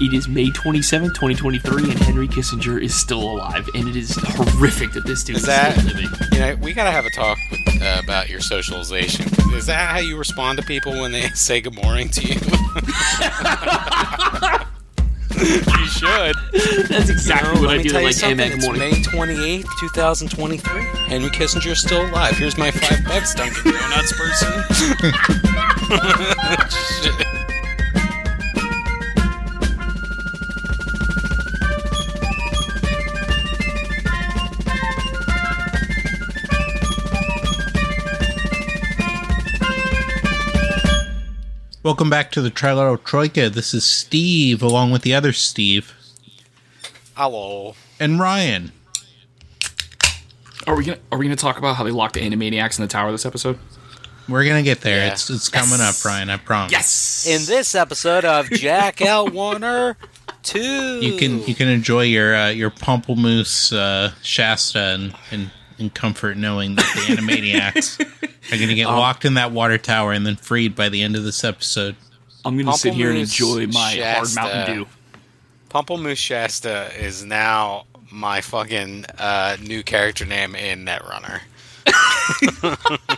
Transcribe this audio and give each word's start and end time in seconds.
It 0.00 0.14
is 0.14 0.28
May 0.28 0.50
27, 0.52 1.08
2023, 1.08 1.90
and 1.90 1.98
Henry 1.98 2.28
Kissinger 2.28 2.80
is 2.80 2.94
still 2.94 3.20
alive, 3.32 3.68
and 3.74 3.88
it 3.88 3.96
is 3.96 4.14
horrific 4.16 4.92
that 4.92 5.04
this 5.04 5.24
dude 5.24 5.36
is, 5.36 5.42
Is 5.42 5.48
that 5.48 5.72
still 5.76 5.86
living. 5.92 6.08
you 6.32 6.38
know? 6.38 6.54
We 6.62 6.72
gotta 6.72 6.92
have 6.92 7.04
a 7.04 7.10
talk 7.10 7.36
with, 7.50 7.82
uh, 7.82 8.00
about 8.04 8.28
your 8.30 8.38
socialization. 8.40 9.26
Is 9.54 9.66
that 9.66 9.90
how 9.90 9.98
you 9.98 10.16
respond 10.16 10.58
to 10.58 10.64
people 10.64 10.92
when 11.00 11.10
they 11.10 11.22
say 11.34 11.60
good 11.60 11.74
morning 11.82 12.08
to 12.10 12.20
you? 12.22 12.34
you 15.38 15.86
should. 15.86 16.36
That's 16.88 17.08
exactly 17.10 17.60
what 17.60 17.70
I 17.70 17.78
me 17.78 17.82
do. 17.82 17.88
tell 17.90 18.00
you 18.00 18.06
Like, 18.06 18.14
hey, 18.14 18.20
something. 18.20 18.52
It's 18.52 18.64
morning. 18.64 18.90
May 18.92 19.02
twenty 19.02 19.44
eighth, 19.50 19.68
two 19.80 19.88
thousand 19.88 20.28
twenty 20.30 20.58
three. 20.58 20.82
Henry 21.08 21.30
Kissinger 21.30 21.72
is 21.72 21.80
still 21.80 22.06
alive. 22.06 22.36
Here's 22.36 22.56
my 22.56 22.70
five 22.70 23.04
bucks, 23.04 23.34
Dunkin' 23.34 23.72
Donuts 23.72 24.12
person. 24.16 24.62
Welcome 41.88 42.10
back 42.10 42.30
to 42.32 42.42
the 42.42 42.50
Trilero 42.50 43.02
Troika. 43.02 43.48
This 43.48 43.72
is 43.72 43.82
Steve, 43.82 44.62
along 44.62 44.90
with 44.90 45.00
the 45.00 45.14
other 45.14 45.32
Steve 45.32 45.94
Hello. 47.16 47.76
and 47.98 48.20
Ryan. 48.20 48.72
Are 50.66 50.76
we 50.76 50.84
gonna 50.84 50.98
Are 51.10 51.16
we 51.16 51.24
gonna 51.24 51.34
talk 51.34 51.56
about 51.56 51.76
how 51.76 51.84
they 51.84 51.90
locked 51.90 52.12
the 52.12 52.20
Animaniacs 52.20 52.78
in 52.78 52.82
the 52.82 52.88
tower 52.88 53.10
this 53.10 53.24
episode? 53.24 53.58
We're 54.28 54.44
gonna 54.44 54.62
get 54.62 54.82
there. 54.82 55.06
Yeah. 55.06 55.12
It's 55.12 55.30
it's 55.30 55.48
coming 55.48 55.80
up, 55.80 55.94
Ryan. 56.04 56.28
I 56.28 56.36
promise. 56.36 56.72
Yes. 56.72 57.26
In 57.26 57.46
this 57.46 57.74
episode 57.74 58.26
of 58.26 58.50
Jack 58.50 59.00
L. 59.00 59.26
Warner 59.26 59.96
Two, 60.42 61.00
you 61.00 61.16
can 61.16 61.42
you 61.46 61.54
can 61.54 61.68
enjoy 61.68 62.02
your 62.02 62.36
uh, 62.36 62.50
your 62.50 62.70
Pamplemousse 62.70 63.72
uh, 63.72 64.12
Shasta 64.20 64.78
and, 64.78 65.14
and 65.30 65.50
in 65.78 65.90
comfort 65.90 66.36
knowing 66.36 66.74
that 66.74 66.84
the 66.94 67.14
Animaniacs 67.14 68.00
are 68.52 68.58
gonna 68.58 68.74
get 68.74 68.86
locked 68.86 69.24
in 69.24 69.34
that 69.34 69.52
water 69.52 69.78
tower 69.78 70.12
and 70.12 70.26
then 70.26 70.36
freed 70.36 70.74
by 70.74 70.88
the 70.88 71.02
end 71.02 71.16
of 71.16 71.24
this 71.24 71.44
episode. 71.44 71.96
I'm 72.44 72.56
gonna 72.56 72.72
sit 72.76 72.94
here 72.94 73.10
and 73.10 73.18
enjoy 73.18 73.66
my 73.68 73.94
hard 73.96 74.28
Shasta. 74.28 74.40
Mountain 74.40 74.76
Dew. 74.76 74.86
Pamplemousse 75.70 76.16
Shasta 76.16 76.90
is 76.98 77.24
now 77.24 77.84
my 78.10 78.40
fucking 78.40 79.04
uh, 79.18 79.56
new 79.62 79.82
character 79.82 80.24
name 80.24 80.54
in 80.54 80.84
Netrunner. 80.86 81.40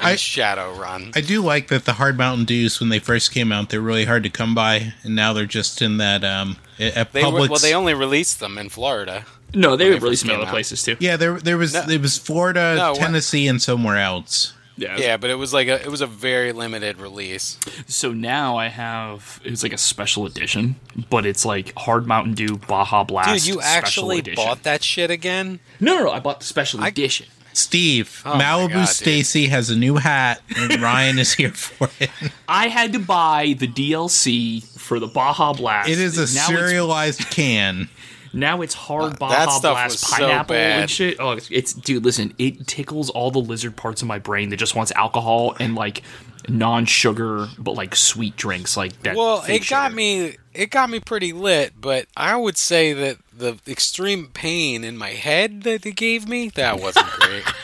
I- 0.00 0.16
Shadow 0.16 0.74
Run. 0.78 1.12
I 1.16 1.20
do 1.20 1.42
like 1.42 1.68
that 1.68 1.84
the 1.86 1.94
hard 1.94 2.16
Mountain 2.16 2.44
Dews 2.44 2.78
when 2.78 2.88
they 2.88 2.98
first 2.98 3.32
came 3.32 3.50
out 3.52 3.70
they're 3.70 3.80
really 3.80 4.04
hard 4.04 4.22
to 4.22 4.30
come 4.30 4.54
by, 4.54 4.92
and 5.02 5.16
now 5.16 5.32
they're 5.32 5.46
just 5.46 5.82
in 5.82 5.96
that 5.98 6.22
um 6.24 6.56
at 6.78 7.12
They 7.12 7.24
were, 7.24 7.48
well, 7.48 7.58
they 7.60 7.74
only 7.74 7.94
released 7.94 8.38
them 8.40 8.58
in 8.58 8.68
Florida. 8.68 9.24
No, 9.54 9.76
they 9.76 9.86
were 9.90 9.94
they 9.94 9.98
released 10.00 10.24
in 10.24 10.30
other 10.30 10.44
out. 10.44 10.48
places 10.50 10.82
too. 10.82 10.96
yeah, 11.00 11.16
there 11.16 11.38
there 11.38 11.56
was 11.58 11.74
No. 11.74 11.82
it 11.88 12.00
was 12.00 12.18
Florida, 12.18 12.74
No, 12.76 12.94
Tennessee, 12.94 13.46
and 13.48 13.60
somewhere 13.60 13.98
else. 13.98 14.54
Yeah. 14.76 14.96
Yeah, 14.96 15.16
but 15.18 15.28
it 15.28 15.34
was 15.34 15.52
like 15.52 15.68
a 15.68 15.80
it 15.82 15.88
was 15.88 16.00
a 16.00 16.06
very 16.06 16.52
limited 16.52 16.98
release. 16.98 17.58
So 17.86 18.12
now 18.12 18.56
I 18.56 18.68
have 18.68 19.40
it's 19.44 19.62
like 19.62 19.74
a 19.74 19.78
special 19.78 20.24
edition, 20.24 20.76
but 21.10 21.26
it's 21.26 21.44
like 21.44 21.72
hard 21.76 22.06
Mountain 22.06 22.34
Dew 22.34 22.56
Baja 22.56 23.04
Blast. 23.04 23.44
Dude, 23.44 23.54
you 23.54 23.60
actually 23.60 24.20
edition. 24.20 24.36
bought 24.42 24.62
that 24.62 24.82
shit 24.82 25.10
again? 25.10 25.60
No, 25.78 25.96
no, 25.98 26.04
no. 26.04 26.10
I 26.10 26.20
bought 26.20 26.40
the 26.40 26.46
special 26.46 26.80
I- 26.82 26.88
edition. 26.88 27.26
Steve, 27.54 28.22
Oh 28.24 28.32
Malibu 28.32 28.86
Stacy 28.86 29.48
has 29.48 29.68
a 29.68 29.76
new 29.76 29.96
hat, 29.96 30.40
and 30.56 30.80
Ryan 30.80 31.18
is 31.18 31.34
here 31.34 31.50
for 31.52 31.90
it. 32.00 32.08
I 32.48 32.68
had 32.68 32.94
to 32.94 32.98
buy 32.98 33.54
the 33.58 33.68
DLC 33.68 34.64
for 34.80 34.98
the 34.98 35.06
Baja 35.06 35.52
Blast. 35.52 35.90
It 35.90 35.98
is 35.98 36.16
a 36.16 36.34
now 36.34 36.46
serialized 36.46 37.28
can. 37.30 37.90
It's, 38.32 38.34
now 38.34 38.62
it's 38.62 38.74
hard 38.74 39.12
Uh, 39.14 39.16
Baja 39.16 39.32
that 39.46 39.50
stuff 39.52 39.74
Blast 39.74 39.92
was 39.92 40.00
so 40.00 40.16
pineapple 40.16 40.54
bad. 40.54 40.80
and 40.82 40.90
shit. 40.90 41.16
Oh, 41.20 41.32
it's, 41.32 41.48
it's 41.50 41.72
dude. 41.72 42.04
Listen, 42.04 42.34
it 42.38 42.66
tickles 42.66 43.10
all 43.10 43.30
the 43.30 43.38
lizard 43.40 43.76
parts 43.76 44.02
of 44.02 44.08
my 44.08 44.18
brain 44.18 44.48
that 44.50 44.56
just 44.56 44.74
wants 44.74 44.92
alcohol 44.92 45.54
and 45.60 45.74
like 45.74 46.02
non-sugar 46.48 47.46
but 47.56 47.72
like 47.76 47.94
sweet 47.94 48.36
drinks 48.36 48.76
like 48.76 49.00
that. 49.02 49.14
Well, 49.16 49.42
fake 49.42 49.62
it 49.62 49.68
got 49.68 49.86
sugar. 49.86 49.96
me 49.96 50.36
it 50.54 50.70
got 50.70 50.90
me 50.90 50.98
pretty 51.00 51.32
lit, 51.32 51.74
but 51.80 52.06
I 52.16 52.36
would 52.36 52.56
say 52.56 52.92
that 52.92 53.18
the 53.36 53.58
extreme 53.68 54.28
pain 54.34 54.82
in 54.84 54.96
my 54.98 55.10
head 55.10 55.62
that 55.62 55.86
it 55.86 55.96
gave 55.96 56.28
me, 56.28 56.48
that 56.50 56.80
wasn't 56.80 57.06
great. 57.10 57.44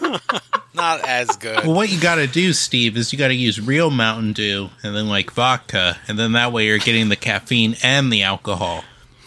Not 0.74 1.06
as 1.08 1.36
good. 1.36 1.64
Well, 1.64 1.74
what 1.74 1.90
you 1.90 2.00
got 2.00 2.16
to 2.16 2.26
do, 2.26 2.52
Steve, 2.52 2.96
is 2.96 3.12
you 3.12 3.18
got 3.18 3.28
to 3.28 3.34
use 3.34 3.60
real 3.60 3.90
Mountain 3.90 4.32
Dew 4.32 4.70
and 4.82 4.94
then 4.94 5.08
like 5.08 5.30
vodka, 5.30 5.98
and 6.08 6.18
then 6.18 6.32
that 6.32 6.52
way 6.52 6.66
you're 6.66 6.78
getting 6.78 7.08
the 7.08 7.16
caffeine 7.16 7.76
and 7.82 8.12
the 8.12 8.22
alcohol. 8.24 8.84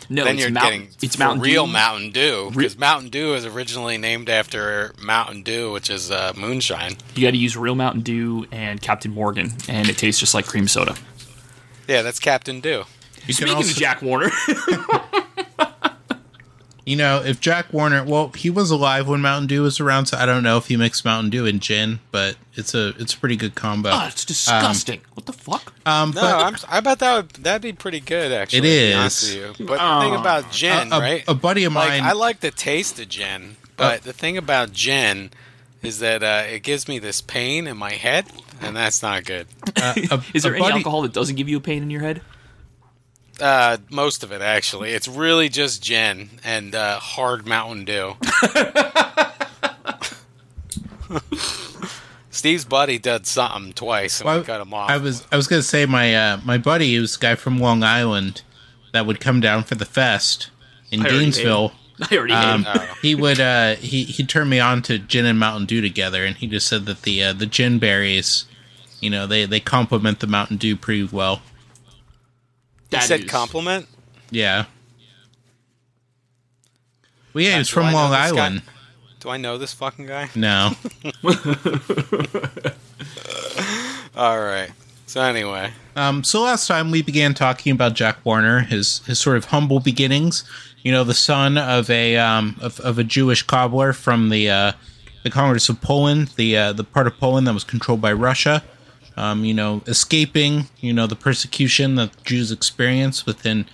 No, 0.09 0.23
then 0.23 0.35
it's 0.35 0.43
you're 0.43 0.51
Mountain, 0.51 0.79
getting 0.83 0.95
it's 1.01 1.19
Mountain 1.19 1.41
real 1.41 1.65
Dew. 1.65 1.71
Mountain 1.73 2.11
Dew 2.11 2.45
Re- 2.53 2.63
because 2.63 2.77
Mountain 2.77 3.09
Dew 3.09 3.33
is 3.33 3.45
originally 3.45 3.97
named 3.97 4.29
after 4.29 4.93
Mountain 5.01 5.43
Dew, 5.43 5.71
which 5.73 5.89
is 5.89 6.11
uh, 6.11 6.33
moonshine. 6.37 6.95
You 7.15 7.27
got 7.27 7.31
to 7.31 7.37
use 7.37 7.57
real 7.57 7.75
Mountain 7.75 8.01
Dew 8.01 8.45
and 8.51 8.81
Captain 8.81 9.11
Morgan, 9.11 9.53
and 9.67 9.89
it 9.89 9.97
tastes 9.97 10.19
just 10.19 10.33
like 10.33 10.45
cream 10.45 10.67
soda. 10.67 10.95
Yeah, 11.87 12.01
that's 12.03 12.19
Captain 12.19 12.59
Dew. 12.61 12.83
You 13.25 13.33
can 13.33 13.33
Speaking 13.33 13.55
also, 13.55 13.71
of 13.71 13.75
Jack 13.77 14.01
Warner, 14.01 14.29
you 16.87 16.95
know, 16.95 17.21
if 17.21 17.41
Jack 17.41 17.73
Warner, 17.73 18.01
well, 18.05 18.29
he 18.29 18.49
was 18.49 18.71
alive 18.71 19.09
when 19.09 19.19
Mountain 19.19 19.47
Dew 19.47 19.63
was 19.63 19.81
around, 19.81 20.05
so 20.05 20.17
I 20.17 20.25
don't 20.25 20.41
know 20.41 20.55
if 20.55 20.67
he 20.67 20.77
mixed 20.77 21.03
Mountain 21.03 21.31
Dew 21.31 21.45
and 21.45 21.61
gin, 21.61 21.99
but 22.11 22.37
it's 22.53 22.73
a 22.73 22.95
it's 22.97 23.13
a 23.13 23.17
pretty 23.17 23.35
good 23.35 23.55
combo. 23.55 23.89
oh, 23.91 24.07
it's 24.07 24.23
disgusting. 24.23 25.01
what 25.13 25.25
the 25.25 25.33
fuck? 25.33 25.73
Um, 25.85 26.11
No, 26.11 26.21
but 26.21 26.45
I'm, 26.45 26.55
I 26.69 26.79
bet 26.79 26.99
that 26.99 27.15
would 27.17 27.29
that'd 27.43 27.61
be 27.61 27.73
pretty 27.73 27.99
good 27.99 28.31
actually. 28.31 28.59
It 28.59 28.65
is. 28.65 28.71
to 28.71 28.77
be 28.77 28.87
is. 28.87 28.95
honest 28.95 29.23
with 29.35 29.59
you. 29.59 29.65
But 29.65 29.79
the 29.79 30.05
thing 30.05 30.15
about 30.15 30.51
gin, 30.53 30.93
a, 30.93 30.99
right? 30.99 31.23
a 31.27 31.35
buddy 31.35 31.65
of 31.65 31.73
like 31.73 31.89
mine, 31.89 32.03
I 32.03 32.13
like 32.13 32.39
the 32.39 32.51
taste 32.51 32.97
of 33.01 33.09
gin, 33.09 33.57
but 33.75 34.03
the 34.03 34.13
thing 34.13 34.37
about 34.37 34.71
gin 34.71 35.31
is 35.83 35.99
that 35.99 36.23
uh, 36.23 36.43
it 36.47 36.63
gives 36.63 36.87
me 36.87 36.99
this 36.99 37.19
pain 37.19 37.67
in 37.67 37.75
my 37.75 37.91
head, 37.91 38.27
and 38.61 38.73
that's 38.77 39.03
not 39.03 39.25
good. 39.25 39.47
uh, 39.75 39.93
a, 40.09 40.23
Is 40.33 40.43
there 40.43 40.55
any 40.55 40.61
buddy, 40.61 40.75
alcohol 40.75 41.01
that 41.01 41.11
doesn't 41.11 41.35
give 41.35 41.49
you 41.49 41.57
a 41.57 41.61
pain 41.61 41.83
in 41.83 41.89
your 41.89 42.01
head? 42.01 42.21
Uh, 43.39 43.77
most 43.91 44.23
of 44.23 44.31
it 44.31 44.41
actually, 44.41 44.91
it's 44.91 45.07
really 45.07 45.47
just 45.49 45.81
gin 45.83 46.29
and 46.43 46.73
uh, 46.73 46.99
hard 46.99 47.45
Mountain 47.45 47.85
Dew. 47.85 48.15
Steve's 52.29 52.65
buddy 52.65 52.99
did 52.99 53.25
something 53.25 53.73
twice, 53.73 54.19
and 54.19 54.27
Well, 54.27 54.39
we 54.39 54.45
cut 54.45 54.61
him 54.61 54.73
off. 54.73 54.89
I 54.89 54.97
was 54.97 55.25
I 55.31 55.35
was 55.37 55.47
gonna 55.47 55.63
say 55.63 55.85
my 55.85 56.13
uh, 56.15 56.39
my 56.45 56.57
buddy, 56.57 56.87
he 56.89 56.99
was 56.99 57.15
a 57.15 57.19
guy 57.19 57.35
from 57.35 57.57
Long 57.59 57.83
Island 57.83 58.43
that 58.93 59.05
would 59.05 59.19
come 59.19 59.39
down 59.39 59.63
for 59.63 59.75
the 59.75 59.85
fest 59.85 60.49
in 60.91 61.01
I 61.01 61.03
already 61.05 61.19
Gainesville. 61.19 61.71
I 62.11 62.15
already 62.17 62.33
hate 62.35 62.43
Um, 62.45 62.63
him. 62.63 62.73
Oh. 62.75 62.95
he 63.01 63.15
would 63.15 63.39
uh, 63.39 63.75
he 63.75 64.03
he 64.03 64.23
turned 64.25 64.49
me 64.51 64.59
on 64.59 64.81
to 64.83 64.99
gin 64.99 65.25
and 65.25 65.39
Mountain 65.39 65.65
Dew 65.65 65.81
together, 65.81 66.25
and 66.25 66.35
he 66.35 66.45
just 66.47 66.67
said 66.67 66.85
that 66.85 67.01
the 67.03 67.23
uh, 67.23 67.33
the 67.33 67.47
gin 67.47 67.79
berries, 67.79 68.45
you 68.99 69.09
know, 69.09 69.25
they 69.25 69.45
they 69.45 69.59
complement 69.59 70.19
the 70.19 70.27
Mountain 70.27 70.57
Dew 70.57 70.75
pretty 70.75 71.05
well. 71.05 71.41
He 72.89 72.95
That 72.95 73.03
said 73.03 73.21
is- 73.21 73.29
compliment. 73.31 73.87
Yeah. 74.31 74.65
Well, 77.33 77.43
yeah, 77.43 77.55
he 77.55 77.61
Uh, 77.61 77.63
from 77.65 77.93
Long 77.93 78.11
this 78.11 78.19
guy? 78.19 78.27
Island. 78.27 78.61
Do 79.19 79.29
I 79.29 79.37
know 79.37 79.57
this 79.57 79.73
fucking 79.73 80.05
guy? 80.07 80.29
No, 80.35 80.71
All 84.15 84.39
right. 84.39 84.69
So 85.05 85.21
anyway, 85.21 85.71
Um, 85.95 86.23
so 86.23 86.41
last 86.41 86.67
time 86.67 86.91
we 86.91 87.01
began 87.01 87.33
talking 87.33 87.71
about 87.71 87.93
Jack 87.93 88.17
Warner, 88.25 88.61
his 88.61 88.99
his 89.05 89.19
sort 89.19 89.37
of 89.37 89.45
humble 89.45 89.79
beginnings. 89.79 90.43
You 90.83 90.91
know, 90.91 91.03
the 91.03 91.13
son 91.13 91.57
of 91.57 91.89
a 91.89 92.17
um, 92.17 92.57
of, 92.61 92.79
of 92.81 92.99
a 92.99 93.03
Jewish 93.03 93.41
cobbler 93.43 93.93
from 93.93 94.29
the 94.29 94.49
uh, 94.49 94.71
the 95.23 95.29
Congress 95.29 95.69
of 95.69 95.81
Poland, 95.81 96.29
the 96.35 96.57
uh, 96.57 96.73
the 96.73 96.83
part 96.83 97.07
of 97.07 97.17
Poland 97.19 97.47
that 97.47 97.53
was 97.53 97.63
controlled 97.63 98.01
by 98.01 98.11
Russia. 98.13 98.63
Um, 99.17 99.43
you 99.43 99.53
know, 99.53 99.81
escaping 99.87 100.67
you 100.79 100.93
know 100.93 101.07
the 101.07 101.15
persecution 101.15 101.95
that 101.95 102.23
Jews 102.23 102.51
experience 102.51 103.25
within 103.25 103.65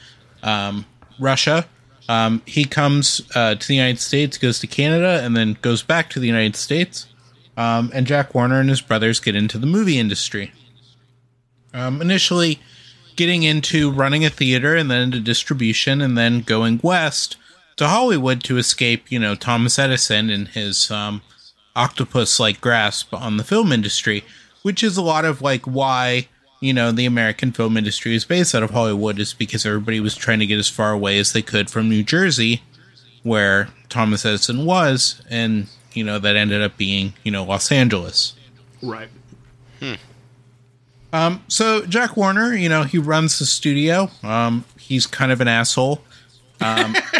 um, 0.42 0.86
Russia. 1.20 1.66
Um, 2.10 2.42
he 2.46 2.66
comes 2.66 3.22
uh, 3.36 3.56
to 3.56 3.68
the 3.68 3.76
United 3.76 4.00
States, 4.00 4.38
goes 4.38 4.60
to 4.60 4.68
Canada, 4.68 5.22
and 5.24 5.38
then 5.38 5.58
goes 5.62 5.84
back 5.84 6.10
to 6.12 6.20
the 6.20 6.28
United 6.28 6.56
States. 6.56 7.08
Um, 7.56 7.92
and 7.94 8.08
Jack 8.08 8.34
Warner 8.34 8.60
and 8.60 8.70
his 8.70 8.82
brothers 8.82 9.20
get 9.20 9.36
into 9.36 9.58
the 9.58 9.68
movie 9.68 10.00
industry 10.00 10.52
um, 11.74 12.02
initially 12.02 12.60
getting 13.16 13.44
into 13.44 13.92
running 13.92 14.26
a 14.26 14.30
theater 14.30 14.76
and 14.76 14.90
then 14.90 15.02
into 15.02 15.20
distribution 15.20 16.02
and 16.02 16.18
then 16.18 16.42
going 16.42 16.80
west 16.84 17.38
to 17.76 17.88
Hollywood 17.88 18.44
to 18.44 18.58
escape, 18.58 19.12
you 19.12 19.20
know, 19.20 19.36
Thomas 19.36 19.80
Edison 19.80 20.30
and 20.30 20.48
his 20.50 20.92
um, 20.92 21.22
octopus 21.76 22.40
like 22.40 22.62
grasp 22.62 23.14
on 23.14 23.38
the 23.38 23.44
film 23.44 23.72
industry, 23.72 24.24
which 24.64 24.84
is 24.84 24.98
a 24.98 25.02
lot 25.02 25.24
of 25.24 25.42
like 25.42 25.66
why, 25.66 26.28
you 26.60 26.74
know, 26.74 26.92
the 26.92 27.06
American 27.06 27.52
film 27.52 27.78
industry 27.78 28.16
is 28.16 28.26
based 28.26 28.56
out 28.56 28.64
of 28.64 28.72
Hollywood 28.72 29.20
is 29.20 29.34
because 29.34 29.66
everybody 29.66 30.00
was 30.00 30.16
trying 30.16 30.40
to 30.40 30.46
get 30.46 30.58
as 30.58 30.70
far 30.70 30.92
away 30.92 31.20
as 31.20 31.32
they 31.32 31.42
could 31.42 31.70
from 31.70 31.90
New 31.90 32.04
Jersey, 32.04 32.64
where 33.22 33.70
Thomas 33.90 34.26
Edison 34.26 34.66
was, 34.66 35.22
and, 35.30 35.68
you 35.94 36.04
know, 36.04 36.18
that 36.20 36.36
ended 36.36 36.62
up 36.62 36.76
being, 36.78 37.14
you 37.24 37.32
know, 37.32 37.44
Los 37.44 37.72
Angeles. 37.72 38.34
Right. 38.82 39.10
Hmm. 39.80 39.94
Um, 41.14 41.44
so 41.48 41.86
Jack 41.86 42.18
Warner, 42.18 42.54
you 42.56 42.68
know, 42.68 42.84
he 42.84 42.98
runs 42.98 43.38
the 43.38 43.46
studio. 43.46 44.10
Um, 44.24 44.66
he's 44.80 45.06
kind 45.06 45.32
of 45.32 45.42
an 45.42 45.48
asshole. 45.48 46.02
Um, 46.60 46.96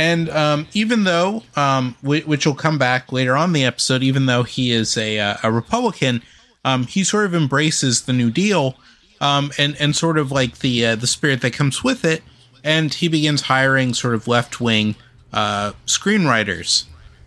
and 0.00 0.30
um, 0.30 0.66
even 0.72 1.04
though, 1.04 1.42
um, 1.56 1.94
whi- 2.00 2.22
which 2.24 2.46
will 2.46 2.54
come 2.54 2.78
back 2.78 3.12
later 3.12 3.36
on 3.36 3.52
the 3.52 3.66
episode, 3.66 4.02
even 4.02 4.24
though 4.24 4.44
he 4.44 4.72
is 4.72 4.96
a, 4.96 5.18
uh, 5.18 5.36
a 5.42 5.52
Republican, 5.52 6.22
um, 6.64 6.86
he 6.86 7.04
sort 7.04 7.26
of 7.26 7.34
embraces 7.34 8.00
the 8.00 8.14
New 8.14 8.30
Deal 8.30 8.76
um, 9.20 9.50
and 9.58 9.76
and 9.78 9.94
sort 9.94 10.16
of 10.16 10.32
like 10.32 10.60
the 10.60 10.86
uh, 10.86 10.96
the 10.96 11.06
spirit 11.06 11.42
that 11.42 11.52
comes 11.52 11.84
with 11.84 12.02
it, 12.06 12.22
and 12.64 12.94
he 12.94 13.08
begins 13.08 13.42
hiring 13.42 13.92
sort 13.92 14.14
of 14.14 14.26
left 14.26 14.58
wing 14.58 14.94
uh, 15.34 15.72
screenwriters, 15.84 16.84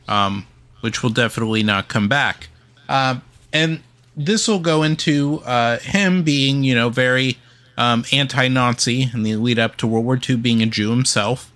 um, 0.07 0.47
which 0.81 1.03
will 1.03 1.11
definitely 1.11 1.61
not 1.61 1.87
come 1.89 2.07
back. 2.07 2.47
Um, 2.89 3.21
and 3.53 3.83
this 4.17 4.47
will 4.47 4.57
go 4.57 4.81
into 4.81 5.43
uh, 5.45 5.77
him 5.77 6.23
being, 6.23 6.63
you 6.63 6.73
know, 6.73 6.89
very 6.89 7.37
um, 7.77 8.03
anti-Nazi 8.11 9.11
in 9.13 9.21
the 9.21 9.35
lead 9.35 9.59
up 9.59 9.77
to 9.77 9.85
World 9.85 10.05
War 10.05 10.19
II, 10.27 10.37
being 10.37 10.63
a 10.63 10.65
Jew 10.65 10.89
himself, 10.89 11.52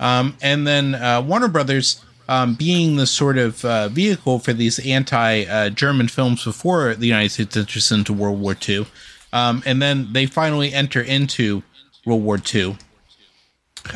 um, 0.00 0.36
and 0.42 0.66
then 0.66 0.94
uh, 0.94 1.22
Warner 1.22 1.48
Brothers 1.48 2.04
um, 2.28 2.54
being 2.54 2.96
the 2.96 3.06
sort 3.06 3.38
of 3.38 3.64
uh, 3.64 3.88
vehicle 3.88 4.38
for 4.38 4.52
these 4.52 4.84
anti-German 4.84 6.08
films 6.08 6.44
before 6.44 6.94
the 6.94 7.06
United 7.06 7.30
States 7.30 7.56
enters 7.56 7.92
into 7.92 8.12
World 8.12 8.40
War 8.40 8.56
II, 8.68 8.86
um, 9.32 9.62
and 9.64 9.80
then 9.80 10.12
they 10.12 10.26
finally 10.26 10.72
enter 10.72 11.00
into 11.00 11.62
World 12.04 12.22
War 12.22 12.38
II, 12.54 12.76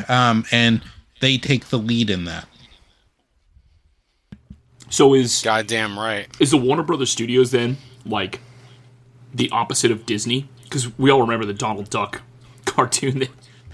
um, 0.07 0.45
and 0.51 0.81
they 1.19 1.37
take 1.37 1.65
the 1.69 1.77
lead 1.77 2.09
in 2.09 2.25
that. 2.25 2.47
So 4.89 5.13
is 5.13 5.41
Goddamn 5.41 5.97
right. 5.97 6.27
is 6.39 6.51
the 6.51 6.57
Warner 6.57 6.83
Brothers 6.83 7.09
Studios 7.09 7.51
then 7.51 7.77
like 8.05 8.41
the 9.33 9.49
opposite 9.51 9.89
of 9.89 10.05
Disney? 10.05 10.49
Because 10.63 10.97
we 10.97 11.09
all 11.09 11.21
remember 11.21 11.45
the 11.45 11.53
Donald 11.53 11.89
Duck 11.89 12.21
cartoon 12.65 13.19
that 13.19 13.29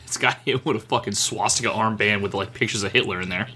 this 0.07 0.18
guy 0.18 0.36
hit 0.45 0.65
with 0.65 0.77
a 0.77 0.80
fucking 0.80 1.13
swastika 1.13 1.69
armband 1.69 2.21
with 2.21 2.33
like 2.33 2.54
pictures 2.54 2.83
of 2.83 2.92
Hitler 2.92 3.21
in 3.21 3.30
there. 3.30 3.48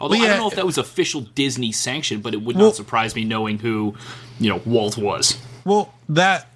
Although 0.00 0.16
Well, 0.16 0.24
I 0.24 0.28
don't 0.28 0.38
know 0.38 0.48
if 0.48 0.54
that 0.54 0.62
uh, 0.62 0.66
was 0.66 0.78
official 0.78 1.20
Disney 1.20 1.72
sanction, 1.72 2.20
but 2.20 2.34
it 2.34 2.42
would 2.42 2.56
Well- 2.56 2.66
not 2.66 2.76
surprise 2.76 3.14
me 3.14 3.24
knowing 3.24 3.58
who 3.58 3.94
you 4.38 4.48
know 4.50 4.60
Walt 4.64 4.96
was. 4.96 5.38
Well, 5.64 5.92
that 6.08 6.48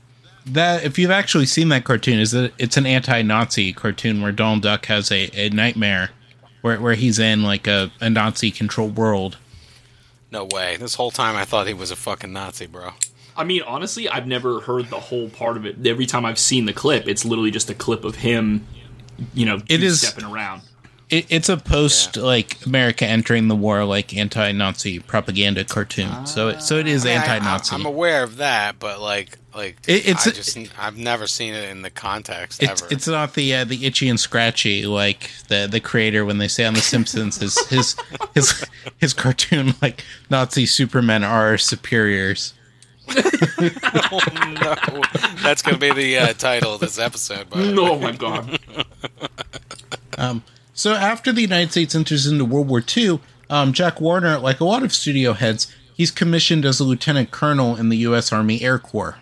that 0.46 0.84
if 0.84 0.98
you've 0.98 1.10
actually 1.10 1.46
seen 1.46 1.68
that 1.70 1.84
cartoon, 1.84 2.18
is 2.18 2.30
that 2.32 2.52
it's 2.58 2.76
an 2.76 2.86
anti-Nazi 2.86 3.72
cartoon 3.72 4.22
where 4.22 4.32
Donald 4.32 4.62
Duck 4.62 4.86
has 4.86 5.10
a, 5.10 5.30
a 5.34 5.50
nightmare 5.50 6.10
where 6.62 6.80
where 6.80 6.94
he's 6.94 7.18
in 7.18 7.42
like 7.42 7.66
a, 7.66 7.90
a 8.00 8.10
Nazi 8.10 8.50
controlled 8.50 8.96
world. 8.96 9.38
No 10.32 10.44
way. 10.50 10.76
This 10.76 10.96
whole 10.96 11.10
time 11.12 11.36
I 11.36 11.44
thought 11.44 11.66
he 11.68 11.74
was 11.74 11.90
a 11.90 11.96
fucking 11.96 12.32
Nazi, 12.32 12.66
bro. 12.66 12.90
I 13.36 13.44
mean, 13.44 13.62
honestly, 13.62 14.08
I've 14.08 14.26
never 14.26 14.60
heard 14.60 14.86
the 14.86 14.98
whole 14.98 15.28
part 15.28 15.56
of 15.56 15.66
it. 15.66 15.86
Every 15.86 16.06
time 16.06 16.24
I've 16.24 16.38
seen 16.38 16.64
the 16.64 16.72
clip, 16.72 17.06
it's 17.06 17.24
literally 17.24 17.50
just 17.50 17.68
a 17.70 17.74
clip 17.74 18.04
of 18.04 18.16
him, 18.16 18.66
you 19.34 19.46
know, 19.46 19.60
It 19.68 19.82
is- 19.82 20.00
stepping 20.02 20.24
around. 20.30 20.62
It, 21.08 21.26
it's 21.28 21.48
a 21.48 21.56
post 21.56 22.16
like 22.16 22.66
America 22.66 23.06
entering 23.06 23.46
the 23.46 23.54
war 23.54 23.84
like 23.84 24.12
anti-Nazi 24.16 24.98
propaganda 24.98 25.62
cartoon. 25.64 26.26
so 26.26 26.48
it, 26.48 26.62
so 26.62 26.78
it 26.78 26.88
is 26.88 27.06
I- 27.06 27.10
I- 27.10 27.12
anti-Nazi. 27.12 27.76
I'm 27.76 27.86
aware 27.86 28.24
of 28.24 28.38
that, 28.38 28.80
but 28.80 29.00
like, 29.00 29.38
like 29.54 29.76
It- 29.86 30.04
it's- 30.08 30.26
I 30.26 30.30
just 30.32 30.58
I've 30.76 30.96
never 30.96 31.28
seen 31.28 31.54
it 31.54 31.70
in 31.70 31.82
the 31.82 31.90
context 31.90 32.60
it's 32.60 32.82
ever. 32.82 32.92
it's 32.92 33.06
not 33.06 33.34
the 33.34 33.54
uh, 33.54 33.62
the 33.64 33.86
itchy 33.86 34.08
and 34.08 34.18
scratchy 34.18 34.84
like 34.84 35.30
the 35.46 35.68
the 35.70 35.78
creator 35.78 36.24
when 36.24 36.38
they 36.38 36.48
say 36.48 36.64
on 36.64 36.74
the 36.74 36.80
Simpsons 36.80 37.38
his 37.38 37.56
his 37.68 37.94
his 38.34 38.64
his 38.98 39.12
cartoon 39.14 39.74
like 39.80 40.04
Nazi 40.28 40.66
supermen 40.66 41.22
are 41.22 41.46
our 41.50 41.56
superiors. 43.08 43.76
no, 44.60 45.02
that's 45.42 45.62
gonna 45.62 45.78
be 45.78 45.92
the 45.92 46.18
uh, 46.18 46.32
title 46.34 46.74
of 46.74 46.80
this 46.80 46.98
episode. 46.98 47.48
But 47.50 47.76
Oh 47.78 47.98
my 47.98 48.12
god! 48.12 48.58
So 50.76 50.92
after 50.92 51.32
the 51.32 51.40
United 51.40 51.70
States 51.70 51.94
enters 51.94 52.26
into 52.26 52.44
World 52.44 52.68
War 52.68 52.82
II, 52.96 53.18
um, 53.48 53.72
Jack 53.72 53.98
Warner, 53.98 54.38
like 54.38 54.60
a 54.60 54.64
lot 54.64 54.82
of 54.82 54.92
studio 54.92 55.32
heads, 55.32 55.74
he's 55.94 56.10
commissioned 56.10 56.66
as 56.66 56.78
a 56.80 56.84
lieutenant 56.84 57.30
colonel 57.30 57.76
in 57.76 57.88
the 57.88 57.96
U.S. 57.98 58.30
Army 58.30 58.60
Air 58.60 58.78
Corps. 58.78 59.16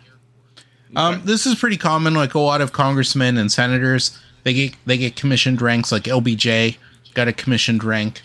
Um, 0.97 1.23
this 1.25 1.47
is 1.47 1.55
pretty 1.55 1.77
common. 1.77 2.13
Like 2.13 2.35
a 2.35 2.41
lot 2.41 2.61
of 2.61 2.73
congressmen 2.73 3.39
and 3.39 3.53
senators, 3.53 4.19
they 4.43 4.53
get 4.53 4.75
they 4.85 4.99
get 4.99 5.15
commissioned 5.15 5.63
ranks. 5.63 5.93
Like 5.93 6.03
LBJ 6.05 6.77
got 7.15 7.29
a 7.29 7.33
commissioned 7.33 7.85
rank. 7.85 8.23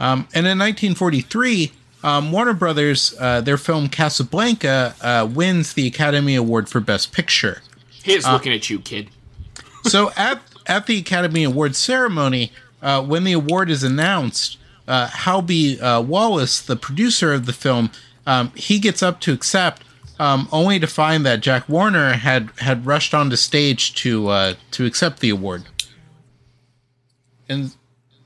Um, 0.00 0.26
and 0.34 0.46
in 0.46 0.58
1943, 0.58 1.72
um, 2.02 2.32
Warner 2.32 2.54
Brothers, 2.54 3.14
uh, 3.18 3.40
their 3.40 3.58
film 3.58 3.88
Casablanca, 3.88 4.94
uh, 5.00 5.28
wins 5.30 5.74
the 5.74 5.86
Academy 5.86 6.34
Award 6.34 6.68
for 6.68 6.80
Best 6.80 7.12
Picture 7.12 7.62
He's 8.02 8.26
looking 8.26 8.52
at 8.52 8.70
you, 8.70 8.80
kid. 8.80 9.10
so 9.84 10.10
at 10.16 10.40
at 10.66 10.86
the 10.86 10.98
Academy 10.98 11.44
Awards 11.44 11.78
ceremony, 11.78 12.52
uh, 12.82 13.02
when 13.02 13.24
the 13.24 13.32
award 13.32 13.70
is 13.70 13.82
announced, 13.82 14.58
uh, 14.86 15.08
Halby 15.08 15.80
uh, 15.80 16.00
Wallis, 16.00 16.60
the 16.60 16.76
producer 16.76 17.32
of 17.32 17.46
the 17.46 17.52
film, 17.52 17.90
um, 18.26 18.52
he 18.54 18.78
gets 18.78 19.02
up 19.02 19.20
to 19.20 19.32
accept, 19.32 19.82
um, 20.18 20.48
only 20.52 20.78
to 20.78 20.86
find 20.86 21.24
that 21.26 21.40
Jack 21.40 21.68
Warner 21.68 22.12
had 22.14 22.50
had 22.58 22.86
rushed 22.86 23.14
onto 23.14 23.36
stage 23.36 23.94
to 23.96 24.28
uh, 24.28 24.54
to 24.72 24.86
accept 24.86 25.20
the 25.20 25.30
award. 25.30 25.64
And 27.48 27.74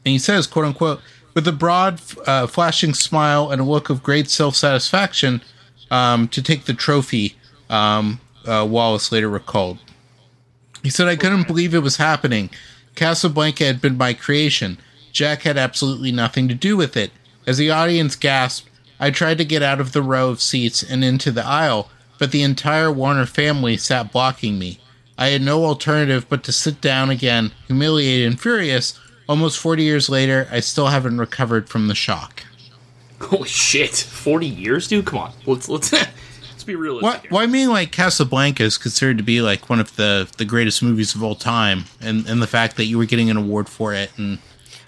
and 0.05 0.13
he 0.13 0.19
says, 0.19 0.47
"quote 0.47 0.67
unquote," 0.67 1.01
with 1.35 1.47
a 1.47 1.53
broad, 1.53 2.01
uh, 2.27 2.47
flashing 2.47 2.95
smile 2.95 3.51
and 3.51 3.61
a 3.61 3.65
look 3.65 3.91
of 3.91 4.03
great 4.03 4.31
self 4.31 4.57
satisfaction, 4.57 5.43
um, 5.91 6.29
to 6.29 6.43
take 6.43 6.65
the 6.65 6.75
trophy. 6.75 7.37
Um, 7.69 8.21
uh, 8.47 8.67
Wallis 8.69 9.11
later 9.11 9.29
recalled. 9.29 9.79
He 10.83 10.91
said, 10.91 11.09
I 11.09 11.17
couldn't 11.17 11.47
believe 11.47 11.75
it 11.75 11.83
was 11.83 11.97
happening. 11.97 12.51
Casablanca 12.95 13.65
had 13.65 13.81
been 13.81 13.97
my 13.97 14.13
creation. 14.13 14.79
Jack 15.13 15.43
had 15.43 15.57
absolutely 15.57 16.13
nothing 16.13 16.47
to 16.49 16.55
do 16.55 16.77
with 16.77 16.97
it. 16.97 17.11
As 17.47 17.57
the 17.57 17.71
audience 17.71 18.17
gasped, 18.17 18.69
I 19.01 19.11
tried 19.11 19.39
to 19.39 19.45
get 19.45 19.63
out 19.63 19.81
of 19.81 19.93
the 19.93 20.03
row 20.03 20.29
of 20.29 20.41
seats 20.41 20.83
and 20.83 21.05
into 21.05 21.31
the 21.31 21.45
aisle, 21.45 21.91
but 22.19 22.31
the 22.31 22.43
entire 22.43 22.93
Warner 22.93 23.27
family 23.27 23.77
sat 23.77 24.13
blocking 24.13 24.59
me. 24.59 24.79
I 25.17 25.29
had 25.29 25.43
no 25.43 25.65
alternative 25.65 26.27
but 26.29 26.43
to 26.45 26.53
sit 26.53 26.81
down 26.81 27.11
again, 27.11 27.53
humiliated 27.67 28.27
and 28.27 28.41
furious. 28.41 28.99
Almost 29.29 29.59
40 29.59 29.83
years 29.83 30.09
later, 30.09 30.47
I 30.51 30.61
still 30.61 30.89
haven't 30.89 31.19
recovered 31.19 31.69
from 31.69 31.89
the 31.89 31.95
shock. 31.95 32.45
Holy 33.21 33.49
shit! 33.49 33.95
Forty 33.95 34.47
years, 34.47 34.87
dude. 34.89 35.07
Come 35.07 35.19
on, 35.21 35.33
let's 35.47 35.69
let's 35.69 35.93
let's 36.51 36.65
be 36.65 36.75
realistic. 36.75 37.03
What? 37.05 37.21
here. 37.23 37.31
Well, 37.31 37.41
I 37.43 37.47
mean, 37.47 37.71
like 37.71 37.91
Casablanca 37.91 38.63
is 38.65 38.77
considered 38.77 39.17
to 39.17 39.25
be 39.25 39.41
like 39.41 39.71
one 39.71 39.81
of 39.81 39.97
the 39.97 40.31
the 40.37 40.45
greatest 40.45 40.83
movies 40.83 41.15
of 41.15 41.23
all 41.23 41.35
time, 41.35 41.85
and 42.01 42.27
and 42.29 42.43
the 42.43 42.47
fact 42.47 42.77
that 42.77 42.85
you 42.85 42.99
were 42.99 43.07
getting 43.07 43.31
an 43.31 43.37
award 43.39 43.69
for 43.69 43.95
it, 43.95 44.11
and 44.19 44.41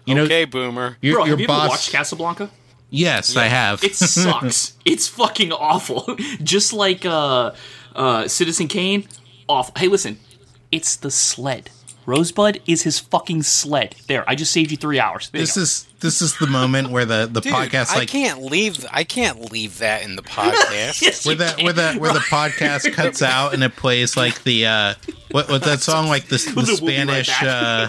you 0.04 0.14
know, 0.14 0.24
okay, 0.24 0.44
Boomer. 0.44 0.98
your, 1.00 1.14
Bro, 1.14 1.24
your 1.24 1.30
have 1.34 1.40
you 1.40 1.46
boss. 1.46 1.60
ever 1.62 1.68
watched 1.70 1.92
Casablanca? 1.92 2.50
yes, 2.90 3.36
I 3.36 3.44
have. 3.46 3.82
It 3.82 3.94
sucks. 3.96 4.74
it's 4.84 5.08
fucking 5.08 5.52
awful. 5.52 6.14
Just 6.42 6.72
like 6.74 7.06
uh, 7.06 7.52
uh, 7.94 8.28
Citizen 8.28 8.68
Kane. 8.68 9.06
Awful. 9.48 9.72
Hey, 9.78 9.88
listen, 9.88 10.18
it's 10.70 10.96
the 10.96 11.10
sled. 11.10 11.70
Rosebud 12.06 12.60
is 12.66 12.82
his 12.82 12.98
fucking 12.98 13.42
sled. 13.42 13.96
There, 14.06 14.28
I 14.28 14.34
just 14.34 14.52
saved 14.52 14.70
you 14.70 14.76
three 14.76 15.00
hours. 15.00 15.28
There 15.30 15.40
you 15.40 15.46
this 15.46 15.56
go. 15.56 15.62
is 15.62 15.86
this 16.06 16.22
is 16.22 16.38
the 16.38 16.46
moment 16.46 16.90
where 16.90 17.04
the 17.04 17.28
the 17.30 17.40
Dude, 17.40 17.52
podcast 17.52 17.96
I 17.96 18.06
can't 18.06 18.42
leave. 18.42 18.84
I 18.92 19.04
can't 19.04 19.50
leave 19.52 19.78
that 19.78 20.02
in 20.02 20.14
the 20.16 20.22
podcast. 20.38 21.02
Yes, 21.02 21.26
where 21.26 21.34
you 21.34 21.38
the 21.38 21.62
where 21.64 21.72
the 21.72 21.92
where 21.94 22.12
the 22.12 22.20
podcast 22.20 22.92
cuts 22.92 23.22
out 23.22 23.52
and 23.54 23.62
it 23.64 23.74
plays 23.76 24.16
like 24.16 24.42
the 24.44 24.66
uh 24.66 24.94
what 25.32 25.48
what 25.50 25.62
that 25.64 25.80
song 25.80 26.06
like 26.08 26.28
the, 26.28 26.36
the 26.36 26.52
We'll 26.54 26.66
right 26.66 26.76
Spanish 27.26 27.42
uh 27.42 27.88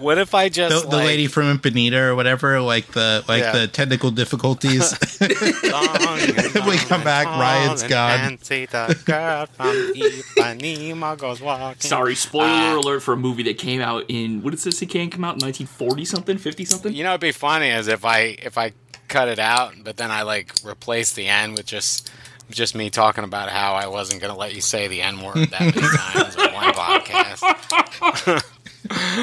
What 0.00 0.18
if 0.18 0.34
I 0.34 0.48
just 0.48 0.90
the 0.90 0.96
like, 0.96 1.06
lady 1.06 1.26
from 1.28 1.44
Impanita 1.58 1.94
or 2.10 2.14
whatever 2.14 2.60
like 2.60 2.88
the 2.92 3.24
like 3.28 3.42
Yeah. 3.42 3.52
the 3.52 3.66
technical 3.68 4.10
difficulties 4.10 4.94
we 5.20 6.76
come 6.78 7.02
back 7.04 7.26
Ryan's 7.26 7.82
gone 7.82 8.20
And 8.20 8.44
see 8.44 8.66
the 8.66 8.98
girl 9.04 9.46
from 9.46 9.92
Ipanema 9.94 11.16
goes 11.18 11.40
walking. 11.40 11.80
Sorry, 11.80 12.14
spoiler 12.14 12.46
Uh, 12.46 12.78
alert 12.78 13.00
for 13.02 13.12
a 13.14 13.16
movie 13.16 13.42
that 13.44 13.58
came 13.58 13.80
out 13.80 14.04
in 14.08 14.42
what 14.42 14.50
did 14.50 14.60
Citizen 14.60 14.88
Kane 14.88 15.10
come 15.10 15.24
out 15.24 15.36
in 15.40 15.46
1940 15.46 16.04
something, 16.04 16.38
50 16.38 16.64
something? 16.64 16.92
You 16.92 17.04
know, 17.04 17.10
it'd 17.10 17.20
be 17.26 17.32
funny 17.32 17.68
is 17.68 17.88
if 17.88 18.04
I 18.04 18.36
if 18.42 18.56
I 18.56 18.72
cut 19.08 19.28
it 19.28 19.38
out, 19.38 19.74
but 19.82 19.96
then 19.96 20.10
I 20.10 20.22
like 20.22 20.52
replace 20.64 21.12
the 21.12 21.26
end 21.26 21.56
with 21.56 21.66
just 21.66 22.10
just 22.50 22.74
me 22.74 22.90
talking 22.90 23.24
about 23.24 23.48
how 23.48 23.74
I 23.74 23.88
wasn't 23.88 24.20
gonna 24.20 24.36
let 24.36 24.54
you 24.54 24.60
say 24.60 24.86
the 24.88 25.02
N 25.02 25.20
word 25.20 25.48
that 25.50 25.60
many 25.60 25.72
times 25.96 26.36
on 26.36 26.54
one 26.54 26.72
podcast, 26.74 27.42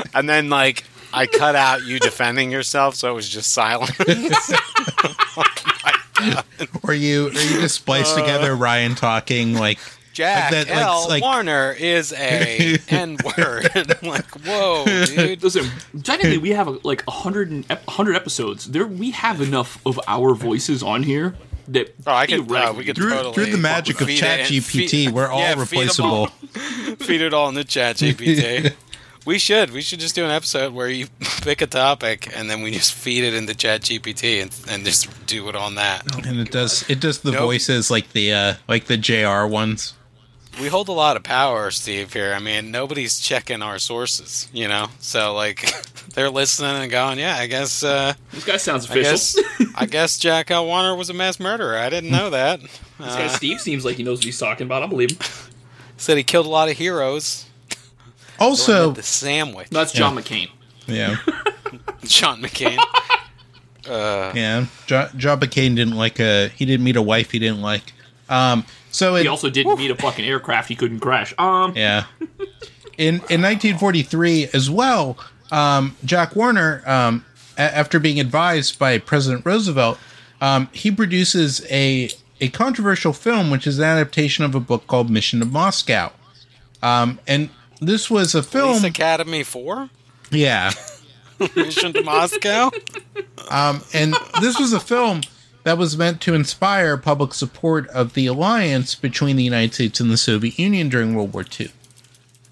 and 0.13 0.27
then 0.27 0.49
like 0.49 0.83
I 1.13 1.27
cut 1.27 1.55
out 1.55 1.83
you 1.83 1.99
defending 1.99 2.51
yourself, 2.51 2.95
so 2.95 3.09
it 3.11 3.13
was 3.13 3.29
just 3.29 3.53
silent. 3.53 3.97
or 6.83 6.89
oh 6.89 6.91
you 6.91 7.27
or 7.27 7.31
you 7.31 7.61
just 7.61 7.75
splice 7.75 8.13
together 8.13 8.51
uh. 8.53 8.57
Ryan 8.57 8.95
talking 8.95 9.53
like 9.53 9.79
Jack 10.13 10.51
Like 10.51 10.67
that, 10.67 10.73
like- 10.75 10.83
L. 10.85 11.07
like- 11.09 11.23
Warner 11.23 11.71
is 11.77 12.13
a 12.13 12.77
N 12.89 13.17
word. 13.37 13.69
I'm 13.75 14.07
like, 14.07 14.25
whoa, 14.45 14.85
dude. 14.85 15.43
Listen, 15.43 15.69
technically 16.03 16.37
we 16.37 16.51
have 16.51 16.67
like 16.85 17.01
100, 17.03 17.49
and, 17.49 17.65
100 17.67 18.15
episodes. 18.15 18.65
There, 18.69 18.85
we 18.85 19.11
have 19.11 19.41
enough 19.41 19.79
of 19.85 19.99
our 20.07 20.33
voices 20.35 20.83
on 20.83 21.03
here 21.03 21.35
that 21.69 21.93
Oh, 22.05 22.13
I 22.13 22.27
could. 22.27 22.51
Uh, 22.51 22.73
we 22.77 22.83
could 22.83 22.95
Through, 22.95 23.09
totally 23.09 23.33
through 23.33 23.45
the 23.47 23.57
magic 23.57 23.99
of 24.01 24.07
feed 24.07 24.17
Chat 24.17 24.41
GPT, 24.41 25.09
we're 25.11 25.27
all 25.27 25.39
yeah, 25.41 25.63
feed 25.65 25.79
'em 25.99 26.05
all- 26.05 26.25
replaceable. 26.27 26.95
feed 27.05 27.21
it 27.21 27.33
all 27.33 27.49
in 27.49 27.55
the 27.55 27.63
chat 27.63 27.95
GPT. 27.95 28.73
we 29.25 29.39
should. 29.39 29.71
We 29.71 29.81
should 29.81 29.99
just 30.01 30.13
do 30.13 30.25
an 30.25 30.31
episode 30.31 30.73
where 30.73 30.89
you 30.89 31.07
pick 31.41 31.61
a 31.61 31.67
topic 31.67 32.29
and 32.37 32.49
then 32.49 32.61
we 32.61 32.71
just 32.71 32.93
feed 32.93 33.23
it 33.23 33.33
into 33.33 33.55
chat 33.55 33.81
GPT 33.81 34.41
and, 34.41 34.51
and 34.69 34.83
just 34.85 35.25
do 35.25 35.47
it 35.49 35.55
on 35.55 35.75
that. 35.75 36.03
And 36.27 36.39
it 36.39 36.51
does 36.51 36.87
it 36.89 36.99
does 36.99 37.19
the 37.21 37.31
Nope. 37.31 37.41
voices 37.41 37.89
like 37.89 38.11
the 38.11 38.33
uh 38.33 38.53
like 38.67 38.85
the 38.85 38.97
JR 38.97 39.45
ones. 39.45 39.93
We 40.61 40.67
hold 40.67 40.87
a 40.87 40.91
lot 40.93 41.17
of 41.17 41.23
power, 41.23 41.71
Steve. 41.71 42.13
Here, 42.13 42.33
I 42.33 42.39
mean, 42.39 42.69
nobody's 42.69 43.19
checking 43.19 43.61
our 43.63 43.79
sources, 43.79 44.47
you 44.53 44.67
know. 44.67 44.87
So 44.99 45.33
like, 45.33 45.67
they're 46.13 46.29
listening 46.29 46.75
and 46.83 46.91
going, 46.91 47.17
"Yeah, 47.19 47.35
I 47.37 47.47
guess, 47.47 47.83
uh, 47.83 48.13
this 48.31 48.45
guy 48.45 48.57
sounds 48.57 48.89
I 48.89 48.93
official. 48.93 49.41
guess, 49.43 49.73
I 49.75 49.85
guess 49.87 50.17
Jack 50.19 50.51
L. 50.51 50.65
Warner 50.67 50.95
was 50.95 51.09
a 51.09 51.13
mass 51.13 51.39
murderer. 51.39 51.77
I 51.77 51.89
didn't 51.89 52.11
know 52.11 52.29
that." 52.29 52.61
this 52.61 52.69
guy 52.99 53.25
Uh, 53.25 53.29
Steve 53.29 53.61
seems 53.61 53.83
like 53.83 53.95
he 53.97 54.03
knows 54.03 54.19
what 54.19 54.25
he's 54.25 54.37
talking 54.39 54.65
about. 54.65 54.83
I 54.83 54.87
believe 54.87 55.11
him. 55.11 55.17
said 55.97 56.17
he 56.17 56.23
killed 56.23 56.45
a 56.45 56.49
lot 56.49 56.69
of 56.69 56.77
heroes. 56.77 57.45
Also, 58.39 58.91
the 58.91 59.03
sandwich. 59.03 59.71
No, 59.71 59.79
that's 59.79 59.91
John 59.93 60.15
McCain. 60.15 60.49
yeah, 60.87 61.15
John 62.03 62.41
McCain. 62.41 62.77
Uh, 63.89 64.31
yeah. 64.35 64.65
Jo- 64.85 65.09
John 65.17 65.39
McCain 65.39 65.75
didn't 65.75 65.95
like 65.95 66.19
a 66.19 66.49
he 66.49 66.65
didn't 66.65 66.83
meet 66.83 66.95
a 66.95 67.01
wife 67.01 67.31
he 67.31 67.39
didn't 67.39 67.61
like. 67.61 67.93
Um, 68.29 68.65
so 68.93 69.15
He 69.15 69.27
also 69.27 69.49
didn't 69.49 69.77
meet 69.77 69.91
a 69.91 69.95
fucking 69.95 70.23
aircraft 70.23 70.69
he 70.69 70.75
couldn't 70.75 71.01
crash. 71.01 71.33
Um, 71.37 71.73
yeah, 71.75 72.05
in 72.97 73.15
in 73.29 73.41
1943 73.41 74.47
as 74.53 74.69
well, 74.69 75.17
um, 75.51 75.97
Jack 76.05 76.35
Warner, 76.35 76.81
um, 76.85 77.25
a- 77.57 77.61
after 77.61 77.99
being 77.99 78.19
advised 78.19 78.79
by 78.79 78.97
President 78.99 79.45
Roosevelt, 79.45 79.99
um, 80.39 80.69
he 80.71 80.89
produces 80.91 81.65
a 81.69 82.09
a 82.39 82.47
controversial 82.49 83.13
film, 83.13 83.49
which 83.51 83.67
is 83.67 83.77
an 83.79 83.83
adaptation 83.85 84.43
of 84.45 84.55
a 84.55 84.59
book 84.59 84.87
called 84.87 85.09
Mission 85.09 85.39
to 85.41 85.45
Moscow. 85.45 86.11
Um, 86.81 87.19
and 87.27 87.49
this 87.81 88.09
was 88.09 88.35
a 88.35 88.41
Police 88.43 88.51
film, 88.81 88.85
Academy 88.85 89.43
Four. 89.43 89.89
yeah. 90.31 90.71
Mission 91.55 91.91
to 91.93 92.03
Moscow. 92.03 92.71
and 93.51 94.15
this 94.39 94.59
was 94.59 94.71
a 94.73 94.79
film 94.79 95.21
that 95.63 95.77
was 95.77 95.97
meant 95.97 96.21
to 96.21 96.33
inspire 96.33 96.97
public 96.97 97.33
support 97.33 97.87
of 97.89 98.13
the 98.13 98.27
alliance 98.27 98.95
between 98.95 99.35
the 99.35 99.43
United 99.43 99.73
States 99.73 99.99
and 99.99 100.11
the 100.11 100.17
Soviet 100.17 100.59
Union 100.59 100.89
during 100.89 101.15
World 101.15 101.33
War 101.33 101.45
II. 101.59 101.71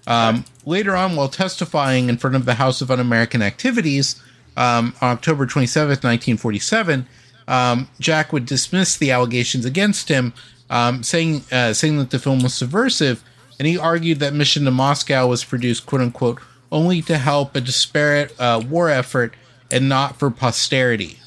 Um, 0.06 0.44
later 0.64 0.96
on, 0.96 1.14
while 1.14 1.28
testifying 1.28 2.08
in 2.08 2.16
front 2.16 2.36
of 2.36 2.44
the 2.44 2.54
House 2.54 2.80
of 2.80 2.90
Un-American 2.90 3.42
Activities 3.42 4.20
um, 4.56 4.94
on 5.00 5.10
October 5.10 5.46
27th, 5.46 6.02
1947, 6.02 7.06
um, 7.48 7.88
Jack 8.00 8.32
would 8.32 8.46
dismiss 8.46 8.96
the 8.96 9.10
allegations 9.10 9.64
against 9.64 10.08
him, 10.08 10.32
um, 10.70 11.02
saying 11.02 11.44
uh, 11.52 11.72
saying 11.72 11.98
that 11.98 12.10
the 12.10 12.18
film 12.18 12.42
was 12.42 12.54
subversive, 12.54 13.22
and 13.58 13.68
he 13.68 13.76
argued 13.76 14.20
that 14.20 14.32
Mission 14.32 14.64
to 14.64 14.70
Moscow 14.70 15.26
was 15.26 15.44
produced 15.44 15.86
"quote 15.86 16.00
unquote" 16.00 16.40
only 16.70 17.02
to 17.02 17.18
help 17.18 17.54
a 17.54 17.60
disparate 17.60 18.34
uh, 18.40 18.62
war 18.66 18.88
effort 18.88 19.34
and 19.70 19.88
not 19.88 20.18
for 20.18 20.30
posterity. 20.30 21.18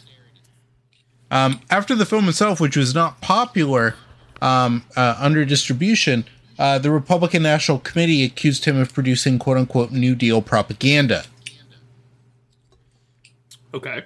Um, 1.35 1.59
after 1.69 1.95
the 1.95 2.05
film 2.05 2.29
itself, 2.29 2.61
which 2.61 2.77
was 2.77 2.95
not 2.95 3.19
popular 3.19 3.95
um, 4.41 4.85
uh, 4.95 5.17
under 5.19 5.43
distribution, 5.43 6.23
uh, 6.57 6.79
the 6.79 6.89
Republican 6.89 7.43
National 7.43 7.77
Committee 7.77 8.23
accused 8.23 8.63
him 8.63 8.77
of 8.77 8.93
producing 8.93 9.37
"quote 9.37 9.57
unquote" 9.57 9.91
New 9.91 10.15
Deal 10.15 10.41
propaganda. 10.41 11.25
okay. 13.73 14.03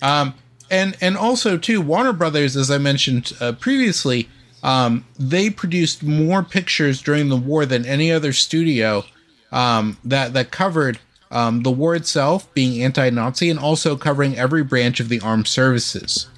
Um, 0.00 0.32
and 0.70 0.96
and 1.02 1.18
also 1.18 1.58
too, 1.58 1.82
Warner 1.82 2.14
Brothers, 2.14 2.56
as 2.56 2.70
I 2.70 2.78
mentioned 2.78 3.34
uh, 3.38 3.52
previously, 3.52 4.30
um, 4.62 5.04
they 5.18 5.50
produced 5.50 6.02
more 6.02 6.42
pictures 6.42 7.02
during 7.02 7.28
the 7.28 7.36
war 7.36 7.66
than 7.66 7.84
any 7.84 8.10
other 8.10 8.32
studio 8.32 9.04
um, 9.52 9.98
that 10.02 10.32
that 10.32 10.50
covered 10.50 10.98
um, 11.30 11.62
the 11.62 11.70
war 11.70 11.94
itself, 11.94 12.52
being 12.54 12.82
anti-Nazi, 12.82 13.50
and 13.50 13.58
also 13.58 13.96
covering 13.96 14.36
every 14.38 14.62
branch 14.64 15.00
of 15.00 15.08
the 15.08 15.20
armed 15.20 15.46
services. 15.46 16.28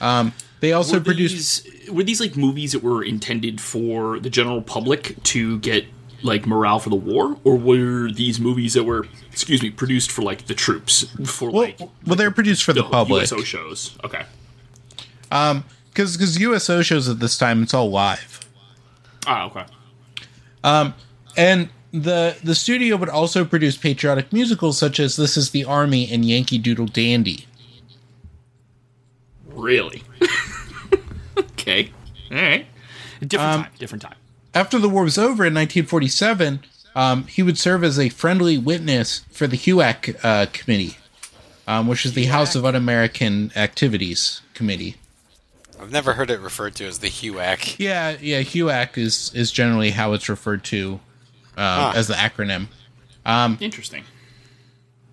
Um, 0.00 0.32
they 0.60 0.72
also 0.72 0.98
were 0.98 1.04
produced. 1.04 1.64
these 1.64 1.90
were 1.90 2.02
these 2.02 2.20
like 2.20 2.36
movies 2.36 2.72
that 2.72 2.82
were 2.82 3.02
intended 3.02 3.60
for 3.60 4.20
the 4.20 4.30
general 4.30 4.62
public 4.62 5.22
to 5.24 5.58
get 5.60 5.86
like 6.22 6.46
morale 6.46 6.78
for 6.78 6.90
the 6.90 6.96
war, 6.96 7.36
or 7.44 7.56
were 7.56 8.10
these 8.10 8.38
movies 8.38 8.74
that 8.74 8.84
were 8.84 9.06
excuse 9.30 9.62
me 9.62 9.70
produced 9.70 10.10
for 10.10 10.22
like 10.22 10.46
the 10.46 10.54
troops 10.54 11.06
for 11.24 11.50
Well, 11.50 11.62
like 11.62 11.80
well, 12.06 12.16
they're 12.16 12.30
produced 12.30 12.64
for 12.64 12.72
the, 12.72 12.84
public 12.84 13.22
USO 13.22 13.42
shows? 13.42 13.96
Okay. 14.04 14.24
Um, 15.30 15.64
because 15.88 16.16
because 16.16 16.38
USO 16.38 16.82
shows 16.82 17.08
at 17.08 17.18
this 17.18 17.36
time 17.36 17.62
it's 17.62 17.74
all 17.74 17.90
live. 17.90 18.40
Ah, 19.26 19.46
okay. 19.46 19.64
Um, 20.64 20.94
and 21.36 21.68
the 21.92 22.36
the 22.42 22.54
studio 22.54 22.96
would 22.96 23.08
also 23.08 23.44
produce 23.44 23.76
patriotic 23.76 24.32
musicals 24.32 24.78
such 24.78 24.98
as 24.98 25.16
This 25.16 25.36
Is 25.36 25.50
the 25.50 25.64
Army 25.64 26.10
and 26.10 26.24
Yankee 26.24 26.58
Doodle 26.58 26.86
Dandy. 26.86 27.46
Really? 29.50 30.02
okay. 31.38 31.90
All 32.30 32.36
right. 32.38 32.66
Different 33.20 33.52
Um, 33.54 33.62
time. 33.64 33.72
Different 33.78 34.02
time. 34.02 34.14
After 34.54 34.78
the 34.78 34.88
war 34.88 35.04
was 35.04 35.18
over 35.18 35.44
in 35.44 35.54
1947, 35.54 36.60
um, 36.94 37.26
he 37.26 37.42
would 37.42 37.56
serve 37.58 37.84
as 37.84 37.98
a 37.98 38.08
friendly 38.08 38.58
witness 38.58 39.20
for 39.30 39.46
the 39.46 39.56
HUAC 39.56 40.16
uh, 40.22 40.46
committee, 40.52 40.96
um, 41.66 41.86
which 41.86 42.04
is 42.04 42.12
the 42.14 42.26
House 42.26 42.54
of 42.54 42.64
Un-American 42.66 43.50
Activities 43.56 44.42
Committee. 44.54 44.96
I've 45.80 45.90
never 45.90 46.12
heard 46.14 46.30
it 46.30 46.40
referred 46.40 46.74
to 46.76 46.86
as 46.86 46.98
the 46.98 47.08
HUAC. 47.08 47.76
Yeah, 47.78 48.16
yeah, 48.20 48.40
HUAC 48.42 48.98
is 48.98 49.32
is 49.34 49.50
generally 49.50 49.90
how 49.90 50.12
it's 50.12 50.28
referred 50.28 50.64
to 50.64 51.00
uh, 51.56 51.92
Huh. 51.92 51.98
as 51.98 52.08
the 52.08 52.14
acronym. 52.14 52.68
Interesting. 53.60 54.04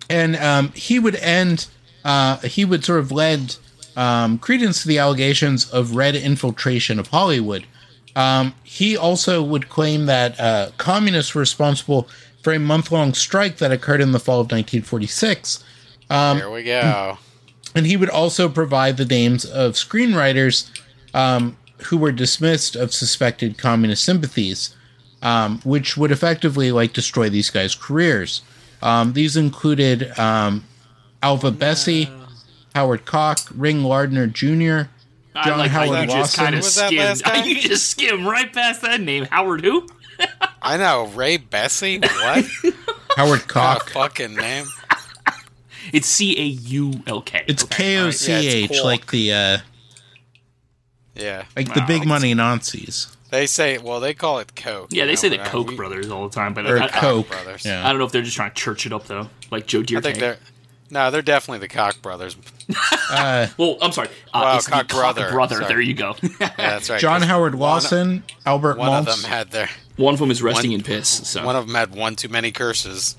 and 0.08 0.36
um, 0.36 0.72
he 0.72 0.98
would 0.98 1.16
end 1.16 1.66
uh, 2.04 2.38
he 2.38 2.64
would 2.64 2.84
sort 2.84 2.98
of 3.00 3.12
lend 3.12 3.58
um, 3.96 4.38
credence 4.38 4.82
to 4.82 4.88
the 4.88 4.98
allegations 4.98 5.68
of 5.70 5.94
red 5.94 6.16
infiltration 6.16 6.98
of 6.98 7.08
hollywood 7.08 7.64
um, 8.16 8.54
he 8.64 8.96
also 8.96 9.42
would 9.42 9.68
claim 9.68 10.06
that 10.06 10.38
uh, 10.40 10.70
communists 10.78 11.34
were 11.34 11.40
responsible 11.40 12.08
for 12.42 12.52
a 12.52 12.58
month-long 12.58 13.12
strike 13.14 13.58
that 13.58 13.70
occurred 13.70 14.00
in 14.00 14.12
the 14.12 14.18
fall 14.18 14.40
of 14.40 14.46
1946 14.50 15.62
Here 16.10 16.50
we 16.50 16.64
go. 16.64 17.18
and 17.74 17.86
he 17.86 17.96
would 17.96 18.10
also 18.10 18.48
provide 18.48 18.96
the 18.96 19.04
names 19.04 19.44
of 19.44 19.74
screenwriters 19.74 20.68
um, 21.14 21.56
who 21.84 21.96
were 21.96 22.12
dismissed 22.12 22.74
of 22.76 22.92
suspected 22.92 23.56
communist 23.58 24.04
sympathies, 24.04 24.74
um, 25.22 25.60
which 25.64 25.96
would 25.96 26.10
effectively 26.10 26.72
like 26.72 26.92
destroy 26.92 27.28
these 27.28 27.50
guys' 27.50 27.74
careers. 27.74 28.42
Um, 28.82 29.12
these 29.12 29.36
included 29.36 30.18
um, 30.18 30.64
Alvah 31.22 31.56
Bessie, 31.58 32.08
Howard 32.74 33.04
Koch, 33.04 33.38
Ring 33.54 33.84
Lardner 33.84 34.26
Jr., 34.26 34.88
I 35.32 35.44
John 35.44 35.58
like 35.58 35.70
Howard 35.70 35.94
how 35.96 36.00
you 36.02 36.06
just 36.08 36.38
Lawson. 36.38 36.44
kind 36.44 36.54
of 36.56 36.58
Was 36.62 36.74
that 36.76 36.92
last? 36.92 37.22
You 37.46 37.60
just 37.60 37.88
skimmed 37.90 38.26
right 38.26 38.52
past 38.52 38.82
that 38.82 39.00
name. 39.00 39.26
Howard 39.26 39.62
who? 39.64 39.86
I 40.62 40.76
know 40.76 41.06
Ray 41.06 41.36
Bessie. 41.36 41.98
What 42.00 42.44
Howard 43.16 43.46
kind 43.46 43.76
of 43.80 43.86
Koch. 43.86 43.90
fucking 43.92 44.34
name? 44.34 44.66
It's 45.92 46.08
C 46.08 46.38
A 46.38 46.42
U 46.44 46.92
L 47.06 47.22
K. 47.22 47.44
It's 47.46 47.62
K 47.62 47.98
O 47.98 48.10
C 48.10 48.32
Yeah, 48.32 48.38
H, 48.64 48.70
it's 48.70 48.84
like 48.84 49.06
the 49.10 49.32
uh, 49.32 49.58
Yeah, 51.14 51.44
like 51.56 51.72
the 51.74 51.84
big 51.86 52.06
money 52.06 52.34
Nazis 52.34 53.16
they 53.30 53.46
say. 53.46 53.78
Well, 53.78 54.00
they 54.00 54.14
call 54.14 54.38
it 54.38 54.54
Coke. 54.54 54.88
Yeah, 54.90 55.04
they 55.04 55.12
know, 55.12 55.14
say 55.16 55.28
the 55.28 55.38
but, 55.38 55.46
uh, 55.46 55.50
Koch 55.50 55.68
we- 55.70 55.76
brothers 55.76 56.10
all 56.10 56.28
the 56.28 56.34
time, 56.34 56.54
but 56.54 56.66
or 56.66 56.78
I, 56.80 56.84
I, 56.86 56.88
Coke. 56.88 57.28
brothers. 57.28 57.64
Yeah. 57.64 57.84
I 57.84 57.90
don't 57.90 57.98
know 57.98 58.04
if 58.04 58.12
they're 58.12 58.22
just 58.22 58.36
trying 58.36 58.50
to 58.50 58.56
church 58.56 58.86
it 58.86 58.92
up 58.92 59.06
though, 59.06 59.28
like 59.50 59.66
Joe 59.66 59.82
Dierte. 59.82 59.98
I 59.98 60.00
think 60.00 60.18
they're. 60.18 60.38
No, 60.92 61.12
they're 61.12 61.22
definitely 61.22 61.60
the 61.60 61.68
Koch 61.72 62.02
brothers. 62.02 62.36
Uh, 63.10 63.46
Well, 63.56 63.78
I'm 63.80 63.92
sorry. 63.92 64.08
Uh, 64.34 64.40
Wow, 64.42 64.56
it's 64.56 64.64
the 64.66 64.72
Koch 64.72 64.88
Koch 64.88 64.98
brother. 64.98 65.30
brother. 65.30 65.54
Sorry. 65.56 65.68
There 65.68 65.80
you 65.80 65.94
go. 65.94 66.16
Yeah, 66.40 66.50
that's 66.56 66.90
right. 66.90 67.00
John 67.00 67.20
'cause 67.20 67.28
Howard 67.28 67.54
one- 67.54 67.60
Lawson, 67.70 68.24
Albert 68.44 68.76
One, 68.78 68.88
of 68.92 69.06
Maltz, 69.06 69.22
them 69.22 69.30
had 69.30 69.50
their. 69.52 69.68
one 69.96 70.14
of 70.14 70.20
them 70.20 70.32
is 70.32 70.42
resting 70.42 70.72
One- 70.72 70.80
in 70.80 70.84
piss. 70.84 71.08
So 71.28 71.44
One 71.44 71.54
of 71.54 71.66
them 71.66 71.76
had 71.76 71.94
one 71.94 72.16
too 72.16 72.28
many 72.28 72.50
curses. 72.50 73.14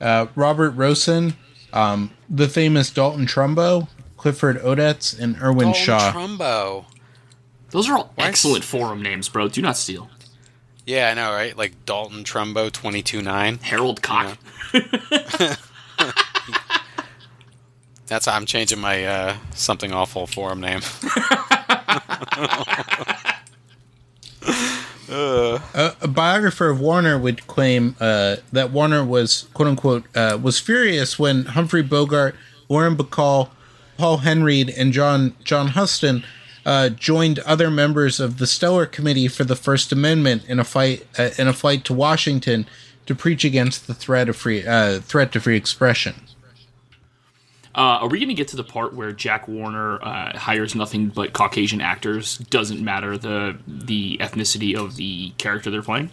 uh, 0.00 0.26
Robert 0.36 0.76
Rossen, 0.76 1.34
um, 1.72 2.10
the 2.28 2.48
famous 2.48 2.90
Dalton 2.90 3.26
Trumbo, 3.26 3.88
Clifford 4.16 4.60
Odets, 4.62 5.18
and 5.18 5.36
Irwin 5.42 5.68
Dalton 5.72 5.82
Shaw. 5.84 6.12
Trumbo. 6.12 6.84
Those 7.70 7.88
are 7.88 7.98
all 7.98 8.12
Why- 8.14 8.26
excellent 8.26 8.64
forum 8.64 9.02
names, 9.02 9.28
bro. 9.28 9.48
Do 9.48 9.62
not 9.62 9.76
steal. 9.76 10.10
Yeah, 10.86 11.10
I 11.10 11.14
know, 11.14 11.30
right? 11.32 11.56
Like 11.56 11.84
Dalton 11.86 12.24
Trumbo 12.24 12.70
twenty 12.72 13.02
two 13.02 13.22
nine. 13.22 13.58
Harold 13.62 14.02
Koch. 14.02 14.36
That's 18.06 18.26
how 18.26 18.34
I'm 18.34 18.46
changing 18.46 18.80
my 18.80 19.04
uh, 19.04 19.36
something 19.54 19.92
awful 19.92 20.26
forum 20.26 20.60
name. 20.60 20.80
a, 25.08 25.60
a 26.00 26.08
biographer 26.08 26.68
of 26.70 26.80
Warner 26.80 27.18
would 27.18 27.46
claim 27.46 27.96
uh, 28.00 28.36
that 28.52 28.70
Warner 28.70 29.04
was 29.04 29.48
"quote 29.54 29.68
unquote" 29.68 30.04
uh, 30.16 30.38
was 30.40 30.58
furious 30.58 31.18
when 31.18 31.44
Humphrey 31.46 31.82
Bogart, 31.82 32.34
Lauren 32.68 32.96
Bacall, 32.96 33.50
Paul 33.96 34.18
Henreid 34.18 34.72
and 34.76 34.92
John 34.92 35.34
John 35.44 35.68
Huston 35.68 36.24
uh, 36.70 36.88
joined 36.88 37.40
other 37.40 37.68
members 37.68 38.20
of 38.20 38.38
the 38.38 38.46
Stellar 38.46 38.86
Committee 38.86 39.26
for 39.26 39.42
the 39.42 39.56
First 39.56 39.90
Amendment 39.90 40.44
in 40.46 40.60
a 40.60 40.64
fight 40.64 41.04
uh, 41.18 41.30
in 41.36 41.48
a 41.48 41.52
flight 41.52 41.84
to 41.86 41.92
Washington 41.92 42.64
to 43.06 43.14
preach 43.16 43.44
against 43.44 43.88
the 43.88 43.94
threat 43.94 44.28
of 44.28 44.36
free 44.36 44.64
uh, 44.64 45.00
threat 45.00 45.32
to 45.32 45.40
free 45.40 45.56
expression. 45.56 46.14
Uh, 47.74 47.98
are 48.02 48.08
we 48.08 48.18
going 48.18 48.28
to 48.28 48.34
get 48.34 48.46
to 48.48 48.56
the 48.56 48.62
part 48.62 48.94
where 48.94 49.10
Jack 49.10 49.48
Warner 49.48 50.00
uh, 50.00 50.38
hires 50.38 50.76
nothing 50.76 51.08
but 51.08 51.32
Caucasian 51.32 51.80
actors? 51.80 52.38
Doesn't 52.38 52.80
matter 52.80 53.18
the 53.18 53.58
the 53.66 54.18
ethnicity 54.18 54.76
of 54.76 54.94
the 54.94 55.30
character 55.38 55.72
they're 55.72 55.82
playing. 55.82 56.12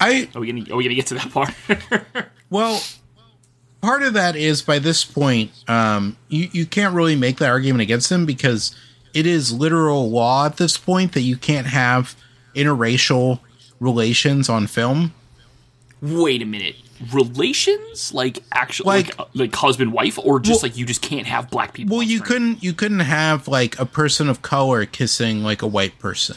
I 0.00 0.28
Are 0.34 0.40
we 0.40 0.50
going 0.50 0.64
to 0.64 0.72
are 0.72 0.76
we 0.76 0.82
going 0.82 0.96
to 0.96 0.96
get 0.96 1.06
to 1.06 1.14
that 1.14 1.30
part? 1.30 2.26
well, 2.50 2.82
part 3.84 4.02
of 4.02 4.14
that 4.14 4.34
is 4.36 4.62
by 4.62 4.78
this 4.78 5.04
point, 5.04 5.50
um, 5.68 6.16
you 6.28 6.48
you 6.52 6.66
can't 6.66 6.94
really 6.94 7.16
make 7.16 7.36
that 7.38 7.50
argument 7.50 7.82
against 7.82 8.10
him 8.10 8.24
because 8.26 8.74
it 9.12 9.26
is 9.26 9.52
literal 9.52 10.10
law 10.10 10.46
at 10.46 10.56
this 10.56 10.76
point 10.76 11.12
that 11.12 11.20
you 11.20 11.36
can't 11.36 11.66
have 11.66 12.16
interracial 12.56 13.40
relations 13.80 14.48
on 14.48 14.66
film. 14.66 15.12
Wait 16.00 16.40
a 16.42 16.46
minute. 16.46 16.76
Relations 17.12 18.12
like 18.14 18.38
actually 18.52 18.86
Like- 18.86 19.18
like 19.18 19.20
uh, 19.20 19.24
like, 19.34 19.54
husband 19.54 19.92
wife 19.92 20.18
or 20.18 20.40
just 20.40 20.62
Well- 20.62 20.70
like 20.70 20.78
you 20.78 20.86
just 20.86 21.02
can't 21.02 21.26
have 21.26 21.50
black 21.50 21.74
people. 21.74 21.96
Well, 21.96 22.06
you 22.06 22.18
screen? 22.18 22.28
couldn't 22.28 22.62
you 22.64 22.72
couldn't 22.72 23.00
have 23.00 23.48
like 23.48 23.78
a 23.78 23.86
person 23.86 24.28
of 24.28 24.42
color 24.42 24.86
kissing 24.86 25.42
like 25.42 25.60
a 25.62 25.66
white 25.66 25.98
person. 25.98 26.36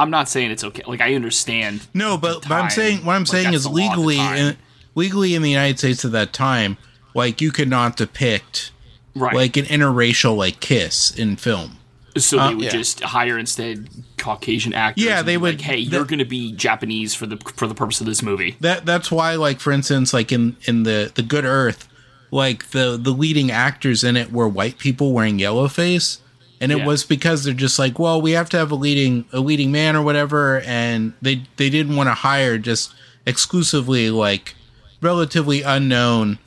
I'm 0.00 0.10
not 0.10 0.28
saying 0.28 0.50
it's 0.50 0.64
okay. 0.64 0.82
Like 0.86 1.02
I 1.02 1.14
understand. 1.14 1.86
No, 1.92 2.16
but, 2.16 2.42
the 2.42 2.48
but 2.48 2.54
I'm 2.54 2.70
saying 2.70 3.04
what 3.04 3.14
I'm 3.14 3.22
like, 3.22 3.28
saying 3.28 3.52
is 3.52 3.64
the 3.64 3.68
law 3.68 3.76
at 3.76 3.94
the 3.94 4.00
legally 4.00 4.18
in, 4.18 4.56
legally 4.94 5.34
in 5.34 5.42
the 5.42 5.50
United 5.50 5.78
States 5.78 6.04
at 6.04 6.12
that 6.12 6.32
time, 6.32 6.78
like 7.14 7.40
you 7.40 7.52
could 7.52 7.68
not 7.68 7.96
depict 7.96 8.72
right. 9.14 9.34
like 9.34 9.56
an 9.58 9.66
interracial 9.66 10.36
like 10.36 10.60
kiss 10.60 11.10
in 11.10 11.36
film. 11.36 11.76
so 12.16 12.36
they 12.36 12.42
uh, 12.42 12.54
would 12.54 12.64
yeah. 12.64 12.70
just 12.70 13.00
hire 13.00 13.38
instead 13.38 13.88
Caucasian 14.16 14.72
actors. 14.72 15.04
Yeah, 15.04 15.22
they 15.22 15.36
would- 15.36 15.56
Like, 15.56 15.60
hey, 15.60 15.84
the- 15.84 15.96
you're 15.96 16.04
going 16.06 16.18
to 16.18 16.24
be 16.24 16.52
Japanese 16.52 17.14
for 17.14 17.26
the 17.26 17.36
for 17.36 17.66
the 17.66 17.74
purpose 17.74 18.00
of 18.00 18.06
this 18.06 18.22
movie. 18.22 18.56
That 18.60 18.86
that's 18.86 19.10
why 19.10 19.34
like 19.34 19.60
for 19.60 19.70
instance 19.70 20.14
like 20.14 20.32
in 20.32 20.56
in 20.64 20.84
the 20.84 21.12
the 21.14 21.22
Good 21.22 21.44
Earth, 21.44 21.88
like 22.30 22.70
the 22.70 22.98
the 23.00 23.12
leading 23.12 23.50
actors 23.50 24.02
in 24.02 24.16
it 24.16 24.32
were 24.32 24.48
white 24.48 24.78
people 24.78 25.12
wearing 25.12 25.38
yellow 25.38 25.68
face. 25.68 26.20
And 26.60 26.70
it 26.70 26.78
Yeah. 26.78 26.86
was 26.86 27.04
because 27.04 27.44
they're 27.44 27.54
just 27.54 27.78
like, 27.78 27.98
well, 27.98 28.20
we 28.20 28.32
have 28.32 28.50
to 28.50 28.58
have 28.58 28.70
a 28.70 28.74
leading 28.74 29.24
a 29.32 29.40
leading 29.40 29.72
man 29.72 29.96
or 29.96 30.02
whatever, 30.02 30.60
and 30.60 31.14
they 31.22 31.42
they 31.56 31.70
didn't 31.70 31.96
want 31.96 32.08
to 32.08 32.14
hire 32.14 32.58
just 32.58 32.92
exclusively 33.26 34.10
like 34.10 34.54
relatively 35.00 35.62
unknown 35.62 36.38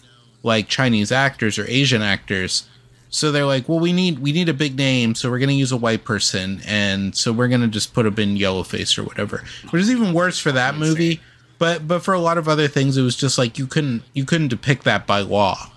like 0.43 0.67
Chinese 0.67 1.11
actors 1.11 1.57
or 1.57 1.65
Asian 1.67 2.01
actors. 2.01 2.67
So 3.09 3.31
they're 3.31 3.45
like, 3.45 3.69
well, 3.69 3.79
we 3.79 3.93
need 3.93 4.19
we 4.19 4.31
need 4.31 4.49
a 4.49 4.53
big 4.53 4.75
name, 4.77 5.15
so 5.15 5.29
we're 5.31 5.39
gonna 5.39 5.51
use 5.53 5.71
a 5.71 5.77
white 5.77 6.03
person, 6.03 6.61
and 6.65 7.15
so 7.15 7.31
we're 7.31 7.47
gonna 7.47 7.67
just 7.67 7.93
put 7.93 8.05
him 8.05 8.17
in 8.19 8.35
yellowface 8.37 8.97
or 8.97 9.03
whatever. 9.03 9.43
Which 9.71 9.81
is 9.81 9.89
even 9.91 10.13
worse 10.13 10.37
for 10.39 10.51
that 10.51 10.75
movie. 10.75 11.21
But 11.59 11.87
but 11.87 11.99
for 12.03 12.13
a 12.13 12.19
lot 12.19 12.37
of 12.37 12.47
other 12.47 12.67
things, 12.67 12.97
it 12.97 13.03
was 13.03 13.15
just 13.15 13.37
like 13.37 13.57
you 13.57 13.67
couldn't 13.67 14.03
you 14.13 14.25
couldn't 14.25 14.47
depict 14.49 14.83
that 14.83 15.05
by 15.07 15.21
law 15.21 15.71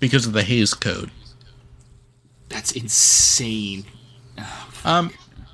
because 0.00 0.26
of 0.26 0.32
the 0.32 0.42
Hays 0.42 0.74
Code. 0.74 1.10
That's 2.52 2.72
insane. 2.72 3.84
Um, 4.84 5.10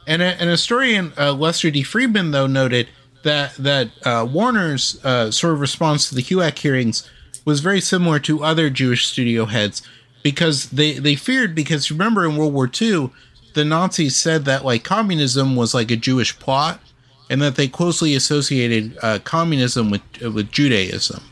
And 0.07 0.23
a, 0.23 0.41
an 0.41 0.49
historian, 0.49 1.13
uh, 1.19 1.33
Lester 1.33 1.71
D. 1.71 1.83
Friedman, 1.83 2.31
though, 2.31 2.47
noted 2.47 2.89
that 3.25 3.55
that 3.57 3.91
uh, 4.05 4.27
Warner's 4.31 4.99
uh, 5.05 5.31
sort 5.31 5.53
of 5.53 5.61
response 5.61 6.09
to 6.09 6.15
the 6.15 6.23
HUAC 6.23 6.59
hearings 6.59 7.09
was 7.45 7.61
very 7.61 7.81
similar 7.81 8.19
to 8.21 8.43
other 8.45 8.71
Jewish 8.71 9.07
studio 9.07 9.45
heads 9.47 9.83
because 10.23 10.71
they 10.71 10.95
they 10.95 11.15
feared 11.15 11.55
because 11.55 11.91
remember 11.91 12.25
in 12.25 12.37
World 12.37 12.55
War 12.55 12.71
II, 12.81 13.11
the 13.55 13.65
Nazis 13.65 14.17
said 14.17 14.45
that 14.47 14.65
like 14.65 14.83
communism 14.85 15.57
was 15.57 15.75
like 15.75 15.91
a 15.91 15.97
Jewish 15.97 16.39
plot, 16.39 16.81
and 17.29 17.43
that 17.43 17.57
they 17.57 17.69
closely 17.69 18.15
associated 18.15 18.97
uh, 19.03 19.19
communism 19.25 19.91
with 19.91 20.03
uh, 20.25 20.31
with 20.31 20.51
Judaism, 20.51 21.23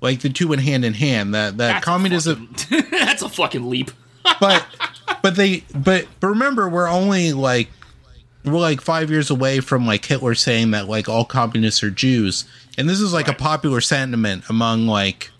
like 0.00 0.20
the 0.22 0.30
two 0.30 0.48
went 0.48 0.62
hand 0.62 0.84
in 0.84 0.94
hand. 0.94 1.32
That 1.34 1.58
that 1.58 1.72
That's 1.74 1.86
a 1.86 1.90
communism 1.90 2.48
fucking- 2.48 2.90
that's 2.90 3.22
a 3.22 3.28
fucking 3.28 3.68
leap. 3.70 3.92
but 4.40 4.66
but 5.26 5.34
they 5.34 5.64
but 5.74 6.06
but 6.20 6.28
remember 6.28 6.68
we're 6.68 6.86
only 6.88 7.32
like 7.32 7.68
we're 8.44 8.60
like 8.60 8.80
five 8.80 9.10
years 9.10 9.28
away 9.28 9.58
from 9.58 9.84
like 9.84 10.04
Hitler 10.04 10.36
saying 10.36 10.70
that 10.70 10.88
like 10.88 11.08
all 11.08 11.24
communists 11.24 11.82
are 11.82 11.90
Jews, 11.90 12.44
and 12.78 12.88
this 12.88 13.00
is 13.00 13.12
like 13.12 13.26
Right. 13.26 13.34
a 13.34 13.42
popular 13.42 13.80
sentiment 13.80 14.44
among 14.48 14.86
like 14.86 15.32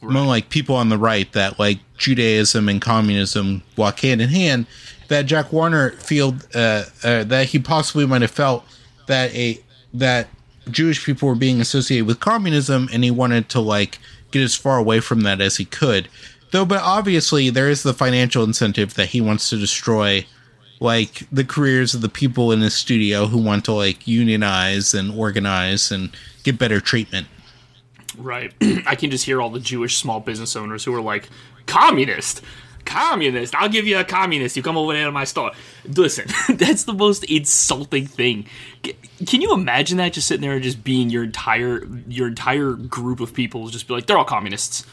among 0.00 0.28
like 0.28 0.48
people 0.48 0.76
on 0.76 0.88
the 0.88 0.96
right 0.96 1.30
that 1.32 1.58
like 1.58 1.78
Judaism 1.98 2.70
and 2.70 2.80
communism 2.80 3.62
walk 3.76 4.00
hand 4.00 4.22
in 4.22 4.30
hand. 4.30 4.64
That 5.08 5.26
Jack 5.26 5.52
Warner 5.52 5.90
feel 5.90 6.36
uh, 6.54 6.84
uh, 7.04 7.24
that 7.24 7.48
he 7.48 7.58
possibly 7.58 8.06
might 8.06 8.22
have 8.22 8.30
felt 8.30 8.64
that 9.08 9.34
a 9.34 9.60
that 9.92 10.28
Jewish 10.70 11.04
people 11.04 11.28
were 11.28 11.34
being 11.34 11.60
associated 11.60 12.06
with 12.06 12.18
communism, 12.18 12.88
and 12.94 13.04
he 13.04 13.10
wanted 13.10 13.50
to 13.50 13.60
like 13.60 13.98
get 14.30 14.42
as 14.42 14.54
far 14.54 14.78
away 14.78 15.00
from 15.00 15.20
that 15.20 15.42
as 15.42 15.58
he 15.58 15.66
could. 15.66 16.08
Though, 16.50 16.64
but 16.64 16.80
obviously 16.82 17.50
there 17.50 17.68
is 17.68 17.82
the 17.82 17.94
financial 17.94 18.42
incentive 18.44 18.94
that 18.94 19.10
he 19.10 19.20
wants 19.20 19.50
to 19.50 19.58
destroy, 19.58 20.26
like 20.80 21.28
the 21.30 21.44
careers 21.44 21.94
of 21.94 22.00
the 22.00 22.08
people 22.08 22.52
in 22.52 22.60
his 22.60 22.74
studio 22.74 23.26
who 23.26 23.38
want 23.38 23.64
to 23.66 23.72
like 23.72 24.06
unionize 24.06 24.94
and 24.94 25.12
organize 25.12 25.90
and 25.90 26.10
get 26.44 26.58
better 26.58 26.80
treatment. 26.80 27.26
Right. 28.16 28.52
I 28.86 28.94
can 28.94 29.10
just 29.10 29.24
hear 29.24 29.40
all 29.40 29.50
the 29.50 29.60
Jewish 29.60 29.96
small 29.96 30.20
business 30.20 30.56
owners 30.56 30.84
who 30.84 30.94
are 30.94 31.00
like, 31.02 31.28
communist, 31.66 32.42
communist. 32.84 33.54
I'll 33.54 33.68
give 33.68 33.86
you 33.86 33.98
a 33.98 34.04
communist. 34.04 34.56
You 34.56 34.62
come 34.62 34.76
over 34.76 34.92
there 34.92 35.04
to 35.04 35.12
my 35.12 35.24
store. 35.24 35.52
Listen, 35.84 36.26
that's 36.56 36.84
the 36.84 36.94
most 36.94 37.24
insulting 37.24 38.06
thing. 38.06 38.46
Can 39.26 39.40
you 39.40 39.52
imagine 39.52 39.98
that? 39.98 40.14
Just 40.14 40.26
sitting 40.26 40.42
there 40.42 40.54
and 40.54 40.62
just 40.62 40.82
being 40.82 41.10
your 41.10 41.24
entire 41.24 41.84
your 42.08 42.26
entire 42.26 42.72
group 42.72 43.20
of 43.20 43.34
people 43.34 43.68
just 43.68 43.86
be 43.86 43.94
like, 43.94 44.06
they're 44.06 44.18
all 44.18 44.24
communists. 44.24 44.84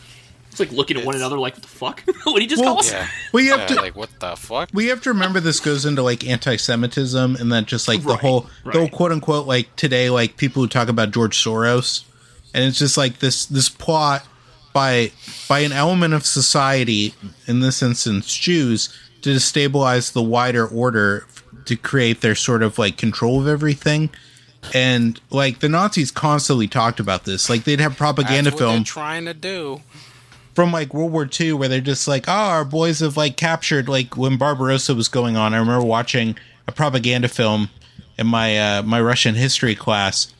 It's 0.55 0.59
like 0.61 0.71
looking 0.71 0.97
at 0.97 1.05
one 1.05 1.15
another 1.15 1.37
like, 1.37 1.53
what 1.55 1.61
the 1.63 1.67
fuck? 1.67 2.01
what 2.23 2.33
did 2.35 2.41
he 2.43 2.47
just 2.47 2.61
Well, 2.61 2.75
call 2.75 2.79
us? 2.79 2.91
Yeah. 2.91 3.07
We 3.33 3.47
have 3.47 3.59
Yeah, 3.59 3.65
to 3.67 3.75
like 3.75 3.95
what 3.95 4.09
the 4.21 4.35
fuck? 4.37 4.69
we 4.73 4.87
have 4.87 5.01
to 5.01 5.09
remember 5.09 5.41
this 5.41 5.59
goes 5.59 5.85
into 5.85 6.01
like 6.01 6.25
anti-Semitism 6.25 7.35
and 7.35 7.51
then 7.51 7.65
just 7.65 7.87
like 7.89 8.01
the 8.03 8.09
Right, 8.09 8.19
whole 8.19 8.47
the 8.63 8.71
whole 8.71 8.87
quote 8.89 9.11
unquote 9.11 9.47
like 9.47 9.75
today 9.75 10.09
like 10.09 10.37
people 10.37 10.61
who 10.61 10.69
talk 10.69 10.87
about 10.87 11.11
George 11.11 11.37
Soros, 11.37 12.03
and 12.53 12.63
it's 12.63 12.79
just 12.79 12.95
like 12.95 13.19
this 13.19 13.45
this 13.45 13.67
plot 13.67 14.25
by 14.73 15.11
by 15.49 15.59
an 15.59 15.71
element 15.73 16.13
of 16.13 16.25
society, 16.25 17.13
in 17.47 17.59
this 17.59 17.81
instance 17.81 18.33
Jews, 18.35 18.97
to 19.23 19.31
destabilize 19.31 20.13
the 20.13 20.23
wider 20.23 20.65
order 20.65 21.27
to 21.65 21.75
create 21.75 22.21
their 22.21 22.35
sort 22.35 22.63
of 22.63 22.79
like 22.79 22.95
control 22.97 23.41
of 23.41 23.47
everything. 23.47 24.09
And 24.73 25.19
like 25.29 25.59
the 25.59 25.69
Nazis 25.69 26.11
constantly 26.11 26.67
talked 26.67 26.99
about 26.99 27.25
this. 27.25 27.49
Like 27.49 27.65
they'd 27.65 27.79
have 27.79 27.97
propaganda 27.97 28.49
That's 28.51 28.61
what 28.61 28.69
film 28.71 28.83
trying 28.83 29.25
to 29.25 29.33
do. 29.33 29.81
From 30.55 30.71
like 30.71 30.93
World 30.93 31.11
War 31.11 31.29
II 31.39 31.53
where 31.53 31.67
they're 31.69 31.81
just 31.81 32.07
like, 32.07 32.27
oh, 32.27 32.31
our 32.31 32.65
boys 32.65 33.01
have 33.01 33.17
like 33.17 33.37
captured 33.37 33.87
like 33.87 34.17
when 34.17 34.37
Barbarossa 34.37 34.95
was 34.95 35.09
going 35.09 35.35
on. 35.35 35.53
I 35.53 35.57
remember 35.57 35.85
watching 35.85 36.37
a 36.67 36.71
propaganda 36.71 37.27
film 37.27 37.69
in 38.17 38.25
my 38.25 38.57
uh, 38.57 38.81
my 38.83 38.99
Russian 38.99 39.35
history 39.35 39.75
class, 39.75 40.33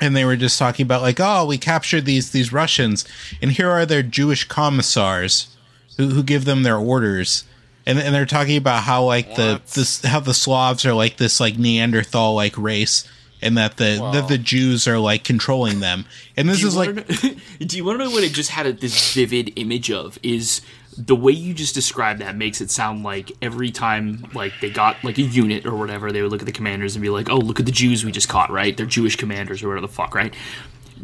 and 0.00 0.14
they 0.14 0.26
were 0.26 0.36
just 0.36 0.58
talking 0.58 0.84
about 0.84 1.02
like, 1.02 1.18
oh, 1.18 1.46
we 1.46 1.56
captured 1.58 2.04
these 2.04 2.30
these 2.30 2.52
Russians, 2.52 3.06
and 3.40 3.52
here 3.52 3.70
are 3.70 3.86
their 3.86 4.02
Jewish 4.02 4.44
commissars 4.44 5.56
who 5.96 6.08
who 6.08 6.22
give 6.22 6.44
them 6.44 6.62
their 6.62 6.76
orders. 6.76 7.44
And, 7.88 8.00
and 8.00 8.12
they're 8.12 8.26
talking 8.26 8.56
about 8.56 8.82
how 8.82 9.04
like 9.04 9.36
the 9.36 9.62
this 9.74 10.04
how 10.04 10.18
the 10.18 10.34
Slavs 10.34 10.84
are 10.84 10.92
like 10.92 11.18
this 11.18 11.38
like 11.38 11.56
Neanderthal 11.56 12.34
like 12.34 12.58
race, 12.58 13.08
and 13.42 13.56
that 13.56 13.76
the 13.76 13.98
Wow. 14.00 14.12
that 14.12 14.28
the 14.28 14.38
Jews 14.38 14.86
are 14.88 14.98
like 14.98 15.24
controlling 15.24 15.80
them. 15.80 16.06
And 16.36 16.48
this 16.48 16.62
is 16.62 16.76
like 16.76 16.94
know- 16.94 17.34
do 17.66 17.76
you 17.76 17.84
want 17.84 17.98
to 18.00 18.04
know 18.04 18.10
what 18.10 18.24
it 18.24 18.32
just 18.32 18.50
had 18.50 18.66
a, 18.66 18.72
this 18.72 19.14
vivid 19.14 19.52
image 19.56 19.90
of? 19.90 20.18
Is 20.22 20.60
the 20.98 21.14
way 21.16 21.32
you 21.32 21.52
just 21.52 21.74
described 21.74 22.20
that 22.22 22.36
makes 22.36 22.60
it 22.62 22.70
sound 22.70 23.02
like 23.02 23.30
every 23.42 23.70
time 23.70 24.30
like 24.34 24.54
they 24.62 24.70
got 24.70 25.02
like 25.04 25.18
a 25.18 25.22
unit 25.22 25.66
or 25.66 25.74
whatever, 25.76 26.10
they 26.10 26.22
would 26.22 26.30
look 26.30 26.40
at 26.40 26.46
the 26.46 26.52
commanders 26.52 26.96
and 26.96 27.02
be 27.02 27.10
like, 27.10 27.28
"Oh, 27.28 27.36
look 27.36 27.60
at 27.60 27.66
the 27.66 27.72
Jews 27.72 28.04
we 28.04 28.12
just 28.12 28.28
caught, 28.28 28.50
right? 28.50 28.74
They're 28.76 28.86
Jewish 28.86 29.16
commanders 29.16 29.62
or 29.62 29.68
whatever 29.68 29.86
the 29.86 29.92
fuck, 29.92 30.14
right?" 30.14 30.34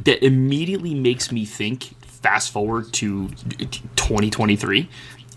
That 0.05 0.25
immediately 0.25 0.95
makes 0.95 1.31
me 1.31 1.45
think. 1.45 1.91
Fast 2.23 2.53
forward 2.53 2.93
to 2.95 3.29
2023, 3.97 4.89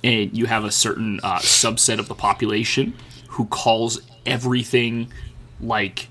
and 0.03 0.37
you 0.37 0.45
have 0.45 0.63
a 0.63 0.71
certain 0.71 1.19
uh, 1.23 1.39
subset 1.39 1.99
of 1.99 2.07
the 2.07 2.13
population 2.15 2.93
who 3.29 3.45
calls 3.45 3.99
everything 4.25 5.11
like 5.59 6.07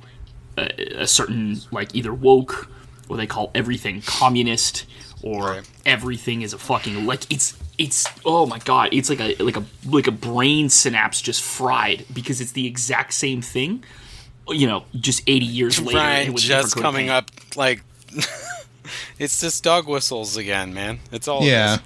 a, 0.56 1.02
a 1.02 1.06
certain 1.06 1.58
like 1.70 1.94
either 1.94 2.12
woke 2.12 2.68
or 3.08 3.16
they 3.16 3.26
call 3.26 3.50
everything 3.54 4.02
communist 4.02 4.86
or 5.22 5.42
Right. 5.50 5.70
everything 5.86 6.42
is 6.42 6.52
a 6.52 6.58
fucking 6.58 7.06
like 7.06 7.30
it's 7.32 7.56
it's 7.78 8.06
oh 8.24 8.46
my 8.46 8.58
god 8.60 8.90
it's 8.92 9.08
like 9.10 9.20
a 9.20 9.34
like 9.42 9.56
a 9.56 9.64
like 9.86 10.06
a 10.06 10.12
brain 10.12 10.68
synapse 10.68 11.20
just 11.22 11.42
fried 11.42 12.04
because 12.12 12.40
it's 12.40 12.52
the 12.52 12.66
exact 12.66 13.14
same 13.14 13.40
thing 13.42 13.82
you 14.48 14.66
know 14.66 14.84
just 15.00 15.22
80 15.26 15.46
years 15.46 15.80
later 15.80 15.98
Right, 15.98 16.30
with 16.30 16.42
just 16.42 16.76
coming 16.76 17.06
paint. 17.06 17.10
up 17.10 17.30
like 17.56 17.82
It's 19.18 19.40
just 19.40 19.64
dog 19.64 19.88
whistles 19.88 20.36
again, 20.36 20.74
man. 20.74 20.98
It's 21.10 21.26
all. 21.28 21.42
Yeah. 21.42 21.74
is. 21.76 21.80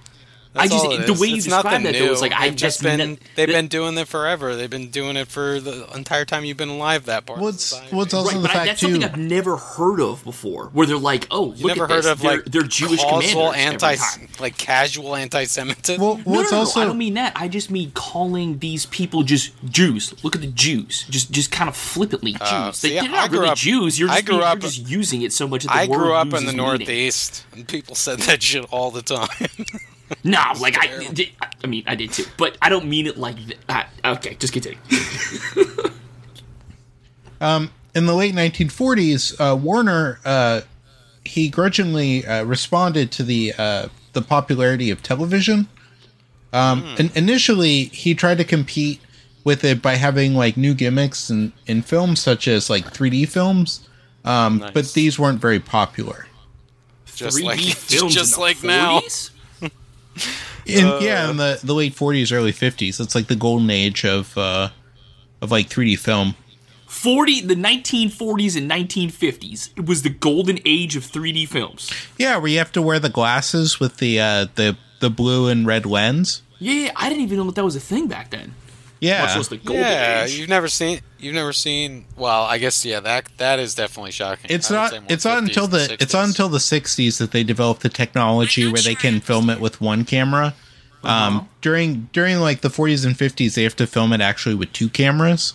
That's 0.59 0.71
I 0.73 0.75
just- 0.75 0.85
all 0.85 0.93
it 0.93 1.07
the 1.07 1.13
is. 1.13 1.21
way 1.21 1.29
you 1.29 1.37
It's 1.37 1.45
described 1.45 1.65
nothing 1.67 1.83
that, 1.85 1.93
though, 1.95 2.05
new. 2.05 2.11
was 2.11 2.21
like, 2.21 2.33
I 2.33 2.49
they've 2.49 2.57
just 2.57 2.83
been 2.83 2.99
ne- 2.99 3.19
they've 3.37 3.47
that- 3.47 3.53
been 3.53 3.69
doing 3.69 3.97
it 3.99 4.09
forever. 4.09 4.57
They've 4.57 4.69
been 4.69 4.91
doing 4.91 5.17
it 5.17 5.29
for 5.29 5.61
the 5.61 5.89
entire 5.95 6.25
time 6.25 6.45
you've 6.45 6.57
been 6.57 6.69
alive. 6.69 7.07
That 7.07 7.27
part. 7.27 7.39
Well, 7.41 7.49
of 7.49 7.55
it's- 7.55 7.65
society. 7.65 7.95
well, 7.97 8.05
it's 8.05 8.15
also- 8.15 8.29
Right, 8.31 8.37
the 8.37 8.43
but 8.43 8.51
I, 8.51 8.55
fact, 8.55 8.67
that's 8.67 8.81
something 8.81 9.05
I've 9.05 9.17
never 9.17 9.57
heard 9.57 10.01
of 10.01 10.23
before. 10.25 10.67
Where 10.73 10.87
they're 10.87 10.97
like, 10.99 11.27
"Oh, 11.31 11.55
You 11.55 11.67
look 11.69 11.77
never 11.77 11.85
at 11.85 11.91
heard 11.91 11.99
this. 12.05 12.11
of 12.13 12.21
they're, 12.21 12.31
like 12.37 12.45
they're 12.45 12.63
Jewish 12.63 13.01
causal 13.01 13.21
commanders 13.53 13.55
every 13.55 13.61
anti 13.61 13.95
time." 13.97 14.29
like 14.41 14.59
casual 14.59 15.17
anti-Semitism? 15.17 16.01
Well, 16.03 16.17
No, 16.19 16.23
well, 16.27 16.35
no, 16.37 16.43
no, 16.43 16.51
no, 16.51 16.59
also 16.59 16.81
I 16.81 16.85
don't 16.85 16.99
mean 16.99 17.15
that. 17.15 17.33
I 17.37 17.49
just 17.49 17.71
mean 17.71 17.91
calling 17.93 18.59
these 18.59 18.87
people 18.87 19.23
just 19.23 19.53
Jews. 19.71 20.13
Look 20.23 20.35
at 20.35 20.41
the 20.43 20.47
Jews, 20.49 21.05
just 21.09 21.31
just 21.31 21.51
kind 21.51 21.69
of 21.69 21.77
flippantly 21.77 22.33
Jews. 22.33 22.43
Uh, 22.43 22.67
they, 22.67 22.73
see, 22.73 22.89
they're 22.95 23.05
I 23.05 23.07
not 23.07 23.31
grew 23.31 23.39
really 23.41 23.51
up- 23.53 23.59
Jews. 23.59 23.99
You're 23.99 24.11
I 24.11 24.17
just, 24.17 24.27
grew 24.27 24.35
being- 24.37 24.45
up- 24.49 24.55
you're 24.63 24.71
just 24.71 24.89
using 24.89 25.23
it 25.23 25.33
so 25.33 25.49
much. 25.49 25.67
I 25.69 25.87
grew 25.87 26.13
up 26.13 26.35
in 26.35 26.45
the. 26.45 26.59
Northeast, 26.59 27.45
and 27.53 27.69
people 27.69 27.95
said 27.95 28.19
that 28.21 28.43
shit 28.43 28.65
all 28.73 28.91
the 28.91 29.01
time. 29.01 29.29
No, 30.25 30.43
like 30.61 30.77
I, 30.79 31.09
did, 31.13 31.31
I 31.63 31.67
mean, 31.67 31.85
I 31.87 31.95
did 31.95 32.13
too, 32.13 32.25
but 32.37 32.57
I 32.63 32.69
don't 32.69 32.87
mean 32.89 33.07
it 33.07 33.19
like 33.19 33.37
that. 33.67 33.91
Okay, 34.05 34.35
just 34.35 34.53
continue. 34.53 34.79
um, 37.41 37.71
in 37.95 38.07
the 38.07 38.15
late 38.15 38.35
1940s, 38.35 39.39
uh, 39.39 39.57
Warner 39.57 40.21
uh, 40.25 40.63
he 41.25 41.49
grudgingly 41.49 42.27
uh, 42.27 42.45
responded 42.45 43.11
to 43.13 43.23
the 43.23 43.55
uh, 43.59 43.89
the 44.13 44.23
popularity 44.23 44.91
of 44.91 45.03
television. 45.03 45.69
Um, 46.53 46.95
and 46.99 47.15
initially, 47.15 47.85
he 47.85 48.15
tried 48.15 48.39
to 48.39 48.45
compete 48.45 49.01
with 49.45 49.65
it 49.65 49.83
by 49.83 49.97
having 49.97 50.35
like 50.35 50.57
new 50.57 50.75
gimmicks 50.75 51.31
in, 51.31 51.53
in 51.67 51.83
films, 51.83 52.21
such 52.21 52.49
as 52.49 52.71
like 52.71 52.93
3D 52.93 53.29
films. 53.29 53.87
Um, 54.25 54.59
Nice. 54.59 54.71
But 54.73 54.93
these 54.93 55.19
weren't 55.19 55.41
very 55.41 55.61
popular. 55.61 56.27
just 57.15 57.39
3D 57.39 57.45
like 57.45 57.61
films 57.61 58.15
just 58.15 58.35
in 58.35 58.37
the 58.37 58.41
like 58.41 58.63
now. 58.63 59.01
40s? 60.19 60.79
In, 60.79 60.85
Uh. 60.87 60.99
yeah, 61.01 61.31
in 61.31 61.37
the, 61.39 61.59
the 61.63 61.75
late 61.75 61.95
40s, 61.95 62.33
early 62.33 62.53
50s, 62.53 63.01
it's 63.01 63.15
like 63.15 63.27
the 63.29 63.37
golden 63.37 63.71
age 63.71 64.05
of 64.05 64.37
uh, 64.37 64.69
of 65.41 65.51
like 65.51 65.69
3D 65.69 65.99
film. 65.99 66.35
40 66.87 67.43
the 67.43 67.55
1940s 67.55 68.57
and 68.57 68.71
1950s 68.71 69.71
it 69.77 69.85
was 69.87 70.01
the 70.03 70.09
golden 70.09 70.59
age 70.65 70.97
of 70.97 71.05
3d 71.05 71.47
films 71.47 71.91
Yeah, 72.17 72.39
where 72.39 72.49
you 72.51 72.57
have 72.59 72.73
to 72.73 72.81
wear 72.83 72.99
the 72.99 73.11
glasses 73.11 73.79
with 73.79 73.99
the 73.99 74.19
uh, 74.19 74.47
the 74.55 74.77
the 75.01 75.11
blue 75.11 75.49
and 75.49 75.67
red 75.67 75.85
lens. 75.85 76.41
yeah, 76.59 76.73
yeah 76.87 76.93
i 76.97 77.11
didn't 77.11 77.25
even 77.25 77.37
know 77.37 77.45
that 77.45 77.57
that 77.57 77.65
was 77.65 77.77
a 77.77 77.81
thing 77.81 78.09
back 78.09 78.31
then 78.31 78.55
Yeah, 79.01 79.23
much 79.23 79.37
less 79.37 79.49
the 79.49 79.57
golden 79.59 79.83
Yeah, 79.83 80.25
age 80.25 80.39
you've 80.39 80.49
never 80.49 80.69
seen 80.69 81.01
you've 81.19 81.35
never 81.35 81.53
seen. 81.53 82.05
Well, 82.17 82.43
I 82.43 82.59
guess 82.59 82.85
yeah, 82.85 83.01
that 83.01 83.29
that 83.39 83.59
is 83.59 83.75
definitely 83.75 84.13
shocking. 84.13 84.51
It's 84.51 84.71
I 84.71 84.75
not. 84.75 85.03
It's 85.09 85.25
not 85.25 85.39
until 85.39 85.67
than 85.67 85.89
the. 85.89 85.97
It's 86.01 86.15
not 86.15 86.27
until 86.27 86.49
the 86.49 86.59
'60s 86.59 87.19
that 87.19 87.33
they 87.33 87.45
developed 87.45 87.83
the 87.83 87.89
technology 87.89 88.71
where 88.71 88.83
they 88.83 88.95
can 88.95 89.21
film 89.21 89.51
it 89.51 89.61
with 89.61 89.81
one 89.81 90.05
camera. 90.05 90.55
Um, 91.05 91.49
during 91.61 92.09
during 92.13 92.41
like 92.41 92.61
the 92.61 92.69
40s 92.69 93.07
and 93.07 93.15
50s, 93.15 93.55
they 93.55 93.63
have 93.63 93.77
to 93.77 93.87
film 93.87 94.13
it 94.13 94.21
actually 94.21 94.57
with 94.57 94.73
two 94.73 94.89
cameras. 94.89 95.55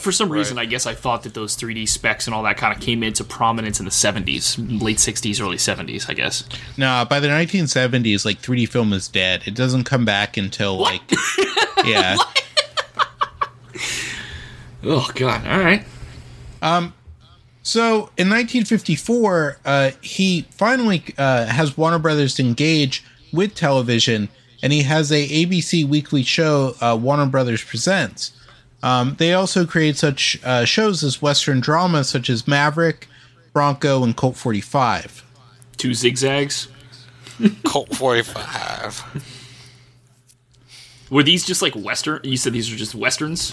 For 0.00 0.12
some 0.12 0.30
reason 0.30 0.56
Right. 0.56 0.62
i 0.62 0.66
guess 0.66 0.86
i 0.86 0.94
thought 0.94 1.22
that 1.24 1.34
those 1.34 1.56
3d 1.56 1.88
specs 1.88 2.26
and 2.26 2.34
all 2.34 2.42
that 2.44 2.56
kind 2.56 2.74
of 2.74 2.80
came 2.80 3.02
into 3.02 3.24
prominence 3.24 3.78
in 3.78 3.84
the 3.84 3.90
70s 3.90 4.56
late 4.82 4.96
60s 4.98 5.40
early 5.40 5.56
70s 5.58 6.08
i 6.08 6.14
guess 6.14 6.44
No, 6.78 7.04
by 7.08 7.20
the 7.20 7.28
1970s, 7.28 8.24
like 8.24 8.40
3D 8.40 8.68
film 8.68 8.92
is 8.92 9.08
dead. 9.08 9.42
It 9.46 9.54
doesn't 9.54 9.84
come 9.84 10.04
back 10.04 10.36
until 10.36 10.76
like 10.78 11.02
yeah. 11.84 12.16
oh 14.84 15.08
god 15.14 15.46
all 15.46 15.58
right 15.60 15.84
Um. 16.62 16.94
So 17.64 18.10
in 18.16 18.28
1954, 18.28 19.58
uh, 19.64 19.90
he 20.00 20.48
finally 20.50 21.04
uh, 21.16 21.44
has 21.46 21.78
Warner 21.78 22.00
Brothers 22.00 22.40
engage 22.40 23.04
with 23.32 23.54
television, 23.54 24.28
and 24.64 24.72
he 24.72 24.82
has 24.82 25.12
a 25.12 25.28
ABC 25.28 25.86
weekly 25.86 26.24
show, 26.24 26.74
uh, 26.80 26.98
Warner 27.00 27.26
Brothers 27.26 27.62
Presents. 27.62 28.32
Um, 28.82 29.14
they 29.18 29.32
also 29.32 29.64
create 29.66 29.96
such 29.96 30.38
uh, 30.44 30.64
shows 30.64 31.04
as 31.04 31.22
Western 31.22 31.60
dramas 31.60 32.08
such 32.08 32.28
as 32.28 32.48
Maverick, 32.48 33.08
Bronco, 33.52 34.02
and 34.02 34.16
Colt 34.16 34.36
45. 34.36 35.24
two 35.76 35.94
zigzags 35.94 36.68
Colt 37.64 37.94
forty 37.96 38.22
five. 38.22 39.02
were 41.10 41.22
these 41.22 41.44
just 41.44 41.60
like 41.62 41.74
western 41.74 42.20
you 42.24 42.36
said 42.36 42.52
these 42.52 42.72
are 42.72 42.76
just 42.76 42.94
westerns 42.94 43.52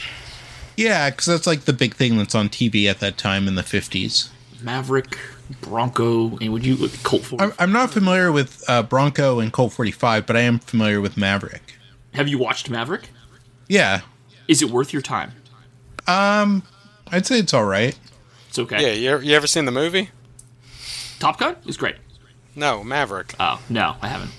Yeah, 0.78 1.10
because 1.10 1.26
that's 1.26 1.48
like 1.48 1.62
the 1.62 1.74
big 1.74 1.96
thing 1.96 2.18
that's 2.18 2.36
on 2.36 2.50
TV 2.50 2.90
at 2.90 3.00
that 3.00 3.18
time 3.18 3.48
in 3.48 3.56
the 3.56 3.62
50s. 3.64 4.30
maverick 4.62 5.18
bronco 5.62 6.38
and 6.38 6.52
would 6.54 6.66
you 6.66 6.90
colt 7.04 7.24
40 7.24 7.44
I'm, 7.44 7.54
I'm 7.60 7.72
not 7.72 7.92
familiar 7.92 8.32
with 8.32 8.64
uh, 8.70 8.84
Bronco 8.84 9.40
and 9.40 9.52
Colt 9.52 9.74
45, 9.74 10.26
but 10.28 10.36
I 10.38 10.42
am 10.42 10.60
familiar 10.60 11.02
with 11.02 11.18
Maverick. 11.18 11.76
have 12.14 12.28
you 12.28 12.38
watched 12.38 12.70
maverick 12.70 13.10
Yeah, 13.68 14.02
is 14.50 14.62
it 14.62 14.70
worth 14.70 14.92
your 14.92 15.02
time 15.02 15.32
Um, 16.08 16.64
I'd 17.12 17.26
say 17.26 17.40
it's 17.40 17.54
all 17.54 17.64
right. 17.66 17.98
it's 18.50 18.60
okay 18.60 18.82
Yeah, 18.82 18.94
you 18.94 19.10
ever, 19.12 19.24
you 19.24 19.34
ever 19.36 19.48
seen 19.48 19.64
the 19.66 19.72
movie? 19.72 20.10
top 21.20 21.38
gun 21.40 21.56
is 21.66 21.78
great 21.78 21.96
No, 22.56 22.84
Maverick. 22.84 23.34
oh 23.40 23.62
no 23.70 23.96
i 24.02 24.08
haven't 24.08 24.32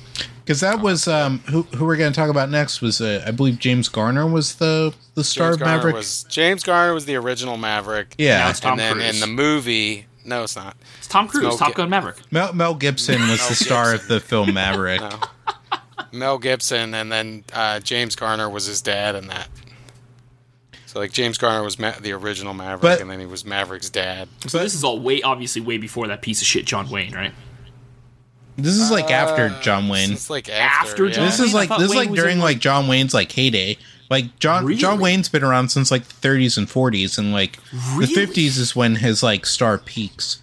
Because 0.44 0.60
that 0.60 0.80
was 0.80 1.06
um, 1.08 1.38
who 1.50 1.62
who 1.76 1.84
we're 1.86 1.96
going 1.96 2.12
to 2.12 2.16
talk 2.20 2.28
about 2.30 2.50
next 2.50 2.80
was 2.82 3.00
uh, 3.00 3.22
I 3.26 3.30
believe 3.30 3.58
James 3.58 3.88
Garner 3.88 4.26
was 4.26 4.56
the 4.56 4.92
the 5.14 5.22
star 5.24 5.48
James 5.50 5.54
of 5.56 5.60
Garner 5.60 5.76
Maverick. 5.76 5.94
was 5.96 6.24
James 6.24 6.62
Garner 6.64 6.92
was 6.94 7.04
the 7.06 7.16
original 7.16 7.56
Maverick. 7.56 8.16
Now 8.18 8.24
yeah, 8.24 8.50
it's 8.50 8.60
Tom 8.60 8.72
and 8.72 8.80
then 8.80 8.92
Cruise. 8.94 9.14
in 9.14 9.20
the 9.20 9.26
movie, 9.42 10.06
no, 10.24 10.42
it's 10.42 10.56
not. 10.56 10.76
It's 10.98 11.06
Tom 11.06 11.28
Cruise, 11.28 11.44
Mel 11.44 11.56
Top 11.56 11.68
Gib- 11.68 11.76
Gun 11.76 11.90
Maverick. 11.90 12.16
Mel, 12.32 12.52
Mel 12.52 12.74
Gibson 12.74 13.20
was 13.28 13.38
Mel 13.38 13.48
the 13.50 13.54
star 13.54 13.92
Gibson. 13.92 14.00
of 14.04 14.08
the 14.08 14.20
film 14.20 14.52
Maverick. 14.54 15.00
No. 15.00 15.18
Mel 16.12 16.38
Gibson, 16.38 16.94
and 16.94 17.12
then 17.12 17.44
uh, 17.52 17.78
James 17.80 18.16
Garner 18.16 18.48
was 18.50 18.66
his 18.66 18.82
dad 18.82 19.14
in 19.14 19.28
that. 19.28 19.48
So 20.92 20.98
like 20.98 21.12
James 21.12 21.38
Garner 21.38 21.62
was 21.62 21.78
Ma- 21.78 21.94
the 22.00 22.10
original 22.12 22.52
Maverick, 22.52 22.82
But- 22.82 23.00
and 23.00 23.08
then 23.08 23.20
he 23.20 23.26
was 23.26 23.44
Maverick's 23.44 23.88
dad. 23.88 24.28
So 24.48 24.58
this 24.58 24.74
is 24.74 24.82
all 24.82 24.98
way, 24.98 25.22
obviously, 25.22 25.60
way 25.60 25.78
before 25.78 26.08
that 26.08 26.20
piece 26.20 26.40
of 26.40 26.48
shit 26.48 26.64
John 26.64 26.90
Wayne, 26.90 27.14
right? 27.14 27.32
This 28.56 28.74
is 28.74 28.90
like 28.90 29.08
after 29.08 29.46
Uh, 29.54 29.60
John 29.62 29.88
Wayne. 29.88 30.10
It's 30.12 30.28
like 30.28 30.48
after, 30.48 30.88
After 30.90 31.06
yeah. 31.06 31.12
John 31.12 31.24
This 31.26 31.38
is 31.38 31.54
like 31.54 31.68
thought 31.68 31.78
this 31.78 31.90
is 31.90 31.96
like 31.96 32.12
during 32.12 32.40
like 32.40 32.58
John 32.58 32.88
Wayne's 32.88 33.14
like 33.14 33.30
heyday. 33.30 33.76
Like 34.10 34.36
John 34.40 34.76
John 34.76 34.98
Wayne's 34.98 35.28
been 35.28 35.44
around 35.44 35.68
since 35.68 35.92
like 35.92 36.02
the 36.08 36.28
30s 36.28 36.58
and 36.58 36.66
40s, 36.68 37.16
and 37.18 37.32
like 37.32 37.60
Really? 37.94 38.06
the 38.12 38.26
50s 38.26 38.58
is 38.58 38.74
when 38.74 38.96
his 38.96 39.22
like 39.22 39.46
star 39.46 39.78
peaks. 39.78 40.38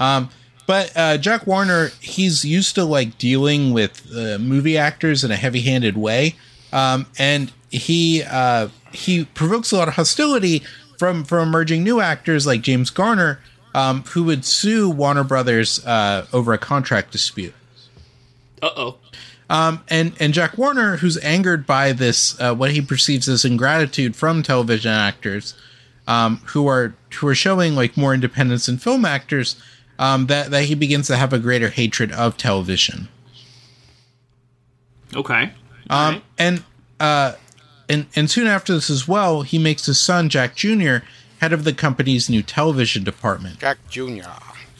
Um, 0.00 0.28
but 0.66 0.90
uh, 0.96 1.18
Jack 1.18 1.46
Warner, 1.46 1.92
he's 2.00 2.44
used 2.44 2.74
to 2.74 2.84
like 2.84 3.16
dealing 3.18 3.72
with 3.72 4.02
uh, 4.12 4.38
movie 4.38 4.76
actors 4.76 5.22
in 5.22 5.30
a 5.30 5.36
heavy-handed 5.36 5.96
way, 5.96 6.34
um, 6.72 7.06
and 7.16 7.52
he 7.70 8.24
uh, 8.24 8.68
he 8.94 9.24
provokes 9.24 9.72
a 9.72 9.76
lot 9.76 9.88
of 9.88 9.94
hostility 9.94 10.62
from 10.98 11.24
from 11.24 11.48
emerging 11.48 11.82
new 11.84 12.00
actors 12.00 12.46
like 12.46 12.62
James 12.62 12.90
Garner, 12.90 13.40
um, 13.74 14.02
who 14.04 14.22
would 14.24 14.44
sue 14.44 14.88
Warner 14.88 15.24
Brothers 15.24 15.84
uh, 15.84 16.26
over 16.32 16.52
a 16.52 16.58
contract 16.58 17.10
dispute 17.12 17.54
Uh 18.62 18.70
oh. 18.76 18.96
and 19.88 20.12
and 20.20 20.32
Jack 20.32 20.56
Warner, 20.56 20.96
who's 20.98 21.18
angered 21.24 21.66
by 21.66 21.92
this, 21.92 22.40
uh, 22.40 22.54
what 22.54 22.70
he 22.70 22.80
perceives 22.80 23.28
as 23.28 23.44
ingratitude 23.44 24.16
from 24.16 24.42
television 24.42 24.92
actors, 24.92 25.54
um, 26.06 26.38
who 26.46 26.66
are 26.68 26.94
who 27.14 27.26
are 27.28 27.34
showing 27.34 27.74
like 27.74 27.96
more 27.96 28.14
independence 28.14 28.68
in 28.68 28.78
film 28.78 29.04
actors, 29.04 29.56
um, 29.98 30.26
that 30.26 30.50
that 30.50 30.64
he 30.64 30.74
begins 30.74 31.06
to 31.08 31.16
have 31.16 31.32
a 31.32 31.38
greater 31.38 31.68
hatred 31.70 32.12
of 32.12 32.36
television. 32.36 33.08
Okay. 35.14 35.42
Um, 35.42 35.52
Alright. 35.90 36.22
and 36.38 36.62
uh, 37.00 37.32
and 37.88 38.06
and 38.16 38.30
soon 38.30 38.46
after 38.46 38.72
this 38.74 38.90
as 38.90 39.06
well, 39.08 39.42
he 39.42 39.58
makes 39.58 39.86
his 39.86 39.98
son 39.98 40.28
Jack 40.28 40.54
Jr. 40.54 40.98
head 41.40 41.52
of 41.52 41.64
the 41.64 41.72
company's 41.72 42.28
new 42.30 42.42
television 42.42 43.04
department. 43.04 43.58
Jack 43.60 43.78
Junior. 43.88 44.26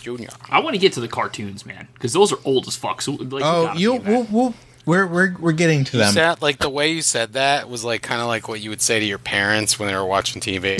Junior. 0.01 0.29
I 0.51 0.61
want 0.61 0.75
to 0.75 0.79
get 0.81 0.93
to 0.95 1.01
the 1.01 1.09
cartoons, 1.09 1.65
man, 1.65 1.89
because 1.95 2.13
those 2.13 2.31
are 2.33 2.39
old 2.45 2.69
as 2.69 2.77
fuck. 2.77 3.01
So, 3.01 3.13
like, 3.13 3.31
we 3.33 3.41
Oh, 3.43 3.73
you 3.75 3.93
be 3.93 3.97
in 3.97 4.03
that. 4.05 4.11
we'll, 4.11 4.25
we'll, 4.31 4.55
we're 4.85 5.07
we're 5.07 5.35
we're 5.39 5.53
getting 5.53 5.83
to 5.85 5.97
them. 5.97 6.13
That 6.15 6.43
like 6.43 6.59
the 6.59 6.69
way 6.69 6.91
you 6.93 7.01
said 7.01 7.33
that 7.33 7.71
was 7.71 7.85
like 7.85 8.03
kind 8.03 8.21
of 8.21 8.27
like 8.27 8.47
what 8.47 8.61
you 8.61 8.69
would 8.69 8.83
say 8.83 9.01
to 9.01 9.07
your 9.07 9.17
parents 9.19 9.79
when 9.79 9.89
they 9.89 9.95
were 9.95 10.05
watching 10.05 10.43
TV. 10.43 10.79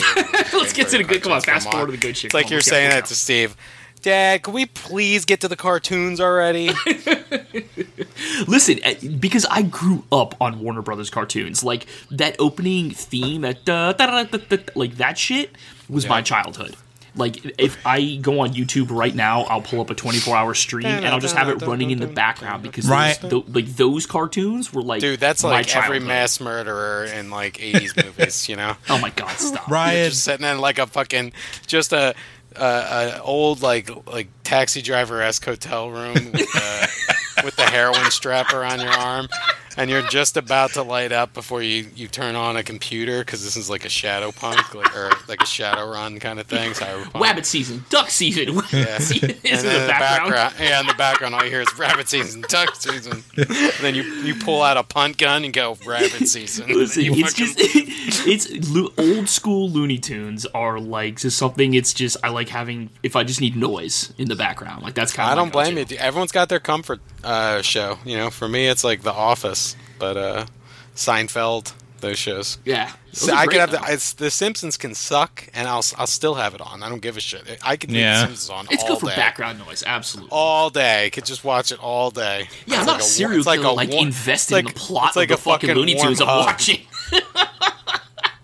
Let's 0.53 0.75
get 0.75 0.89
to 0.89 0.99
the 0.99 1.05
good. 1.05 1.23
Come 1.23 1.33
on, 1.33 1.41
fast 1.41 1.71
forward 1.71 1.87
to 1.87 1.93
the 1.93 1.99
good 1.99 2.17
shit. 2.17 2.27
It's 2.27 2.35
like 2.35 2.51
you're 2.51 2.61
saying 2.61 2.91
that 2.91 3.07
to 3.07 3.15
Steve. 3.15 3.57
Dad, 4.05 4.43
can 4.43 4.53
we 4.53 4.67
please 4.67 5.25
get 5.25 5.41
to 5.41 5.49
the 5.49 5.57
cartoons 5.57 6.21
already? 6.21 6.69
Listen, 8.47 8.79
uh, 8.85 8.93
because 9.19 9.47
I 9.47 9.63
grew 9.63 10.05
up 10.13 10.35
on 10.43 10.61
Warner 10.61 10.83
Brothers 10.83 11.09
cartoons, 11.09 11.65
like 11.65 11.87
that 12.11 12.37
opening 12.39 12.91
theme, 12.91 13.41
that 13.41 13.65
da, 13.65 13.93
da, 13.95 14.07
da, 14.07 14.25
da, 14.25 14.39
da, 14.47 14.57
da, 14.57 14.63
like 14.75 14.97
that 14.97 15.17
shit 15.17 15.53
was 15.89 16.07
my 16.07 16.21
childhood. 16.21 16.77
Like 17.17 17.59
if 17.59 17.79
I 17.87 18.17
go 18.17 18.41
on 18.41 18.53
YouTube 18.55 18.91
right 18.91 19.15
now, 19.15 19.43
I'll 19.43 19.63
pull 19.63 19.81
up 19.81 19.89
a 19.89 19.95
24 19.95 20.37
hour 20.37 20.53
stream 20.53 20.85
and 20.85 21.07
I'll 21.07 21.21
just 21.21 21.37
have 21.37 21.49
it 21.49 21.63
running 21.63 21.91
in 21.93 22.01
the 22.01 22.09
background 22.09 22.63
because 22.65 22.89
Right. 22.89 23.19
those, 23.21 23.31
tho- 23.31 23.45
like 23.53 23.67
those 23.77 24.05
cartoons 24.05 24.73
were 24.73 24.83
like 24.83 25.01
Dude, 25.01 25.21
that's 25.21 25.45
my 25.45 25.51
like 25.51 25.75
every 25.77 26.01
mass 26.01 26.41
murderer 26.41 27.05
in 27.05 27.31
like 27.31 27.55
80s 27.59 28.05
movies, 28.05 28.49
you 28.49 28.57
know? 28.57 28.77
Oh 28.91 28.99
my 28.99 29.11
god, 29.11 29.31
stop! 29.39 29.69
You're 29.69 30.09
just 30.11 30.25
sitting 30.25 30.45
in 30.45 30.59
like 30.59 30.79
a 30.79 30.89
fucking 30.89 31.33
just 31.69 31.93
a 31.93 32.15
uh, 32.57 33.13
an 33.15 33.21
old 33.23 33.63
like 33.63 33.91
like 34.07 34.29
taxi 34.43 34.83
driver 34.83 35.21
esque 35.23 35.45
hotel 35.45 35.91
room 35.91 36.33
uh, 36.55 36.87
with 37.43 37.57
the 37.57 37.63
heroin 37.65 38.11
strap 38.11 38.53
around 38.53 38.81
your 38.81 38.91
arm, 38.93 39.29
and 39.77 39.91
you're 39.91 40.03
just 40.09 40.37
about 40.37 40.73
to 40.75 40.83
light 40.83 41.11
up 41.11 41.33
before 41.35 41.63
you, 41.63 41.87
you 41.97 42.07
turn 42.07 42.37
on 42.37 42.57
a 42.57 42.63
computer 42.63 43.21
because 43.25 43.43
this 43.43 43.57
is 43.57 43.69
like 43.69 43.85
a 43.85 43.89
shadow 43.89 44.31
punk 44.31 44.75
like, 44.75 44.95
or 44.97 45.11
like 45.29 45.43
a 45.43 45.47
shadow 45.47 45.91
run 45.91 46.21
kind 46.21 46.39
of 46.39 46.47
thing. 46.47 46.73
Cyberpunk. 46.73 47.21
Rabbit 47.21 47.47
season, 47.47 47.85
duck 47.91 48.11
season. 48.11 48.61
Yeah. 48.73 48.99
And 48.99 49.21
in 49.45 49.63
then 49.67 49.83
the 49.83 49.89
background. 49.89 50.55
yeah, 50.59 50.81
in 50.81 50.87
the 50.87 50.95
background, 50.95 51.35
all 51.35 51.45
you 51.45 51.51
hear 51.51 51.61
is 51.61 51.79
rabbit 51.79 52.09
season, 52.09 52.45
duck 52.49 52.75
season. 52.77 53.23
And 53.37 53.49
then 53.81 53.95
you 53.95 54.03
you 54.03 54.35
pull 54.35 54.63
out 54.63 54.77
a 54.77 54.83
punt 54.83 55.19
gun 55.19 55.45
and 55.45 55.53
go 55.53 55.77
rabbit 55.87 56.29
season. 56.29 56.69
Listen, 56.69 57.05
it's 57.07 57.35
just 57.35 57.57
it's 58.27 58.71
lo- 58.71 58.93
old 58.99 59.29
school 59.29 59.69
Looney 59.71 59.99
Tunes 59.99 60.47
are 60.47 60.81
like 60.81 61.19
just 61.21 61.39
something. 61.39 61.75
It's 61.75 61.93
just 61.95 62.17
I 62.25 62.29
like 62.31 62.49
having 62.49 62.91
if 63.03 63.17
I 63.17 63.25
just 63.25 63.41
need 63.41 63.57
noise 63.57 64.13
in 64.19 64.29
the 64.29 64.37
background. 64.37 64.83
Like 64.83 64.95
that's 64.95 65.13
kind 65.13 65.31
of 65.31 65.33
I 65.33 65.41
don't 65.41 65.53
blame 65.53 65.79
you. 65.79 65.97
Everyone's 65.99 66.33
got 66.33 66.49
their 66.49 66.61
comfort 66.61 67.01
uh, 67.25 67.63
show. 67.63 67.99
You 68.05 68.17
know, 68.17 68.31
for 68.31 68.49
me, 68.49 68.67
it's 68.69 68.85
like 68.85 69.03
The 69.03 69.13
Office, 69.13 69.75
but 69.99 70.17
uh, 70.17 70.47
Seinfeld, 70.95 71.73
those 72.01 72.19
shows. 72.19 72.59
Yeah, 72.65 72.93
Those 73.15 73.31
are 73.31 73.37
I 73.37 73.47
could 73.47 73.57
have 73.61 73.71
the, 73.71 73.81
it's, 73.89 74.13
the 74.13 74.31
Simpsons 74.31 74.77
can 74.77 74.95
suck, 74.95 75.49
and 75.55 75.67
I'll 75.67 75.85
I'll 75.97 76.07
still 76.07 76.35
have 76.35 76.55
it 76.55 76.61
on. 76.61 76.83
I 76.83 76.89
don't 76.89 77.01
give 77.01 77.17
a 77.17 77.21
shit. 77.21 77.59
I 77.63 77.77
could 77.77 77.91
leave 77.91 78.01
Yeah. 78.01 78.21
the 78.21 78.27
Simpsons 78.27 78.51
on 78.51 78.67
It's 78.71 78.83
all 78.83 78.91
good 78.91 79.01
for 79.01 79.07
day. 79.11 79.17
background 79.17 79.59
noise. 79.59 79.83
Absolutely. 79.87 80.31
All 80.33 80.71
day, 80.71 81.11
could 81.11 81.25
just 81.25 81.45
watch 81.45 81.73
it 81.73 81.79
all 81.83 82.11
day. 82.11 82.49
yeah, 82.67 82.77
I'm 82.77 82.81
It's 82.83 82.87
not 82.87 82.93
like 82.93 83.01
a 83.01 83.05
wa- 83.05 83.09
serial 83.09 83.39
it's 83.39 83.47
like 83.47 83.61
killer 83.61 83.71
a 83.71 83.75
like 83.75 83.91
wa- 83.91 83.99
invested 84.01 84.55
it's 84.59 84.69
in 84.69 84.75
the 84.75 84.79
plot 84.81 85.09
it's 85.09 85.17
like 85.17 85.31
of 85.31 85.35
a 85.35 85.37
the 85.37 85.43
fucking 85.43 85.69
fucking 85.71 85.81
Looney 85.81 85.95
Tunes 86.01 86.21
I'm 86.21 86.27
watching. 86.27 86.81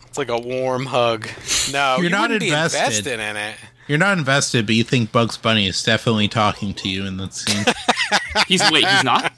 It's 0.08 0.18
like 0.18 0.28
a 0.28 0.38
warm 0.40 0.86
hug. 0.86 1.28
No, 1.72 1.94
You're 1.96 2.04
you 2.06 2.10
not 2.10 2.22
wouldn't 2.30 2.42
invested. 2.42 3.04
be 3.04 3.12
invested 3.12 3.20
in 3.20 3.36
it. 3.36 3.56
You're 3.90 3.98
not 3.98 4.18
invested, 4.18 4.66
but 4.66 4.76
you 4.76 4.84
think 4.84 5.10
Bugs 5.10 5.36
Bunny 5.36 5.66
is 5.66 5.82
definitely 5.82 6.28
talking 6.28 6.74
to 6.74 6.88
you 6.88 7.06
in 7.06 7.16
that 7.16 7.34
scene. 7.34 7.64
He's 8.46 8.62
wait, 8.70 8.86
he's 8.86 9.02
not. 9.02 9.32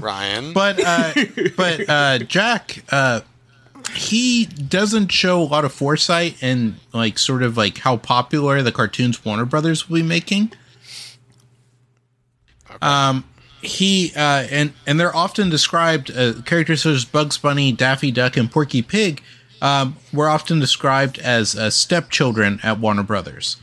Ryan. 0.00 0.52
but 0.52 0.78
uh, 0.78 1.12
but 1.56 1.88
uh, 1.88 2.18
Jack, 2.18 2.84
uh, 2.90 3.22
he 3.92 4.46
doesn't 4.46 5.10
show 5.10 5.42
a 5.42 5.42
lot 5.42 5.64
of 5.64 5.72
foresight 5.72 6.40
in 6.40 6.76
like 6.92 7.18
sort 7.18 7.42
of 7.42 7.56
like 7.56 7.78
how 7.78 7.96
popular 7.96 8.62
the 8.62 8.70
cartoons 8.70 9.24
Warner 9.24 9.46
Brothers 9.46 9.88
will 9.88 9.96
be 9.96 10.04
making. 10.04 10.52
Um, 12.80 13.24
he 13.62 14.12
uh, 14.14 14.46
and 14.48 14.72
and 14.86 15.00
they're 15.00 15.14
often 15.14 15.50
described 15.50 16.16
uh, 16.16 16.34
characters 16.42 16.82
such 16.82 16.94
as 16.94 17.04
Bugs 17.04 17.36
Bunny, 17.36 17.72
Daffy 17.72 18.12
Duck, 18.12 18.36
and 18.36 18.48
Porky 18.48 18.80
Pig. 18.80 19.24
Um, 19.62 19.96
were 20.12 20.28
often 20.28 20.60
described 20.60 21.18
as 21.18 21.56
uh, 21.56 21.70
stepchildren 21.70 22.60
at 22.62 22.78
Warner 22.78 23.02
Brothers. 23.02 23.56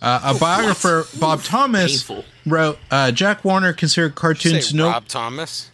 Uh, 0.00 0.32
a 0.34 0.38
biographer, 0.38 1.04
Bob 1.18 1.42
Thomas, 1.42 2.02
Painful. 2.04 2.24
wrote 2.46 2.78
uh, 2.90 3.10
Jack 3.10 3.44
Warner 3.44 3.72
considered 3.72 4.14
cartoons 4.14 4.68
say 4.68 4.76
no 4.76 4.90
Bob 4.92 5.08
Thomas. 5.08 5.70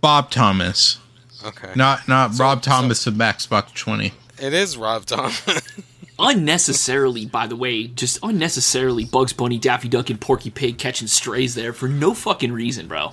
Bob 0.00 0.30
Thomas, 0.30 0.98
Okay. 1.44 1.72
not 1.74 2.06
not 2.08 2.38
Rob 2.38 2.64
so- 2.64 2.70
Thomas 2.70 3.06
of 3.06 3.16
Matchbox 3.16 3.72
Twenty. 3.72 4.12
It 4.40 4.54
is 4.54 4.76
Rob 4.76 5.04
Thomas. 5.04 5.42
unnecessarily, 6.18 7.26
by 7.26 7.46
the 7.46 7.56
way, 7.56 7.86
just 7.88 8.18
unnecessarily 8.22 9.04
Bugs 9.04 9.32
Bunny, 9.32 9.58
Daffy 9.58 9.88
Duck, 9.88 10.10
and 10.10 10.20
Porky 10.20 10.50
Pig 10.50 10.78
catching 10.78 11.08
strays 11.08 11.54
there 11.54 11.72
for 11.72 11.88
no 11.88 12.14
fucking 12.14 12.52
reason, 12.52 12.86
bro. 12.88 13.12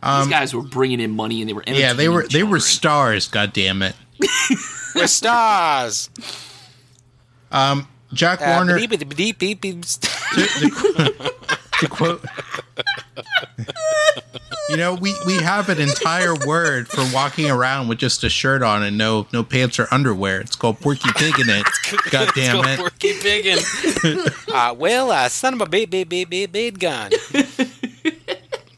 These 0.00 0.28
guys 0.28 0.54
were 0.54 0.62
bringing 0.62 1.00
in 1.00 1.10
money 1.10 1.40
and 1.40 1.48
they 1.48 1.52
were 1.54 1.64
Um, 1.66 1.74
Yeah, 1.74 1.92
they 1.92 2.06
entertaining 2.06 2.12
were 2.14 2.28
they 2.28 2.42
were 2.44 2.60
stars. 2.60 3.26
God 3.26 3.52
damn 3.52 3.82
it! 3.82 3.96
We're 4.94 5.06
stars. 5.06 6.10
Um, 7.50 7.88
Jack 8.12 8.40
Uh, 8.40 8.54
Warner. 8.56 8.76
beep, 8.76 8.90
beep, 9.38 9.38
beep, 9.38 9.60
to, 9.72 9.80
to 11.80 11.88
quote, 11.88 12.24
you 14.70 14.76
know, 14.76 14.94
we 14.94 15.14
we 15.26 15.36
have 15.36 15.68
an 15.68 15.80
entire 15.80 16.34
word 16.46 16.88
for 16.88 17.04
walking 17.14 17.50
around 17.50 17.88
with 17.88 17.98
just 17.98 18.24
a 18.24 18.28
shirt 18.28 18.62
on 18.62 18.82
and 18.82 18.98
no 18.98 19.26
no 19.32 19.42
pants 19.42 19.78
or 19.78 19.86
underwear. 19.90 20.40
It's 20.40 20.56
called 20.56 20.80
Porky 20.80 21.10
Pig 21.16 21.38
in 21.38 21.48
it. 21.48 21.66
God 22.10 22.30
damn 22.34 22.64
it! 22.66 22.78
Porky 22.78 23.14
Piggin. 23.14 24.52
uh, 24.52 24.74
well, 24.74 25.10
uh, 25.10 25.28
son 25.28 25.54
of 25.54 25.60
a 25.60 25.66
beep, 25.66 25.90
beep, 25.90 26.08
beep, 26.08 26.28
beep, 26.28 26.52
beep 26.52 26.78
gun. 26.78 27.10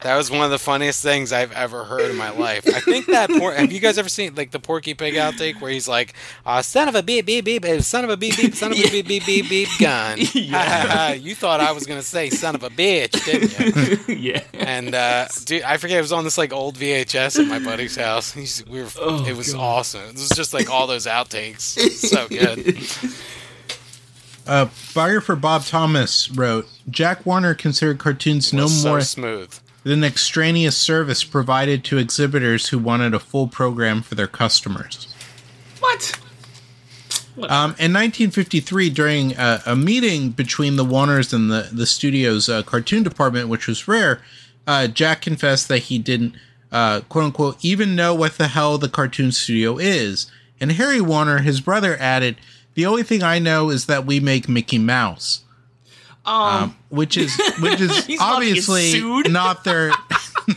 That 0.03 0.17
was 0.17 0.31
one 0.31 0.41
of 0.41 0.49
the 0.49 0.57
funniest 0.57 1.03
things 1.03 1.31
I've 1.31 1.51
ever 1.51 1.83
heard 1.83 2.09
in 2.09 2.17
my 2.17 2.31
life. 2.31 2.67
I 2.67 2.79
think 2.79 3.05
that. 3.07 3.29
Por- 3.29 3.53
have 3.53 3.71
you 3.71 3.79
guys 3.79 3.99
ever 3.99 4.09
seen 4.09 4.33
like 4.33 4.49
the 4.49 4.59
Porky 4.59 4.95
Pig 4.95 5.13
outtake 5.13 5.61
where 5.61 5.69
he's 5.71 5.87
like, 5.87 6.13
uh, 6.45 6.63
"Son 6.63 6.87
of 6.87 6.95
a 6.95 7.03
beep 7.03 7.27
beep 7.27 7.45
beep, 7.45 7.63
uh, 7.63 7.81
son 7.81 8.03
of 8.03 8.09
a 8.09 8.17
beep 8.17 8.35
beep, 8.35 8.55
son 8.55 8.71
of 8.71 8.79
a 8.79 8.89
beep 8.89 9.07
beep 9.07 9.25
beep 9.25 9.47
beep 9.47 9.69
gun." 9.79 10.17
Yeah. 10.33 11.13
you 11.13 11.35
thought 11.35 11.59
I 11.59 11.71
was 11.71 11.85
gonna 11.85 12.01
say 12.01 12.31
"son 12.31 12.55
of 12.55 12.63
a 12.63 12.69
bitch," 12.71 13.23
didn't 13.25 14.07
you? 14.07 14.15
yeah. 14.33 14.43
And 14.53 14.95
uh, 14.95 15.27
dude, 15.45 15.61
I 15.61 15.77
forget 15.77 15.99
it 15.99 16.01
was 16.01 16.11
on 16.11 16.23
this 16.23 16.37
like 16.37 16.51
old 16.51 16.77
VHS 16.77 17.39
at 17.39 17.47
my 17.47 17.59
buddy's 17.59 17.95
house. 17.95 18.31
He's, 18.31 18.65
we 18.65 18.81
were, 18.81 18.89
Oh, 18.99 19.23
it 19.25 19.37
was 19.37 19.53
awesome. 19.53 20.01
It 20.09 20.13
was 20.13 20.29
just 20.29 20.53
like 20.53 20.69
all 20.69 20.87
those 20.87 21.05
outtakes. 21.05 21.61
so 21.61 22.27
good. 22.27 22.77
Uh, 24.47 24.67
biographer 24.95 25.35
Bob 25.35 25.63
Thomas 25.65 26.29
wrote, 26.31 26.67
Jack 26.89 27.25
Warner 27.27 27.53
considered 27.53 27.99
cartoons 27.99 28.51
no 28.51 28.65
so 28.67 28.89
more 28.89 29.01
smooth. 29.01 29.53
Than 29.83 30.03
extraneous 30.03 30.77
service 30.77 31.23
provided 31.23 31.83
to 31.83 31.97
exhibitors 31.97 32.69
who 32.69 32.77
wanted 32.77 33.13
a 33.13 33.19
full 33.19 33.47
program 33.47 34.01
for 34.01 34.15
their 34.15 34.27
customers. 34.27 35.13
What? 35.79 36.19
Um, 37.37 37.71
in 37.79 37.93
1953, 37.93 38.89
during 38.89 39.33
a, 39.37 39.61
a 39.65 39.75
meeting 39.75 40.29
between 40.29 40.75
the 40.75 40.85
Warners 40.85 41.33
and 41.33 41.49
the, 41.49 41.69
the 41.71 41.85
studio's 41.85 42.49
uh, 42.49 42.61
cartoon 42.63 43.03
department, 43.03 43.47
which 43.47 43.67
was 43.67 43.87
rare, 43.87 44.21
uh, 44.67 44.87
Jack 44.87 45.21
confessed 45.21 45.67
that 45.69 45.79
he 45.79 45.97
didn't, 45.97 46.35
uh, 46.71 47.01
quote 47.09 47.25
unquote, 47.25 47.57
even 47.61 47.95
know 47.95 48.13
what 48.13 48.37
the 48.37 48.49
hell 48.49 48.77
the 48.77 48.89
cartoon 48.89 49.31
studio 49.31 49.77
is. 49.77 50.29
And 50.59 50.73
Harry 50.73 51.01
Warner, 51.01 51.39
his 51.39 51.61
brother, 51.61 51.97
added, 51.97 52.35
The 52.75 52.85
only 52.85 53.03
thing 53.03 53.23
I 53.23 53.39
know 53.39 53.69
is 53.69 53.87
that 53.87 54.05
we 54.05 54.19
make 54.19 54.47
Mickey 54.47 54.77
Mouse. 54.77 55.40
Um, 56.25 56.77
Which 56.89 57.17
is 57.17 57.35
which 57.61 57.81
is 57.81 58.05
He's 58.05 58.19
about 58.19 58.39
to 58.39 58.45
get 58.45 58.49
obviously 58.51 58.91
sued. 58.91 59.31
not 59.31 59.63
their 59.63 59.91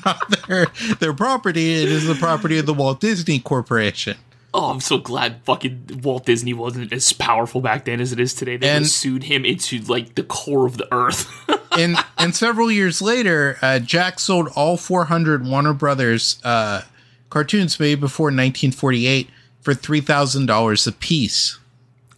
not 0.05 0.46
their 0.46 0.66
their 1.00 1.14
property. 1.14 1.83
It 1.83 1.88
is 1.88 2.07
the 2.07 2.14
property 2.14 2.59
of 2.59 2.66
the 2.66 2.74
Walt 2.74 3.00
Disney 3.00 3.38
Corporation. 3.38 4.16
oh, 4.53 4.70
I'm 4.70 4.81
so 4.81 4.98
glad 4.98 5.42
fucking 5.44 6.00
Walt 6.03 6.27
Disney 6.27 6.53
wasn't 6.53 6.92
as 6.92 7.12
powerful 7.12 7.61
back 7.61 7.87
then 7.87 8.00
as 8.00 8.12
it 8.12 8.20
is 8.20 8.35
today. 8.35 8.57
They 8.57 8.68
and, 8.68 8.87
sued 8.87 9.24
him 9.24 9.44
into 9.44 9.79
like 9.81 10.14
the 10.16 10.22
core 10.22 10.66
of 10.66 10.77
the 10.77 10.87
earth. 10.92 11.31
and 11.72 11.96
and 12.18 12.35
several 12.37 12.70
years 12.70 13.00
later, 13.00 13.57
uh, 13.62 13.79
Jack 13.79 14.20
sold 14.20 14.48
all 14.55 14.77
400 14.77 15.46
Warner 15.46 15.72
Brothers 15.72 16.38
uh, 16.44 16.83
cartoons 17.31 17.81
made 17.81 18.00
before 18.00 18.27
1948 18.27 19.31
for 19.62 19.72
three 19.74 20.03
thousand 20.03 20.44
dollars 20.46 20.87
a 20.87 20.92
piece. 20.92 21.59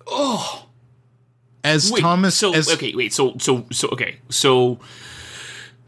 oh, 0.09 0.66
As 1.67 1.91
wait. 1.93 2.01
Thomas, 2.01 2.35
so 2.35 2.55
as, 2.55 2.71
okay, 2.73 2.95
wait. 2.95 3.13
So 3.13 3.37
so 3.39 3.67
so 3.73 3.89
okay. 3.89 4.17
So 4.29 4.79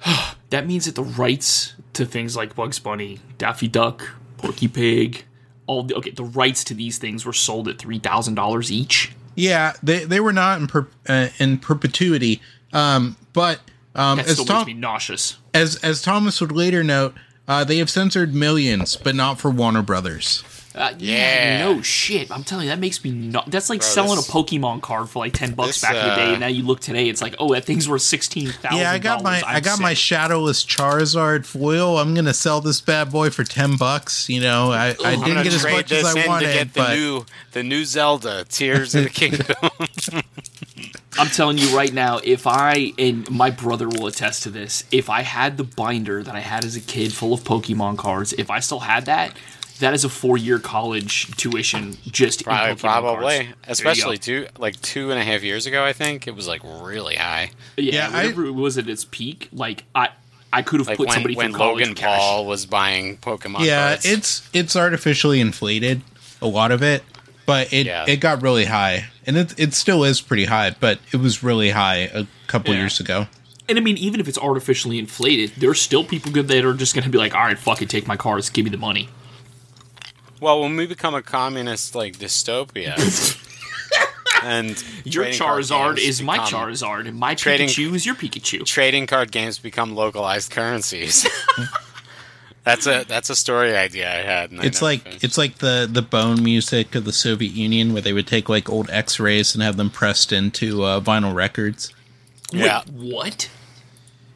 that 0.50 0.66
means 0.66 0.86
that 0.86 0.94
the 0.94 1.02
rights 1.04 1.74
to 1.94 2.04
things 2.04 2.36
like 2.36 2.54
Bugs 2.54 2.78
Bunny, 2.78 3.20
Daffy 3.38 3.68
Duck, 3.68 4.08
Porky 4.36 4.68
Pig, 4.68 5.24
all 5.66 5.82
the, 5.82 5.94
okay, 5.96 6.10
the 6.10 6.24
rights 6.24 6.64
to 6.64 6.74
these 6.74 6.98
things 6.98 7.24
were 7.24 7.32
sold 7.32 7.68
at 7.68 7.78
three 7.78 7.98
thousand 7.98 8.34
dollars 8.34 8.70
each. 8.70 9.12
yeah, 9.34 9.72
they 9.82 10.04
they 10.04 10.20
were 10.20 10.32
not 10.32 10.60
in 10.60 10.66
per, 10.66 10.88
uh, 11.08 11.28
in 11.38 11.58
perpetuity. 11.58 12.40
Um, 12.72 13.16
but 13.32 13.60
um, 13.94 14.18
That 14.18 14.28
as 14.28 14.44
Tom, 14.44 14.66
me 14.66 14.74
nauseous. 14.74 15.38
as 15.54 15.76
as 15.76 16.02
Thomas 16.02 16.40
would 16.40 16.52
later 16.52 16.84
note, 16.84 17.14
uh, 17.46 17.64
they 17.64 17.78
have 17.78 17.90
censored 17.90 18.34
millions, 18.34 18.96
but 18.96 19.14
not 19.14 19.38
for 19.40 19.50
Warner 19.50 19.82
Brothers. 19.82 20.42
Uh, 20.74 20.92
Yeah. 20.98 21.58
No 21.60 21.82
shit. 21.82 22.30
I'm 22.30 22.44
telling 22.44 22.66
you, 22.66 22.70
that 22.70 22.78
makes 22.78 23.02
me 23.02 23.10
not. 23.10 23.50
That's 23.50 23.68
like 23.70 23.80
Bro, 23.80 23.88
selling 23.88 24.16
this- 24.16 24.28
a 24.28 24.32
Pokemon 24.32 24.82
card 24.82 25.08
for 25.08 25.18
like 25.20 25.32
ten 25.32 25.54
bucks 25.54 25.80
this, 25.80 25.80
back 25.82 25.94
in 25.94 26.08
the 26.08 26.14
day, 26.14 26.28
uh, 26.28 26.32
and 26.32 26.40
now 26.40 26.46
you 26.46 26.62
look 26.62 26.80
today, 26.80 27.08
it's 27.08 27.22
like, 27.22 27.34
oh, 27.38 27.52
that 27.54 27.64
thing's 27.64 27.88
worth 27.88 28.02
sixteen 28.02 28.48
thousand. 28.50 28.78
Yeah, 28.78 28.92
I 28.92 28.98
got 28.98 29.22
my 29.22 29.42
I 29.46 29.60
got 29.60 29.80
my 29.80 29.94
shadowless 29.94 30.64
Charizard 30.64 31.46
foil. 31.46 31.98
I'm 31.98 32.14
gonna 32.14 32.34
sell 32.34 32.60
this 32.60 32.80
bad 32.80 33.10
boy 33.10 33.30
for 33.30 33.44
ten 33.44 33.76
bucks. 33.76 34.28
You 34.28 34.40
know, 34.40 34.70
I, 34.70 34.88
I 35.04 35.12
I'm 35.14 35.20
didn't 35.24 35.42
get 35.44 35.54
as 35.54 35.64
much 35.64 35.90
as 35.90 36.04
I 36.04 36.26
wanted, 36.26 36.46
to 36.46 36.52
get 36.52 36.74
the 36.74 36.80
but 36.80 36.94
new 36.94 37.26
the 37.52 37.62
new 37.62 37.84
Zelda 37.84 38.44
Tears 38.48 38.94
of 38.94 39.04
the 39.04 39.10
Kingdom. 39.10 39.56
I'm 41.18 41.26
telling 41.28 41.58
you 41.58 41.74
right 41.76 41.92
now, 41.92 42.20
if 42.22 42.46
I 42.46 42.92
and 42.96 43.28
my 43.30 43.50
brother 43.50 43.88
will 43.88 44.06
attest 44.06 44.44
to 44.44 44.50
this, 44.50 44.84
if 44.92 45.10
I 45.10 45.22
had 45.22 45.56
the 45.56 45.64
binder 45.64 46.22
that 46.22 46.34
I 46.36 46.40
had 46.40 46.64
as 46.64 46.76
a 46.76 46.80
kid 46.80 47.12
full 47.12 47.32
of 47.34 47.40
Pokemon 47.40 47.98
cards, 47.98 48.32
if 48.34 48.50
I 48.50 48.60
still 48.60 48.80
had 48.80 49.06
that, 49.06 49.32
that 49.80 49.94
is 49.94 50.04
a 50.04 50.08
four 50.08 50.36
year 50.38 50.58
college 50.58 51.34
tuition 51.36 51.96
just 52.06 52.44
probably, 52.44 52.74
Pokemon 52.74 52.80
probably, 52.80 53.20
cards. 53.20 53.26
There 53.38 53.44
you 53.46 53.54
especially 53.68 54.18
two 54.18 54.46
like 54.58 54.80
two 54.82 55.10
and 55.10 55.20
a 55.20 55.24
half 55.24 55.42
years 55.42 55.66
ago. 55.66 55.84
I 55.84 55.92
think 55.92 56.26
it 56.26 56.34
was 56.34 56.46
like 56.48 56.62
really 56.64 57.16
high. 57.16 57.50
yeah, 57.76 58.10
Yeah, 58.10 58.18
I- 58.18 58.24
it 58.28 58.36
was 58.54 58.78
at 58.78 58.88
its 58.88 59.04
peak, 59.04 59.48
like 59.52 59.84
I. 59.94 60.10
I 60.50 60.62
could 60.62 60.80
have 60.80 60.86
Like 60.88 60.96
put 60.96 61.08
when, 61.08 61.14
somebody 61.14 61.34
when 61.36 61.50
through 61.50 61.58
college 61.58 61.80
Logan 61.80 61.94
cash. 61.94 62.18
Paul 62.18 62.46
was 62.46 62.64
buying 62.64 63.18
Pokemon 63.18 63.66
yeah, 63.66 63.88
cards. 63.88 64.06
it's 64.06 64.48
it's 64.54 64.76
artificially 64.76 65.40
inflated. 65.42 66.00
A 66.40 66.46
lot 66.46 66.72
of 66.72 66.82
it. 66.82 67.02
but 67.44 67.70
it 67.70 67.84
Yeah. 67.86 68.06
it 68.08 68.16
got 68.16 68.40
really 68.40 68.64
high, 68.64 69.08
and 69.26 69.36
it 69.36 69.54
it 69.58 69.74
still 69.74 70.04
is 70.04 70.22
pretty 70.22 70.46
high, 70.46 70.70
but 70.80 71.00
it 71.12 71.18
was 71.18 71.42
really 71.42 71.70
high 71.70 72.08
a 72.14 72.26
couple 72.46 72.72
Yeah. 72.72 72.80
years 72.80 72.98
ago. 72.98 73.26
And 73.68 73.76
I 73.76 73.82
mean, 73.82 73.98
even 73.98 74.20
if 74.20 74.28
it's 74.28 74.38
artificially 74.38 74.98
inflated, 74.98 75.52
there's 75.58 75.82
still 75.82 76.02
people 76.02 76.32
good 76.32 76.48
that 76.48 76.64
are 76.64 76.72
just 76.72 76.94
going 76.94 77.04
to 77.04 77.10
be 77.10 77.18
like, 77.18 77.34
all 77.34 77.42
right, 77.42 77.58
fuck 77.58 77.82
it, 77.82 77.90
take 77.90 78.06
my 78.06 78.16
cars, 78.16 78.48
give 78.48 78.64
me 78.64 78.70
the 78.70 78.78
money. 78.78 79.10
Well, 80.40 80.60
when 80.62 80.76
we 80.76 80.86
become 80.86 81.14
a 81.14 81.22
communist 81.22 81.94
like 81.94 82.18
dystopia, 82.18 82.94
and 84.44 84.70
Your 85.04 85.24
Charizard 85.26 85.96
games 85.96 86.08
is 86.08 86.22
my 86.22 86.38
Charizard, 86.38 87.08
and 87.08 87.18
my 87.18 87.34
Trading- 87.34 87.68
Pikachu 87.68 87.94
is 87.94 88.06
your 88.06 88.14
Pikachu. 88.14 88.64
Trading 88.64 89.06
card 89.06 89.32
games 89.32 89.58
become 89.58 89.94
localized 89.94 90.50
currencies. 90.52 91.26
that's 92.64 92.86
a 92.86 93.04
that's 93.08 93.30
a 93.30 93.36
story 93.36 93.76
idea 93.76 94.08
I 94.12 94.22
had. 94.22 94.50
and 94.50 94.60
I 94.60 94.64
It's 94.64 94.80
never 94.80 94.92
like 94.92 95.02
finished. 95.02 95.24
it's 95.24 95.38
like 95.38 95.58
the 95.58 95.88
the 95.90 96.02
bone 96.02 96.42
music 96.44 96.94
of 96.94 97.04
the 97.04 97.12
Soviet 97.12 97.52
Union, 97.52 97.92
where 97.92 98.02
they 98.02 98.12
would 98.12 98.26
take 98.26 98.48
like 98.48 98.68
old 98.68 98.88
X-rays 98.90 99.54
and 99.54 99.62
have 99.62 99.76
them 99.76 99.90
pressed 99.90 100.32
into 100.32 100.84
uh, 100.84 101.00
vinyl 101.00 101.34
records. 101.34 101.92
yeah. 102.52 102.82
Wait, 102.86 103.12
what? 103.14 103.50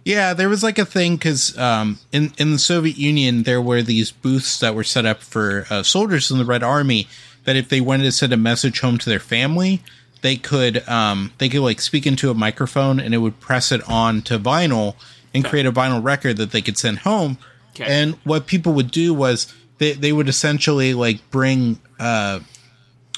Yeah, 0.05 0.35
there 0.35 0.49
was 0.49 0.63
like 0.63 0.79
a 0.79 0.85
thing 0.85 1.17
because 1.17 1.57
um, 1.57 1.99
in 2.11 2.33
in 2.37 2.53
the 2.53 2.59
Soviet 2.59 2.99
Union 2.99 3.45
there 3.45 3.63
were 3.63 3.83
these 3.83 4.11
booths 4.11 4.59
that 4.61 4.75
were 4.75 4.85
set 4.85 5.07
up 5.07 5.23
for 5.23 5.67
uh, 5.71 5.83
soldiers 5.83 6.31
in 6.31 6.39
the 6.39 6.45
Red 6.45 6.63
Army 6.63 7.07
that 7.45 7.57
if 7.57 7.69
they 7.69 7.81
wanted 7.81 8.05
to 8.05 8.13
send 8.13 8.33
a 8.33 8.37
message 8.37 8.81
home 8.81 8.99
to 8.99 9.09
their 9.09 9.21
family, 9.21 9.83
they 10.23 10.37
could 10.37 10.87
um, 10.89 11.33
they 11.39 11.49
could 11.49 11.61
like 11.61 11.81
speak 11.81 12.07
into 12.07 12.31
a 12.31 12.35
microphone 12.35 12.99
and 12.99 13.15
it 13.15 13.19
would 13.19 13.39
press 13.39 13.71
it 13.71 13.89
on 13.89 14.23
to 14.23 14.39
vinyl 14.39 14.97
and 15.35 15.45
create 15.45 15.67
a 15.67 15.73
vinyl 15.73 16.03
record 16.03 16.37
that 16.37 16.51
they 16.51 16.63
could 16.63 16.79
send 16.79 17.01
home. 17.01 17.39
Okay. 17.71 17.85
And 17.87 18.15
what 18.25 18.47
people 18.47 18.73
would 18.75 18.91
do 18.91 19.15
was 19.15 19.53
they 19.79 19.93
they 19.93 20.13
would 20.13 20.29
essentially 20.29 20.95
like 20.95 21.31
bring 21.31 21.81
uh 22.01 22.41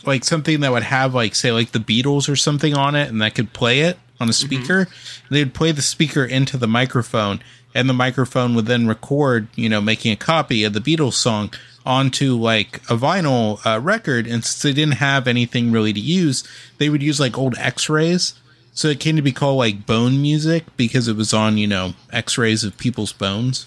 like 0.05 0.23
something 0.23 0.61
that 0.61 0.71
would 0.71 0.83
have 0.83 1.15
like 1.15 1.35
say 1.35 1.51
like 1.51 1.73
the 1.73 1.79
Beatles 1.79 2.29
or 2.29 2.37
something 2.37 2.75
on 2.77 2.95
it 2.95 3.09
and 3.09 3.23
that 3.23 3.35
could 3.35 3.55
play 3.55 3.81
it 3.81 3.99
on 4.21 4.29
a 4.29 4.33
speaker. 4.33 4.87
They'd 5.31 5.55
play 5.55 5.73
the 5.73 5.83
speaker 5.83 6.25
into 6.25 6.57
the 6.57 6.69
microphone 6.69 7.41
and 7.75 7.89
the 7.89 7.95
microphone 7.95 8.55
would 8.55 8.67
then 8.67 8.87
record, 8.87 9.49
you 9.57 9.69
know, 9.69 9.81
making 9.81 10.13
a 10.13 10.17
copy 10.17 10.63
of 10.65 10.73
the 10.73 10.81
Beatles 10.81 11.15
song 11.15 11.53
onto 11.87 12.35
like 12.37 12.77
a 12.89 12.97
vinyl 12.97 13.61
uh, 13.67 13.79
record 13.81 14.27
and 14.27 14.45
since 14.45 14.63
they 14.63 14.73
didn't 14.73 14.95
have 14.97 15.27
anything 15.29 15.71
really 15.73 15.93
to 15.93 16.01
use, 16.01 16.45
they 16.79 16.89
would 16.89 17.03
use 17.03 17.19
like 17.21 17.37
old 17.37 17.59
x-rays. 17.59 18.35
So 18.73 18.89
it 18.89 19.01
came 19.01 19.17
to 19.17 19.23
be 19.23 19.33
called 19.33 19.59
like 19.59 19.87
bone 19.87 20.21
music 20.23 20.65
because 20.77 21.07
it 21.09 21.17
was 21.17 21.33
on, 21.35 21.59
you 21.59 21.67
know, 21.67 21.95
x-rays 22.13 22.65
of 22.65 22.77
people's 22.79 23.13
bones. 23.13 23.67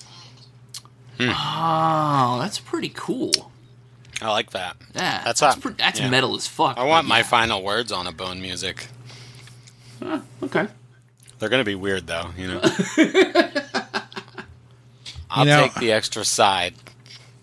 Oh, 1.19 2.37
that's 2.41 2.59
pretty 2.59 2.91
cool. 2.95 3.51
I 4.21 4.29
like 4.31 4.51
that. 4.51 4.77
Yeah, 4.95 5.21
That's 5.23 5.39
that's 5.41 5.55
pre- 5.57 5.73
that's 5.73 5.99
Yeah. 5.99 6.09
metal 6.09 6.35
as 6.35 6.47
fuck. 6.47 6.77
I 6.77 6.83
want 6.83 7.05
but 7.05 7.09
my 7.09 7.17
yeah. 7.19 7.23
final 7.23 7.63
words 7.63 7.91
on 7.91 8.07
a 8.07 8.11
bone 8.11 8.41
music. 8.41 8.87
Okay. 10.43 10.67
They're 11.39 11.49
gonna 11.49 11.63
be 11.63 11.75
weird 11.75 12.07
though, 12.07 12.29
you 12.37 12.47
know. 12.47 12.61
I'll 15.29 15.45
know- 15.45 15.63
take 15.63 15.75
the 15.75 15.91
extra 15.91 16.23
side. 16.25 16.73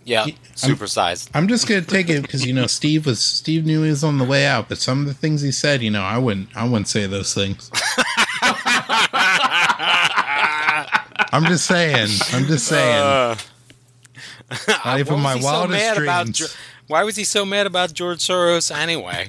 Yeah, 0.06 0.26
super 0.54 0.86
size. 0.86 1.30
I'm 1.32 1.48
just 1.48 1.66
gonna 1.66 1.80
take 1.80 2.10
it 2.10 2.20
because 2.22 2.44
you 2.44 2.52
know 2.52 2.66
Steve 2.66 3.06
was 3.06 3.20
Steve 3.20 3.64
knew 3.64 3.82
he 3.82 3.88
was 3.90 4.04
on 4.04 4.18
the 4.18 4.24
way 4.24 4.44
out, 4.46 4.68
but 4.68 4.76
some 4.78 5.00
of 5.00 5.06
the 5.06 5.14
things 5.14 5.40
he 5.40 5.50
said, 5.50 5.80
you 5.82 5.90
know, 5.90 6.02
I 6.02 6.18
wouldn't 6.18 6.54
I 6.54 6.64
wouldn't 6.64 6.88
say 6.88 7.06
those 7.06 7.32
things. 7.32 7.70
I'm 11.32 11.44
just 11.46 11.66
saying. 11.66 12.08
I'm 12.32 12.44
just 12.46 12.66
saying. 12.66 13.02
Uh, 13.02 13.36
Not 14.84 15.00
even 15.00 15.20
my 15.20 15.34
was 15.34 15.36
he 15.36 15.40
so 15.42 15.46
wildest 15.52 15.94
dreams. 15.96 16.38
Ge- 16.38 16.56
why 16.86 17.02
was 17.02 17.16
he 17.16 17.24
so 17.24 17.44
mad 17.44 17.66
about 17.66 17.92
George 17.92 18.18
Soros 18.18 18.74
anyway? 18.74 19.26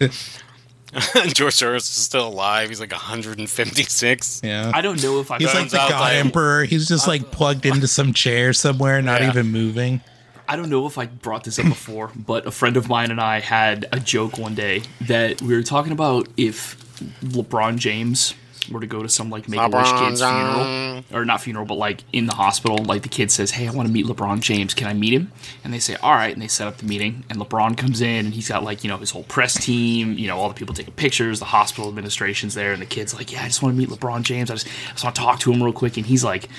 George 1.33 1.55
Soros 1.55 1.77
is 1.77 1.85
still 1.85 2.27
alive. 2.29 2.69
He's 2.69 2.79
like 2.79 2.91
156. 2.91 4.41
yeah. 4.43 4.71
I 4.73 4.81
don't 4.81 5.01
know 5.03 5.19
if 5.19 5.29
I. 5.31 5.37
He's 5.39 5.53
like 5.53 5.69
the 5.69 5.77
God 5.77 5.91
I- 5.91 6.15
Emperor. 6.15 6.63
He's 6.63 6.87
just 6.87 7.07
like 7.07 7.31
plugged 7.31 7.65
into 7.65 7.87
some 7.87 8.13
chair 8.13 8.53
somewhere, 8.53 9.01
not 9.01 9.21
Yeah. 9.21 9.29
even 9.29 9.47
moving. 9.51 10.01
I 10.47 10.55
don't 10.55 10.69
know 10.69 10.85
if 10.85 10.97
I 10.97 11.07
brought 11.07 11.43
this 11.43 11.57
up 11.59 11.65
before, 11.65 12.11
but 12.15 12.45
a 12.45 12.51
friend 12.51 12.77
of 12.77 12.87
mine 12.87 13.11
and 13.11 13.19
I 13.19 13.39
had 13.39 13.87
a 13.91 13.99
joke 13.99 14.37
one 14.37 14.53
day 14.55 14.83
that 15.01 15.41
we 15.41 15.53
were 15.55 15.63
talking 15.63 15.91
about 15.91 16.27
if 16.37 16.77
LeBron 17.21 17.77
James 17.77 18.33
were 18.69 18.81
to 18.81 18.87
go 18.87 19.01
to 19.03 19.09
some 19.09 19.29
like 19.29 19.47
Make 19.47 19.59
a 19.59 19.67
Wish 19.69 19.91
kid's 19.91 20.21
funeral, 20.21 21.03
or 21.13 21.25
not 21.25 21.41
funeral, 21.41 21.65
but 21.65 21.75
like 21.75 22.03
in 22.13 22.25
the 22.25 22.35
hospital, 22.35 22.77
like 22.77 23.03
the 23.03 23.09
kid 23.09 23.31
says, 23.31 23.51
"Hey, 23.51 23.67
I 23.67 23.71
want 23.71 23.87
to 23.87 23.93
meet 23.93 24.05
LeBron 24.05 24.39
James. 24.41 24.73
Can 24.73 24.87
I 24.87 24.93
meet 24.93 25.13
him?" 25.13 25.31
And 25.63 25.73
they 25.73 25.79
say, 25.79 25.95
"All 25.95 26.13
right," 26.13 26.33
and 26.33 26.41
they 26.41 26.47
set 26.47 26.67
up 26.67 26.77
the 26.77 26.85
meeting. 26.85 27.23
And 27.29 27.39
LeBron 27.39 27.77
comes 27.77 28.01
in, 28.01 28.25
and 28.25 28.33
he's 28.33 28.49
got 28.49 28.63
like 28.63 28.83
you 28.83 28.89
know 28.89 28.97
his 28.97 29.11
whole 29.11 29.23
press 29.23 29.53
team, 29.53 30.17
you 30.17 30.27
know 30.27 30.37
all 30.37 30.49
the 30.49 30.55
people 30.55 30.73
taking 30.73 30.93
pictures, 30.93 31.39
the 31.39 31.45
hospital 31.45 31.87
administration's 31.89 32.53
there, 32.53 32.73
and 32.73 32.81
the 32.81 32.85
kid's 32.85 33.13
like, 33.13 33.31
"Yeah, 33.31 33.43
I 33.43 33.47
just 33.47 33.61
want 33.61 33.75
to 33.75 33.79
meet 33.79 33.89
LeBron 33.89 34.23
James. 34.23 34.49
I 34.49 34.55
just, 34.55 34.67
I 34.67 34.91
just 34.91 35.03
want 35.03 35.15
to 35.15 35.21
talk 35.21 35.39
to 35.41 35.51
him 35.51 35.61
real 35.61 35.73
quick." 35.73 35.97
And 35.97 36.05
he's 36.05 36.23
like, 36.23 36.49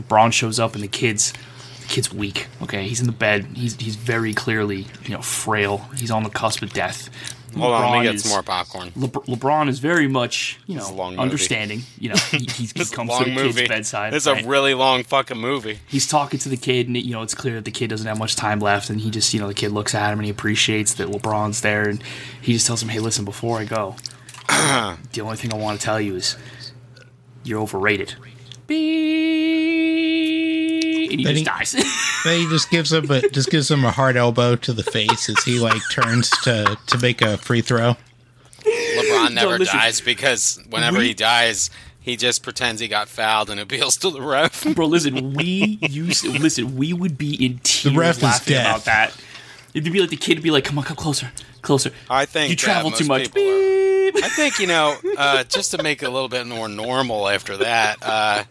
LeBron 0.00 0.32
shows 0.32 0.58
up, 0.58 0.74
and 0.74 0.82
the 0.82 0.88
kid's 0.88 1.32
the 1.80 1.88
kid's 1.88 2.12
weak. 2.12 2.48
Okay, 2.62 2.86
he's 2.88 3.00
in 3.00 3.06
the 3.06 3.12
bed. 3.12 3.46
He's 3.54 3.76
he's 3.76 3.96
very 3.96 4.32
clearly 4.32 4.86
you 5.04 5.10
know 5.10 5.22
frail. 5.22 5.78
He's 5.96 6.10
on 6.10 6.22
the 6.22 6.30
cusp 6.30 6.62
of 6.62 6.72
death. 6.72 7.10
Hold 7.56 7.74
on, 7.74 7.90
let 7.92 7.98
me 7.98 8.04
get 8.04 8.14
is- 8.14 8.22
some 8.22 8.30
more 8.32 8.42
popcorn. 8.42 8.90
Lebr- 8.92 9.24
LeBron 9.26 9.68
is 9.68 9.78
very 9.78 10.08
much 10.08 10.58
you 10.66 10.76
know 10.76 10.90
movie. 10.94 11.18
understanding. 11.18 11.82
You 11.98 12.10
know 12.10 12.16
he, 12.30 12.38
he, 12.38 12.64
he 12.66 12.84
comes 12.84 13.16
to 13.18 13.24
the 13.24 13.30
movie. 13.30 13.60
kid's 13.60 13.68
bedside. 13.68 14.14
It's 14.14 14.26
right? 14.26 14.44
a 14.44 14.48
really 14.48 14.74
long 14.74 15.02
fucking 15.04 15.38
movie. 15.38 15.78
he's 15.86 16.06
talking 16.06 16.38
to 16.40 16.48
the 16.48 16.56
kid, 16.56 16.86
and 16.86 16.96
you 16.96 17.12
know 17.12 17.22
it's 17.22 17.34
clear 17.34 17.54
that 17.56 17.64
the 17.64 17.70
kid 17.70 17.88
doesn't 17.90 18.06
have 18.06 18.18
much 18.18 18.36
time 18.36 18.58
left, 18.60 18.90
and 18.90 19.00
he 19.00 19.10
just 19.10 19.32
you 19.34 19.40
know 19.40 19.48
the 19.48 19.54
kid 19.54 19.72
looks 19.72 19.94
at 19.94 20.12
him 20.12 20.18
and 20.18 20.24
he 20.26 20.30
appreciates 20.30 20.94
that 20.94 21.08
LeBron's 21.08 21.60
there, 21.60 21.88
and 21.88 22.02
he 22.40 22.52
just 22.52 22.66
tells 22.66 22.82
him, 22.82 22.88
"Hey, 22.88 22.98
listen, 23.00 23.24
before 23.24 23.58
I 23.58 23.64
go, 23.64 23.96
the 24.48 25.20
only 25.22 25.36
thing 25.36 25.52
I 25.52 25.56
want 25.56 25.78
to 25.78 25.84
tell 25.84 26.00
you 26.00 26.16
is 26.16 26.36
you're 27.44 27.60
overrated." 27.60 28.14
Beep. 28.66 29.71
And 31.12 31.20
he 31.20 31.24
Then 31.24 31.36
just 31.44 31.74
he- 31.74 31.82
dies. 31.82 31.98
Then 32.24 32.40
he 32.40 32.48
just 32.50 32.70
gives 32.70 32.92
him 32.92 33.10
a 33.10 33.28
just 33.30 33.50
gives 33.50 33.70
him 33.70 33.84
a 33.84 33.90
hard 33.90 34.16
elbow 34.16 34.56
to 34.56 34.72
the 34.72 34.82
face 34.82 35.28
as 35.28 35.42
he 35.44 35.58
like 35.58 35.80
turns 35.92 36.30
to 36.44 36.76
to 36.86 36.98
make 36.98 37.20
a 37.22 37.36
free 37.36 37.60
throw. 37.62 37.96
LeBron 38.64 39.34
never 39.34 39.58
listen. 39.58 39.76
dies 39.78 40.00
because 40.00 40.60
whenever 40.70 40.98
We- 40.98 41.08
he 41.08 41.14
dies, 41.14 41.70
he 42.00 42.16
just 42.16 42.42
pretends 42.42 42.80
he 42.80 42.88
got 42.88 43.08
fouled 43.08 43.50
and 43.50 43.60
appeals 43.60 43.96
to 43.98 44.10
the 44.10 44.20
ref. 44.22 44.64
Bro, 44.74 44.86
listen, 44.86 45.34
we 45.34 45.78
used 45.82 46.24
listen, 46.24 46.76
we 46.76 46.92
would 46.92 47.16
be 47.18 47.34
in 47.44 47.58
tears 47.58 47.92
the 47.92 47.98
ref 47.98 48.16
is 48.18 48.22
laughing 48.22 48.56
about 48.56 48.84
that. 48.86 49.16
It'd 49.74 49.90
be 49.92 50.00
like 50.00 50.10
the 50.10 50.16
kid 50.16 50.36
would 50.38 50.42
be 50.44 50.50
like, 50.50 50.64
"Come 50.64 50.78
on, 50.78 50.84
come 50.84 50.96
closer, 50.96 51.32
closer." 51.62 51.90
I 52.10 52.24
think 52.26 52.50
you 52.50 52.56
that 52.56 52.62
travel 52.62 52.90
too 52.90 53.06
much. 53.06 53.32
people 53.32 53.42
are- 53.42 53.72
I 54.14 54.28
think 54.28 54.58
you 54.58 54.66
know, 54.66 54.96
uh, 55.16 55.44
just 55.44 55.70
to 55.70 55.82
make 55.82 56.02
it 56.02 56.06
a 56.06 56.10
little 56.10 56.28
bit 56.28 56.46
more 56.46 56.68
normal 56.68 57.28
after 57.28 57.56
that. 57.58 57.96
Uh, 58.02 58.44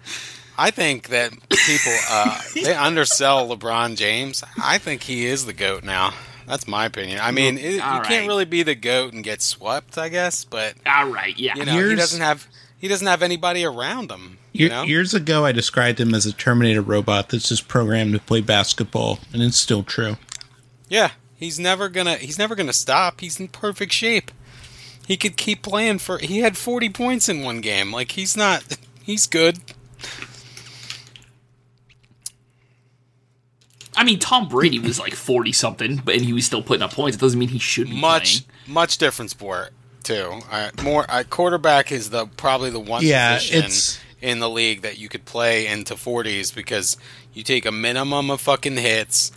I 0.61 0.71
think 0.71 1.07
that 1.09 1.31
people 1.49 1.93
uh, 2.09 2.39
they 2.55 2.73
undersell 2.75 3.49
LeBron 3.49 3.95
James. 3.95 4.43
I 4.61 4.77
think 4.77 5.03
he 5.03 5.25
is 5.25 5.45
the 5.45 5.53
goat 5.53 5.83
now. 5.83 6.13
That's 6.47 6.67
my 6.67 6.85
opinion. 6.85 7.19
I 7.21 7.31
mean, 7.31 7.57
it, 7.57 7.75
you 7.75 7.81
all 7.81 8.01
can't 8.01 8.27
really 8.27 8.45
be 8.45 8.61
the 8.63 8.75
goat 8.75 9.13
and 9.13 9.23
get 9.23 9.41
swept, 9.41 9.97
I 9.97 10.09
guess. 10.09 10.43
But 10.45 10.75
All 10.85 11.09
right, 11.09 11.37
yeah. 11.37 11.55
you 11.55 11.65
know, 11.65 11.89
he 11.89 11.95
doesn't 11.95 12.21
have 12.21 12.47
he 12.77 12.87
doesn't 12.87 13.07
have 13.07 13.23
anybody 13.23 13.63
around 13.65 14.11
him. 14.11 14.37
You 14.51 14.65
Ye- 14.65 14.69
know, 14.69 14.83
Years 14.83 15.13
ago, 15.13 15.45
I 15.45 15.51
described 15.51 15.99
him 15.99 16.13
as 16.13 16.25
a 16.25 16.33
Terminator 16.33 16.81
robot 16.81 17.29
that's 17.29 17.47
just 17.49 17.67
programmed 17.67 18.13
to 18.13 18.19
play 18.19 18.41
basketball, 18.41 19.19
and 19.33 19.41
it's 19.41 19.57
still 19.57 19.81
true. 19.83 20.17
yeah, 20.89 21.11
he's 21.37 21.57
never 21.59 21.89
gonna 21.89 22.17
he's 22.17 22.37
never 22.37 22.53
gonna 22.55 22.73
stop. 22.73 23.21
He's 23.21 23.39
in 23.39 23.47
perfect 23.47 23.93
shape. 23.93 24.29
He 25.07 25.17
could 25.17 25.37
keep 25.37 25.61
playing 25.63 25.99
for. 25.99 26.17
He 26.19 26.39
had 26.39 26.57
forty 26.57 26.89
points 26.89 27.29
in 27.29 27.43
one 27.43 27.61
game. 27.61 27.91
Like 27.91 28.11
he's 28.11 28.35
not. 28.37 28.63
He's 29.03 29.25
good. 29.25 29.57
I 33.95 34.03
mean, 34.03 34.19
Tom 34.19 34.47
Brady 34.47 34.79
was 34.79 34.99
like 34.99 35.13
forty 35.15 35.51
something, 35.51 35.97
but 35.97 36.15
and 36.15 36.23
he 36.23 36.33
was 36.33 36.45
still 36.45 36.63
putting 36.63 36.81
up 36.83 36.91
points. 36.93 37.17
It 37.17 37.19
doesn't 37.19 37.37
mean 37.39 37.49
he 37.49 37.59
should 37.59 37.89
be 37.89 37.99
much 37.99 38.45
playing. 38.47 38.73
much 38.73 38.97
different 38.97 39.31
sport 39.31 39.71
too. 40.03 40.39
Uh, 40.49 40.71
more 40.83 41.05
uh, 41.09 41.23
quarterback 41.29 41.91
is 41.91 42.09
the 42.09 42.25
probably 42.37 42.69
the 42.69 42.79
one 42.79 43.03
Yeah, 43.05 43.35
position 43.35 43.57
it's- 43.59 43.99
in 44.21 44.39
the 44.39 44.49
league 44.49 44.81
that 44.83 44.99
you 44.99 45.09
could 45.09 45.25
play 45.25 45.65
into 45.65 45.95
40s 45.95 46.53
because 46.53 46.95
you 47.33 47.41
take 47.43 47.65
a 47.65 47.71
minimum 47.71 48.29
of 48.29 48.39
fucking 48.39 48.77
hits. 48.77 49.31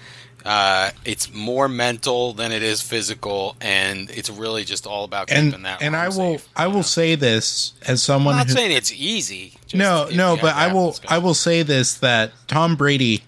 Uh, 0.45 0.91
it's 1.07 1.33
more 1.33 1.69
mental 1.69 2.35
than 2.35 2.53
it 2.53 2.63
is 2.63 2.83
physical, 2.83 3.57
and 3.63 4.11
it's 4.11 4.29
really 4.29 4.63
just 4.63 4.87
all 4.87 5.05
about 5.05 5.29
keeping 5.29 5.55
And 5.55 5.65
that. 5.65 5.81
and 5.81 5.97
I 5.97 6.09
will 6.09 6.39
safe, 6.39 6.49
I 6.55 6.65
you 6.65 6.69
will 6.71 6.77
know? 6.77 6.83
say 6.83 7.15
this 7.15 7.73
as 7.87 8.03
someone 8.03 8.35
I'm 8.35 8.41
not 8.41 8.49
who 8.49 8.53
saying 8.53 8.73
it's 8.73 8.93
easy. 8.93 9.55
just 9.67 9.75
no 9.77 10.09
no, 10.13 10.37
but 10.39 10.55
I 10.55 10.71
will 10.71 10.97
I 11.09 11.17
will 11.17 11.33
say 11.33 11.63
this 11.63 11.95
that 11.95 12.33
Tom 12.47 12.77
Brady 12.77 13.25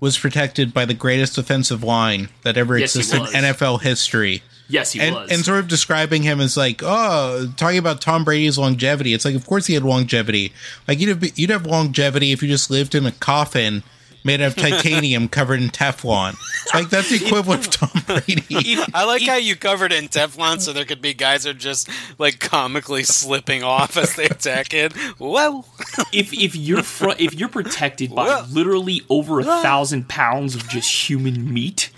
was 0.00 0.18
protected 0.18 0.72
by 0.72 0.84
the 0.84 0.94
greatest 0.94 1.38
offensive 1.38 1.82
line 1.82 2.28
that 2.42 2.56
ever 2.56 2.78
Yes, 2.78 2.94
existed 2.94 3.20
in 3.34 3.44
NFL 3.44 3.82
history. 3.82 4.42
Yes, 4.68 4.92
he 4.92 5.00
and, 5.00 5.14
was. 5.14 5.30
and 5.30 5.44
sort 5.44 5.60
of 5.60 5.68
describing 5.68 6.22
him 6.22 6.40
as 6.40 6.56
like, 6.56 6.82
oh, 6.84 7.52
talking 7.56 7.78
about 7.78 8.00
Tom 8.02 8.22
Brady's 8.22 8.58
longevity. 8.58 9.14
It's 9.14 9.24
like, 9.24 9.34
of 9.34 9.46
course 9.46 9.66
he 9.66 9.74
had 9.74 9.82
longevity. 9.82 10.52
Like 10.86 11.00
you'd 11.00 11.08
have 11.08 11.38
you'd 11.38 11.50
have 11.50 11.66
longevity 11.66 12.32
if 12.32 12.42
you 12.42 12.48
just 12.48 12.70
lived 12.70 12.94
in 12.94 13.06
a 13.06 13.12
coffin 13.12 13.82
made 14.28 14.40
of 14.42 14.54
titanium 14.54 15.26
covered 15.26 15.60
in 15.62 15.70
Teflon. 15.70 16.36
Like 16.74 16.90
that's 16.90 17.08
the 17.08 17.16
equivalent 17.26 17.66
of 17.66 17.72
Tom 17.72 18.02
Brady. 18.06 18.44
I 18.94 19.04
like 19.06 19.22
how 19.22 19.36
you 19.36 19.56
covered 19.56 19.90
in 19.90 20.08
Teflon 20.08 20.60
so 20.60 20.72
there 20.74 20.84
could 20.84 21.00
be 21.00 21.14
guys 21.14 21.44
who 21.44 21.50
are 21.50 21.54
just 21.54 21.88
like 22.18 22.38
comically 22.38 23.04
slipping 23.04 23.62
off 23.64 23.96
as 23.96 24.14
they 24.16 24.26
attack 24.26 24.74
it. 24.74 24.92
Well, 25.18 25.66
if 26.12 26.32
if 26.34 26.54
you're 26.54 26.82
fr- 26.82 27.14
if 27.18 27.32
you're 27.34 27.48
protected 27.48 28.14
by 28.14 28.26
Well- 28.26 28.46
literally 28.50 29.00
over 29.08 29.40
a 29.40 29.44
thousand 29.44 30.08
pounds 30.10 30.54
of 30.54 30.68
just 30.68 31.08
human 31.08 31.52
meat, 31.52 31.90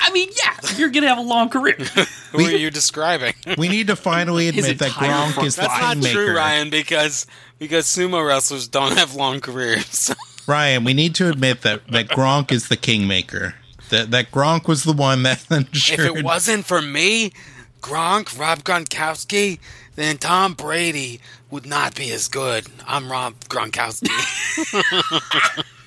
I 0.00 0.10
mean, 0.12 0.28
yeah, 0.42 0.54
you're 0.76 0.88
gonna 0.88 1.08
have 1.08 1.18
a 1.18 1.22
long 1.22 1.50
career. 1.50 1.76
who 2.32 2.44
are 2.44 2.50
you 2.50 2.70
describing? 2.70 3.34
We 3.58 3.68
need 3.68 3.88
to 3.88 3.96
finally 3.96 4.48
admit 4.48 4.78
that 4.78 4.88
entire 4.88 5.10
Gronk 5.10 5.32
front 5.34 5.46
is 5.46 5.56
the 5.56 5.62
That's 5.62 5.80
not 5.80 5.92
kingmaker. 5.94 6.14
true, 6.14 6.36
Ryan, 6.36 6.70
because 6.70 7.26
because 7.58 7.84
sumo 7.86 8.26
wrestlers 8.26 8.66
don't 8.66 8.96
have 8.96 9.14
long 9.14 9.40
careers. 9.40 10.10
Ryan, 10.48 10.82
we 10.84 10.94
need 10.94 11.14
to 11.16 11.28
admit 11.28 11.60
that, 11.60 11.86
that 11.88 12.08
Gronk 12.08 12.50
is 12.50 12.68
the 12.68 12.76
kingmaker. 12.76 13.54
That 13.90 14.10
that 14.10 14.30
Gronk 14.30 14.66
was 14.66 14.84
the 14.84 14.92
one 14.92 15.22
that 15.22 15.46
ensured. 15.50 16.00
if 16.00 16.16
it 16.16 16.24
wasn't 16.24 16.64
for 16.64 16.82
me, 16.82 17.32
Gronk, 17.80 18.38
Rob 18.38 18.60
Gronkowski, 18.60 19.58
then 19.94 20.18
Tom 20.18 20.54
Brady 20.54 21.20
would 21.50 21.66
not 21.66 21.94
be 21.94 22.10
as 22.12 22.28
good. 22.28 22.66
I'm 22.86 23.10
Rob 23.10 23.34
Gronkowski. 23.48 24.08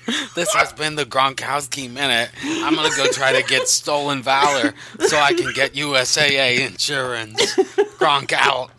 this 0.34 0.52
has 0.54 0.72
been 0.72 0.96
the 0.96 1.04
Gronkowski 1.04 1.90
minute. 1.90 2.30
I'm 2.42 2.74
gonna 2.74 2.90
go 2.96 3.06
try 3.06 3.40
to 3.40 3.46
get 3.46 3.68
stolen 3.68 4.22
valor 4.22 4.74
so 5.00 5.16
I 5.18 5.32
can 5.34 5.52
get 5.52 5.74
USAA 5.74 6.66
insurance. 6.66 7.56
Gronk 7.98 8.32
out. 8.32 8.70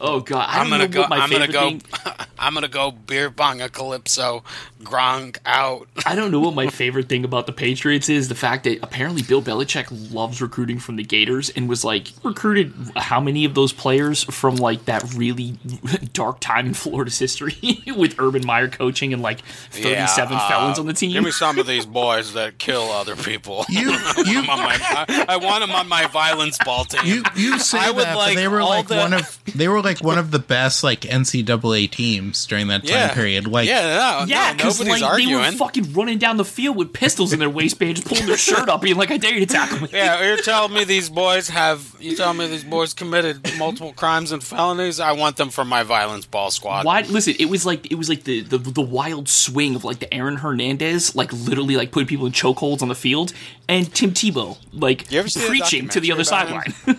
Oh 0.00 0.20
god, 0.20 0.46
I 0.48 0.58
I'm 0.60 0.70
don't 0.70 0.78
gonna 0.78 0.84
know 0.84 0.88
go. 0.92 1.00
what 1.00 1.10
my 1.10 1.16
I'm 1.18 1.30
gonna 1.30 1.46
favorite 1.46 1.82
go. 2.04 2.24
I'm 2.38 2.54
gonna 2.54 2.68
go 2.68 2.90
beer 2.92 3.30
bong 3.30 3.60
a 3.60 3.68
calypso. 3.68 4.44
Gronk 4.82 5.38
out. 5.44 5.88
I 6.06 6.14
don't 6.14 6.30
know 6.30 6.38
what 6.38 6.54
my 6.54 6.66
favorite 6.70 7.08
thing 7.08 7.24
about 7.24 7.46
the 7.46 7.52
Patriots 7.52 8.08
is 8.08 8.28
the 8.28 8.36
fact 8.36 8.62
that 8.64 8.78
apparently 8.82 9.22
Bill 9.22 9.42
Belichick 9.42 9.86
loves 10.14 10.40
recruiting 10.40 10.78
from 10.78 10.94
the 10.96 11.02
Gators 11.02 11.50
and 11.50 11.68
was 11.68 11.84
like 11.84 12.08
recruited 12.22 12.72
how 12.96 13.20
many 13.20 13.44
of 13.44 13.54
those 13.54 13.72
players 13.72 14.22
from 14.24 14.54
like 14.56 14.84
that 14.84 15.02
really 15.14 15.58
dark 16.12 16.38
time 16.40 16.66
in 16.68 16.74
Florida's 16.74 17.18
history 17.18 17.56
with 17.96 18.14
Urban 18.20 18.46
Meyer 18.46 18.68
coaching 18.68 19.12
and 19.12 19.20
like 19.20 19.40
37 19.70 20.36
uh, 20.36 20.48
felons 20.48 20.78
on 20.78 20.86
the 20.86 20.92
team. 20.92 21.12
Give 21.12 21.24
me 21.24 21.32
some 21.32 21.58
of 21.58 21.66
these 21.66 21.86
boys 21.86 22.34
that 22.34 22.58
kill 22.58 22.82
other 22.92 23.16
people. 23.16 23.64
You- 23.68 23.90
I 23.90 24.12
want 24.16 24.28
you- 24.28 24.40
them 24.42 24.50
on 24.50 24.58
my, 24.58 24.78
I, 24.80 25.24
I 25.30 25.36
want 25.38 25.62
them 25.62 25.72
on 25.72 25.88
my 25.88 26.06
violence 26.06 26.56
ball 26.64 26.84
team. 26.84 27.00
you 27.04 27.22
you 27.34 27.58
say 27.58 27.78
I 27.80 27.90
would 27.90 28.04
that, 28.04 28.16
like 28.16 28.34
but 28.36 28.40
they 28.40 28.48
were 28.48 28.62
like 28.62 28.86
the- 28.86 28.96
one 28.96 29.12
of 29.12 29.38
they 29.56 29.66
were 29.66 29.82
like 29.82 29.87
one 29.96 30.18
of 30.18 30.30
the 30.30 30.38
best 30.38 30.84
like 30.84 31.00
NCAA 31.02 31.90
teams 31.90 32.46
during 32.46 32.68
that 32.68 32.82
time 32.82 32.90
yeah. 32.90 33.14
period. 33.14 33.46
Like 33.46 33.68
yeah, 33.68 33.80
no, 33.80 34.24
yeah, 34.26 34.50
no, 34.50 34.56
because 34.56 34.80
nobody's 34.80 35.02
like 35.02 35.24
they 35.24 35.34
were 35.34 35.50
fucking 35.52 35.92
running 35.94 36.18
down 36.18 36.36
the 36.36 36.44
field 36.44 36.76
with 36.76 36.92
pistols 36.92 37.32
in 37.32 37.38
their 37.38 37.50
waistband, 37.50 37.96
just 37.96 38.08
pulling 38.08 38.26
their 38.26 38.36
shirt 38.36 38.68
up, 38.68 38.82
being 38.82 38.96
like, 38.96 39.10
"I 39.10 39.16
dare 39.16 39.34
you 39.34 39.40
to 39.40 39.46
tackle 39.46 39.80
me." 39.80 39.88
yeah, 39.92 40.24
you're 40.24 40.36
telling 40.36 40.72
me 40.72 40.84
these 40.84 41.08
boys 41.08 41.48
have? 41.48 41.96
You 41.98 42.14
telling 42.14 42.38
me 42.38 42.46
these 42.48 42.64
boys 42.64 42.94
committed 42.94 43.58
multiple 43.58 43.92
crimes 43.92 44.32
and 44.32 44.42
felonies? 44.42 45.00
I 45.00 45.12
want 45.12 45.36
them 45.36 45.50
for 45.50 45.64
my 45.64 45.82
violence 45.82 46.26
ball 46.26 46.50
squad. 46.50 46.84
Why? 46.84 47.02
Listen, 47.02 47.34
it 47.38 47.48
was 47.48 47.64
like 47.64 47.90
it 47.90 47.96
was 47.96 48.08
like 48.08 48.24
the, 48.24 48.42
the 48.42 48.58
the 48.58 48.82
wild 48.82 49.28
swing 49.28 49.74
of 49.74 49.84
like 49.84 49.98
the 49.98 50.12
Aaron 50.12 50.36
Hernandez, 50.36 51.16
like 51.16 51.32
literally 51.32 51.76
like 51.76 51.92
putting 51.92 52.06
people 52.06 52.26
in 52.26 52.32
chokeholds 52.32 52.82
on 52.82 52.88
the 52.88 52.94
field, 52.94 53.32
and 53.68 53.92
Tim 53.94 54.10
Tebow 54.10 54.58
like 54.72 55.10
You 55.10 55.18
ever 55.18 55.28
see 55.28 55.40
the 55.40 55.46
preaching 55.46 55.88
to 55.88 56.00
the 56.00 56.12
other 56.12 56.24
sideline. 56.24 56.74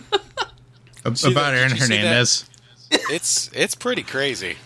about 1.06 1.54
Aaron 1.54 1.70
did 1.70 1.80
you 1.80 1.86
see 1.86 1.94
that? 1.94 2.00
Hernandez. 2.00 2.49
It's 2.92 3.50
it's 3.54 3.76
pretty 3.76 4.04
crazy. 4.04 4.58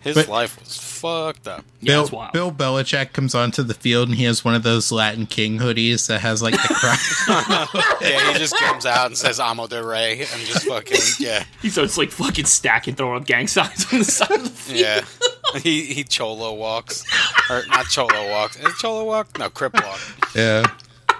His 0.00 0.16
But- 0.16 0.28
life 0.28 0.60
was 0.60 0.76
fucked 0.76 1.48
up. 1.48 1.64
Bill, 1.82 2.02
it's 2.02 2.12
wild. 2.12 2.32
Bill 2.32 2.52
Belichick 2.52 3.12
comes 3.14 3.34
onto 3.34 3.62
the 3.62 3.72
field 3.72 4.08
and 4.10 4.18
he 4.18 4.24
has 4.24 4.44
one 4.44 4.54
of 4.54 4.62
those 4.62 4.92
Latin 4.92 5.24
King 5.26 5.58
hoodies 5.58 6.06
that 6.08 6.20
has 6.20 6.42
like 6.42 6.52
the 6.54 6.74
crown. 6.74 7.68
Yeah, 8.02 8.32
he 8.32 8.38
just 8.38 8.54
comes 8.58 8.84
out 8.84 9.06
and 9.06 9.16
says 9.16 9.40
"Amo 9.40 9.66
de 9.66 9.82
Rey" 9.82 10.20
and 10.20 10.40
just 10.42 10.66
fucking 10.66 10.98
yeah, 11.18 11.44
He 11.62 11.70
starts 11.70 11.96
like 11.96 12.10
fucking 12.10 12.44
stacking, 12.44 12.94
throwing 12.96 13.22
up 13.22 13.26
gang 13.26 13.46
signs 13.48 13.90
on 13.92 14.00
the 14.00 14.04
side 14.04 14.30
of 14.32 14.44
the 14.44 14.50
field. 14.50 14.78
yeah. 14.80 15.60
He 15.60 15.84
he 15.94 16.04
cholo 16.04 16.52
walks, 16.52 17.02
or 17.48 17.62
not 17.68 17.86
cholo 17.86 18.30
walks. 18.30 18.56
Is 18.56 18.66
it 18.66 18.74
cholo 18.78 19.04
walk? 19.04 19.38
No, 19.38 19.48
crip 19.48 19.72
walk. 19.74 20.00
yeah. 20.34 20.64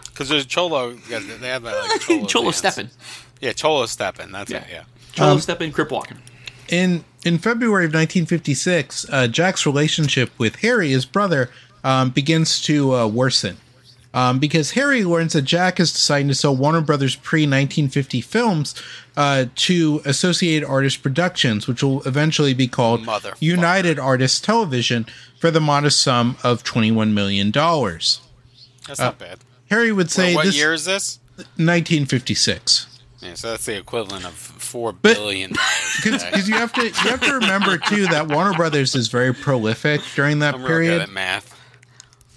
Because 0.06 0.28
there's 0.28 0.44
cholo. 0.46 0.90
yeah, 1.08 1.20
They 1.40 1.48
have 1.48 1.62
that 1.62 1.88
like 1.88 2.00
cholo. 2.06 2.26
Cholo 2.26 2.50
stepping, 2.50 2.90
Yeah, 3.40 3.52
cholo 3.52 3.86
stepping. 3.86 4.30
That's 4.32 4.50
it. 4.50 4.62
Yeah. 4.70 4.82
Cholo 5.14 5.32
Um, 5.32 5.40
stepping, 5.40 5.72
crip 5.72 5.90
walking. 5.90 6.18
In 6.68 7.04
in 7.24 7.38
February 7.38 7.86
of 7.86 7.94
1956, 7.94 9.06
uh, 9.10 9.26
Jack's 9.28 9.64
relationship 9.64 10.30
with 10.38 10.56
Harry, 10.56 10.90
his 10.90 11.06
brother, 11.06 11.50
um, 11.82 12.10
begins 12.10 12.60
to 12.62 12.94
uh, 12.94 13.06
worsen. 13.06 13.56
Um, 14.12 14.38
because 14.38 14.72
Harry 14.72 15.02
learns 15.04 15.32
that 15.32 15.42
Jack 15.42 15.80
is 15.80 15.92
deciding 15.92 16.28
to 16.28 16.34
sell 16.36 16.54
Warner 16.54 16.80
Brothers 16.80 17.16
pre 17.16 17.42
1950 17.42 18.20
films 18.20 18.74
uh, 19.16 19.46
to 19.56 20.00
Associated 20.04 20.64
Artists 20.68 21.00
Productions, 21.00 21.66
which 21.66 21.82
will 21.82 22.00
eventually 22.02 22.54
be 22.54 22.68
called 22.68 23.02
Motherfucker. 23.02 23.34
United 23.40 23.98
Artists 23.98 24.40
Television 24.40 25.06
for 25.40 25.50
the 25.50 25.60
modest 25.60 26.00
sum 26.00 26.36
of 26.44 26.62
$21 26.62 27.12
million. 27.12 27.50
That's 27.50 29.00
not 29.00 29.18
bad. 29.18 29.38
Harry 29.70 29.90
would 29.90 30.10
say 30.12 30.34
what 30.36 30.44
this 30.44 30.56
year 30.56 30.72
is 30.72 30.84
this? 30.84 31.18
1956. 31.36 32.86
Yeah, 33.24 33.34
so 33.34 33.50
that's 33.50 33.64
the 33.64 33.76
equivalent 33.76 34.24
of 34.24 34.32
four 34.34 34.92
But- 34.92 35.14
billion 35.16 35.52
dollars. 35.54 36.00
Because 36.02 36.48
you 36.48 36.54
have 36.56 36.72
to 36.74 36.82
you 36.86 36.92
have 36.92 37.20
to 37.22 37.34
remember 37.34 37.78
too 37.78 38.06
that 38.08 38.28
Warner 38.28 38.52
Brothers 38.54 38.94
is 38.94 39.08
very 39.08 39.32
prolific 39.32 40.00
during 40.14 40.40
that 40.40 40.54
I'm 40.54 40.60
real 40.60 40.68
period. 40.68 40.90
good 40.98 41.02
at 41.02 41.10
math. 41.10 41.50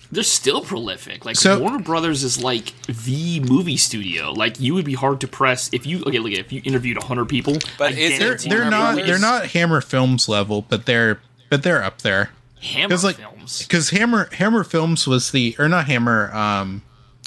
They're 0.10 0.24
still 0.24 0.62
prolific. 0.62 1.26
Like 1.26 1.36
So- 1.36 1.60
Warner 1.60 1.80
Brothers 1.80 2.24
is 2.24 2.42
like 2.42 2.72
the 2.86 3.42
movie 3.42 3.76
studio. 3.76 4.32
Like 4.32 4.58
you 4.60 4.74
would 4.74 4.86
be 4.86 4.94
hard 4.94 5.20
to 5.22 5.28
press 5.28 5.70
if 5.74 5.86
you 5.86 6.04
okay. 6.08 6.20
Look, 6.20 6.32
if 6.32 6.52
you 6.54 6.62
interviewed 6.64 7.02
hundred 7.04 7.26
people, 7.28 7.58
But 7.78 7.92
is 7.94 8.18
They're 8.18 8.36
they're 8.38 8.70
not 8.70 8.94
Brothers? 8.96 9.08
they're 9.08 9.20
not 9.20 9.48
Hammer 9.48 9.82
Films 9.82 10.30
level, 10.30 10.62
but 10.62 10.86
they're 10.86 11.20
but 11.50 11.64
they're 11.64 11.84
up 11.84 12.02
there. 12.04 12.30
Hammer 12.62 12.88
Because 12.88 13.04
like 13.04 13.18
films. 13.18 13.64
because 13.64 13.90
Hammer 13.90 14.30
Hammer 14.32 14.64
Films 14.64 15.06
was 15.06 15.32
the 15.32 15.56
or 15.60 15.68
not 15.68 15.88
Hammer 15.88 16.34
um 16.34 16.82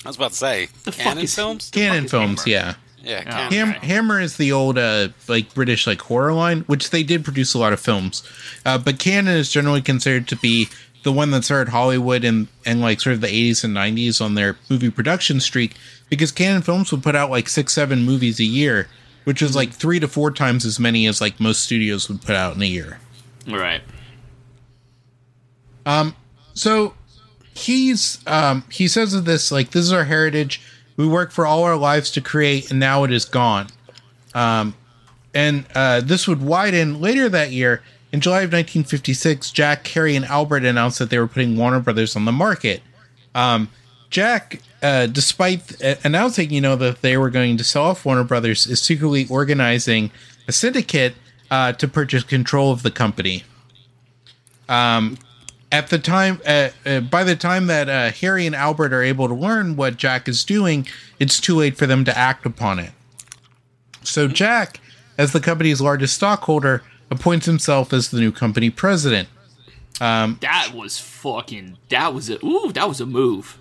I 0.04 0.08
was 0.08 0.16
about 0.16 0.30
to 0.30 0.36
say 0.38 0.68
The 0.84 0.92
fuck 0.92 1.18
is- 1.18 1.34
films. 1.34 1.68
Cannon 1.70 2.06
is 2.06 2.10
Films, 2.10 2.44
Hammer? 2.44 2.50
yeah. 2.50 2.74
Yeah. 3.02 3.48
Ham, 3.50 3.70
Okay. 3.70 3.86
Hammer 3.86 4.20
is 4.20 4.36
the 4.36 4.52
old 4.52 4.76
uh, 4.78 5.08
like 5.28 5.54
British 5.54 5.86
like 5.86 6.00
horror 6.02 6.32
line, 6.32 6.60
which 6.62 6.90
they 6.90 7.02
did 7.02 7.24
produce 7.24 7.54
a 7.54 7.58
lot 7.58 7.72
of 7.72 7.80
films. 7.80 8.22
Uh, 8.66 8.78
but 8.78 8.98
Cannon 8.98 9.36
is 9.36 9.50
generally 9.50 9.80
considered 9.82 10.28
to 10.28 10.36
be 10.36 10.68
the 11.02 11.12
one 11.12 11.30
that 11.30 11.44
started 11.44 11.70
Hollywood 11.70 12.24
and 12.24 12.48
and 12.66 12.80
like 12.82 13.00
sort 13.00 13.14
of 13.14 13.20
the 13.22 13.26
80s 13.28 13.64
and 13.64 13.74
90s 13.74 14.20
on 14.20 14.34
their 14.34 14.56
movie 14.68 14.90
production 14.90 15.40
streak 15.40 15.76
because 16.10 16.30
Cannon 16.30 16.60
Films 16.62 16.90
would 16.92 17.02
put 17.02 17.16
out 17.16 17.30
like 17.30 17.48
six 17.48 17.72
seven 17.72 18.02
movies 18.04 18.38
a 18.38 18.44
year, 18.44 18.86
which 19.24 19.40
is 19.40 19.56
like 19.56 19.72
three 19.72 19.98
to 20.00 20.06
four 20.08 20.30
times 20.30 20.66
as 20.66 20.78
many 20.78 21.06
as 21.06 21.20
like 21.20 21.40
most 21.40 21.62
studios 21.62 22.08
would 22.10 22.20
put 22.20 22.36
out 22.36 22.54
in 22.54 22.62
a 22.62 22.66
year. 22.66 23.00
right. 23.48 23.80
Um. 25.86 26.14
So 26.54 26.94
he's 27.54 28.18
um 28.26 28.64
he 28.70 28.86
says 28.88 29.14
of 29.14 29.24
this 29.24 29.50
like 29.50 29.70
this 29.70 29.84
is 29.84 29.92
our 29.92 30.04
heritage. 30.04 30.60
We 31.00 31.08
work 31.08 31.30
for 31.30 31.46
all 31.46 31.64
our 31.64 31.76
lives 31.78 32.10
to 32.10 32.20
create, 32.20 32.70
and 32.70 32.78
now 32.78 33.04
it 33.04 33.10
is 33.10 33.24
gone. 33.24 33.68
Um, 34.34 34.74
and 35.32 35.64
uh, 35.74 36.02
this 36.02 36.28
would 36.28 36.42
widen 36.42 37.00
later 37.00 37.26
that 37.30 37.52
year. 37.52 37.82
In 38.12 38.20
July 38.20 38.40
of 38.40 38.52
1956, 38.52 39.50
Jack, 39.50 39.86
Harry, 39.86 40.14
and 40.14 40.26
Albert 40.26 40.62
announced 40.62 40.98
that 40.98 41.08
they 41.08 41.18
were 41.18 41.26
putting 41.26 41.56
Warner 41.56 41.80
Brothers 41.80 42.16
on 42.16 42.26
the 42.26 42.32
market. 42.32 42.82
Um, 43.34 43.70
Jack, 44.10 44.60
uh, 44.82 45.06
despite 45.06 45.82
uh, 45.82 45.94
announcing, 46.04 46.50
you 46.50 46.60
know, 46.60 46.76
that 46.76 47.00
they 47.00 47.16
were 47.16 47.30
going 47.30 47.56
to 47.56 47.64
sell 47.64 47.84
off 47.84 48.04
Warner 48.04 48.24
Brothers, 48.24 48.66
is 48.66 48.82
secretly 48.82 49.26
organizing 49.30 50.10
a 50.48 50.52
syndicate 50.52 51.14
uh, 51.50 51.72
to 51.72 51.88
purchase 51.88 52.24
control 52.24 52.72
of 52.72 52.82
the 52.82 52.90
company 52.90 53.44
at 55.72 55.88
the 55.88 55.98
time 55.98 56.40
uh, 56.46 56.70
uh, 56.84 57.00
by 57.00 57.22
the 57.24 57.36
time 57.36 57.66
that 57.66 57.88
uh, 57.88 58.10
harry 58.10 58.46
and 58.46 58.54
albert 58.56 58.92
are 58.92 59.02
able 59.02 59.28
to 59.28 59.34
learn 59.34 59.76
what 59.76 59.96
jack 59.96 60.28
is 60.28 60.44
doing 60.44 60.86
it's 61.18 61.40
too 61.40 61.54
late 61.56 61.76
for 61.76 61.86
them 61.86 62.04
to 62.04 62.16
act 62.16 62.44
upon 62.46 62.78
it 62.78 62.90
so 64.02 64.26
jack 64.28 64.80
as 65.18 65.32
the 65.32 65.40
company's 65.40 65.80
largest 65.80 66.14
stockholder 66.14 66.82
appoints 67.10 67.46
himself 67.46 67.92
as 67.92 68.10
the 68.10 68.20
new 68.20 68.32
company 68.32 68.70
president 68.70 69.28
That 70.40 70.72
was 70.74 70.98
fucking. 70.98 71.76
That 71.90 72.14
was 72.14 72.30
a. 72.30 72.42
Ooh, 72.42 72.72
that 72.72 72.88
was 72.88 73.02
a 73.02 73.06
move. 73.06 73.58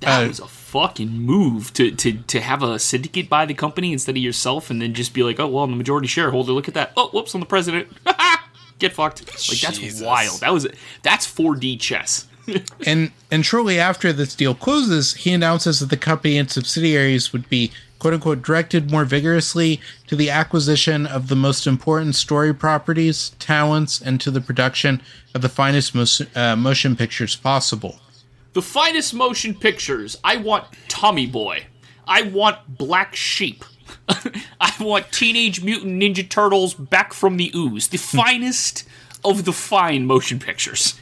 That 0.00 0.24
Uh, 0.24 0.28
was 0.28 0.40
a 0.40 0.46
fucking 0.48 1.10
move 1.10 1.74
to, 1.74 1.90
to 1.90 2.12
to 2.26 2.40
have 2.40 2.62
a 2.62 2.78
syndicate 2.78 3.28
buy 3.28 3.44
the 3.44 3.52
company 3.52 3.92
instead 3.92 4.16
of 4.16 4.22
yourself, 4.22 4.70
and 4.70 4.80
then 4.80 4.94
just 4.94 5.12
be 5.12 5.22
like, 5.22 5.38
oh 5.38 5.46
well, 5.46 5.64
I'm 5.64 5.72
the 5.72 5.76
majority 5.76 6.08
shareholder. 6.08 6.52
Look 6.52 6.68
at 6.68 6.74
that. 6.74 6.92
Oh, 6.96 7.08
whoops, 7.08 7.34
I'm 7.34 7.40
the 7.40 7.46
president. 7.46 7.88
Get 8.78 8.92
fucked. 8.92 9.20
Like 9.22 9.60
that's 9.60 9.78
Jesus. 9.78 10.02
wild. 10.02 10.40
That 10.40 10.52
was 10.52 10.66
that's 11.02 11.26
4D 11.26 11.78
chess. 11.80 12.26
and 12.86 13.12
and 13.30 13.46
shortly 13.46 13.78
after 13.78 14.12
this 14.12 14.34
deal 14.34 14.54
closes, 14.54 15.14
he 15.14 15.32
announces 15.32 15.80
that 15.80 15.90
the 15.90 15.96
company 15.96 16.36
and 16.36 16.50
subsidiaries 16.50 17.32
would 17.32 17.48
be 17.48 17.72
quote 17.98 18.14
unquote 18.14 18.42
directed 18.42 18.90
more 18.90 19.04
vigorously 19.04 19.80
to 20.06 20.16
the 20.16 20.28
acquisition 20.28 21.06
of 21.06 21.28
the 21.28 21.36
most 21.36 21.66
important 21.66 22.14
story 22.14 22.52
properties, 22.52 23.30
talents, 23.38 24.00
and 24.00 24.20
to 24.20 24.30
the 24.30 24.40
production 24.40 25.00
of 25.34 25.42
the 25.42 25.48
finest 25.48 25.94
mo- 25.94 26.26
uh, 26.34 26.54
motion 26.56 26.96
pictures 26.96 27.34
possible. 27.36 27.98
The 28.52 28.62
finest 28.62 29.14
motion 29.14 29.54
pictures. 29.54 30.18
I 30.22 30.36
want 30.36 30.66
Tommy 30.88 31.26
Boy. 31.26 31.64
I 32.06 32.22
want 32.22 32.76
Black 32.76 33.16
Sheep. 33.16 33.64
I 34.60 34.72
want 34.80 35.10
Teenage 35.12 35.62
Mutant 35.62 36.00
Ninja 36.02 36.28
Turtles 36.28 36.74
back 36.74 37.12
from 37.12 37.36
the 37.36 37.50
ooze. 37.54 37.88
The 37.88 37.98
finest 37.98 38.84
of 39.24 39.44
the 39.44 39.52
fine 39.52 40.06
motion 40.06 40.38
pictures. 40.38 40.98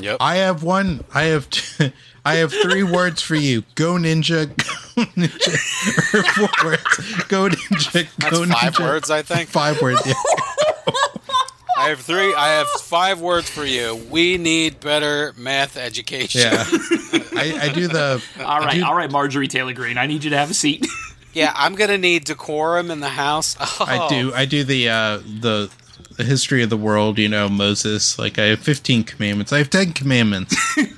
Yep. 0.00 0.18
I 0.20 0.36
have 0.36 0.62
one. 0.62 1.04
I 1.14 1.24
have. 1.24 1.48
T- 1.50 1.92
I 2.26 2.36
have 2.36 2.52
three 2.52 2.82
words 2.82 3.20
for 3.20 3.34
you. 3.34 3.64
Go 3.74 3.94
ninja. 3.94 4.48
Go 4.96 5.02
ninja. 5.02 6.14
Or 6.14 6.22
four 6.48 6.70
words. 6.70 7.24
Go 7.28 7.48
ninja. 7.48 8.08
Go 8.30 8.44
That's 8.46 8.60
five 8.60 8.74
ninja. 8.74 8.80
words, 8.80 9.10
I 9.10 9.22
think. 9.22 9.50
Five 9.50 9.80
words. 9.82 10.00
Yeah. 10.06 10.14
I 11.76 11.88
have 11.90 12.00
three. 12.00 12.32
I 12.34 12.48
have 12.54 12.66
five 12.68 13.20
words 13.20 13.50
for 13.50 13.64
you. 13.64 13.96
We 14.10 14.38
need 14.38 14.80
better 14.80 15.34
math 15.36 15.76
education. 15.76 16.40
Yeah. 16.42 16.64
I, 17.36 17.58
I 17.64 17.68
do 17.74 17.88
the. 17.88 18.24
All 18.42 18.60
right, 18.60 18.76
do- 18.76 18.84
all 18.84 18.94
right, 18.94 19.10
Marjorie 19.10 19.48
Taylor 19.48 19.74
Greene. 19.74 19.98
I 19.98 20.06
need 20.06 20.24
you 20.24 20.30
to 20.30 20.36
have 20.38 20.50
a 20.50 20.54
seat. 20.54 20.86
Yeah, 21.34 21.52
I'm 21.54 21.74
gonna 21.74 21.98
need 21.98 22.24
decorum 22.24 22.90
in 22.90 23.00
the 23.00 23.10
house. 23.10 23.56
Oh, 23.60 23.76
I 23.86 24.08
do. 24.08 24.32
I 24.32 24.44
do 24.46 24.64
the 24.64 24.88
uh, 24.88 25.18
the 25.18 25.70
the 26.16 26.24
history 26.24 26.62
of 26.62 26.70
the 26.70 26.76
world. 26.76 27.18
You 27.18 27.28
know, 27.28 27.48
Moses. 27.48 28.18
Like 28.18 28.38
I 28.38 28.44
have 28.46 28.60
fifteen 28.60 29.04
commandments. 29.04 29.52
I 29.52 29.58
have 29.58 29.68
ten 29.70 29.92
commandments. 29.92 30.56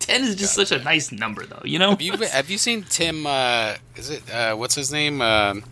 Ten 0.00 0.22
is 0.24 0.34
just 0.34 0.54
such 0.54 0.72
a 0.72 0.82
nice 0.82 1.12
number, 1.12 1.46
though. 1.46 1.62
You 1.64 1.78
know. 1.78 1.90
Have 1.90 2.00
you 2.02 2.12
have 2.16 2.50
you 2.50 2.58
seen 2.58 2.82
Tim? 2.82 3.26
Uh, 3.26 3.74
is 3.96 4.10
it 4.10 4.28
uh, 4.32 4.54
what's 4.56 4.74
his 4.74 4.90
name? 4.90 5.20
Um 5.22 5.62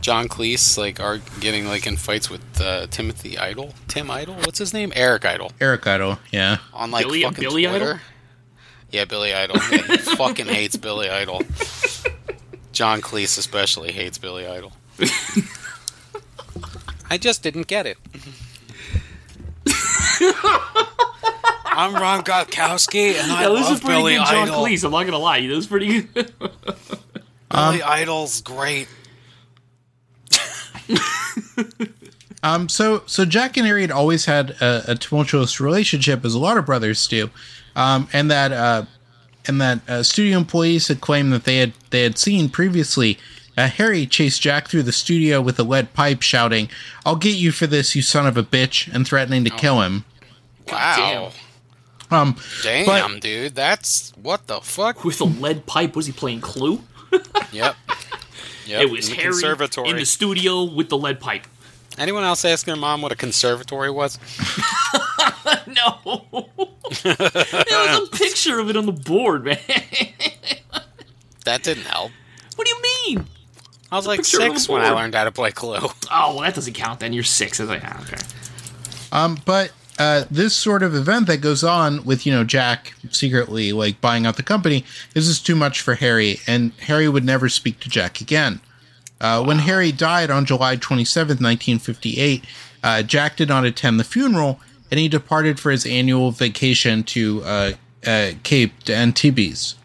John 0.00 0.28
Cleese 0.28 0.76
like 0.76 1.00
are 1.00 1.18
getting 1.40 1.66
like 1.66 1.86
in 1.86 1.96
fights 1.96 2.28
with 2.28 2.42
uh, 2.60 2.86
Timothy 2.88 3.38
Idol. 3.38 3.72
Tim 3.88 4.10
Idol. 4.10 4.34
What's 4.36 4.58
his 4.58 4.74
name? 4.74 4.92
Eric 4.94 5.24
Idle 5.24 5.52
Eric 5.62 5.86
Idle. 5.86 6.18
Yeah. 6.30 6.58
on 6.74 6.90
like 6.90 7.06
Billy- 7.06 7.22
fucking 7.22 7.40
Billy 7.42 7.64
Twitter. 7.66 7.84
Idol? 7.94 8.00
Yeah, 8.90 9.04
Billy 9.06 9.32
Idol. 9.34 9.56
Yeah, 9.72 9.78
he 9.78 9.96
fucking 9.96 10.46
hates 10.46 10.76
Billy 10.76 11.08
Idol. 11.08 11.42
John 12.74 13.00
Cleese 13.00 13.38
especially 13.38 13.92
hates 13.92 14.18
Billy 14.18 14.46
Idol. 14.46 14.72
I 17.10 17.16
just 17.18 17.42
didn't 17.42 17.68
get 17.68 17.86
it. 17.86 17.96
I'm 21.66 21.94
Ron 21.94 22.22
Gotkowski, 22.24 23.14
and 23.14 23.32
I 23.32 23.42
Yeah, 23.42 23.48
this 23.50 23.64
love 23.64 23.72
is 23.74 23.80
pretty 23.80 24.00
Billy 24.00 24.14
good, 24.16 24.26
John 24.26 24.48
Idol. 24.48 24.64
Cleese. 24.64 24.84
I'm 24.84 24.90
not 24.90 25.04
gonna 25.04 25.18
lie, 25.18 25.40
this 25.46 25.58
is 25.58 25.66
pretty 25.66 26.02
good. 26.02 26.32
Billy 27.50 27.82
Idol's 27.82 28.40
great. 28.40 28.88
Um. 32.42 32.68
So 32.68 33.02
so 33.06 33.24
Jack 33.24 33.56
and 33.56 33.66
Harry 33.66 33.80
had 33.82 33.90
always 33.90 34.26
had 34.26 34.50
a, 34.60 34.82
a 34.88 34.94
tumultuous 34.96 35.60
relationship, 35.60 36.24
as 36.24 36.34
a 36.34 36.38
lot 36.38 36.58
of 36.58 36.66
brothers 36.66 37.06
do, 37.08 37.30
um, 37.74 38.08
and 38.12 38.30
that 38.30 38.52
uh, 38.52 38.84
and 39.46 39.60
that 39.60 39.80
uh, 39.88 40.02
studio 40.02 40.38
employees 40.38 40.88
had 40.88 41.00
claimed 41.00 41.32
that 41.32 41.44
they 41.44 41.58
had 41.58 41.72
they 41.90 42.02
had 42.02 42.18
seen 42.18 42.48
previously. 42.48 43.18
Uh, 43.56 43.68
Harry 43.68 44.04
chased 44.04 44.42
Jack 44.42 44.66
through 44.68 44.82
the 44.82 44.92
studio 44.92 45.40
with 45.40 45.58
a 45.60 45.62
lead 45.62 45.92
pipe, 45.94 46.22
shouting, 46.22 46.68
"I'll 47.06 47.14
get 47.16 47.36
you 47.36 47.52
for 47.52 47.66
this, 47.68 47.94
you 47.94 48.02
son 48.02 48.26
of 48.26 48.36
a 48.36 48.42
bitch!" 48.42 48.92
and 48.92 49.06
threatening 49.06 49.44
to 49.44 49.50
kill 49.50 49.80
him. 49.82 50.04
Wow. 50.70 51.30
Um, 52.10 52.36
Damn, 52.62 52.86
But- 52.86 53.20
dude. 53.20 53.54
That's 53.54 54.12
what 54.20 54.46
the 54.46 54.60
fuck? 54.60 55.04
With 55.04 55.20
a 55.20 55.24
lead 55.24 55.66
pipe, 55.66 55.94
was 55.96 56.06
he 56.06 56.12
playing 56.12 56.40
Clue? 56.40 56.80
Yep. 57.52 57.76
Yep. 58.66 58.80
It 58.80 58.90
was 58.90 59.10
in 59.10 59.16
Harry 59.16 59.26
conservatory. 59.32 59.90
in 59.90 59.96
the 59.96 60.06
studio 60.06 60.62
with 60.64 60.88
the 60.88 60.96
lead 60.96 61.20
pipe. 61.20 61.46
Anyone 61.98 62.24
else 62.24 62.44
ask 62.44 62.66
their 62.66 62.76
mom 62.76 63.02
what 63.02 63.12
a 63.12 63.16
conservatory 63.16 63.90
was? 63.90 64.18
No, 65.66 65.98
there 67.02 67.16
was 67.18 68.08
a 68.08 68.10
picture 68.12 68.58
of 68.60 68.70
it 68.70 68.76
on 68.76 68.86
the 68.86 68.92
board, 68.92 69.44
man. 69.44 69.58
That 71.44 71.62
didn't 71.62 71.84
help. 71.84 72.12
What 72.56 72.66
do 72.66 72.74
you 72.74 72.82
mean? 73.16 73.26
I 73.90 73.96
was 73.96 74.06
like 74.06 74.20
picture 74.20 74.42
on 74.42 74.50
the 74.50 74.54
six 74.56 74.68
when 74.68 74.82
I 74.82 74.90
learned 74.90 75.14
how 75.14 75.24
to 75.24 75.32
play 75.32 75.50
Clue. 75.50 75.76
Oh, 75.80 75.94
well, 76.10 76.40
that 76.40 76.54
doesn't 76.54 76.74
count. 76.74 77.00
Then 77.00 77.12
you're 77.12 77.24
six. 77.24 77.60
I 77.60 77.64
was 77.64 77.70
like, 77.70 77.82
ah, 77.84 78.02
okay. 78.02 78.22
Um, 79.12 79.38
but 79.44 79.72
uh, 79.98 80.24
this 80.30 80.54
sort 80.54 80.82
of 80.82 80.94
event 80.94 81.26
that 81.26 81.38
goes 81.38 81.62
on 81.62 82.04
with 82.04 82.26
you 82.26 82.32
know 82.32 82.44
Jack 82.44 82.94
secretly 83.10 83.72
like 83.72 84.00
buying 84.00 84.26
out 84.26 84.36
the 84.36 84.42
company 84.42 84.84
this 85.14 85.28
is 85.28 85.40
too 85.40 85.54
much 85.54 85.80
for 85.80 85.94
Harry, 85.94 86.40
and 86.46 86.72
Harry 86.82 87.08
would 87.08 87.24
never 87.24 87.48
speak 87.48 87.80
to 87.80 87.88
Jack 87.88 88.20
again. 88.20 88.60
Uh, 89.24 89.42
When 89.42 89.60
Harry 89.60 89.90
died 89.90 90.30
on 90.30 90.44
July 90.44 90.76
27, 90.76 91.36
1958, 91.36 92.44
uh, 92.82 93.02
Jack 93.02 93.38
did 93.38 93.48
not 93.48 93.64
attend 93.64 93.98
the 93.98 94.04
funeral, 94.04 94.60
and 94.90 95.00
he 95.00 95.08
departed 95.08 95.58
for 95.58 95.70
his 95.70 95.86
annual 95.86 96.30
vacation 96.30 97.02
to 97.04 97.42
uh, 97.42 97.72
uh, 98.06 98.32
Cape 98.42 98.74
Antibes. 98.86 99.76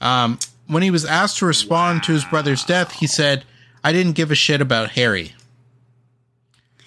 Um, 0.00 0.38
when 0.68 0.84
he 0.84 0.92
was 0.92 1.04
asked 1.04 1.38
to 1.38 1.46
respond 1.46 2.04
to 2.04 2.12
his 2.12 2.24
brother's 2.24 2.62
death, 2.62 2.92
he 2.92 3.08
said, 3.08 3.42
"I 3.82 3.90
didn't 3.90 4.12
give 4.12 4.30
a 4.30 4.36
shit 4.36 4.60
about 4.60 4.90
Harry." 4.90 5.34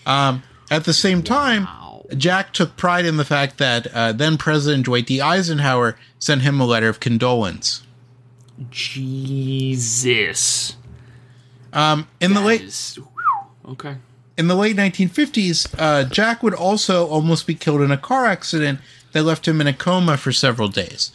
Um, 0.06 0.44
at 0.72 0.86
the 0.86 0.94
same 0.94 1.24
time, 1.24 1.66
Wow. 1.66 2.06
Jack 2.16 2.54
took 2.54 2.78
pride 2.78 3.06
in 3.06 3.18
the 3.18 3.26
fact 3.26 3.58
that 3.58 3.88
uh, 3.94 4.14
then 4.14 4.38
President 4.38 4.86
Dwight 4.86 5.08
D. 5.08 5.20
Eisenhower 5.20 5.98
sent 6.20 6.44
him 6.44 6.62
a 6.62 6.66
letter 6.66 6.88
of 6.88 7.02
condolence. 7.02 7.84
Jesus. 8.70 10.78
Um, 11.74 12.08
in 12.20 12.34
the 12.34 12.42
late 12.42 12.62
is- 12.62 12.98
okay. 13.68 13.96
in 14.38 14.48
the 14.48 14.56
late 14.56 14.76
1950s, 14.76 15.68
uh, 15.78 16.04
Jack 16.06 16.42
would 16.44 16.54
also 16.54 17.08
almost 17.08 17.46
be 17.46 17.56
killed 17.56 17.82
in 17.82 17.92
a 17.92 17.98
car 17.98 18.26
accident 18.26 18.80
that 19.12 19.24
left 19.24 19.48
him 19.48 19.60
in 19.62 19.68
a 19.68 19.74
coma 19.74 20.18
for 20.18 20.32
several 20.32 20.68
days. 20.68 21.12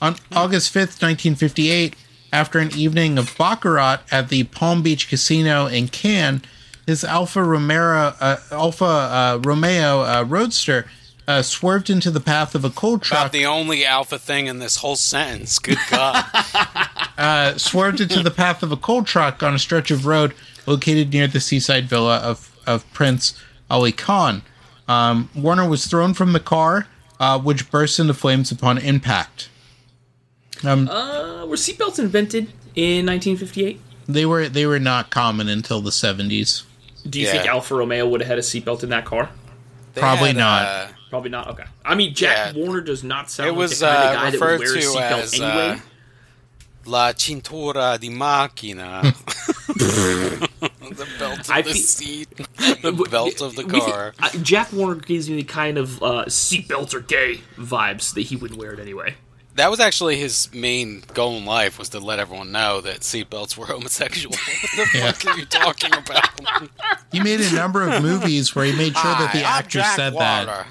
On 0.00 0.16
August 0.32 0.72
5th, 0.74 1.00
1958, 1.02 1.94
after 2.32 2.58
an 2.58 2.70
evening 2.76 3.18
of 3.18 3.34
baccarat 3.38 3.98
at 4.10 4.28
the 4.28 4.44
Palm 4.44 4.82
Beach 4.82 5.08
Casino 5.08 5.66
in 5.66 5.88
Cannes, 5.88 6.42
his 6.86 7.02
Alfa 7.02 7.42
Romero, 7.42 8.14
uh, 8.20 8.36
Alfa 8.52 8.84
uh, 8.84 9.40
Romeo 9.42 10.02
uh, 10.02 10.24
Roadster 10.26 10.86
uh, 11.26 11.42
swerved 11.42 11.90
into 11.90 12.10
the 12.10 12.20
path 12.20 12.54
of 12.54 12.64
a 12.64 12.70
coal 12.70 12.98
truck. 12.98 13.20
About 13.20 13.32
the 13.32 13.46
only 13.46 13.84
alpha 13.84 14.18
thing 14.18 14.46
in 14.46 14.58
this 14.60 14.76
whole 14.76 14.94
sentence. 14.96 15.58
Good 15.58 15.78
God. 15.90 16.24
uh, 17.18 17.56
swerved 17.56 18.00
into 18.00 18.22
the 18.22 18.30
path 18.30 18.62
of 18.62 18.72
a 18.72 18.76
coal 18.76 19.02
truck 19.02 19.42
on 19.42 19.54
a 19.54 19.58
stretch 19.58 19.90
of 19.90 20.06
road 20.06 20.34
located 20.66 21.12
near 21.12 21.26
the 21.26 21.40
seaside 21.40 21.88
villa 21.88 22.18
of, 22.18 22.54
of 22.66 22.90
Prince 22.92 23.40
Aly 23.70 23.92
Khan. 23.92 24.42
Um, 24.88 25.30
Warner 25.34 25.68
was 25.68 25.86
thrown 25.86 26.14
from 26.14 26.32
the 26.32 26.40
car, 26.40 26.86
uh, 27.18 27.38
which 27.38 27.70
burst 27.70 27.98
into 27.98 28.14
flames 28.14 28.50
upon 28.52 28.78
impact. 28.78 29.48
Um, 30.64 30.88
Uh, 30.88 31.44
were 31.46 31.56
seatbelts 31.56 31.98
invented 31.98 32.52
in 32.74 33.06
1958? 33.06 33.80
they 34.08 34.24
were 34.24 34.48
they 34.48 34.64
were 34.66 34.78
not 34.78 35.10
common 35.10 35.48
until 35.48 35.80
the 35.80 35.90
seventies. 35.90 36.62
Do 37.08 37.18
you 37.20 37.26
Yeah. 37.26 37.32
think 37.32 37.46
Alfa 37.46 37.74
Romeo 37.74 38.06
would 38.08 38.20
have 38.20 38.28
had 38.28 38.38
a 38.38 38.42
seatbelt 38.42 38.82
in 38.84 38.90
that 38.90 39.04
car? 39.04 39.30
They 39.94 40.00
Probably 40.00 40.28
had, 40.28 40.36
not. 40.36 40.62
uh, 40.62 40.86
Probably 41.10 41.30
not. 41.30 41.48
Okay. 41.48 41.64
I 41.84 41.94
mean, 41.96 42.14
Jack 42.14 42.54
Yeah. 42.54 42.62
Warner 42.64 42.80
does 42.80 43.02
not 43.02 43.30
sound 43.30 43.48
it 43.48 43.52
like 43.52 43.58
was 43.58 43.80
the 43.80 43.86
kind 43.86 43.96
of 43.98 44.10
uh, 44.10 44.14
guy 44.14 44.30
that 44.30 44.40
would 44.40 44.40
wear 44.60 44.74
a 44.74 44.80
seatbelt 44.82 45.22
as 45.22 45.34
anyway. 45.40 45.82
La 46.86 47.12
Cintura 47.12 47.98
di 47.98 48.08
Macchina. 48.10 49.02
the 49.66 51.06
belt 51.18 51.40
of 51.40 51.50
I 51.50 51.62
the 51.62 51.72
fe- 51.72 51.78
seat. 51.78 52.28
The 52.82 52.92
belt 53.10 53.40
of 53.40 53.56
the 53.56 53.64
We 53.64 53.72
thi- 53.80 53.80
car. 53.90 54.14
uh, 54.20 54.30
Jack 54.42 54.72
Warner 54.72 55.00
gives 55.00 55.28
me 55.28 55.36
the 55.36 55.44
kind 55.44 55.78
of 55.78 56.02
uh, 56.02 56.24
seatbelts 56.26 56.94
are 56.94 57.00
gay 57.00 57.40
vibes 57.56 58.14
that 58.14 58.22
he 58.22 58.36
wouldn't 58.36 58.58
wear 58.60 58.72
it 58.72 58.80
anyway. 58.80 59.14
That 59.54 59.70
was 59.70 59.80
actually 59.80 60.16
his 60.18 60.52
main 60.52 61.02
goal 61.14 61.36
in 61.36 61.46
life 61.46 61.78
was 61.78 61.88
to 61.90 61.98
let 61.98 62.18
everyone 62.18 62.52
know 62.52 62.80
that 62.82 63.00
seatbelts 63.00 63.56
were 63.56 63.66
homosexual. 63.74 64.36
what 64.76 64.88
the 64.92 64.98
Yeah. 64.98 65.12
fuck 65.12 65.34
are 65.34 65.38
you 65.38 65.46
talking 65.46 65.92
about? 65.94 66.28
He 67.10 67.20
made 67.20 67.40
a 67.40 67.52
number 67.54 67.88
of 67.88 68.02
movies 68.02 68.54
where 68.54 68.66
he 68.66 68.72
made 68.72 68.94
sure 68.96 69.14
that 69.14 69.32
the 69.32 69.40
Hi, 69.40 69.56
I'm 69.58 69.58
actors 69.64 69.86
said 69.94 70.14
that. 70.14 70.66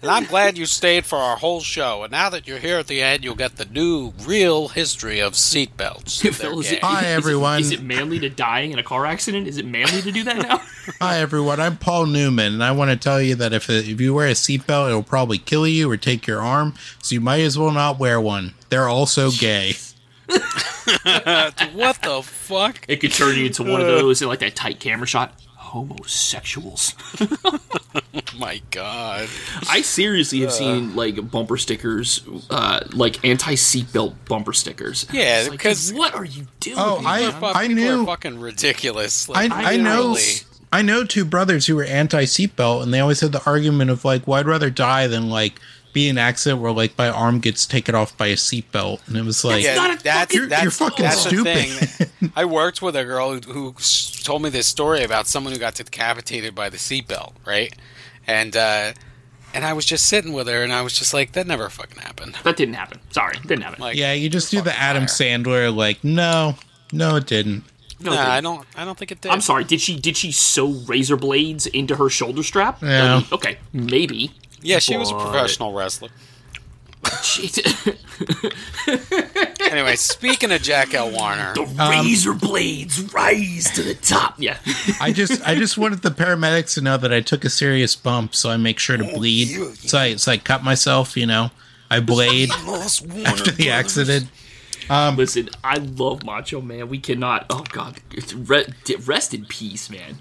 Warner, 0.00 0.16
And 0.16 0.24
I'm 0.24 0.30
glad 0.30 0.56
you 0.56 0.66
stayed 0.66 1.04
for 1.06 1.16
our 1.16 1.36
whole 1.36 1.60
show. 1.60 2.04
And 2.04 2.12
now 2.12 2.30
that 2.30 2.46
you're 2.46 2.58
here 2.58 2.78
at 2.78 2.86
the 2.86 3.02
end, 3.02 3.24
you'll 3.24 3.34
get 3.34 3.56
the 3.56 3.64
new, 3.64 4.12
real 4.24 4.68
history 4.68 5.18
of 5.18 5.32
seatbelts. 5.32 6.20
Phil, 6.34 6.60
is 6.60 6.72
it, 6.72 6.84
Hi, 6.84 7.00
is 7.00 7.06
everyone. 7.06 7.60
Is 7.60 7.72
it 7.72 7.82
manly 7.82 8.20
to 8.20 8.28
dying 8.28 8.70
in 8.72 8.78
a 8.78 8.82
car 8.84 9.06
accident? 9.06 9.48
Is 9.48 9.58
it 9.58 9.66
manly 9.66 10.00
to 10.02 10.12
do 10.12 10.22
that 10.24 10.36
now? 10.38 10.58
Hi 11.00 11.18
everyone, 11.18 11.60
I'm 11.60 11.76
Paul 11.76 12.06
Newman, 12.06 12.54
and 12.54 12.64
I 12.64 12.72
want 12.72 12.90
to 12.90 12.96
tell 12.96 13.20
you 13.20 13.34
that 13.34 13.52
if 13.52 13.68
uh, 13.68 13.74
if 13.74 14.00
you 14.00 14.14
wear 14.14 14.28
a 14.28 14.32
seatbelt, 14.32 14.88
it'll 14.88 15.02
probably 15.02 15.36
kill 15.36 15.66
you 15.66 15.90
or 15.90 15.98
take 15.98 16.26
your 16.26 16.40
arm, 16.40 16.74
so 17.02 17.14
you 17.14 17.20
might 17.20 17.42
as 17.42 17.58
well 17.58 17.72
not 17.72 17.98
wear 17.98 18.18
one. 18.20 18.54
They're 18.70 18.88
also 18.88 19.30
gay. 19.30 19.74
what 20.28 22.00
the 22.02 22.22
fuck? 22.24 22.84
it 22.88 23.00
could 23.00 23.12
turn 23.12 23.36
you 23.36 23.46
into 23.46 23.62
one 23.62 23.80
of 23.80 23.86
those 23.86 24.22
in 24.22 24.28
like 24.28 24.38
that 24.38 24.56
tight 24.56 24.80
camera 24.80 25.06
shot. 25.06 25.34
Homosexuals. 25.68 26.94
My 28.38 28.60
God. 28.70 29.28
I 29.68 29.80
seriously 29.82 30.40
have 30.40 30.52
seen 30.52 30.94
like 30.94 31.30
bumper 31.30 31.56
stickers, 31.56 32.22
uh, 32.50 32.80
like 32.92 33.24
anti 33.24 33.54
seatbelt 33.54 34.14
bumper 34.28 34.52
stickers. 34.52 35.06
Yeah, 35.12 35.40
It's 35.40 35.48
like, 35.48 35.58
because- 35.58 35.92
what 35.92 36.14
are 36.14 36.24
you 36.24 36.46
doing? 36.60 36.76
Oh, 36.78 37.02
I- 37.04 37.20
man? 37.20 37.40
Fuck, 37.40 37.56
I 37.56 37.66
knew- 37.66 38.02
are 38.02 38.06
fucking 38.06 38.40
ridiculous. 38.40 39.28
I, 39.28 39.46
Like, 39.48 39.52
I 39.52 39.76
know 39.76 40.16
I 40.70 40.82
know 40.82 41.02
two 41.04 41.24
brothers 41.24 41.66
who 41.66 41.76
were 41.76 41.84
anti 41.84 42.24
seatbelt, 42.24 42.82
and 42.82 42.92
they 42.92 43.00
always 43.00 43.20
had 43.20 43.32
the 43.32 43.42
argument 43.44 43.90
of 43.90 44.04
like, 44.04 44.26
well, 44.26 44.38
I'd 44.38 44.46
rather 44.46 44.70
die 44.70 45.06
than 45.06 45.28
like 45.30 45.54
be 45.92 46.08
an 46.08 46.18
accident 46.18 46.60
where 46.60 46.72
like 46.72 46.96
my 46.98 47.08
arm 47.08 47.40
gets 47.40 47.66
taken 47.66 47.94
off 47.94 48.16
by 48.16 48.26
a 48.28 48.34
seatbelt, 48.36 49.06
and 49.08 49.16
it 49.16 49.24
was 49.24 49.44
like, 49.44 49.62
Yeah, 49.64 49.74
not 49.74 49.98
a 50.00 50.02
that's, 50.02 50.18
fucking- 50.32 50.36
You're- 50.36 50.48
that's, 50.48 50.62
you're 50.62 50.70
fucking 50.70 51.04
that's 51.04 51.20
stupid. 51.20 51.56
thing. 51.56 52.32
I 52.36 52.44
worked 52.44 52.82
with 52.82 52.94
a 52.96 53.04
girl 53.04 53.32
who, 53.34 53.40
who 53.52 53.74
told 54.22 54.42
me 54.42 54.50
this 54.50 54.66
story 54.66 55.02
about 55.02 55.26
someone 55.26 55.52
who 55.52 55.58
got 55.58 55.74
decapitated 55.74 56.54
by 56.54 56.68
the 56.68 56.76
seatbelt, 56.76 57.32
right? 57.46 57.74
And 58.26 58.56
uh, 58.56 58.92
and 59.54 59.64
I 59.64 59.72
was 59.72 59.86
just 59.86 60.06
sitting 60.06 60.32
with 60.34 60.46
her, 60.48 60.62
and 60.62 60.72
I 60.72 60.82
was 60.82 60.92
just 60.98 61.14
like, 61.14 61.32
that 61.32 61.46
never 61.46 61.68
fucking 61.70 62.00
happened. 62.02 62.36
that 62.44 62.56
didn't 62.56 62.74
happen. 62.74 63.00
Sorry, 63.10 63.36
didn't 63.46 63.62
happen. 63.62 63.80
Like, 63.80 63.96
yeah, 63.96 64.12
you 64.12 64.28
just 64.28 64.50
do 64.50 64.60
the 64.60 64.78
Adam 64.78 65.02
liar. 65.04 65.08
Sandler, 65.08 65.74
like, 65.74 66.04
no, 66.04 66.54
no, 66.92 67.16
it 67.16 67.26
didn't. 67.26 67.64
no, 68.00 68.12
it 68.12 68.14
Nah, 68.16 68.20
didn't. 68.24 68.30
I 68.30 68.40
don't. 68.42 68.66
I 68.76 68.84
don't 68.84 68.98
think 68.98 69.10
it 69.12 69.20
did. 69.22 69.32
I'm 69.32 69.40
sorry. 69.40 69.64
Did 69.64 69.80
she 69.80 69.98
did 69.98 70.16
she 70.18 70.32
sew 70.32 70.68
razor 70.86 71.16
blades 71.16 71.66
into 71.66 71.96
her 71.96 72.10
shoulder 72.10 72.42
strap? 72.42 72.82
Yeah. 72.82 73.22
I 73.30 73.34
okay, 73.34 73.58
maybe. 73.72 74.32
Yeah, 74.62 74.78
she 74.78 74.96
was 74.96 75.10
a 75.10 75.14
professional 75.14 75.72
wrestler. 75.72 76.08
She, 77.22 77.48
did. 77.48 77.66
Anyway, 79.70 79.96
speaking 79.96 80.50
of 80.50 80.62
Jack 80.62 80.94
L. 80.94 81.10
Warner, 81.10 81.52
the 81.54 81.62
um, 81.78 81.90
razor 81.90 82.32
blades 82.32 83.12
rise 83.12 83.70
to 83.72 83.82
the 83.82 83.94
top. 83.94 84.34
Yeah. 84.38 84.56
I 85.00 85.12
just 85.12 85.46
I 85.46 85.54
just 85.54 85.76
wanted 85.76 86.00
the 86.02 86.10
paramedics 86.10 86.74
to 86.74 86.80
know 86.80 86.96
that 86.96 87.12
I 87.12 87.20
took 87.20 87.44
a 87.44 87.50
serious 87.50 87.94
bump, 87.94 88.34
so 88.34 88.50
I 88.50 88.56
make 88.56 88.78
sure 88.78 88.96
to 88.96 89.10
oh, 89.10 89.14
bleed. 89.14 89.48
yeah, 89.48 89.72
So 89.74 89.98
I 89.98 90.16
so 90.16 90.32
I 90.32 90.38
cut 90.38 90.64
myself, 90.64 91.16
you 91.16 91.26
know. 91.26 91.50
I 91.90 92.00
blade 92.00 92.50
after 92.50 93.50
the 93.50 93.70
accident. 93.70 94.28
Um, 94.90 95.16
Listen, 95.16 95.50
I 95.62 95.76
love 95.76 96.24
Macho 96.24 96.60
Man. 96.60 96.88
We 96.88 96.98
cannot. 96.98 97.46
Oh 97.50 97.64
God, 97.70 98.00
it's 98.10 98.32
rest 98.32 99.34
in 99.34 99.44
peace, 99.46 99.90
man. 99.90 100.18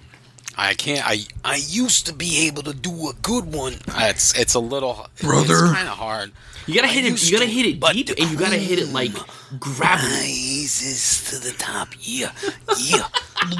I 0.57 0.73
can't. 0.73 1.07
I 1.07 1.19
I 1.45 1.55
used 1.55 2.07
to 2.07 2.13
be 2.13 2.47
able 2.47 2.63
to 2.63 2.73
do 2.73 3.09
a 3.09 3.13
good 3.21 3.53
one. 3.53 3.75
It's 3.95 4.37
it's 4.37 4.55
a 4.55 4.59
little 4.59 5.07
Brother. 5.21 5.65
It's 5.65 5.73
kind 5.73 5.87
of 5.87 5.97
hard. 5.97 6.31
You 6.65 6.73
gotta 6.73 6.87
hit 6.87 7.05
it. 7.05 7.23
You 7.23 7.31
gotta 7.31 7.45
to, 7.45 7.51
hit 7.51 7.65
it 7.65 7.79
but 7.79 7.93
deep, 7.93 8.07
the 8.07 8.19
and 8.19 8.31
you 8.31 8.37
gotta 8.37 8.57
hit 8.57 8.79
it 8.79 8.91
like 8.91 9.11
gravity. 9.59 10.07
Rises 10.09 11.29
to 11.29 11.39
the 11.39 11.55
top. 11.57 11.89
Yeah, 11.99 12.31
yeah. 12.79 13.07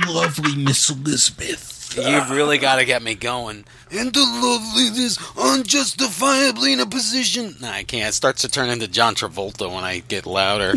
Lovely 0.08 0.56
Miss 0.56 0.90
Elizabeth. 0.90 1.76
You've 1.96 2.30
really 2.32 2.58
got 2.58 2.76
to 2.76 2.86
get 2.86 3.02
me 3.02 3.16
going. 3.16 3.64
And 3.92 4.14
the 4.14 4.20
loveliness 4.20 5.18
unjustifiably 5.38 6.74
in 6.74 6.82
a 6.82 6.86
position. 6.86 7.56
Nah, 7.62 7.72
I 7.72 7.84
can't. 7.84 8.10
It 8.10 8.14
starts 8.14 8.42
to 8.42 8.50
turn 8.50 8.70
into 8.70 8.88
John 8.90 9.16
Travolta 9.16 9.74
when 9.74 9.86
I 9.86 10.00
get 10.00 10.26
louder. 10.26 10.74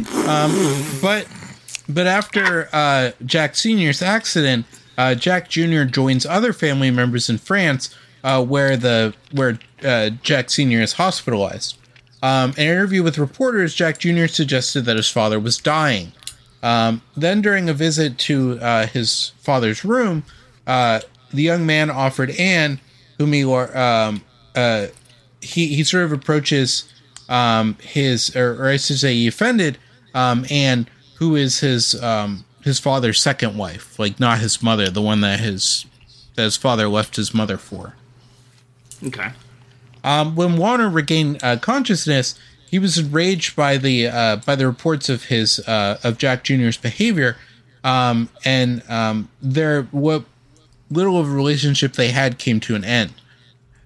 But 1.03 1.27
but 1.89 2.07
after 2.07 2.69
uh, 2.73 3.11
Jack 3.25 3.57
Senior's 3.57 4.03
accident, 4.03 4.67
uh, 5.01 5.15
Jack 5.15 5.49
Junior 5.49 5.87
joins 5.87 6.27
other 6.27 6.53
family 6.53 6.91
members 6.91 7.31
in 7.31 7.39
France, 7.39 7.97
uh, 8.23 8.45
where 8.45 8.77
the 8.77 9.15
where 9.33 9.59
uh, 9.83 10.11
Jack 10.23 10.51
Senior 10.51 10.83
is 10.83 10.93
hospitalized. 10.93 11.79
Um, 12.23 12.51
in 12.59 12.67
an 12.67 12.73
interview 12.75 13.03
with 13.03 13.17
reporters, 13.17 13.75
Jack 13.75 13.99
Jr. 13.99 14.27
suggested 14.27 14.83
that 14.83 14.99
his 14.99 15.09
father 15.09 15.41
was 15.41 15.57
dying. 15.57 16.13
Um, 16.63 17.01
then, 17.17 17.41
during 17.41 17.71
a 17.71 17.73
visit 17.73 18.19
to 18.19 18.59
uh, 18.61 18.89
his 18.89 19.33
father's 19.39 19.87
room, 19.87 20.23
uh, 20.67 21.01
the 21.33 21.43
young 21.43 21.65
man 21.65 21.89
offered 21.89 22.33
Anne, 22.33 22.79
whom 23.17 23.33
he 23.33 23.43
um, 23.43 24.23
uh, 24.55 24.89
he 25.41 25.69
he 25.69 25.83
sort 25.83 26.05
of 26.05 26.13
approaches 26.13 26.93
um, 27.31 27.79
his, 27.81 28.37
or, 28.37 28.63
or 28.63 28.69
I 28.69 28.77
should 28.77 28.99
say, 28.99 29.15
he 29.15 29.29
offended 29.29 29.79
um, 30.13 30.45
Anne, 30.51 30.87
who 31.15 31.37
is 31.37 31.61
his 31.61 31.95
um, 32.03 32.45
his 32.63 32.79
father's 32.79 33.21
second 33.21 33.57
wife, 33.57 33.99
like 33.99 34.21
not 34.21 34.39
his 34.39 34.63
mother, 34.63 34.91
the 34.91 35.03
one 35.03 35.21
that 35.23 35.41
his 35.41 35.87
that 36.35 36.43
his 36.43 36.57
father 36.57 36.89
left 36.89 37.17
his 37.17 37.35
mother 37.35 37.57
for. 37.57 37.95
Okay. 39.05 39.31
Um, 40.03 40.35
when 40.35 40.57
Warner 40.57 40.89
regained 40.89 41.43
uh, 41.43 41.57
consciousness, 41.59 42.39
he 42.71 42.79
was 42.79 42.99
enraged 42.99 43.57
by 43.57 43.77
the 43.77 44.09
uh, 44.09 44.37
by 44.37 44.55
the 44.57 44.67
reports 44.67 45.09
of 45.09 45.25
his 45.25 45.59
uh, 45.61 45.99
of 46.03 46.19
Jack 46.19 46.45
Jr.'s 46.45 46.77
behavior, 46.77 47.37
um, 47.85 48.29
and 48.45 48.83
um, 48.89 49.29
their 49.43 49.83
what 49.85 50.25
little 50.91 51.19
of 51.19 51.29
a 51.29 51.33
relationship 51.33 51.95
they 51.95 52.09
had 52.09 52.39
came 52.39 52.61
to 52.61 52.75
an 52.75 52.85
end. 52.85 53.13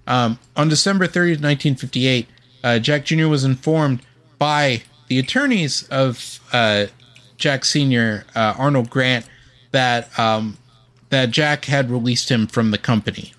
Um, 0.07 0.39
on 0.57 0.69
December 0.69 1.07
30th, 1.07 1.41
1958, 1.41 2.29
uh, 2.63 2.79
Jack 2.79 3.05
Jr. 3.05 3.27
was 3.27 3.45
informed 3.45 4.01
by 4.39 4.83
the 5.09 5.19
attorneys 5.19 5.89
of 5.89 6.41
uh, 6.53 6.87
Jack 7.37 7.65
Sr., 7.65 8.25
uh, 8.35 8.55
Arnold 8.59 8.91
Grant, 8.91 9.27
that 9.73 10.17
um, 10.19 10.57
that 11.11 11.31
Jack 11.31 11.67
had 11.67 11.91
released 11.91 12.31
him 12.31 12.47
from 12.47 12.71
the 12.71 12.79
company. 12.79 13.33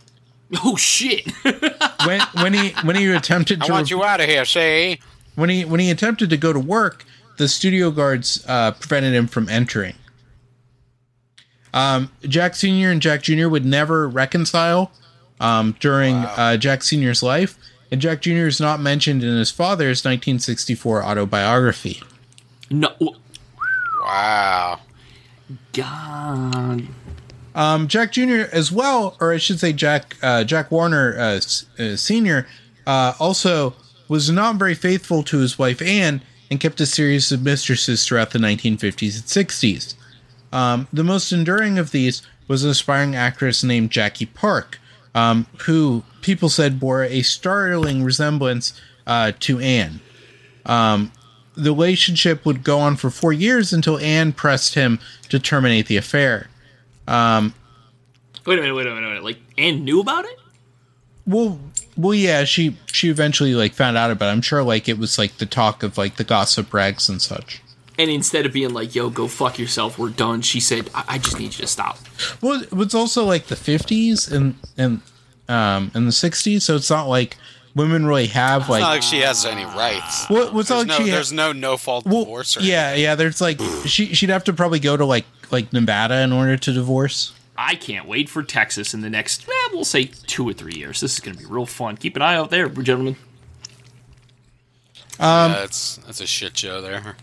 Oh 0.64 0.76
shit. 0.76 1.32
When 2.06 2.22
when 2.34 2.54
he 2.54 2.70
when 2.84 2.96
he 2.96 3.10
attempted 3.12 3.64
I 3.64 3.66
to 3.66 3.72
want 3.72 3.90
you 3.90 4.04
out 4.04 4.22
of 4.22 4.28
here, 4.28 4.46
say. 4.46 5.00
when 5.34 5.50
he 5.50 5.66
when 5.66 5.80
he 5.80 5.90
attempted 5.90 6.30
to 6.30 6.38
go 6.38 6.54
to 6.54 6.60
work, 6.60 7.04
the 7.38 7.48
studio 7.48 7.90
guards 7.90 8.46
uh, 8.48 8.74
prevented 8.74 9.12
him 9.16 9.26
from 9.26 9.50
entering. 9.50 9.96
Um, 11.74 12.12
Jack 12.22 12.56
Senior 12.56 12.92
and 12.92 13.02
Jack 13.02 13.24
Junior 13.24 13.50
would 13.50 13.66
never 13.66 14.08
reconcile 14.08 14.92
um, 15.40 15.76
during 15.80 16.16
uh, 16.16 16.58
Jack 16.58 16.84
Senior's 16.84 17.24
life, 17.24 17.58
and 17.92 18.00
Jack 18.00 18.22
Junior 18.22 18.46
is 18.46 18.60
not 18.62 18.80
mentioned 18.80 19.24
in 19.24 19.36
his 19.36 19.50
father's 19.50 20.06
1964 20.06 21.04
autobiography. 21.04 22.04
no. 22.70 22.96
Wow. 24.06 24.80
God. 25.74 26.88
Um, 27.56 27.88
Jack 27.88 28.12
Jr. 28.12 28.44
as 28.52 28.72
well, 28.72 29.18
or 29.20 29.34
I 29.34 29.38
should 29.38 29.60
say 29.60 29.74
Jack 29.74 30.16
uh, 30.22 30.44
Jack 30.44 30.72
Warner 30.72 31.18
uh, 31.18 31.22
s- 31.38 31.66
uh, 31.80 31.96
Senior, 31.96 32.48
uh, 32.86 33.14
also 33.20 33.74
was 34.08 34.30
not 34.30 34.58
very 34.58 34.76
faithful 34.76 35.24
to 35.24 35.40
his 35.40 35.58
wife 35.58 35.82
Anne 35.82 36.22
and 36.52 36.60
kept 36.60 36.80
a 36.80 36.86
series 36.86 37.32
of 37.32 37.42
mistresses 37.42 38.06
throughout 38.06 38.32
the 38.32 38.40
1950s 38.40 39.16
and 39.16 39.48
60s. 39.50 39.96
Um, 40.54 40.88
the 40.94 41.04
most 41.04 41.32
enduring 41.32 41.80
of 41.80 41.90
these 41.92 42.22
was 42.48 42.64
an 42.64 42.70
aspiring 42.70 43.16
actress 43.16 43.64
named 43.64 43.90
Jackie 43.90 44.28
Park, 44.28 44.78
um, 45.16 45.48
who 45.66 46.04
people 46.22 46.50
said 46.50 46.80
bore 46.80 47.04
a 47.04 47.24
startling 47.24 48.04
resemblance 48.04 48.80
uh, 49.08 49.32
to 49.40 49.60
Anne. 49.60 50.00
Um, 51.58 51.64
the 51.64 51.72
relationship 51.72 52.46
would 52.46 52.64
go 52.64 52.80
on 52.80 52.96
for 52.96 53.10
four 53.10 53.34
years 53.34 53.74
until 53.74 53.98
Anne 54.00 54.34
pressed 54.34 54.76
him 54.76 55.00
to 55.30 55.40
terminate 55.40 55.88
the 55.88 55.98
affair. 55.98 56.50
Wait 58.46 58.60
a 58.60 58.62
minute. 58.62 58.76
Wait 58.76 58.86
a 58.86 58.90
minute. 58.90 58.96
Wait 58.96 59.06
a 59.06 59.10
minute. 59.10 59.24
Like, 59.24 59.38
Anne 59.58 59.84
knew 59.84 60.00
about 60.00 60.26
it. 60.26 60.40
Well, 61.28 61.60
well, 61.98 62.14
yeah, 62.14 62.44
she 62.44 62.78
she 62.92 63.10
eventually 63.10 63.56
like 63.56 63.74
found 63.74 63.98
out 63.98 64.12
about. 64.12 64.30
it. 64.30 64.32
I'm 64.34 64.42
sure 64.42 64.64
like 64.64 64.88
it 64.88 65.00
was 65.00 65.18
like 65.18 65.38
the 65.38 65.46
talk 65.46 65.82
of 65.82 65.98
like 65.98 66.18
the 66.18 66.24
gossip 66.24 66.74
rags 66.74 67.10
and 67.10 67.22
such. 67.22 67.62
And 67.98 68.12
instead 68.12 68.46
of 68.46 68.54
being 68.54 68.74
like, 68.74 68.94
"Yo, 68.94 69.10
go 69.10 69.28
fuck 69.28 69.58
yourself, 69.58 69.98
we're 69.98 70.10
done," 70.10 70.42
she 70.42 70.60
said, 70.60 70.90
"I, 70.94 71.04
I 71.08 71.18
just 71.18 71.40
need 71.40 71.46
you 71.46 71.62
to 71.62 71.68
stop." 71.68 71.98
Well, 72.42 72.62
it 72.62 72.74
was 72.74 72.94
also 72.94 73.26
like 73.26 73.48
the 73.48 73.56
50s 73.56 74.32
and 74.32 74.56
and 74.78 75.02
um 75.50 75.90
and 75.96 76.06
the 76.06 76.12
60s, 76.12 76.62
so 76.62 76.76
it's 76.76 76.90
not 76.92 77.08
like 77.08 77.38
women 77.76 78.06
really 78.06 78.28
have 78.28 78.70
like. 78.70 78.80
It's 78.80 78.84
not 78.84 78.90
like 78.90 79.04
she 79.04 79.20
has 79.20 79.46
any 79.46 79.66
rights. 79.66 80.30
Well, 80.30 80.54
what's 80.54 80.70
There's 80.70 80.80
like 80.80 80.88
no, 80.88 80.98
she 80.98 81.12
there's 81.12 81.32
no 81.34 81.52
no 81.52 81.78
fault 81.78 82.06
well, 82.06 82.24
divorce 82.24 82.58
or 82.58 82.62
yeah, 82.62 82.96
yeah. 82.96 83.16
There's 83.16 83.42
like 83.42 83.60
she 83.86 84.14
she'd 84.14 84.30
have 84.30 84.44
to 84.46 84.54
probably 84.54 84.80
go 84.80 84.98
to 84.98 85.06
like 85.06 85.26
like 85.52 85.72
Nevada 85.74 86.22
in 86.22 86.32
order 86.34 86.58
to 86.58 86.74
divorce. 86.74 87.34
I 87.58 87.76
can't 87.76 88.08
wait 88.08 88.28
for 88.28 88.44
Texas 88.44 88.94
in 88.94 89.00
the 89.00 89.10
next, 89.10 89.48
eh, 89.48 89.70
we'll 89.72 89.86
say, 89.86 90.06
two 90.28 90.48
or 90.50 90.52
three 90.52 90.74
years. 90.76 91.00
This 91.00 91.14
is 91.14 91.20
going 91.22 91.38
to 91.38 91.44
be 91.44 91.50
real 91.50 91.66
fun. 91.66 91.96
Keep 91.96 92.18
an 92.18 92.22
eye 92.22 92.36
out 92.36 92.50
there, 92.50 92.68
gentlemen. 92.68 93.16
yeah, 95.18 95.48
that's 95.48 95.96
that's 95.98 96.20
a 96.20 96.28
shit 96.28 96.58
show 96.58 96.82
there. 96.82 97.16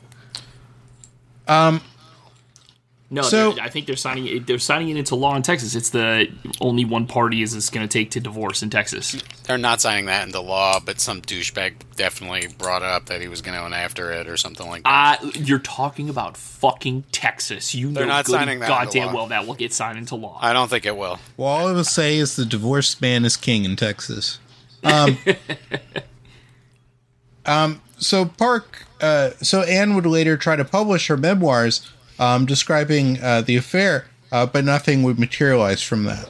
No, 3.12 3.20
So- 3.20 3.54
I 3.60 3.68
think 3.68 3.86
they're 3.86 3.94
signing 3.94 4.26
it. 4.26 4.46
They're 4.46 4.58
signing 4.58 4.88
it 4.88 4.96
into 4.96 5.14
law 5.16 5.36
in 5.36 5.42
Texas. 5.42 5.74
It's 5.74 5.90
the 5.90 6.28
only 6.62 6.86
one 6.86 7.06
party 7.06 7.42
is 7.42 7.54
it's 7.54 7.68
going 7.68 7.86
to 7.86 7.92
take 7.92 8.10
to 8.12 8.20
divorce 8.20 8.62
in 8.62 8.70
Texas. 8.70 9.22
They're 9.44 9.58
not 9.58 9.82
signing 9.82 10.06
that 10.06 10.26
into 10.26 10.40
law, 10.40 10.80
but 10.80 10.98
some 10.98 11.20
douchebag 11.20 11.74
definitely 11.94 12.48
brought 12.56 12.82
up 12.82 13.06
that 13.06 13.20
he 13.20 13.28
was 13.28 13.42
going 13.42 13.62
to 13.62 13.68
go 13.68 13.74
after 13.74 14.10
it 14.12 14.30
or 14.30 14.38
something 14.38 14.66
like 14.66 14.84
that. 14.84 15.22
Uh, 15.22 15.30
you're 15.34 15.58
talking 15.58 16.08
about 16.08 16.38
fucking 16.38 17.04
Texas. 17.12 17.74
You 17.74 17.92
They're 17.92 18.06
know 18.06 18.14
not 18.14 18.24
good 18.24 18.32
signing 18.32 18.60
that 18.60 18.70
into 18.70 18.84
goddamn 18.86 19.06
law. 19.08 19.14
well 19.14 19.26
that 19.26 19.46
will 19.46 19.54
get 19.56 19.74
signed 19.74 19.98
into 19.98 20.14
law. 20.14 20.38
I 20.40 20.54
don't 20.54 20.70
think 20.70 20.86
it 20.86 20.96
will. 20.96 21.18
Well, 21.36 21.48
all 21.48 21.68
I 21.68 21.72
will 21.72 21.84
say 21.84 22.16
is 22.16 22.36
the 22.36 22.46
divorced 22.46 23.02
man 23.02 23.26
is 23.26 23.36
king 23.36 23.66
in 23.66 23.76
Texas. 23.76 24.38
Um, 24.84 25.18
um, 27.44 27.82
so 27.98 28.24
Park, 28.24 28.86
uh, 29.02 29.30
so 29.42 29.60
Anne 29.62 29.94
would 29.94 30.06
later 30.06 30.38
try 30.38 30.56
to 30.56 30.64
publish 30.64 31.08
her 31.08 31.18
memoirs 31.18 31.90
um, 32.18 32.46
describing 32.46 33.20
uh, 33.22 33.42
the 33.42 33.56
affair, 33.56 34.06
uh, 34.30 34.46
but 34.46 34.64
nothing 34.64 35.02
would 35.02 35.18
materialize 35.18 35.82
from 35.82 36.04
that. 36.04 36.28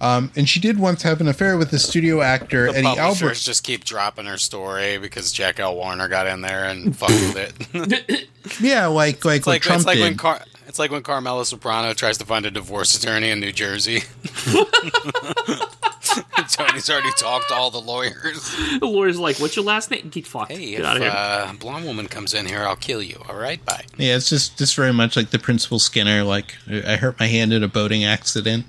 Um, 0.00 0.30
and 0.36 0.48
she 0.48 0.60
did 0.60 0.78
once 0.78 1.02
have 1.02 1.20
an 1.20 1.26
affair 1.28 1.56
with 1.58 1.70
the 1.70 1.78
studio 1.80 2.20
actor 2.22 2.70
The 2.70 2.78
Eddie 2.78 2.98
Albert. 2.98 3.34
just 3.34 3.64
keep 3.64 3.84
dropping 3.84 4.26
her 4.26 4.38
story 4.38 4.98
because 4.98 5.32
Jack 5.32 5.58
L. 5.58 5.74
Warner 5.74 6.06
got 6.08 6.26
in 6.28 6.42
there 6.42 6.64
and 6.64 6.96
fucked 6.96 7.12
with 7.12 7.36
it. 7.72 8.28
Yeah, 8.60 8.86
like 8.86 9.24
like 9.24 9.38
It's 9.38 9.46
like 9.46 9.62
Trump 9.62 9.78
it's 9.78 9.86
like 9.86 9.96
did. 9.96 10.02
when 10.02 10.16
Car- 10.18 10.42
it's 10.66 10.78
like 10.78 10.90
when 10.90 11.02
Carmela 11.02 11.46
Soprano 11.46 11.94
tries 11.94 12.18
to 12.18 12.26
find 12.26 12.44
a 12.44 12.50
divorce 12.50 12.94
attorney 12.94 13.30
in 13.30 13.40
New 13.40 13.52
Jersey. 13.52 14.02
Tony's 16.50 16.88
already 16.90 17.10
talked 17.16 17.48
to 17.48 17.54
all 17.54 17.70
the 17.70 17.80
lawyers. 17.80 18.54
The 18.80 18.86
lawyer's 18.86 19.18
like, 19.18 19.38
"What's 19.38 19.56
your 19.56 19.64
last 19.64 19.90
name?" 19.90 20.08
Get 20.10 20.26
fucked. 20.26 20.52
Hey, 20.52 20.70
Get 20.72 20.80
if 20.80 20.86
out 20.86 20.96
of 20.96 21.02
here. 21.02 21.10
uh, 21.10 21.50
a 21.52 21.56
blonde 21.56 21.84
woman 21.86 22.06
comes 22.08 22.34
in 22.34 22.46
here, 22.46 22.62
I'll 22.62 22.76
kill 22.76 23.02
you. 23.02 23.20
All 23.28 23.36
right, 23.36 23.64
bye. 23.64 23.84
yeah, 23.96 24.16
it's 24.16 24.28
just 24.28 24.56
just 24.58 24.76
very 24.76 24.92
much 24.92 25.16
like 25.16 25.30
the 25.30 25.38
Principal 25.38 25.78
Skinner. 25.78 26.22
Like 26.24 26.54
I 26.68 26.96
hurt 26.96 27.18
my 27.18 27.26
hand 27.26 27.52
in 27.52 27.62
a 27.62 27.68
boating 27.68 28.04
accident. 28.04 28.66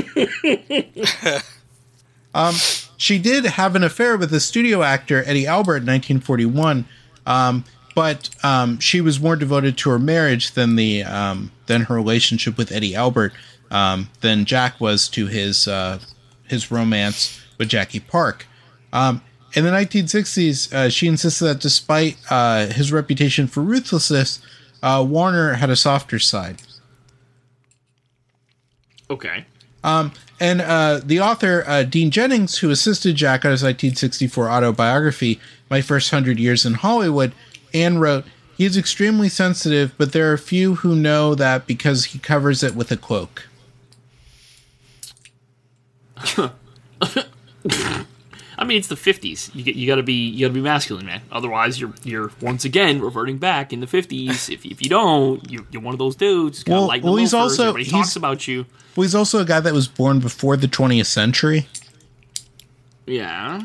um, 2.34 2.56
she 2.98 3.18
did 3.18 3.46
have 3.46 3.76
an 3.76 3.84
affair 3.84 4.18
with 4.18 4.30
the 4.32 4.40
studio 4.40 4.84
actor 4.84 5.24
Eddie 5.26 5.48
Albert 5.48 5.78
in 5.78 5.88
1941, 5.88 6.86
um, 7.26 7.64
but 7.96 8.30
um, 8.44 8.80
she 8.80 9.02
was 9.02 9.20
more 9.20 9.36
devoted 9.36 9.78
to 9.80 9.90
her 9.90 10.00
marriage 10.00 10.52
than 10.52 10.76
the 10.76 11.04
um, 11.04 11.52
than 11.66 11.84
her 11.84 11.96
relationship 11.96 12.58
with 12.58 12.72
Eddie 12.72 12.96
Albert 12.96 13.34
um, 13.70 14.10
than 14.22 14.46
Jack 14.46 14.80
was 14.80 15.08
to 15.10 15.28
his 15.28 15.68
uh, 15.68 16.00
his 16.52 16.72
romance 16.72 17.42
with 17.58 17.68
Jackie 17.70 18.00
Park. 18.00 18.46
Um, 18.94 19.22
in 19.54 19.66
the 19.66 19.72
1960s, 19.72 20.72
uh, 20.72 20.90
she 20.90 21.08
insisted 21.08 21.46
that 21.46 21.60
despite 21.60 22.18
uh, 22.30 22.68
his 22.68 22.92
reputation 22.92 23.48
for 23.48 23.62
ruthlessness, 23.62 24.42
uh, 24.82 25.06
Warner 25.08 25.56
had 25.56 25.70
a 25.70 25.76
softer 25.76 26.20
side. 26.20 26.62
okay. 29.84 30.08
And 30.42 30.60
uh, 30.60 31.02
the 31.04 31.20
author, 31.20 31.64
uh, 31.68 31.84
Dean 31.84 32.10
Jennings, 32.10 32.58
who 32.58 32.72
assisted 32.72 33.16
Jack 33.16 33.46
on 33.46 33.52
his 33.52 33.62
1964 33.62 34.50
autobiography, 34.50 35.40
My 35.70 35.82
First 35.82 36.10
Hundred 36.10 36.40
Years 36.40 36.66
in 36.66 36.74
Hollywood, 36.74 37.34
and 37.76 38.02
wrote, 38.02 38.26
He 38.58 38.66
is 38.66 38.76
extremely 38.76 39.30
sensitive, 39.30 39.94
but 40.00 40.14
there 40.14 40.34
are 40.34 40.38
few 40.38 40.76
who 40.76 40.96
know 40.96 41.36
that 41.36 41.68
because 41.68 42.06
he 42.06 42.18
covers 42.18 42.64
it 42.64 42.76
with 42.76 42.92
a 42.92 42.98
cloak. 42.98 43.50
I 48.58 48.64
mean, 48.64 48.78
it's 48.78 48.88
the 48.90 48.96
'50s. 48.96 49.50
You 49.56 49.64
you 49.74 49.88
got 49.88 49.96
to 49.96 50.04
be 50.04 50.14
you 50.14 50.42
got 50.46 50.50
to 50.50 50.54
be 50.54 50.62
masculine, 50.62 51.06
man. 51.06 51.22
Otherwise, 51.32 51.80
you're 51.80 51.94
you're 52.04 52.32
once 52.42 52.64
again 52.64 53.02
reverting 53.02 53.38
back 53.38 53.74
in 53.74 53.80
the 53.80 53.88
'50s. 53.88 54.50
If, 54.52 54.66
if 54.66 54.82
you 54.84 54.90
don't, 54.90 55.50
you're, 55.50 55.66
you're 55.72 55.82
one 55.82 55.94
of 55.94 56.00
those 56.00 56.16
dudes. 56.16 56.64
Well- 56.68 56.88
well, 57.02 57.16
he's 57.16 57.34
also- 57.34 57.70
everybody 57.70 57.86
he's- 57.86 57.96
talks 57.96 58.16
about 58.16 58.48
you. 58.48 58.66
Well, 58.96 59.04
he's 59.04 59.16
also 59.16 59.40
a 59.40 59.46
guy 59.46 59.62
that 59.62 59.74
was 59.74 59.88
born 59.88 60.20
before 60.20 60.58
the 60.58 60.68
20th 60.68 61.06
century. 61.06 61.66
Yeah. 63.08 63.62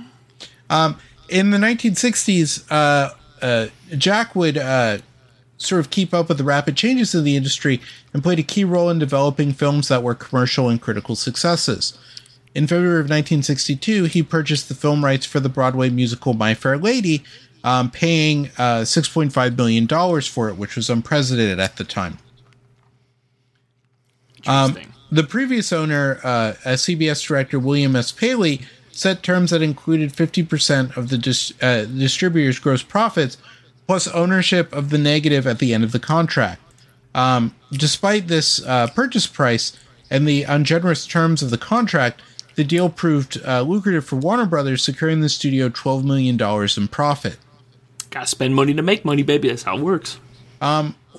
Um, 0.70 0.98
in 1.28 1.50
the 1.50 1.58
1960s, 1.58 2.64
uh, 2.70 3.10
uh, 3.42 3.66
Jack 3.98 4.36
would 4.36 4.56
uh, 4.56 4.98
sort 5.58 5.80
of 5.80 5.90
keep 5.90 6.14
up 6.14 6.28
with 6.28 6.38
the 6.38 6.44
rapid 6.44 6.76
changes 6.76 7.12
in 7.12 7.24
the 7.24 7.36
industry 7.36 7.80
and 8.14 8.22
played 8.22 8.38
a 8.38 8.42
key 8.44 8.64
role 8.64 8.88
in 8.88 9.00
developing 9.00 9.52
films 9.52 9.88
that 9.88 10.04
were 10.04 10.14
commercial 10.14 10.68
and 10.68 10.80
critical 10.80 11.16
successes. 11.16 11.98
In 12.56 12.66
February 12.66 13.00
of 13.00 13.04
1962, 13.04 14.04
he 14.04 14.22
purchased 14.22 14.70
the 14.70 14.74
film 14.74 15.04
rights 15.04 15.26
for 15.26 15.40
the 15.40 15.50
Broadway 15.50 15.90
musical 15.90 16.32
My 16.32 16.54
Fair 16.54 16.78
Lady, 16.78 17.22
um, 17.62 17.90
paying 17.90 18.46
uh, 18.56 18.80
$6.5 18.80 19.56
million 19.58 19.86
for 20.22 20.48
it, 20.48 20.56
which 20.56 20.74
was 20.74 20.88
unprecedented 20.88 21.60
at 21.60 21.76
the 21.76 21.84
time. 21.84 22.16
Interesting. 24.38 24.94
The 25.10 25.24
previous 25.24 25.70
owner, 25.70 26.18
uh, 26.24 26.54
a 26.64 26.72
CBS 26.72 27.26
director 27.26 27.58
William 27.58 27.94
S. 27.94 28.10
Paley, 28.10 28.62
set 28.90 29.22
terms 29.22 29.50
that 29.50 29.60
included 29.60 30.14
50% 30.14 30.96
of 30.96 31.10
the 31.10 31.18
dis- 31.18 31.52
uh, 31.60 31.84
distributor's 31.84 32.58
gross 32.58 32.82
profits, 32.82 33.36
plus 33.86 34.08
ownership 34.08 34.72
of 34.72 34.88
the 34.88 34.98
negative 34.98 35.46
at 35.46 35.58
the 35.58 35.74
end 35.74 35.84
of 35.84 35.92
the 35.92 36.00
contract. 36.00 36.62
Um, 37.14 37.54
despite 37.70 38.28
this 38.28 38.64
uh, 38.64 38.86
purchase 38.86 39.26
price 39.26 39.76
and 40.10 40.26
the 40.26 40.44
ungenerous 40.44 41.06
terms 41.06 41.42
of 41.42 41.50
the 41.50 41.58
contract, 41.58 42.22
the 42.56 42.64
deal 42.64 42.88
proved 42.88 43.40
uh, 43.46 43.62
lucrative 43.62 44.04
for 44.04 44.16
Warner 44.16 44.46
Brothers, 44.46 44.82
securing 44.82 45.20
the 45.20 45.28
studio 45.28 45.68
$12 45.68 46.04
million 46.04 46.40
in 46.76 46.88
profit. 46.88 47.38
Gotta 48.10 48.26
spend 48.26 48.54
money 48.54 48.74
to 48.74 48.82
make 48.82 49.04
money, 49.04 49.22
baby. 49.22 49.48
That's 49.48 49.62
how 49.62 49.78
it 49.78 49.82
works. 49.82 50.18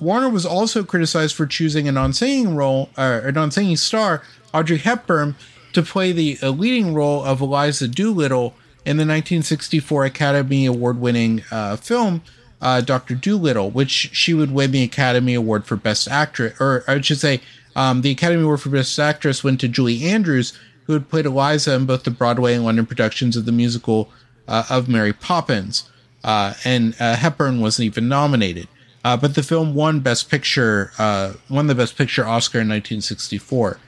Warner 0.00 0.28
was 0.28 0.46
also 0.46 0.84
criticized 0.84 1.34
for 1.34 1.46
choosing 1.46 1.88
a 1.88 1.92
non-singing 1.92 2.54
role 2.54 2.90
or 2.96 3.18
a 3.18 3.32
non-singing 3.32 3.76
star, 3.76 4.22
Audrey 4.52 4.78
Hepburn, 4.78 5.36
to 5.72 5.82
play 5.82 6.12
the 6.12 6.38
uh, 6.42 6.50
leading 6.50 6.94
role 6.94 7.24
of 7.24 7.40
Eliza 7.40 7.88
Doolittle 7.88 8.54
in 8.84 8.96
the 8.96 9.02
1964 9.02 10.04
Academy 10.04 10.66
Award-winning 10.66 11.44
uh, 11.50 11.76
film 11.76 12.22
uh, 12.60 12.80
Doctor 12.80 13.14
Doolittle, 13.14 13.70
which 13.70 14.10
she 14.12 14.34
would 14.34 14.50
win 14.50 14.72
the 14.72 14.82
Academy 14.82 15.34
Award 15.34 15.66
for 15.66 15.76
Best 15.76 16.08
Actress, 16.08 16.60
or 16.60 16.84
I 16.88 17.00
should 17.00 17.18
say, 17.18 17.40
um, 17.76 18.00
the 18.00 18.10
Academy 18.10 18.42
Award 18.42 18.60
for 18.60 18.70
Best 18.70 18.98
Actress 18.98 19.44
went 19.44 19.60
to 19.60 19.68
Julie 19.68 20.04
Andrews, 20.04 20.58
who 20.88 20.94
had 20.94 21.08
played 21.08 21.26
Eliza 21.26 21.74
in 21.74 21.84
both 21.86 22.02
the 22.02 22.10
Broadway 22.10 22.54
and 22.54 22.64
London 22.64 22.86
productions 22.86 23.36
of 23.36 23.44
the 23.44 23.52
musical 23.52 24.10
uh, 24.48 24.64
of 24.70 24.88
Mary 24.88 25.12
Poppins, 25.12 25.88
uh, 26.24 26.54
and 26.64 26.96
uh, 26.98 27.14
Hepburn 27.14 27.60
wasn't 27.60 27.84
even 27.86 28.08
nominated. 28.08 28.66
Uh, 29.04 29.16
but 29.16 29.34
the 29.36 29.42
film 29.42 29.74
won 29.74 30.00
Best 30.00 30.28
Picture, 30.30 30.90
uh, 30.98 31.34
won 31.48 31.66
the 31.68 31.74
Best 31.74 31.96
Picture 31.96 32.26
Oscar 32.26 32.58
in 32.60 32.68
1964, 32.68 33.78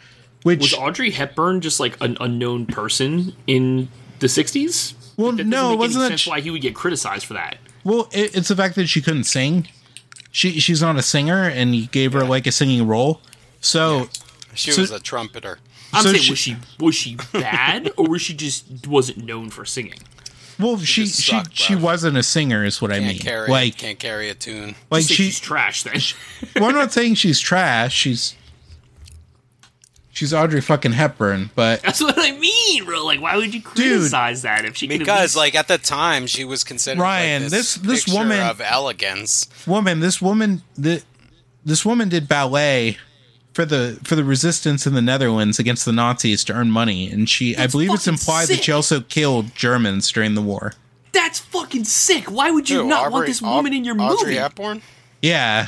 which 0.44 0.60
Was 0.60 0.74
Audrey 0.74 1.10
Hepburn 1.10 1.60
just 1.62 1.80
like 1.80 1.96
an 2.02 2.16
unknown 2.20 2.66
person 2.66 3.34
in 3.46 3.88
the 4.20 4.26
'60s? 4.28 4.94
Well, 5.16 5.32
that 5.32 5.46
no, 5.46 5.62
doesn't 5.74 5.78
wasn't 5.78 5.94
any 5.96 6.02
that 6.04 6.08
sense 6.10 6.20
sh- 6.20 6.28
why 6.28 6.40
he 6.40 6.50
would 6.50 6.62
get 6.62 6.74
criticized 6.74 7.24
for 7.26 7.32
that. 7.34 7.56
well, 7.82 8.08
it, 8.12 8.36
it's 8.36 8.48
the 8.48 8.56
fact 8.56 8.74
that 8.76 8.86
she 8.88 9.00
couldn't 9.00 9.24
sing. 9.24 9.68
She 10.30 10.60
she's 10.60 10.80
not 10.82 10.96
a 10.96 11.02
singer, 11.02 11.42
and 11.48 11.74
he 11.74 11.86
gave 11.86 12.12
her 12.12 12.24
like 12.24 12.46
a 12.46 12.52
singing 12.52 12.86
role. 12.86 13.20
So 13.62 14.08
She 14.54 14.70
So- 14.72 14.82
was 14.82 14.90
a 14.90 15.00
trumpeter. 15.00 15.58
I'm 15.92 16.02
So 16.02 16.12
saying, 16.12 16.22
she- 16.22 16.30
was 16.30 16.38
she 16.38 16.56
was 16.78 16.94
she 16.94 17.16
bad, 17.32 17.90
or 17.96 18.08
was 18.08 18.22
she 18.22 18.34
just 18.34 18.86
wasn't 18.86 19.24
known 19.24 19.50
for 19.50 19.64
singing? 19.64 19.98
well, 20.58 20.76
she 20.78 21.04
just 21.04 21.22
she 21.22 21.32
sucked, 21.32 21.56
she 21.56 21.74
bro. 21.74 21.84
wasn't 21.84 22.16
a 22.18 22.22
singer, 22.22 22.64
is 22.64 22.82
what 22.82 22.90
I 22.92 22.98
Can't 22.98 23.06
mean. 23.06 23.18
carry 23.18 23.48
Like 23.48 23.78
can't 23.78 23.98
carry 23.98 24.28
a 24.28 24.34
tune. 24.34 24.74
like 24.90 25.04
she. 25.04 25.14
she's 25.14 25.40
trash 25.40 25.82
then. 25.84 26.00
well, 26.56 26.68
I'm 26.68 26.74
not 26.74 26.92
saying 26.92 27.14
she's 27.14 27.40
trash. 27.40 27.94
She's 27.94 28.34
she's 30.12 30.34
Audrey 30.34 30.60
fucking 30.60 30.92
Hepburn, 30.92 31.50
but 31.54 31.82
That's 31.82 32.00
what 32.00 32.14
I 32.18 32.32
mean, 32.32 32.84
bro. 32.84 33.04
Like, 33.04 33.20
why 33.20 33.36
would 33.36 33.54
you 33.54 33.62
criticize 33.62 34.42
that 34.42 34.64
if 34.64 34.76
she 34.76 34.86
could 34.86 34.94
at 34.94 34.98
Because 35.00 35.20
least- 35.22 35.36
like 35.36 35.54
at 35.54 35.68
the 35.68 35.78
time 35.78 36.26
she 36.26 36.44
was 36.44 36.62
considered 36.64 37.00
Ryan, 37.00 37.42
like, 37.44 37.50
this- 37.52 37.74
this 37.76 38.04
this 38.04 38.14
woman- 38.14 38.40
of 38.40 38.60
elegance. 38.60 39.48
woman, 39.66 40.00
this 40.00 40.20
woman, 40.20 40.62
the, 40.76 41.02
this 41.64 41.84
woman 41.84 42.08
did 42.08 42.28
ballet 42.28 42.98
for 43.52 43.64
the 43.64 43.98
for 44.04 44.14
the 44.16 44.24
resistance 44.24 44.86
in 44.86 44.94
the 44.94 45.02
Netherlands 45.02 45.58
against 45.58 45.84
the 45.84 45.92
Nazis 45.92 46.44
to 46.44 46.52
earn 46.52 46.70
money, 46.70 47.10
and 47.10 47.28
she, 47.28 47.56
I 47.56 47.66
believe 47.66 47.92
it's 47.92 48.04
fucking 48.04 48.14
implied 48.18 48.48
that 48.48 48.64
she 48.64 48.72
also 48.72 49.00
killed 49.00 49.54
Germans 49.54 50.10
during 50.12 50.34
the 50.34 50.42
war. 50.42 50.74
that's 51.12 51.38
fucking 51.40 51.84
sick. 51.84 52.30
Why 52.30 52.50
would 52.50 52.70
you 52.70 52.82
Who, 52.82 52.88
not 52.88 53.10
want 53.10 53.26
this 53.26 53.42
woman 53.42 53.72
Au- 53.72 53.76
in 53.76 53.84
your 53.84 54.00
Audrey 54.00 54.24
movie? 54.30 54.36
Hepburn? 54.36 54.82
Yeah, 55.20 55.66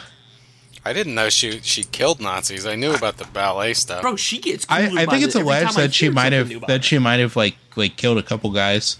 I 0.85 0.93
didn't 0.93 1.15
know 1.15 1.29
she 1.29 1.61
she 1.63 1.83
killed 1.85 2.21
Nazis. 2.21 2.67
I 2.67 2.77
knew 2.77 2.93
about 2.95 3.17
the 3.19 3.25
ballet 3.27 3.75
stuff. 3.75 4.03
Bro, 4.03 4.17
she 4.17 4.39
gets. 4.39 4.65
I, 4.69 4.87
cooler 4.87 5.01
I 5.01 5.07
by 5.07 5.13
think 5.13 5.25
it's 5.25 5.35
the- 5.35 5.41
every 5.41 5.53
alleged 5.53 5.77
that 5.77 5.93
she 5.95 6.09
might 6.09 6.33
have 6.33 6.49
that 6.69 6.69
her. 6.71 6.83
she 6.83 6.99
might 6.99 7.19
have 7.21 7.35
like 7.37 7.57
like 7.77 7.97
killed 7.97 8.19
a 8.19 8.23
couple 8.23 8.51
guys, 8.53 8.97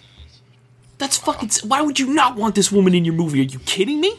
That's 0.99 1.17
fucking. 1.17 1.49
s- 1.51 1.63
Why 1.65 1.83
would 1.83 1.99
you 2.01 2.13
not 2.13 2.37
want 2.37 2.55
this 2.57 2.71
woman 2.73 2.95
in 2.95 3.05
your 3.05 3.15
movie? 3.15 3.41
Are 3.41 3.45
you 3.45 3.59
kidding 3.61 4.01
me? 4.01 4.15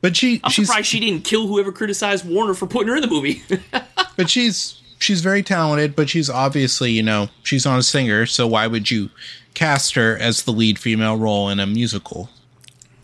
But 0.00 0.16
she 0.16 0.40
I'm 0.44 0.50
she's 0.50 0.68
surprised 0.68 0.86
she 0.88 1.00
didn't 1.00 1.24
kill 1.24 1.46
whoever 1.46 1.72
criticized 1.72 2.28
Warner 2.28 2.54
for 2.54 2.66
putting 2.66 2.88
her 2.88 2.96
in 2.96 3.02
the 3.02 3.08
movie. 3.08 3.42
but 4.16 4.30
she's 4.30 4.80
she's 4.98 5.20
very 5.20 5.42
talented, 5.42 5.96
but 5.96 6.08
she's 6.08 6.30
obviously 6.30 6.92
you 6.92 7.02
know 7.02 7.28
she's 7.42 7.64
not 7.64 7.78
a 7.78 7.82
singer, 7.82 8.26
so 8.26 8.46
why 8.46 8.66
would 8.66 8.90
you 8.90 9.10
cast 9.54 9.94
her 9.94 10.16
as 10.16 10.42
the 10.42 10.52
lead 10.52 10.78
female 10.78 11.16
role 11.16 11.48
in 11.48 11.58
a 11.60 11.66
musical? 11.66 12.30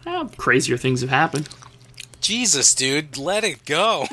Well, 0.04 0.28
crazier 0.36 0.76
things 0.76 1.00
have 1.00 1.10
happened. 1.10 1.48
Jesus, 2.20 2.74
dude, 2.74 3.18
let 3.18 3.44
it 3.44 3.64
go. 3.66 4.06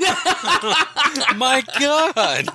My 1.36 1.64
God. 1.80 2.50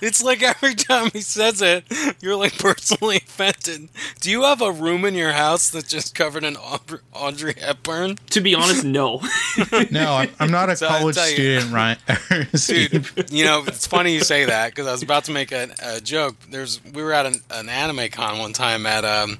It's 0.00 0.22
like 0.22 0.42
every 0.42 0.74
time 0.74 1.10
he 1.12 1.20
says 1.20 1.60
it, 1.62 1.84
you're 2.20 2.36
like 2.36 2.58
personally 2.58 3.16
offended. 3.16 3.88
Do 4.20 4.30
you 4.30 4.42
have 4.42 4.62
a 4.62 4.70
room 4.70 5.04
in 5.04 5.14
your 5.14 5.32
house 5.32 5.68
that's 5.68 5.88
just 5.90 6.14
covered 6.14 6.44
in 6.44 6.56
Audrey, 6.56 7.00
Audrey 7.12 7.54
Hepburn? 7.58 8.16
To 8.30 8.40
be 8.40 8.54
honest, 8.54 8.84
no. 8.84 9.20
No, 9.90 10.14
I'm, 10.14 10.30
I'm 10.38 10.50
not 10.50 10.68
a 10.68 10.76
So 10.76 10.88
college 10.88 11.16
student, 11.16 11.72
Ryan. 11.72 11.98
Steve. 12.54 13.14
Dude, 13.14 13.30
you 13.32 13.44
know, 13.44 13.64
it's 13.66 13.86
funny 13.86 14.12
you 14.14 14.20
say 14.20 14.44
that 14.44 14.70
because 14.70 14.86
I 14.86 14.92
was 14.92 15.02
about 15.02 15.24
to 15.24 15.32
make 15.32 15.52
a, 15.52 15.68
a 15.82 16.00
joke. 16.00 16.36
There's 16.50 16.80
we 16.84 17.02
were 17.02 17.12
at 17.12 17.26
an, 17.26 17.40
an 17.50 17.68
anime 17.68 18.08
con 18.10 18.38
one 18.38 18.52
time 18.52 18.86
at 18.86 19.04
um 19.04 19.38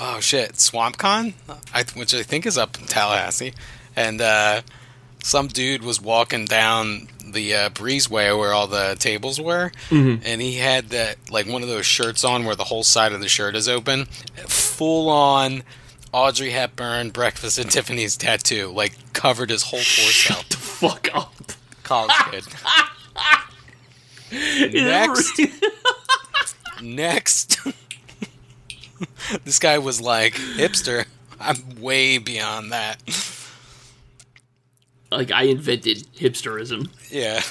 oh 0.00 0.20
shit 0.20 0.52
SwampCon, 0.54 1.34
I, 1.72 1.84
which 1.94 2.14
I 2.14 2.22
think 2.22 2.46
is 2.46 2.58
up 2.58 2.78
in 2.78 2.86
Tallahassee, 2.86 3.54
and 3.96 4.20
uh, 4.20 4.62
some 5.22 5.48
dude 5.48 5.82
was 5.82 6.00
walking 6.00 6.44
down 6.46 7.08
the 7.32 7.54
uh, 7.54 7.68
breezeway 7.70 8.36
where 8.38 8.52
all 8.52 8.66
the 8.66 8.96
tables 8.98 9.40
were, 9.40 9.72
and 9.90 10.40
he 10.40 10.56
had 10.56 10.88
that 10.90 11.16
like 11.30 11.46
one 11.46 11.62
of 11.62 11.68
those 11.68 11.86
shirts 11.86 12.24
on 12.24 12.44
where 12.44 12.56
the 12.56 12.64
whole 12.64 12.82
side 12.84 13.12
of 13.12 13.20
the 13.20 13.28
shirt 13.28 13.54
is 13.56 13.68
open, 13.68 14.06
full 14.46 15.08
on 15.08 15.62
Audrey 16.12 16.50
Hepburn 16.50 17.10
Breakfast 17.10 17.58
at 17.58 17.70
Tiffany's 17.70 18.16
tattoo, 18.16 18.68
like 18.74 18.92
covered 19.12 19.50
his 19.50 19.62
whole 19.64 19.80
torso. 19.80 20.34
the 20.48 20.56
fuck 20.56 21.08
up. 21.14 21.32
College 21.82 22.14
kid. 22.30 22.44
Next, 24.32 25.40
next, 26.82 27.58
this 29.44 29.58
guy 29.58 29.78
was 29.78 30.00
like 30.00 30.34
hipster. 30.34 31.04
I'm 31.40 31.80
way 31.80 32.18
beyond 32.18 32.70
that. 32.70 32.98
Like 35.10 35.30
I 35.30 35.44
invented 35.44 36.06
hipsterism. 36.14 36.88
Yeah. 37.10 37.42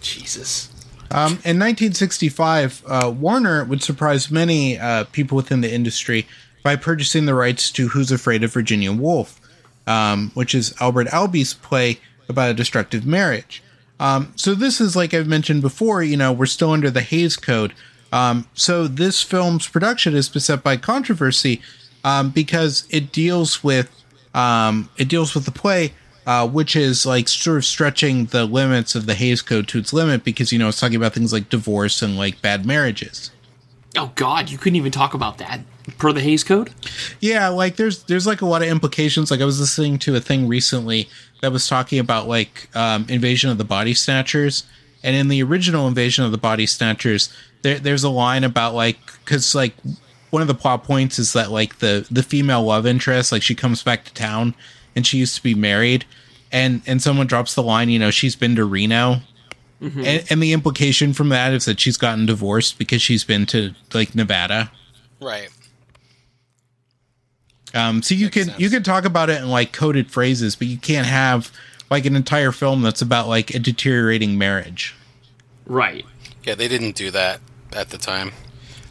Jesus. 0.00 0.70
Um, 1.10 1.32
in 1.44 1.58
1965, 1.58 2.82
uh, 2.86 3.14
Warner 3.16 3.64
would 3.64 3.82
surprise 3.82 4.30
many 4.30 4.78
uh, 4.78 5.04
people 5.12 5.36
within 5.36 5.60
the 5.60 5.72
industry 5.72 6.26
by 6.64 6.74
purchasing 6.74 7.26
the 7.26 7.34
rights 7.34 7.70
to 7.72 7.88
Who's 7.88 8.10
Afraid 8.10 8.42
of 8.42 8.52
Virginia 8.52 8.92
Woolf, 8.92 9.40
um, 9.86 10.32
which 10.34 10.54
is 10.54 10.74
Albert 10.80 11.06
Albee's 11.08 11.54
play 11.54 12.00
about 12.28 12.50
a 12.50 12.54
destructive 12.54 13.06
marriage. 13.06 13.62
Um, 14.00 14.32
so 14.36 14.54
this 14.54 14.80
is 14.80 14.96
like 14.96 15.14
I've 15.14 15.28
mentioned 15.28 15.62
before. 15.62 16.02
You 16.02 16.16
know, 16.16 16.32
we're 16.32 16.46
still 16.46 16.72
under 16.72 16.90
the 16.90 17.02
Hays 17.02 17.36
Code. 17.36 17.72
Um, 18.12 18.48
so 18.54 18.86
this 18.86 19.22
film's 19.22 19.68
production 19.68 20.14
is 20.14 20.28
beset 20.28 20.62
by 20.62 20.76
controversy 20.76 21.62
um, 22.04 22.30
because 22.30 22.86
it 22.90 23.12
deals 23.12 23.62
with 23.64 23.90
um, 24.34 24.90
it 24.96 25.08
deals 25.08 25.34
with 25.34 25.44
the 25.44 25.50
play, 25.52 25.94
uh, 26.26 26.46
which 26.46 26.74
is 26.74 27.06
like 27.06 27.28
sort 27.28 27.56
of 27.56 27.64
stretching 27.64 28.26
the 28.26 28.44
limits 28.44 28.94
of 28.94 29.06
the 29.06 29.14
Hays 29.14 29.42
Code 29.42 29.68
to 29.68 29.78
its 29.78 29.92
limit 29.92 30.24
because 30.24 30.52
you 30.52 30.58
know 30.58 30.68
it's 30.68 30.80
talking 30.80 30.96
about 30.96 31.14
things 31.14 31.32
like 31.32 31.48
divorce 31.48 32.02
and 32.02 32.16
like 32.16 32.42
bad 32.42 32.66
marriages. 32.66 33.30
Oh 33.96 34.12
God, 34.14 34.50
you 34.50 34.58
couldn't 34.58 34.76
even 34.76 34.92
talk 34.92 35.14
about 35.14 35.38
that 35.38 35.60
per 35.98 36.12
the 36.12 36.20
Hays 36.20 36.42
Code. 36.44 36.70
Yeah, 37.20 37.48
like 37.48 37.76
there's 37.76 38.02
there's 38.04 38.26
like 38.26 38.40
a 38.40 38.46
lot 38.46 38.62
of 38.62 38.68
implications. 38.68 39.30
Like 39.30 39.40
I 39.40 39.44
was 39.44 39.60
listening 39.60 39.98
to 40.00 40.16
a 40.16 40.20
thing 40.20 40.48
recently 40.48 41.08
that 41.40 41.52
was 41.52 41.68
talking 41.68 41.98
about 41.98 42.26
like 42.26 42.68
um, 42.74 43.06
Invasion 43.08 43.50
of 43.50 43.58
the 43.58 43.64
Body 43.64 43.94
Snatchers, 43.94 44.64
and 45.04 45.14
in 45.14 45.28
the 45.28 45.42
original 45.42 45.86
Invasion 45.86 46.24
of 46.24 46.32
the 46.32 46.38
Body 46.38 46.66
Snatchers, 46.66 47.32
there, 47.62 47.78
there's 47.78 48.04
a 48.04 48.10
line 48.10 48.42
about 48.42 48.74
like 48.74 48.98
because 49.24 49.54
like 49.54 49.74
one 50.30 50.42
of 50.42 50.48
the 50.48 50.54
plot 50.54 50.82
points 50.82 51.20
is 51.20 51.32
that 51.34 51.52
like 51.52 51.78
the 51.78 52.06
the 52.10 52.22
female 52.22 52.64
love 52.64 52.84
interest 52.84 53.30
like 53.30 53.42
she 53.42 53.54
comes 53.54 53.82
back 53.82 54.04
to 54.04 54.12
town 54.12 54.54
and 54.96 55.06
she 55.06 55.18
used 55.18 55.36
to 55.36 55.42
be 55.42 55.54
married, 55.54 56.04
and 56.50 56.82
and 56.86 57.00
someone 57.00 57.28
drops 57.28 57.54
the 57.54 57.62
line, 57.62 57.90
you 57.90 57.98
know, 57.98 58.10
she's 58.10 58.34
been 58.34 58.56
to 58.56 58.64
Reno. 58.64 59.20
Mm-hmm. 59.80 60.04
And, 60.04 60.24
and 60.30 60.42
the 60.42 60.54
implication 60.54 61.12
from 61.12 61.28
that 61.28 61.52
is 61.52 61.66
that 61.66 61.78
she's 61.78 61.98
gotten 61.98 62.24
divorced 62.24 62.78
because 62.78 63.02
she's 63.02 63.24
been 63.24 63.44
to 63.46 63.74
like 63.92 64.14
Nevada. 64.14 64.72
Right. 65.20 65.50
Um, 67.74 68.02
so 68.02 68.14
you 68.14 68.26
Makes 68.26 68.34
can 68.34 68.44
sense. 68.46 68.58
you 68.60 68.70
can 68.70 68.82
talk 68.82 69.04
about 69.04 69.28
it 69.28 69.42
in 69.42 69.50
like 69.50 69.72
coded 69.72 70.10
phrases, 70.10 70.56
but 70.56 70.66
you 70.66 70.78
can't 70.78 71.06
have 71.06 71.52
like 71.90 72.06
an 72.06 72.16
entire 72.16 72.52
film 72.52 72.80
that's 72.80 73.02
about 73.02 73.28
like 73.28 73.54
a 73.54 73.58
deteriorating 73.58 74.38
marriage. 74.38 74.94
Right. 75.66 76.06
Yeah, 76.44 76.54
they 76.54 76.68
didn't 76.68 76.96
do 76.96 77.10
that 77.10 77.40
at 77.72 77.90
the 77.90 77.98
time. 77.98 78.32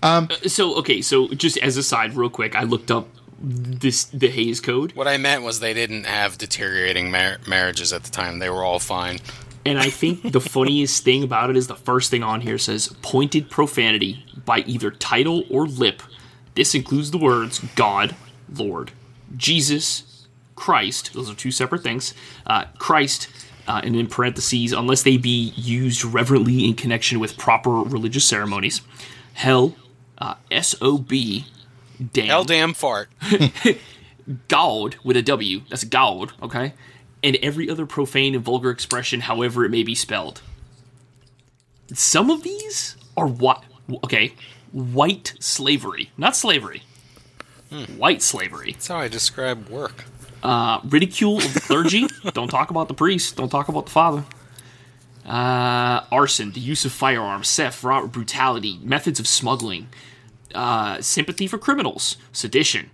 Um, 0.03 0.27
uh, 0.29 0.47
so 0.47 0.75
okay, 0.75 1.01
so 1.01 1.29
just 1.29 1.57
as 1.59 1.77
a 1.77 1.83
side, 1.83 2.15
real 2.15 2.29
quick, 2.29 2.55
I 2.55 2.63
looked 2.63 2.91
up 2.91 3.07
this 3.47 4.05
the 4.05 4.29
Hays 4.29 4.59
Code, 4.59 4.93
What 4.93 5.07
I 5.07 5.17
meant 5.17 5.43
was 5.43 5.59
they 5.59 5.73
didn't 5.73 6.05
have 6.05 6.37
deteriorating 6.37 7.11
mar- 7.11 7.37
marriages 7.47 7.93
at 7.93 8.03
the 8.03 8.09
time. 8.11 8.39
They 8.39 8.49
were 8.49 8.63
all 8.63 8.79
fine. 8.79 9.19
and 9.65 9.77
I 9.79 9.89
think 9.89 10.31
the 10.31 10.41
funniest 10.57 11.03
thing 11.03 11.23
about 11.23 11.49
it 11.49 11.57
is 11.57 11.67
the 11.67 11.75
first 11.75 12.09
thing 12.11 12.23
on 12.23 12.41
here 12.41 12.57
says 12.57 12.87
pointed 13.01 13.49
profanity 13.49 14.25
by 14.45 14.59
either 14.59 14.89
title 14.91 15.43
or 15.49 15.67
lip. 15.67 16.01
This 16.55 16.73
includes 16.73 17.11
the 17.11 17.17
words 17.17 17.59
God, 17.75 18.15
Lord, 18.51 18.91
Jesus, 19.37 20.27
Christ. 20.55 21.13
Those 21.13 21.29
are 21.29 21.35
two 21.35 21.51
separate 21.51 21.83
things. 21.83 22.13
Uh, 22.47 22.65
Christ. 22.77 23.27
Uh, 23.67 23.81
and 23.83 23.95
in 23.95 24.05
parentheses, 24.05 24.71
unless 24.71 25.01
they 25.01 25.17
be 25.17 25.51
used 25.55 26.05
reverently 26.05 26.65
in 26.67 26.75
connection 26.75 27.19
with 27.19 27.35
proper 27.35 27.71
religious 27.71 28.23
ceremonies. 28.23 28.81
Hell, 29.33 29.75
uh, 30.19 30.35
SOB, 30.61 31.11
damn. 32.13 32.27
Hell 32.27 32.43
damn 32.43 32.73
fart. 32.73 33.09
God 34.47 34.95
with 35.03 35.17
a 35.17 35.21
W. 35.21 35.61
That's 35.69 35.83
God, 35.83 36.33
okay? 36.41 36.73
And 37.23 37.37
every 37.37 37.69
other 37.69 37.85
profane 37.85 38.35
and 38.35 38.43
vulgar 38.43 38.69
expression, 38.71 39.21
however 39.21 39.65
it 39.65 39.69
may 39.69 39.83
be 39.83 39.95
spelled. 39.95 40.41
Some 41.93 42.29
of 42.29 42.43
these 42.43 42.97
are 43.15 43.27
what? 43.27 43.63
Okay, 44.03 44.33
white 44.71 45.35
slavery, 45.39 46.11
not 46.17 46.35
slavery. 46.35 46.81
White 47.97 48.21
slavery. 48.21 48.71
That's 48.71 48.87
how 48.87 48.97
I 48.97 49.07
describe 49.07 49.69
work. 49.69 50.05
Uh, 50.41 50.79
ridicule 50.83 51.37
of 51.37 51.53
the 51.53 51.59
clergy. 51.59 52.07
don't 52.33 52.49
talk 52.49 52.69
about 52.69 52.87
the 52.87 52.93
priest. 52.93 53.35
Don't 53.35 53.49
talk 53.49 53.67
about 53.67 53.85
the 53.85 53.91
father. 53.91 54.23
Uh, 55.25 56.05
arson, 56.11 56.51
the 56.51 56.59
use 56.59 56.85
of 56.85 56.91
firearms, 56.91 57.53
theft, 57.53 57.83
robbery, 57.83 58.09
brutality, 58.09 58.79
methods 58.83 59.19
of 59.19 59.27
smuggling, 59.27 59.87
uh, 60.55 61.01
sympathy 61.01 61.47
for 61.47 61.57
criminals, 61.57 62.17
sedition, 62.31 62.89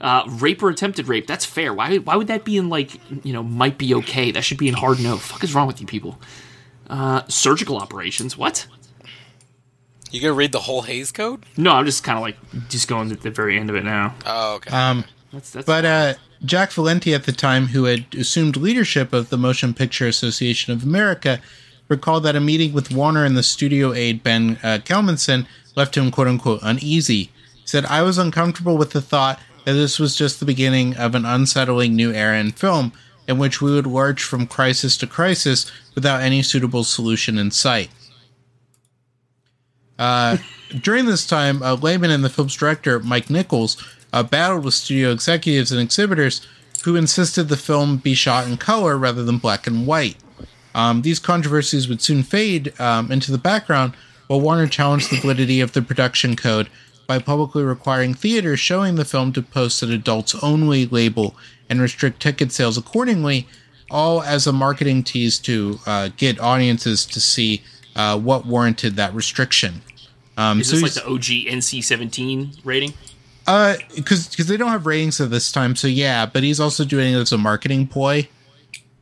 uh, 0.00 0.24
rape 0.28 0.62
or 0.62 0.68
attempted 0.68 1.08
rape. 1.08 1.26
That's 1.26 1.44
fair. 1.44 1.72
Why? 1.72 1.96
Why 1.96 2.16
would 2.16 2.26
that 2.26 2.44
be 2.44 2.56
in 2.56 2.68
like 2.68 2.90
you 3.24 3.32
know 3.32 3.42
might 3.42 3.78
be 3.78 3.94
okay? 3.94 4.30
That 4.30 4.44
should 4.44 4.58
be 4.58 4.68
in 4.68 4.74
hard 4.74 5.00
no. 5.00 5.16
Fuck 5.16 5.44
is 5.44 5.54
wrong 5.54 5.66
with 5.66 5.80
you 5.80 5.86
people? 5.86 6.18
Uh, 6.90 7.22
surgical 7.28 7.78
operations. 7.78 8.36
What? 8.36 8.66
You 10.10 10.20
gonna 10.20 10.32
read 10.34 10.52
the 10.52 10.60
whole 10.60 10.82
Hays 10.82 11.10
Code? 11.10 11.44
No, 11.56 11.72
I'm 11.72 11.86
just 11.86 12.04
kind 12.04 12.16
of 12.18 12.22
like 12.22 12.36
just 12.68 12.86
going 12.88 13.08
to 13.08 13.16
the 13.16 13.30
very 13.30 13.58
end 13.58 13.70
of 13.70 13.76
it 13.76 13.84
now. 13.84 14.14
Oh, 14.26 14.56
okay. 14.56 14.70
Um, 14.70 15.04
That's 15.32 15.50
that's. 15.50 15.66
but 15.66 15.84
uh, 15.84 16.14
Jack 16.44 16.70
Valenti 16.72 17.14
at 17.14 17.24
the 17.24 17.32
time, 17.32 17.68
who 17.68 17.84
had 17.84 18.14
assumed 18.14 18.56
leadership 18.56 19.12
of 19.12 19.30
the 19.30 19.36
Motion 19.38 19.74
Picture 19.74 20.06
Association 20.06 20.72
of 20.72 20.84
America, 20.84 21.40
recalled 21.88 22.22
that 22.24 22.36
a 22.36 22.40
meeting 22.40 22.72
with 22.72 22.92
Warner 22.92 23.24
and 23.24 23.36
the 23.36 23.42
studio 23.42 23.92
aide 23.92 24.22
Ben 24.22 24.58
uh, 24.62 24.78
Kalmenson 24.84 25.46
left 25.74 25.96
him 25.96 26.10
"quote 26.10 26.28
unquote" 26.28 26.60
uneasy. 26.62 27.30
He 27.54 27.66
said, 27.66 27.84
"I 27.86 28.02
was 28.02 28.18
uncomfortable 28.18 28.76
with 28.76 28.90
the 28.90 29.02
thought 29.02 29.40
that 29.64 29.72
this 29.72 29.98
was 29.98 30.16
just 30.16 30.40
the 30.40 30.46
beginning 30.46 30.96
of 30.96 31.14
an 31.14 31.24
unsettling 31.24 31.94
new 31.94 32.12
era 32.12 32.38
in 32.38 32.52
film." 32.52 32.92
In 33.26 33.38
which 33.38 33.62
we 33.62 33.70
would 33.70 33.86
lurch 33.86 34.22
from 34.22 34.46
crisis 34.46 34.98
to 34.98 35.06
crisis 35.06 35.72
without 35.94 36.20
any 36.20 36.42
suitable 36.42 36.84
solution 36.84 37.38
in 37.38 37.50
sight. 37.50 37.88
Uh, 39.98 40.36
during 40.82 41.06
this 41.06 41.26
time, 41.26 41.62
uh, 41.62 41.74
Lehman 41.74 42.10
and 42.10 42.22
the 42.22 42.28
film's 42.28 42.54
director, 42.54 43.00
Mike 43.00 43.30
Nichols, 43.30 43.82
uh, 44.12 44.22
battled 44.22 44.64
with 44.64 44.74
studio 44.74 45.10
executives 45.10 45.72
and 45.72 45.80
exhibitors 45.80 46.46
who 46.84 46.96
insisted 46.96 47.44
the 47.44 47.56
film 47.56 47.96
be 47.96 48.14
shot 48.14 48.46
in 48.46 48.56
color 48.56 48.98
rather 48.98 49.24
than 49.24 49.38
black 49.38 49.66
and 49.66 49.86
white. 49.86 50.16
Um, 50.74 51.02
these 51.02 51.18
controversies 51.18 51.88
would 51.88 52.02
soon 52.02 52.22
fade 52.22 52.78
um, 52.80 53.10
into 53.10 53.32
the 53.32 53.38
background 53.38 53.94
while 54.26 54.40
Warner 54.40 54.66
challenged 54.66 55.10
the 55.10 55.20
validity 55.20 55.60
of 55.60 55.72
the 55.72 55.82
production 55.82 56.36
code 56.36 56.68
by 57.06 57.18
publicly 57.18 57.62
requiring 57.62 58.14
theaters 58.14 58.60
showing 58.60 58.94
the 58.94 59.04
film 59.04 59.32
to 59.32 59.42
post 59.42 59.82
an 59.82 59.92
adults 59.92 60.34
only 60.42 60.86
label 60.86 61.36
and 61.68 61.80
restrict 61.80 62.20
ticket 62.20 62.52
sales 62.52 62.78
accordingly, 62.78 63.46
all 63.90 64.22
as 64.22 64.46
a 64.46 64.52
marketing 64.52 65.02
tease 65.02 65.38
to 65.38 65.78
uh, 65.86 66.08
get 66.16 66.40
audiences 66.40 67.04
to 67.06 67.20
see 67.20 67.62
uh, 67.94 68.18
what 68.18 68.46
warranted 68.46 68.96
that 68.96 69.14
restriction. 69.14 69.82
Um, 70.36 70.60
is 70.60 70.68
so 70.68 70.76
this 70.76 70.82
like 70.82 71.04
the 71.04 71.06
OG 71.06 71.52
NC-17 71.54 72.60
rating? 72.64 72.94
uh, 73.46 73.76
because 73.94 74.28
because 74.28 74.46
they 74.46 74.56
don't 74.56 74.70
have 74.70 74.86
ratings 74.86 75.20
at 75.20 75.30
this 75.30 75.52
time, 75.52 75.76
so 75.76 75.86
yeah. 75.86 76.26
But 76.26 76.42
he's 76.42 76.60
also 76.60 76.84
doing 76.84 77.14
it 77.14 77.18
as 77.18 77.32
a 77.32 77.38
marketing 77.38 77.86
ploy, 77.86 78.28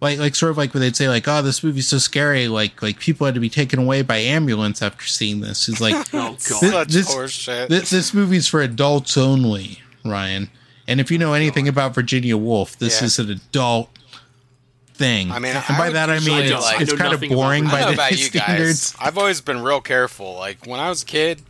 like 0.02 0.18
like 0.18 0.34
sort 0.34 0.50
of 0.50 0.58
like 0.58 0.74
where 0.74 0.80
they'd 0.80 0.96
say 0.96 1.08
like, 1.08 1.26
"Oh, 1.28 1.40
this 1.40 1.62
movie's 1.64 1.88
so 1.88 1.96
scary," 1.96 2.48
like 2.48 2.82
like 2.82 2.98
people 2.98 3.24
had 3.24 3.34
to 3.34 3.40
be 3.40 3.48
taken 3.48 3.78
away 3.78 4.02
by 4.02 4.16
ambulance 4.18 4.82
after 4.82 5.06
seeing 5.06 5.40
this. 5.40 5.64
He's 5.66 5.80
like, 5.80 5.94
Oh 6.12 6.36
god. 6.50 6.90
Such 6.90 7.46
this- 7.46 7.46
this, 7.68 7.90
"This 7.90 8.12
movie's 8.12 8.48
for 8.48 8.60
adults 8.60 9.16
only, 9.16 9.80
Ryan." 10.04 10.50
And 10.88 11.00
if 11.00 11.10
you 11.10 11.16
know 11.18 11.30
oh, 11.30 11.34
anything 11.34 11.68
about 11.68 11.94
Virginia 11.94 12.36
Woolf, 12.36 12.76
this 12.78 13.00
Yeah. 13.00 13.06
is 13.06 13.18
an 13.20 13.30
adult 13.30 13.88
thing. 14.94 15.30
I 15.30 15.38
mean, 15.38 15.54
and 15.54 15.64
I 15.68 15.78
by 15.78 15.90
that 15.90 16.10
I 16.10 16.18
mean 16.18 16.42
it's, 16.42 16.52
like- 16.52 16.80
it's 16.80 16.92
I 16.92 16.96
kind 16.96 17.06
of 17.14 17.20
nothing 17.20 17.32
about 17.32 17.42
boring 17.42 17.64
by 17.64 17.84
the 17.86 17.92
about 17.94 18.12
standards. 18.14 18.92
guys. 18.92 18.96
I've 19.00 19.16
always 19.16 19.40
been 19.40 19.62
real 19.62 19.80
careful. 19.80 20.34
Like 20.34 20.66
when 20.66 20.80
I 20.80 20.88
was 20.88 21.02
a 21.02 21.06
kid 21.06 21.40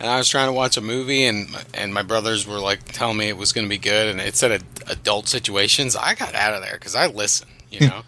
and 0.00 0.10
I 0.10 0.18
was 0.18 0.28
trying 0.28 0.48
to 0.48 0.52
watch 0.52 0.76
a 0.76 0.80
movie 0.80 1.24
and 1.24 1.48
and 1.74 1.94
my 1.94 2.02
brothers 2.02 2.46
were 2.46 2.58
like 2.58 2.84
telling 2.92 3.16
me 3.16 3.28
it 3.28 3.36
was 3.36 3.52
going 3.52 3.64
to 3.64 3.70
be 3.70 3.78
good 3.78 4.08
and 4.08 4.20
it 4.20 4.34
said 4.34 4.50
ad- 4.52 4.64
adult 4.88 5.28
situations, 5.28 5.94
I 5.96 6.14
got 6.16 6.34
out 6.34 6.54
of 6.54 6.62
there 6.62 6.74
because 6.74 6.94
I 6.96 7.06
listen. 7.06 7.48
You 7.72 7.88
know, 7.88 8.02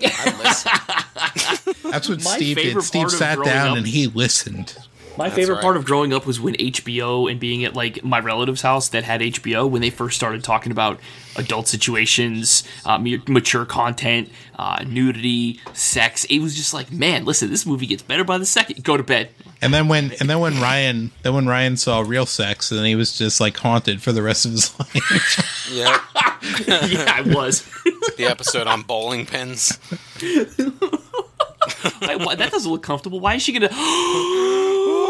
I 0.04 0.36
listen. 0.42 0.72
That's 1.90 2.08
what 2.08 2.22
My 2.24 2.36
Steve 2.36 2.56
did. 2.56 2.64
favorite 2.64 2.82
Steve 2.82 3.00
part 3.02 3.12
of 3.12 3.18
sat 3.18 3.34
growing 3.36 3.50
down 3.50 3.68
up- 3.70 3.76
and 3.78 3.86
he 3.86 4.06
listened. 4.08 4.76
My 5.18 5.30
That's 5.30 5.36
favorite 5.36 5.54
right. 5.54 5.62
part 5.62 5.76
of 5.78 5.86
growing 5.86 6.12
up 6.12 6.26
was 6.26 6.38
when 6.38 6.54
HBO 6.56 7.30
and 7.30 7.40
being 7.40 7.64
at 7.64 7.72
like 7.74 8.04
my 8.04 8.18
relative's 8.18 8.60
house 8.60 8.90
that 8.90 9.02
had 9.04 9.22
HBO 9.22 9.66
when 9.70 9.80
they 9.80 9.88
first 9.88 10.14
started 10.14 10.44
talking 10.44 10.72
about 10.72 11.00
adult 11.36 11.68
situations, 11.68 12.64
uh, 12.84 12.98
mu- 12.98 13.22
mature 13.26 13.64
content, 13.64 14.28
uh, 14.58 14.84
nudity, 14.86 15.58
sex. 15.72 16.24
It 16.24 16.40
was 16.40 16.54
just 16.54 16.74
like, 16.74 16.92
man, 16.92 17.24
listen, 17.24 17.48
this 17.48 17.64
movie 17.64 17.86
gets 17.86 18.02
better 18.02 18.24
by 18.24 18.36
the 18.36 18.44
second. 18.44 18.84
Go 18.84 18.98
to 18.98 19.02
bed. 19.02 19.30
And 19.62 19.72
then 19.72 19.88
when 19.88 20.12
and 20.20 20.28
then 20.28 20.38
when 20.40 20.60
Ryan 20.60 21.10
then 21.22 21.34
when 21.34 21.46
Ryan 21.46 21.76
saw 21.76 22.00
real 22.00 22.26
sex, 22.26 22.68
then 22.68 22.84
he 22.84 22.94
was 22.94 23.16
just 23.16 23.40
like 23.40 23.56
haunted 23.56 24.02
for 24.02 24.12
the 24.12 24.22
rest 24.22 24.44
of 24.44 24.50
his 24.52 24.78
life. 24.78 25.70
Yeah, 25.72 25.98
yeah, 26.86 27.12
I 27.16 27.22
was. 27.26 27.62
the 28.16 28.26
episode 28.26 28.66
on 28.66 28.82
bowling 28.82 29.24
pins. 29.26 29.78
Why- 32.00 32.16
why- 32.16 32.34
that 32.36 32.52
doesn't 32.52 32.70
look 32.70 32.82
comfortable. 32.82 33.18
Why 33.20 33.34
is 33.34 33.42
she 33.42 33.52
gonna? 33.52 33.70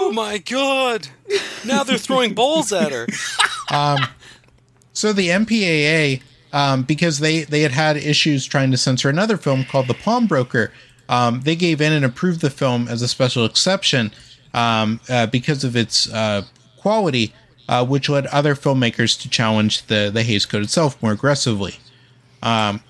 Oh 0.09 0.12
my 0.12 0.38
god! 0.38 1.09
Now 1.64 1.82
they're 1.82 1.99
throwing 1.99 2.32
bowls 2.32 2.72
at 2.72 2.92
her. 2.92 3.07
So 4.92 5.12
the 5.12 5.28
MPAA, 5.30 6.22
um, 6.53 6.84
because 6.84 7.18
they 7.18 7.42
they 7.42 7.62
had 7.62 7.72
had 7.72 7.97
issues 7.97 8.47
trying 8.47 8.70
to 8.70 8.76
censor 8.76 9.09
another 9.09 9.36
film 9.36 9.64
called 9.64 9.88
The 9.88 9.94
Pawnbroker, 9.94 10.72
um, 11.09 11.40
they 11.40 11.57
gave 11.57 11.80
in 11.80 11.92
and 11.92 12.05
approved 12.05 12.40
the 12.40 12.51
film 12.51 12.86
as 12.86 13.03
a 13.03 13.09
special 13.09 13.44
exception 13.44 14.12
um, 14.55 15.01
uh, 15.09 15.26
because 15.26 15.64
of 15.64 15.76
its 15.76 16.11
uh, 16.12 16.42
quality, 16.76 17.32
uh, 17.68 17.84
which 17.84 18.09
led 18.09 18.26
other 18.26 18.55
filmmakers 18.55 19.20
to 19.22 19.28
challenge 19.28 19.82
the 19.86 20.11
the 20.12 20.22
Hays 20.22 20.47
Code 20.47 20.62
itself 20.62 21.01
more 21.03 21.12
aggressively. 21.12 21.76
Um, 22.42 22.82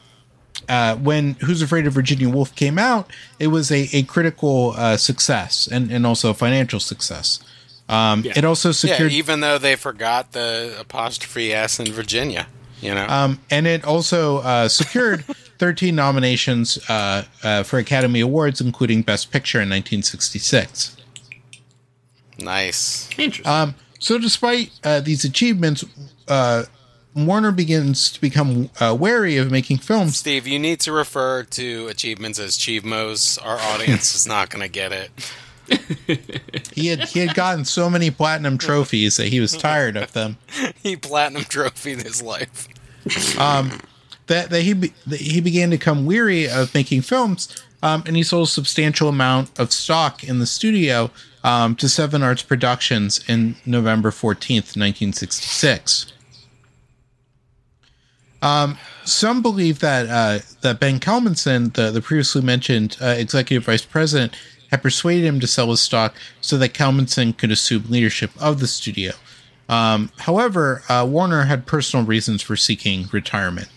uh, 0.68 0.96
when 0.96 1.34
Who's 1.34 1.62
Afraid 1.62 1.86
of 1.86 1.92
Virginia 1.92 2.28
Woolf 2.28 2.54
came 2.54 2.78
out, 2.78 3.10
it 3.38 3.48
was 3.48 3.70
a, 3.70 3.88
a 3.92 4.02
critical 4.04 4.74
uh, 4.76 4.96
success 4.96 5.68
and, 5.70 5.90
and 5.92 6.04
also 6.06 6.30
a 6.30 6.34
financial 6.34 6.80
success. 6.80 7.40
Um, 7.88 8.22
Yeah. 8.24 8.32
It 8.36 8.44
also 8.44 8.70
Yeah, 8.70 8.72
secured 8.72 9.12
even 9.12 9.40
though 9.40 9.58
they 9.58 9.76
forgot 9.76 10.32
the 10.32 10.74
apostrophe 10.78 11.52
S 11.52 11.78
in 11.78 11.92
Virginia. 11.92 12.48
You 12.80 12.94
know, 12.94 13.06
Um, 13.06 13.38
and 13.50 13.66
it 13.66 13.84
also 13.84 14.38
uh, 14.38 14.68
secured 14.68 15.24
13 15.58 15.94
nominations 15.94 16.78
uh, 16.88 17.22
uh, 17.42 17.62
for 17.62 17.78
Academy 17.78 18.20
Awards, 18.20 18.60
including 18.60 19.02
Best 19.02 19.30
Picture 19.30 19.58
in 19.58 19.70
1966. 19.70 20.95
Nice. 22.38 23.08
Interesting. 23.18 23.46
Um, 23.46 23.74
so, 23.98 24.18
despite 24.18 24.70
uh, 24.84 25.00
these 25.00 25.24
achievements, 25.24 25.84
uh, 26.28 26.64
Warner 27.14 27.50
begins 27.52 28.10
to 28.12 28.20
become 28.20 28.68
uh, 28.78 28.94
wary 28.98 29.36
of 29.38 29.50
making 29.50 29.78
films. 29.78 30.18
Steve, 30.18 30.46
you 30.46 30.58
need 30.58 30.80
to 30.80 30.92
refer 30.92 31.44
to 31.44 31.88
achievements 31.88 32.38
as 32.38 32.58
Chievmos. 32.58 33.38
Our 33.44 33.58
audience 33.58 34.14
is 34.14 34.26
not 34.26 34.50
going 34.50 34.62
to 34.62 34.68
get 34.68 34.92
it. 34.92 35.10
He 36.72 36.88
had 36.88 37.04
he 37.08 37.20
had 37.20 37.34
gotten 37.34 37.64
so 37.64 37.88
many 37.90 38.10
platinum 38.10 38.58
trophies 38.58 39.16
that 39.16 39.28
he 39.28 39.40
was 39.40 39.56
tired 39.56 39.96
of 39.96 40.12
them. 40.12 40.36
He 40.82 40.94
platinum 40.94 41.42
trophied 41.44 42.02
his 42.02 42.22
life. 42.22 42.68
Um, 43.38 43.80
That, 44.28 44.50
that 44.50 44.62
he 44.62 44.72
be, 44.74 44.92
that 45.06 45.20
he 45.20 45.40
began 45.40 45.70
to 45.70 45.76
become 45.76 46.04
weary 46.04 46.48
of 46.48 46.74
making 46.74 47.02
films, 47.02 47.48
um, 47.82 48.02
and 48.06 48.16
he 48.16 48.22
sold 48.22 48.48
a 48.48 48.50
substantial 48.50 49.08
amount 49.08 49.58
of 49.58 49.72
stock 49.72 50.24
in 50.24 50.38
the 50.38 50.46
studio 50.46 51.10
um, 51.44 51.76
to 51.76 51.88
Seven 51.88 52.22
Arts 52.22 52.42
Productions 52.42 53.24
in 53.28 53.56
November 53.64 54.10
fourteenth, 54.10 54.76
nineteen 54.76 55.12
sixty 55.12 55.46
six. 55.46 56.12
Um, 58.42 58.78
some 59.04 59.42
believe 59.42 59.78
that 59.80 60.06
uh, 60.08 60.44
that 60.60 60.78
Ben 60.78 61.00
Kalmenson, 61.00 61.72
the, 61.72 61.90
the 61.90 62.02
previously 62.02 62.42
mentioned 62.42 62.96
uh, 63.00 63.06
executive 63.06 63.64
vice 63.64 63.84
president, 63.84 64.36
had 64.70 64.82
persuaded 64.82 65.24
him 65.24 65.40
to 65.40 65.46
sell 65.46 65.70
his 65.70 65.80
stock 65.80 66.14
so 66.40 66.58
that 66.58 66.74
Kalmenson 66.74 67.36
could 67.36 67.50
assume 67.50 67.84
leadership 67.88 68.30
of 68.40 68.60
the 68.60 68.66
studio. 68.66 69.12
Um, 69.68 70.10
however, 70.18 70.82
uh, 70.88 71.06
Warner 71.08 71.44
had 71.44 71.66
personal 71.66 72.04
reasons 72.06 72.42
for 72.42 72.56
seeking 72.56 73.08
retirement. 73.10 73.68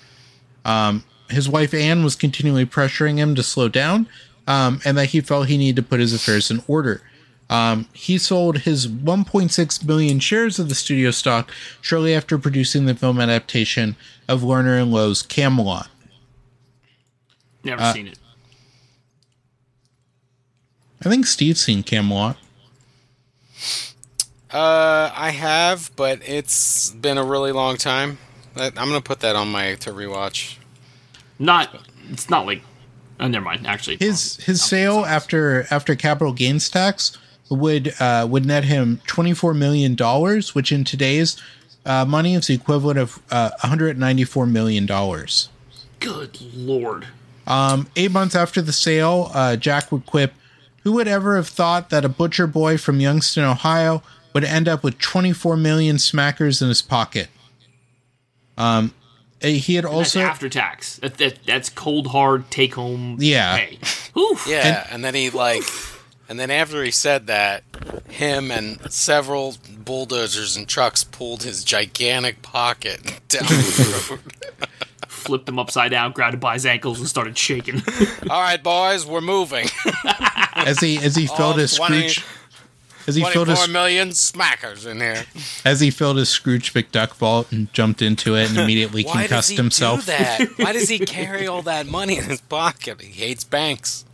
Um, 0.65 1.03
his 1.29 1.49
wife 1.49 1.73
Anne 1.73 2.03
was 2.03 2.15
continually 2.15 2.65
pressuring 2.65 3.17
him 3.17 3.35
to 3.35 3.43
slow 3.43 3.69
down, 3.69 4.07
um, 4.47 4.81
and 4.83 4.97
that 4.97 5.07
he 5.07 5.21
felt 5.21 5.47
he 5.47 5.57
needed 5.57 5.83
to 5.83 5.87
put 5.87 5.99
his 5.99 6.13
affairs 6.13 6.49
in 6.49 6.63
order. 6.67 7.01
Um, 7.49 7.87
he 7.93 8.17
sold 8.19 8.59
his 8.59 8.87
1.6 8.87 9.83
million 9.83 10.19
shares 10.19 10.59
of 10.59 10.69
the 10.69 10.75
studio 10.75 11.09
stock 11.09 11.51
shortly 11.81 12.13
after 12.13 12.37
producing 12.37 12.85
the 12.85 12.93
film 12.93 13.19
adaptation 13.19 13.95
of 14.27 14.41
Lerner 14.41 14.79
and 14.79 14.91
Loewe's 14.91 15.23
Camelot. 15.23 15.89
Never 17.63 17.81
uh, 17.81 17.93
seen 17.93 18.07
it. 18.07 18.19
I 21.03 21.09
think 21.09 21.25
Steve's 21.25 21.61
seen 21.61 21.81
Camelot. 21.81 22.37
Uh, 24.51 25.11
I 25.13 25.31
have, 25.31 25.91
but 25.95 26.19
it's 26.23 26.91
been 26.91 27.17
a 27.17 27.23
really 27.23 27.51
long 27.51 27.77
time. 27.77 28.17
I'm 28.55 28.73
going 28.73 28.93
to 28.93 29.01
put 29.01 29.21
that 29.21 29.35
on 29.35 29.51
my 29.51 29.75
to 29.75 29.91
rewatch. 29.91 30.58
Not. 31.39 31.87
It's 32.11 32.29
not 32.29 32.45
like. 32.45 32.61
Oh, 33.19 33.27
never 33.27 33.43
mind. 33.45 33.65
Actually, 33.67 33.97
His 33.97 34.37
not. 34.39 34.45
his 34.45 34.61
sale 34.63 35.05
after 35.05 35.65
after 35.71 35.95
capital 35.95 36.33
gains 36.33 36.69
tax 36.69 37.17
would 37.49 37.93
uh, 37.99 38.27
would 38.29 38.45
net 38.45 38.65
him 38.65 39.01
24 39.07 39.53
million 39.53 39.95
dollars, 39.95 40.53
which 40.53 40.71
in 40.71 40.83
today's 40.83 41.41
uh, 41.85 42.05
money 42.05 42.35
is 42.35 42.47
the 42.47 42.53
equivalent 42.53 42.99
of 42.99 43.19
uh, 43.31 43.49
194 43.61 44.45
million 44.45 44.85
dollars. 44.85 45.49
Good 45.99 46.39
lord. 46.53 47.07
Um, 47.47 47.87
eight 47.95 48.11
months 48.11 48.35
after 48.35 48.61
the 48.61 48.71
sale, 48.71 49.31
uh, 49.33 49.55
Jack 49.55 49.91
would 49.91 50.05
quip, 50.05 50.33
Who 50.83 50.91
would 50.93 51.07
ever 51.07 51.35
have 51.35 51.47
thought 51.47 51.89
that 51.89 52.05
a 52.05 52.09
butcher 52.09 52.45
boy 52.45 52.77
from 52.77 52.99
Youngstown, 52.99 53.43
Ohio 53.49 54.03
would 54.33 54.43
end 54.43 54.67
up 54.67 54.83
with 54.83 54.99
24 54.99 55.57
million 55.57 55.95
smackers 55.95 56.61
in 56.61 56.67
his 56.67 56.83
pocket? 56.83 57.27
Um, 58.55 58.93
eh, 59.41 59.51
he 59.51 59.75
had 59.75 59.85
also. 59.85 60.19
that's 60.19 60.29
after 60.29 60.49
tax. 60.49 60.97
That, 60.97 61.17
that, 61.17 61.39
that's 61.45 61.69
cold 61.69 62.07
hard 62.07 62.49
take 62.51 62.75
home. 62.75 63.17
Yeah. 63.19 63.57
Pay. 63.57 63.79
Oof. 64.17 64.45
Yeah, 64.47 64.87
and, 64.89 65.03
then 65.03 65.15
he 65.15 65.29
like, 65.29 65.63
and 66.27 66.39
then 66.39 66.51
after 66.51 66.83
he 66.83 66.91
said 66.91 67.27
that, 67.27 67.63
him 68.09 68.51
and 68.51 68.91
several 68.91 69.55
bulldozers 69.69 70.57
and 70.57 70.67
trucks 70.67 71.03
pulled 71.03 71.43
his 71.43 71.63
gigantic 71.63 72.41
pocket 72.41 73.03
down 73.27 73.43
the 73.47 74.07
road. 74.11 74.19
Flipped 75.07 75.49
him 75.49 75.59
upside 75.59 75.91
down, 75.91 76.11
grabbed 76.11 76.35
him 76.35 76.39
by 76.39 76.53
his 76.53 76.65
ankles, 76.65 76.99
and 76.99 77.07
started 77.07 77.37
shaking. 77.37 77.81
All 78.29 78.41
right, 78.41 78.61
boys, 78.61 79.05
we're 79.05 79.21
moving. 79.21 79.67
as 80.53 80.79
he 80.79 80.97
as 80.97 81.15
he 81.15 81.27
filled 81.37 81.57
his 81.57 81.75
20 81.75 82.09
Scrooge 82.09 82.25
as 83.09 83.15
he 83.15 83.23
filled 83.25 83.47
his 83.49 83.67
million 83.67 84.09
smackers 84.09 84.85
in 84.85 84.97
here. 85.01 85.25
as 85.65 85.79
he 85.81 85.89
filled 85.91 86.17
his 86.17 86.29
Scrooge 86.29 86.73
McDuck 86.73 87.13
vault 87.15 87.51
and 87.51 87.71
jumped 87.73 88.01
into 88.01 88.35
it 88.35 88.49
and 88.49 88.57
immediately 88.63 89.03
Why 89.03 89.13
does 89.13 89.21
concussed 89.27 89.49
he 89.51 89.55
himself. 89.57 89.99
do 90.01 90.05
that? 90.07 90.39
Why 90.57 90.71
does 90.73 90.87
he 90.89 90.99
carry 90.99 91.47
all 91.47 91.61
that 91.63 91.85
money 91.87 92.17
in 92.17 92.23
his 92.25 92.41
pocket? 92.41 93.01
He 93.01 93.11
hates 93.11 93.43
banks. 93.43 94.05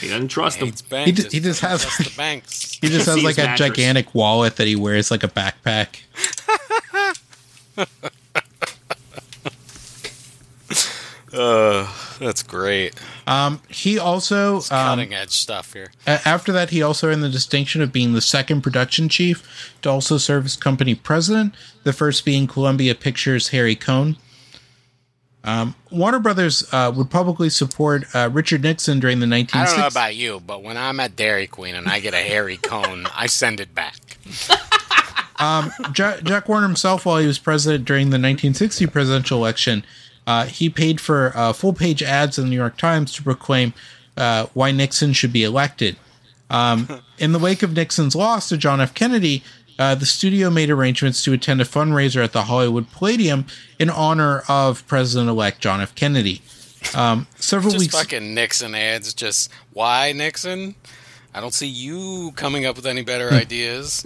he 0.00 0.08
doesn't 0.08 0.28
trust 0.28 0.58
He 0.58 0.66
him. 0.66 0.74
banks. 0.90 1.06
He 1.06 1.12
just- 1.12 1.32
he 1.32 1.40
just 1.40 1.60
has- 1.60 1.82
the 1.98 2.12
banks. 2.16 2.78
He 2.80 2.88
just 2.88 3.06
has 3.06 3.22
like 3.22 3.38
a 3.38 3.42
mattress. 3.42 3.68
gigantic 3.68 4.14
wallet 4.14 4.56
that 4.56 4.66
he 4.66 4.76
wears 4.76 5.10
like 5.10 5.22
a 5.22 5.28
backpack. 5.28 6.00
Uh, 11.32 11.88
that's 12.18 12.42
great. 12.42 12.94
Um, 13.30 13.62
he 13.68 13.96
also 13.96 14.56
um, 14.56 14.62
Cutting 14.68 15.14
edge 15.14 15.30
stuff 15.30 15.72
here. 15.72 15.92
After 16.04 16.50
that, 16.50 16.70
he 16.70 16.82
also 16.82 17.06
earned 17.06 17.22
the 17.22 17.28
distinction 17.28 17.80
of 17.80 17.92
being 17.92 18.12
the 18.12 18.20
second 18.20 18.62
production 18.62 19.08
chief 19.08 19.72
to 19.82 19.88
also 19.88 20.18
serve 20.18 20.46
as 20.46 20.56
company 20.56 20.96
president, 20.96 21.54
the 21.84 21.92
first 21.92 22.24
being 22.24 22.48
Columbia 22.48 22.92
Pictures' 22.96 23.48
Harry 23.48 23.76
Cohn. 23.76 24.16
Um, 25.44 25.76
Warner 25.92 26.18
Brothers 26.18 26.66
uh, 26.72 26.92
would 26.94 27.08
publicly 27.08 27.50
support 27.50 28.04
uh, 28.14 28.28
Richard 28.32 28.62
Nixon 28.64 28.98
during 28.98 29.20
the 29.20 29.26
1960s. 29.26 29.54
I 29.54 29.64
don't 29.64 29.78
know 29.78 29.86
about 29.86 30.16
you, 30.16 30.40
but 30.40 30.64
when 30.64 30.76
I'm 30.76 30.98
at 30.98 31.14
Dairy 31.14 31.46
Queen 31.46 31.76
and 31.76 31.86
I 31.88 32.00
get 32.00 32.14
a 32.14 32.18
hairy 32.18 32.56
cone, 32.56 33.06
I 33.16 33.28
send 33.28 33.60
it 33.60 33.72
back. 33.74 34.18
Ja- 35.40 36.20
Jack 36.20 36.48
Warner 36.48 36.66
himself, 36.66 37.06
while 37.06 37.18
he 37.18 37.26
was 37.26 37.38
president 37.38 37.84
during 37.84 38.06
the 38.06 38.16
1960 38.18 38.86
presidential 38.88 39.38
election, 39.38 39.84
uh, 40.26 40.46
he 40.46 40.68
paid 40.70 41.00
for 41.00 41.32
uh, 41.34 41.52
full 41.52 41.72
page 41.72 42.02
ads 42.02 42.38
in 42.38 42.44
the 42.44 42.50
New 42.50 42.56
York 42.56 42.76
Times 42.76 43.12
to 43.14 43.22
proclaim 43.22 43.72
uh, 44.16 44.46
why 44.54 44.70
Nixon 44.70 45.12
should 45.12 45.32
be 45.32 45.44
elected. 45.44 45.96
Um, 46.50 47.00
in 47.18 47.32
the 47.32 47.38
wake 47.38 47.62
of 47.62 47.72
Nixon's 47.74 48.14
loss 48.14 48.48
to 48.50 48.56
John 48.56 48.80
F. 48.80 48.94
Kennedy, 48.94 49.42
uh, 49.78 49.94
the 49.94 50.04
studio 50.06 50.50
made 50.50 50.68
arrangements 50.70 51.22
to 51.24 51.32
attend 51.32 51.60
a 51.60 51.64
fundraiser 51.64 52.22
at 52.22 52.32
the 52.32 52.42
Hollywood 52.42 52.90
Palladium 52.92 53.46
in 53.78 53.88
honor 53.88 54.42
of 54.48 54.86
President 54.86 55.30
elect 55.30 55.60
John 55.60 55.80
F. 55.80 55.94
Kennedy. 55.94 56.42
Um, 56.94 57.26
several 57.36 57.72
Just 57.72 57.82
weeks. 57.84 57.94
fucking 57.94 58.34
Nixon 58.34 58.74
ads. 58.74 59.14
Just 59.14 59.50
why 59.72 60.12
Nixon? 60.12 60.74
I 61.34 61.40
don't 61.40 61.54
see 61.54 61.66
you 61.68 62.32
coming 62.36 62.66
up 62.66 62.76
with 62.76 62.86
any 62.86 63.02
Hmm. 63.02 63.06
better 63.06 63.30
ideas. 63.30 64.04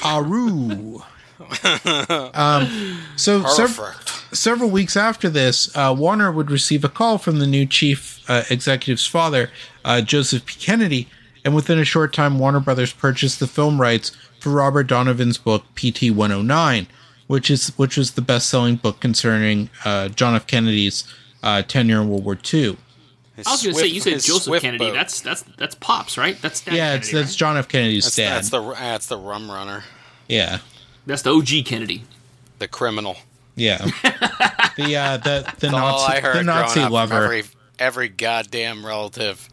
Aru. 0.04 1.02
um, 2.34 2.98
so 3.16 3.44
sev- 3.44 4.28
several 4.32 4.70
weeks 4.70 4.96
after 4.96 5.28
this, 5.28 5.74
uh, 5.76 5.94
Warner 5.96 6.30
would 6.30 6.50
receive 6.50 6.84
a 6.84 6.88
call 6.88 7.18
from 7.18 7.38
the 7.38 7.46
new 7.46 7.66
chief 7.66 8.22
uh, 8.28 8.44
executive's 8.50 9.06
father, 9.06 9.50
uh, 9.84 10.00
Joseph 10.02 10.46
P. 10.46 10.58
Kennedy, 10.58 11.08
and 11.44 11.54
within 11.54 11.78
a 11.78 11.84
short 11.84 12.12
time, 12.12 12.38
Warner 12.38 12.60
Brothers 12.60 12.92
purchased 12.92 13.40
the 13.40 13.46
film 13.46 13.80
rights 13.80 14.12
for 14.38 14.50
Robert 14.50 14.84
Donovan's 14.84 15.38
book 15.38 15.64
PT 15.74 16.10
109, 16.10 16.86
which 17.26 17.50
is 17.50 17.68
which 17.78 17.96
was 17.96 18.12
the 18.12 18.22
best-selling 18.22 18.76
book 18.76 19.00
concerning 19.00 19.70
uh, 19.84 20.08
John 20.08 20.34
F. 20.34 20.46
Kennedy's 20.46 21.04
uh, 21.42 21.62
tenure 21.62 22.02
in 22.02 22.08
World 22.08 22.24
War 22.24 22.34
II. 22.34 22.76
His 23.36 23.46
I 23.46 23.52
was 23.52 23.62
going 23.62 23.74
to 23.74 23.80
say 23.80 23.86
you 23.86 24.00
said 24.00 24.12
Joseph 24.20 24.42
swift 24.42 24.62
Kennedy. 24.62 24.86
boat. 24.86 24.94
That's 24.94 25.20
that's 25.20 25.42
that's 25.56 25.74
pops, 25.76 26.18
right? 26.18 26.40
That's 26.42 26.60
Dad 26.60 26.74
yeah, 26.74 26.94
it's 26.94 27.08
Kennedy, 27.08 27.22
that's 27.22 27.32
right? 27.32 27.38
John 27.38 27.56
F. 27.56 27.68
Kennedy's 27.68 28.04
that's, 28.04 28.16
dad. 28.16 28.36
that's 28.36 28.50
the 28.50 28.72
that's 28.74 29.06
the 29.06 29.18
rum 29.18 29.50
runner, 29.50 29.84
yeah, 30.28 30.58
that's 31.10 31.22
the 31.22 31.34
OG 31.34 31.64
Kennedy. 31.66 32.04
the 32.58 32.68
criminal. 32.68 33.16
yeah. 33.56 33.78
the 34.76 34.96
uh, 34.96 35.16
the 35.18 35.52
the 35.58 35.68
That's 35.68 35.72
Nazi 35.72 36.12
I 36.12 36.20
the 36.32 36.42
Nazi 36.42 36.86
lover. 36.86 37.24
every 37.24 37.42
every 37.78 38.08
goddamn 38.08 38.84
relative. 38.86 39.48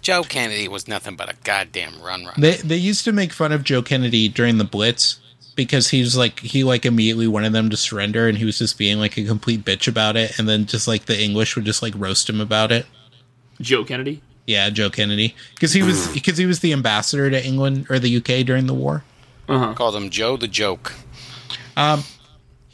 Joe 0.00 0.22
Kennedy 0.22 0.68
was 0.68 0.86
nothing 0.86 1.16
but 1.16 1.30
a 1.30 1.36
goddamn 1.44 2.00
run 2.02 2.24
run. 2.26 2.34
They 2.38 2.56
they 2.56 2.76
used 2.76 3.04
to 3.04 3.12
make 3.12 3.32
fun 3.32 3.52
of 3.52 3.64
Joe 3.64 3.82
Kennedy 3.82 4.28
during 4.28 4.58
the 4.58 4.64
Blitz 4.64 5.18
because 5.56 5.88
he 5.88 6.00
was 6.00 6.16
like 6.16 6.40
he 6.40 6.62
like 6.64 6.84
immediately 6.84 7.26
wanted 7.26 7.52
them 7.52 7.70
to 7.70 7.76
surrender 7.76 8.28
and 8.28 8.36
he 8.36 8.44
was 8.44 8.58
just 8.58 8.76
being 8.76 8.98
like 8.98 9.16
a 9.16 9.24
complete 9.24 9.64
bitch 9.64 9.88
about 9.88 10.16
it 10.16 10.38
and 10.38 10.48
then 10.48 10.66
just 10.66 10.86
like 10.86 11.06
the 11.06 11.18
English 11.20 11.56
would 11.56 11.64
just 11.64 11.82
like 11.82 11.94
roast 11.96 12.28
him 12.28 12.40
about 12.40 12.70
it. 12.72 12.86
Joe 13.60 13.84
Kennedy. 13.84 14.20
Yeah, 14.46 14.68
Joe 14.68 14.90
Kennedy 14.90 15.34
because 15.54 15.72
he 15.72 15.82
was 15.82 16.08
because 16.14 16.36
he 16.36 16.44
was 16.46 16.60
the 16.60 16.72
ambassador 16.72 17.30
to 17.30 17.44
England 17.44 17.86
or 17.88 17.98
the 17.98 18.16
UK 18.18 18.44
during 18.44 18.66
the 18.66 18.74
war. 18.74 19.04
Called 19.46 19.96
him 19.96 20.10
Joe 20.10 20.36
the 20.36 20.48
Joke. 20.48 20.92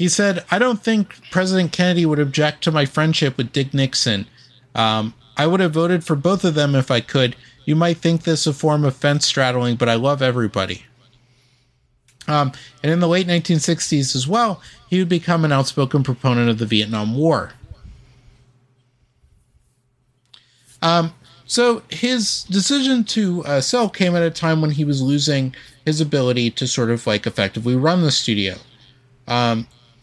He 0.00 0.08
said, 0.08 0.44
"I 0.50 0.58
don't 0.58 0.82
think 0.82 1.30
President 1.30 1.72
Kennedy 1.72 2.06
would 2.06 2.18
object 2.18 2.64
to 2.64 2.72
my 2.72 2.86
friendship 2.86 3.36
with 3.36 3.52
Dick 3.52 3.74
Nixon. 3.74 4.26
Um, 4.74 5.12
I 5.36 5.46
would 5.46 5.60
have 5.60 5.74
voted 5.74 6.04
for 6.04 6.16
both 6.16 6.42
of 6.42 6.54
them 6.54 6.74
if 6.74 6.90
I 6.90 7.00
could. 7.00 7.36
You 7.66 7.76
might 7.76 7.98
think 7.98 8.22
this 8.22 8.46
a 8.46 8.54
form 8.54 8.86
of 8.86 8.96
fence 8.96 9.26
straddling, 9.26 9.76
but 9.76 9.90
I 9.90 9.96
love 9.96 10.22
everybody." 10.22 10.84
Um, 12.26 12.52
and 12.82 12.90
in 12.90 13.00
the 13.00 13.08
late 13.08 13.26
1960s 13.26 14.16
as 14.16 14.26
well, 14.26 14.62
he 14.88 14.98
would 14.98 15.08
become 15.10 15.44
an 15.44 15.52
outspoken 15.52 16.02
proponent 16.02 16.48
of 16.48 16.56
the 16.56 16.64
Vietnam 16.64 17.14
War. 17.14 17.52
Um, 20.80 21.12
so 21.44 21.82
his 21.90 22.44
decision 22.44 23.04
to 23.04 23.44
uh, 23.44 23.60
sell 23.60 23.90
came 23.90 24.16
at 24.16 24.22
a 24.22 24.30
time 24.30 24.62
when 24.62 24.70
he 24.70 24.84
was 24.84 25.02
losing 25.02 25.54
his 25.90 26.00
ability 26.00 26.50
to 26.50 26.66
sort 26.66 26.90
of 26.90 27.06
like 27.06 27.26
effectively 27.26 27.76
run 27.76 28.02
the 28.02 28.10
studio 28.10 28.54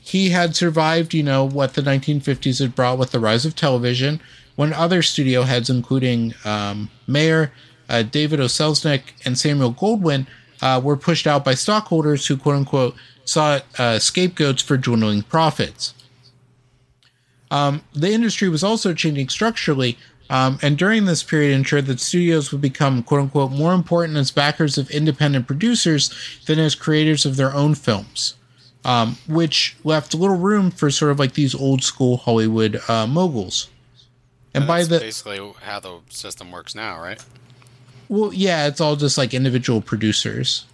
he 0.07 0.29
had 0.29 0.55
survived, 0.55 1.13
you 1.13 1.21
know, 1.21 1.43
what 1.43 1.73
the 1.73 1.81
1950s 1.81 2.61
had 2.61 2.73
brought 2.73 2.97
with 2.97 3.11
the 3.11 3.19
rise 3.19 3.45
of 3.45 3.57
television, 3.57 4.21
when 4.55 4.71
other 4.71 5.01
studio 5.01 5.41
heads, 5.41 5.69
including 5.69 6.33
um, 6.45 6.89
Mayer, 7.07 7.51
uh, 7.89 8.03
David 8.03 8.39
O. 8.39 8.45
Selznick, 8.45 9.01
and 9.25 9.38
Samuel 9.38 9.73
Goldwyn, 9.73 10.25
uh, 10.61 10.79
were 10.81 10.95
pushed 10.95 11.27
out 11.27 11.43
by 11.43 11.55
stockholders 11.55 12.25
who, 12.25 12.38
quote 12.38 12.55
unquote, 12.55 12.95
saw 13.25 13.59
uh, 13.77 13.99
scapegoats 13.99 14.63
for 14.63 14.77
dwindling 14.77 15.23
profits. 15.23 15.93
Um, 17.51 17.83
the 17.93 18.13
industry 18.13 18.47
was 18.47 18.63
also 18.63 18.93
changing 18.93 19.27
structurally, 19.27 19.97
um, 20.30 20.59
and 20.61 20.78
during 20.78 21.05
this 21.05 21.23
period 21.23 21.53
ensured 21.55 21.86
that 21.88 21.99
studios 21.99 22.51
would 22.51 22.61
become, 22.61 23.03
quote 23.03 23.21
unquote, 23.21 23.51
more 23.51 23.73
important 23.73 24.17
as 24.17 24.32
backers 24.32 24.78
of 24.78 24.89
independent 24.91 25.47
producers 25.47 26.13
than 26.47 26.59
as 26.59 26.75
creators 26.75 27.25
of 27.25 27.36
their 27.38 27.53
own 27.53 27.75
films 27.75 28.36
um, 28.86 29.17
which 29.28 29.75
left 29.84 30.13
little 30.13 30.38
room 30.38 30.71
for 30.71 30.89
sort 30.89 31.11
of 31.11 31.19
like 31.19 31.34
these 31.34 31.53
old 31.53 31.84
school 31.84 32.15
Hollywood 32.17 32.80
uh, 32.88 33.05
moguls. 33.05 33.69
And 34.53 34.65
by 34.65 34.78
That's 34.80 34.88
the 34.89 34.99
basically 34.99 35.51
how 35.61 35.82
the 35.82 35.99
system 36.09 36.51
works 36.51 36.73
now, 36.73 36.99
right? 37.01 37.21
well, 38.07 38.32
yeah, 38.34 38.65
it's 38.67 38.80
all 38.80 38.95
just 38.95 39.17
like 39.17 39.34
individual 39.34 39.82
producers. 39.82 40.65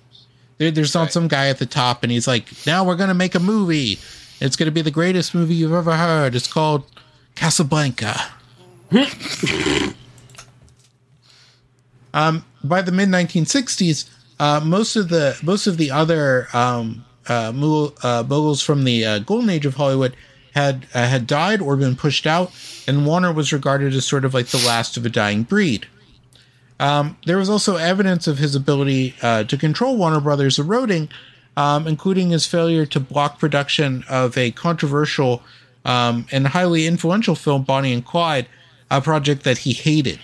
There, 0.59 0.69
there's 0.69 0.93
not 0.93 1.03
Right. 1.03 1.11
some 1.11 1.27
guy 1.27 1.47
at 1.49 1.57
the 1.57 1.65
top, 1.65 2.03
and 2.03 2.11
he's 2.11 2.27
like, 2.27 2.45
"Now 2.67 2.83
we're 2.83 2.95
gonna 2.95 3.15
make 3.15 3.33
a 3.33 3.39
movie. 3.39 3.97
It's 4.39 4.55
gonna 4.55 4.69
be 4.71 4.83
the 4.83 4.91
greatest 4.91 5.33
movie 5.33 5.55
you've 5.55 5.73
ever 5.73 5.97
heard. 5.97 6.35
It's 6.35 6.45
called 6.47 6.83
Casablanca." 7.33 8.31
Um, 12.13 12.45
by 12.63 12.81
the 12.81 12.91
mid 12.91 13.09
1960s, 13.09 14.09
uh, 14.39 14.61
most 14.63 14.95
of 14.95 15.09
the 15.09 15.37
most 15.43 15.67
of 15.67 15.77
the 15.77 15.91
other 15.91 16.47
um, 16.53 17.05
uh, 17.27 17.51
mogul, 17.53 17.93
uh, 18.03 18.23
moguls 18.27 18.61
from 18.61 18.83
the 18.83 19.05
uh, 19.05 19.19
golden 19.19 19.49
age 19.49 19.65
of 19.65 19.75
Hollywood 19.75 20.15
had 20.53 20.85
uh, 20.93 21.07
had 21.07 21.25
died 21.27 21.61
or 21.61 21.75
been 21.75 21.95
pushed 21.95 22.27
out, 22.27 22.51
and 22.87 23.05
Warner 23.05 23.31
was 23.31 23.53
regarded 23.53 23.93
as 23.93 24.05
sort 24.05 24.25
of 24.25 24.33
like 24.33 24.47
the 24.47 24.63
last 24.65 24.97
of 24.97 25.05
a 25.05 25.09
dying 25.09 25.43
breed. 25.43 25.87
Um, 26.79 27.17
there 27.25 27.37
was 27.37 27.49
also 27.49 27.77
evidence 27.77 28.27
of 28.27 28.39
his 28.39 28.55
ability 28.55 29.11
to 29.21 29.57
control 29.57 29.95
Warner 29.95 30.19
Brothers 30.19 30.59
eroding, 30.59 31.07
um, 31.55 31.87
including 31.87 32.31
his 32.31 32.45
failure 32.45 32.85
to 32.87 32.99
block 32.99 33.39
production 33.39 34.03
of 34.09 34.37
a 34.37 34.51
controversial 34.51 35.43
um, 35.85 36.25
and 36.31 36.47
highly 36.47 36.87
influential 36.87 37.35
film, 37.35 37.63
Bonnie 37.63 37.93
and 37.93 38.05
Clyde, 38.05 38.47
a 38.93 39.01
project 39.01 39.43
that 39.43 39.59
he 39.59 39.73
hated. 39.73 40.19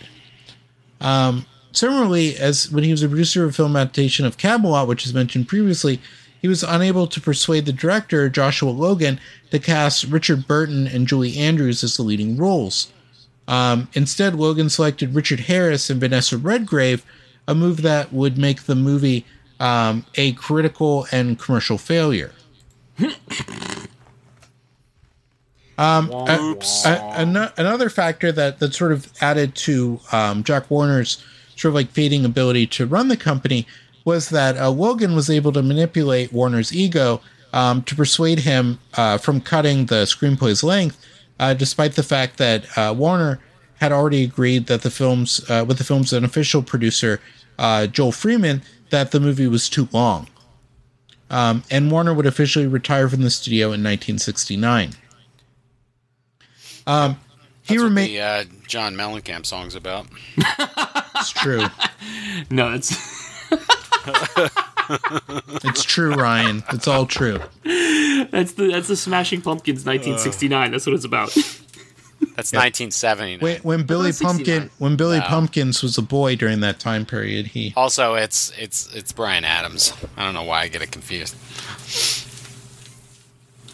Um, 1.01 1.45
similarly, 1.71 2.35
as 2.37 2.71
when 2.71 2.83
he 2.83 2.91
was 2.91 3.03
a 3.03 3.07
producer 3.07 3.45
of 3.45 3.55
film 3.55 3.75
adaptation 3.75 4.25
of 4.25 4.37
Camelot, 4.37 4.87
which 4.87 5.05
is 5.05 5.13
mentioned 5.13 5.47
previously, 5.47 5.99
he 6.41 6.47
was 6.47 6.63
unable 6.63 7.07
to 7.07 7.19
persuade 7.19 7.65
the 7.65 7.73
director 7.73 8.29
Joshua 8.29 8.69
Logan 8.69 9.19
to 9.51 9.59
cast 9.59 10.05
Richard 10.05 10.47
Burton 10.47 10.87
and 10.87 11.07
Julie 11.07 11.37
Andrews 11.37 11.83
as 11.83 11.97
the 11.97 12.03
leading 12.03 12.37
roles. 12.37 12.93
Um, 13.47 13.89
instead, 13.93 14.35
Logan 14.35 14.69
selected 14.69 15.15
Richard 15.15 15.41
Harris 15.41 15.89
and 15.89 15.99
Vanessa 15.99 16.37
Redgrave, 16.37 17.03
a 17.47 17.55
move 17.55 17.81
that 17.81 18.13
would 18.13 18.37
make 18.37 18.63
the 18.63 18.75
movie 18.75 19.25
um, 19.59 20.05
a 20.15 20.33
critical 20.33 21.07
and 21.11 21.39
commercial 21.39 21.79
failure. 21.79 22.31
Um, 25.79 26.11
a- 26.11 26.57
a- 26.85 27.19
ano- 27.21 27.51
another 27.57 27.89
factor 27.89 28.31
that, 28.33 28.59
that 28.59 28.73
sort 28.73 28.91
of 28.91 29.11
added 29.21 29.55
to 29.55 29.99
um, 30.11 30.43
Jack 30.43 30.69
Warner's 30.69 31.23
sort 31.55 31.69
of 31.71 31.75
like 31.75 31.89
fading 31.91 32.25
ability 32.25 32.67
to 32.67 32.85
run 32.85 33.07
the 33.07 33.17
company 33.17 33.65
was 34.03 34.29
that 34.29 34.57
uh, 34.57 34.69
Logan 34.69 35.15
was 35.15 35.29
able 35.29 35.51
to 35.53 35.61
manipulate 35.61 36.33
Warner's 36.33 36.73
ego 36.75 37.21
um, 37.53 37.81
to 37.83 37.95
persuade 37.95 38.39
him 38.39 38.79
uh, 38.95 39.17
from 39.17 39.39
cutting 39.41 39.85
the 39.85 40.03
screenplay's 40.03 40.63
length, 40.63 40.97
uh, 41.39 41.53
despite 41.53 41.93
the 41.93 42.03
fact 42.03 42.37
that 42.37 42.65
uh, 42.77 42.93
Warner 42.95 43.39
had 43.79 43.91
already 43.91 44.23
agreed 44.23 44.67
that 44.67 44.81
the 44.81 44.91
film's 44.91 45.49
uh, 45.49 45.63
with 45.65 45.77
the 45.77 45.83
film's 45.83 46.13
unofficial 46.13 46.61
producer 46.61 47.21
uh, 47.57 47.87
Joel 47.87 48.11
Freeman 48.11 48.61
that 48.89 49.11
the 49.11 49.19
movie 49.19 49.47
was 49.47 49.69
too 49.69 49.87
long. 49.91 50.27
Um, 51.29 51.63
and 51.69 51.91
Warner 51.91 52.13
would 52.13 52.25
officially 52.25 52.67
retire 52.67 53.07
from 53.07 53.21
the 53.21 53.29
studio 53.29 53.67
in 53.67 53.83
1969. 53.83 54.93
Um, 56.89 57.19
he 57.61 57.75
That's 57.75 57.83
what 57.83 57.89
remained. 57.89 58.09
the 58.09 58.21
uh, 58.21 58.43
John 58.67 58.95
Mellencamp 58.95 59.45
song's 59.45 59.75
about. 59.75 60.07
It's 61.21 61.31
true. 61.31 61.65
No, 62.49 62.71
it's. 62.73 62.95
It's 65.63 65.83
true, 65.83 66.13
Ryan. 66.13 66.63
It's 66.71 66.87
all 66.87 67.05
true. 67.05 67.37
that's 67.63 68.53
the 68.53 68.69
that's 68.71 68.87
the 68.87 68.95
Smashing 68.95 69.41
Pumpkins 69.41 69.85
1969. 69.85 70.71
That's 70.71 70.85
what 70.87 70.95
it's 70.95 71.05
about. 71.05 71.29
That's 72.35 72.51
1970. 72.51 73.37
When, 73.37 73.57
when 73.61 73.83
Billy 73.83 74.07
that's 74.11 74.17
69. 74.17 74.35
Pumpkin, 74.61 74.69
when 74.77 74.95
Billy 74.97 75.19
Wow. 75.19 75.27
Pumpkins 75.27 75.81
was 75.83 75.97
a 75.97 76.01
boy 76.01 76.35
during 76.35 76.59
that 76.61 76.77
time 76.79 77.05
period, 77.05 77.47
he 77.47 77.73
Also, 77.77 78.15
it's 78.15 78.51
it's 78.57 78.93
it's 78.93 79.11
Bryan 79.13 79.45
Adams. 79.45 79.93
I 80.17 80.25
don't 80.25 80.33
know 80.33 80.43
why 80.43 80.61
I 80.63 80.67
get 80.69 80.81
it 80.81 80.91
confused. 80.91 81.35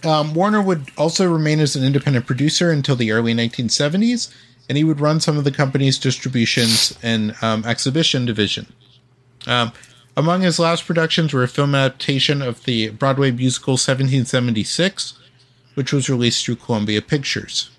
Um, 0.05 0.33
Warner 0.33 0.61
would 0.61 0.91
also 0.97 1.31
remain 1.31 1.59
as 1.59 1.75
an 1.75 1.83
independent 1.83 2.25
producer 2.25 2.71
until 2.71 2.95
the 2.95 3.11
early 3.11 3.33
1970s, 3.33 4.33
and 4.67 4.77
he 4.77 4.83
would 4.83 4.99
run 4.99 5.19
some 5.19 5.37
of 5.37 5.43
the 5.43 5.51
company's 5.51 5.97
distributions 5.97 6.97
and 7.01 7.35
um, 7.41 7.65
exhibition 7.65 8.25
division. 8.25 8.67
Um, 9.47 9.71
among 10.17 10.41
his 10.41 10.59
last 10.59 10.85
productions 10.85 11.33
were 11.33 11.43
a 11.43 11.47
film 11.47 11.75
adaptation 11.75 12.41
of 12.41 12.63
the 12.63 12.89
Broadway 12.89 13.31
musical 13.31 13.73
1776, 13.73 15.19
which 15.75 15.91
was 15.91 16.09
released 16.09 16.45
through 16.45 16.55
Columbia 16.55 17.01
Pictures. 17.01 17.69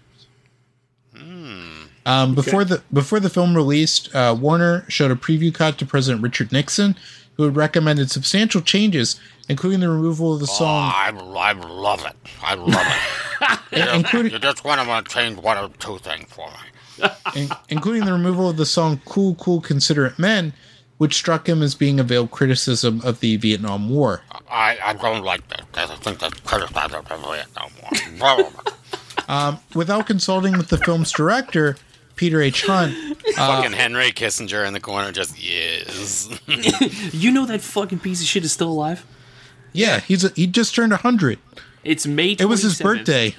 Um, 2.06 2.36
before 2.36 2.64
the 2.64 2.82
before 2.92 3.18
the 3.18 3.28
film 3.28 3.56
released, 3.56 4.14
uh, 4.14 4.36
Warner 4.38 4.84
showed 4.88 5.10
a 5.10 5.16
preview 5.16 5.52
cut 5.52 5.76
to 5.78 5.86
President 5.86 6.22
Richard 6.22 6.52
Nixon, 6.52 6.94
who 7.36 7.44
had 7.44 7.56
recommended 7.56 8.10
substantial 8.10 8.60
changes, 8.60 9.20
including 9.48 9.80
the 9.80 9.88
removal 9.88 10.34
of 10.34 10.40
the 10.40 10.48
oh, 10.50 10.58
song, 10.58 10.92
I, 10.94 11.12
I 11.36 11.52
love 11.52 12.04
it. 12.04 12.16
I 12.42 12.54
love 12.54 12.86
it. 13.72 13.94
including 13.94 14.32
you 14.32 14.38
just 14.38 14.64
want 14.64 14.80
to 14.80 15.14
change 15.14 15.38
one 15.38 15.58
or 15.58 15.68
two 15.78 15.98
things 15.98 16.26
for 16.32 16.48
me. 16.48 17.08
in- 17.42 17.50
including 17.68 18.04
the 18.04 18.12
removal 18.12 18.48
of 18.48 18.56
the 18.56 18.66
song 18.66 19.00
"Cool, 19.04 19.34
Cool, 19.34 19.60
Considerate 19.60 20.18
Men," 20.18 20.52
which 20.98 21.14
struck 21.14 21.48
him 21.48 21.62
as 21.62 21.74
being 21.74 22.00
a 22.00 22.02
veiled 22.02 22.30
criticism 22.30 23.02
of 23.04 23.20
the 23.20 23.36
Vietnam 23.36 23.90
War. 23.90 24.22
I, 24.50 24.78
I 24.82 24.92
don't 24.94 25.22
like 25.22 25.46
that 25.48 25.66
because 25.70 25.90
I 25.90 25.96
think 25.96 26.18
that's 26.20 26.40
criticized 26.40 26.94
of 26.94 27.08
the 27.08 27.16
Vietnam 27.16 27.70
War. 28.20 28.50
Um, 29.28 29.58
without 29.74 30.06
consulting 30.06 30.56
with 30.56 30.68
the 30.68 30.78
film's 30.78 31.10
director, 31.10 31.76
Peter 32.16 32.40
H. 32.40 32.64
Hunt. 32.66 32.94
Fucking 33.36 33.74
uh, 33.74 33.76
Henry 33.76 34.10
Kissinger 34.12 34.66
in 34.66 34.72
the 34.72 34.80
corner, 34.80 35.12
just 35.12 35.38
yes. 35.43 36.28
You 37.14 37.30
know 37.30 37.47
that 37.47 37.60
fucking 37.60 38.01
piece 38.01 38.20
of 38.20 38.26
shit 38.26 38.44
is 38.44 38.52
still 38.52 38.68
alive. 38.68 39.05
Yeah, 39.72 40.01
he's 40.01 40.24
a, 40.24 40.30
he 40.30 40.47
just 40.47 40.74
turned 40.74 40.93
hundred. 40.93 41.38
It's 41.84 42.06
May. 42.06 42.34
27th. 42.34 42.40
It 42.40 42.44
was 42.47 42.62
his 42.62 42.80
birthday. 42.80 43.36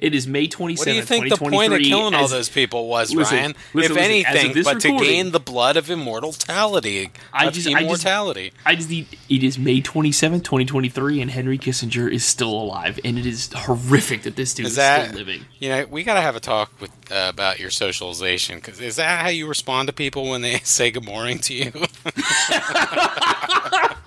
It 0.00 0.14
is 0.14 0.26
May 0.26 0.48
twenty 0.48 0.76
What 0.76 0.86
do 0.86 0.94
you 0.94 1.02
think 1.02 1.28
the 1.28 1.36
point 1.36 1.74
of 1.74 1.80
killing 1.80 2.14
all 2.14 2.26
those 2.26 2.48
people 2.48 2.88
was, 2.88 3.14
Listen, 3.14 3.36
Ryan? 3.36 3.54
listen, 3.74 3.92
if 3.92 3.96
listen, 3.96 3.98
anything, 3.98 4.62
but 4.64 4.80
to 4.80 4.98
gain 4.98 5.32
the 5.32 5.40
blood 5.40 5.76
of 5.76 5.90
immortality, 5.90 7.10
I 7.34 7.46
of 7.46 7.52
just- 7.52 7.66
I 7.68 7.72
just- 7.72 7.82
immortality. 7.82 8.52
I 8.64 8.74
just. 8.76 8.90
It 8.90 9.44
is 9.44 9.58
May 9.58 9.82
twenty 9.82 10.10
seventh, 10.10 10.42
twenty 10.44 10.64
twenty 10.64 10.88
three, 10.88 11.20
and 11.20 11.30
Henry 11.30 11.58
Kissinger 11.58 12.10
is 12.10 12.24
still 12.24 12.50
alive, 12.50 12.98
and 13.04 13.18
it 13.18 13.26
is 13.26 13.50
horrific 13.54 14.22
that 14.22 14.36
this 14.36 14.54
dude 14.54 14.66
is, 14.66 14.72
Is 14.72 14.76
that 14.76 15.08
still 15.08 15.18
living. 15.18 15.44
you 15.58 15.68
know? 15.68 15.84
We 15.90 16.02
got 16.02 16.14
to 16.14 16.22
have 16.22 16.34
a 16.34 16.40
talk 16.40 16.72
with 16.80 16.90
uh, 17.12 17.26
about 17.28 17.60
your 17.60 17.68
socialization 17.70 18.56
because 18.56 18.80
is 18.80 18.96
that 18.96 19.20
how 19.20 19.28
you 19.28 19.46
respond 19.46 19.88
to 19.88 19.92
people 19.92 20.30
when 20.30 20.40
they 20.40 20.58
say 20.64 20.90
good 20.90 21.04
morning 21.04 21.40
to 21.40 21.52
you? 21.54 21.72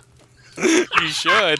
you 1.02 1.08
should. 1.08 1.60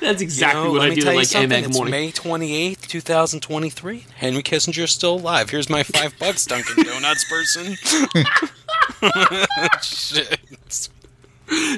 That's 0.00 0.20
exactly 0.22 0.62
You 0.62 0.66
know, 0.68 0.72
what 0.72 0.82
I 0.82 0.94
do. 0.94 1.00
tell 1.02 1.12
you 1.12 1.18
Like, 1.20 1.28
hey, 1.28 1.40
something. 1.42 1.64
It's 1.64 1.76
morning. 1.76 1.92
May 1.92 2.10
twenty 2.10 2.54
eighth, 2.54 2.88
two 2.88 3.00
thousand 3.00 3.40
twenty 3.40 3.70
three. 3.70 4.04
Henry 4.16 4.42
Kissinger's 4.42 4.92
still 4.92 5.14
alive. 5.16 5.50
Here's 5.50 5.68
my 5.70 5.82
five 5.82 6.18
bucks, 6.18 6.44
Dunkin' 6.46 6.84
Donuts 6.84 7.24
person. 7.28 7.74
Shit. 9.82 10.38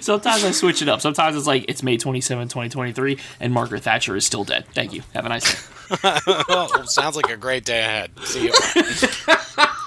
Sometimes 0.01 0.45
I 0.45 0.53
switch 0.53 0.83
it 0.83 0.89
up. 0.89 1.01
Sometimes 1.01 1.35
it's 1.37 1.47
like 1.49 1.65
it's 1.69 1.83
May 1.83 1.97
27, 1.97 2.47
2023, 2.49 3.19
and 3.41 3.53
Margaret 3.53 3.83
Thatcher 3.83 4.15
is 4.15 4.25
still 4.25 4.45
dead. 4.45 4.67
Thank 4.73 4.93
you. 4.93 5.03
Have 5.15 5.27
a 5.27 5.29
nice 5.29 5.53
day. 5.53 5.59
Oh, 6.49 6.85
sounds 6.87 7.17
like 7.17 7.29
a 7.29 7.37
great 7.37 7.65
day 7.65 7.81
ahead. 7.81 8.11
See 8.25 8.45
you. 8.45 8.53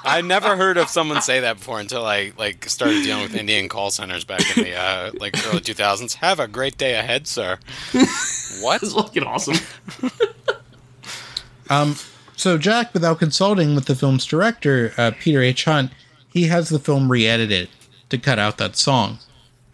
I 0.07 0.21
never 0.21 0.55
heard 0.55 0.77
of 0.77 0.87
someone 0.89 1.21
say 1.21 1.41
that 1.41 1.57
before 1.57 1.79
until 1.79 2.05
I 2.05 2.31
like 2.37 2.67
started 2.69 3.03
dealing 3.03 3.23
with 3.23 3.35
Indian 3.35 3.67
call 3.67 3.91
centers 3.91 4.23
back 4.23 4.57
in 4.57 4.63
the 4.63 4.75
uh, 4.75 5.11
like 5.19 5.35
early 5.47 5.59
2000s. 5.59 6.13
Have 6.15 6.39
a 6.39 6.47
great 6.47 6.77
day 6.77 6.95
ahead, 6.95 7.27
sir. 7.27 7.57
What? 8.61 8.81
It's 8.81 8.93
fucking 8.93 9.23
awesome. 9.23 9.57
um, 11.69 11.95
So 12.35 12.57
Jack, 12.57 12.93
without 12.93 13.19
consulting 13.19 13.75
with 13.75 13.85
the 13.85 13.95
film's 13.95 14.25
director, 14.25 14.93
uh, 14.97 15.11
Peter 15.19 15.41
H. 15.41 15.65
Hunt, 15.65 15.91
he 16.31 16.43
has 16.47 16.69
the 16.69 16.79
film 16.79 17.11
re-edited 17.11 17.69
to 18.09 18.17
cut 18.17 18.39
out 18.39 18.57
that 18.57 18.75
song. 18.75 19.19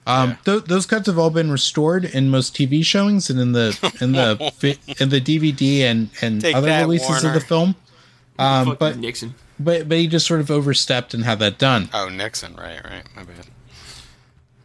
Um, 0.06 0.38
th- 0.44 0.66
those 0.66 0.86
cuts 0.86 1.08
have 1.08 1.18
all 1.18 1.30
been 1.30 1.52
restored 1.52 2.04
in 2.04 2.30
most 2.30 2.56
TV 2.56 2.84
showings 2.84 3.30
and 3.30 3.40
in 3.40 3.54
the 3.54 3.78
in 4.02 4.12
the 4.12 4.52
fi- 4.58 4.78
in 5.02 5.10
the 5.10 5.22
DVD 5.22 5.82
and 5.82 6.10
and 6.22 6.42
Take 6.42 6.56
other 6.56 6.68
that, 6.68 6.82
releases 6.82 7.24
of 7.24 7.34
the 7.34 7.40
film. 7.40 7.76
Um, 8.38 8.76
but 8.80 8.98
Nixon. 8.98 9.36
But 9.60 9.88
but 9.90 9.98
he 9.98 10.08
just 10.08 10.26
sort 10.26 10.40
of 10.40 10.50
overstepped 10.52 11.14
and 11.14 11.24
had 11.24 11.40
that 11.40 11.58
done. 11.58 11.90
Oh, 11.94 12.10
Nixon. 12.10 12.56
Right, 12.56 12.84
right. 12.84 13.04
My 13.16 13.24
bad. 13.24 13.46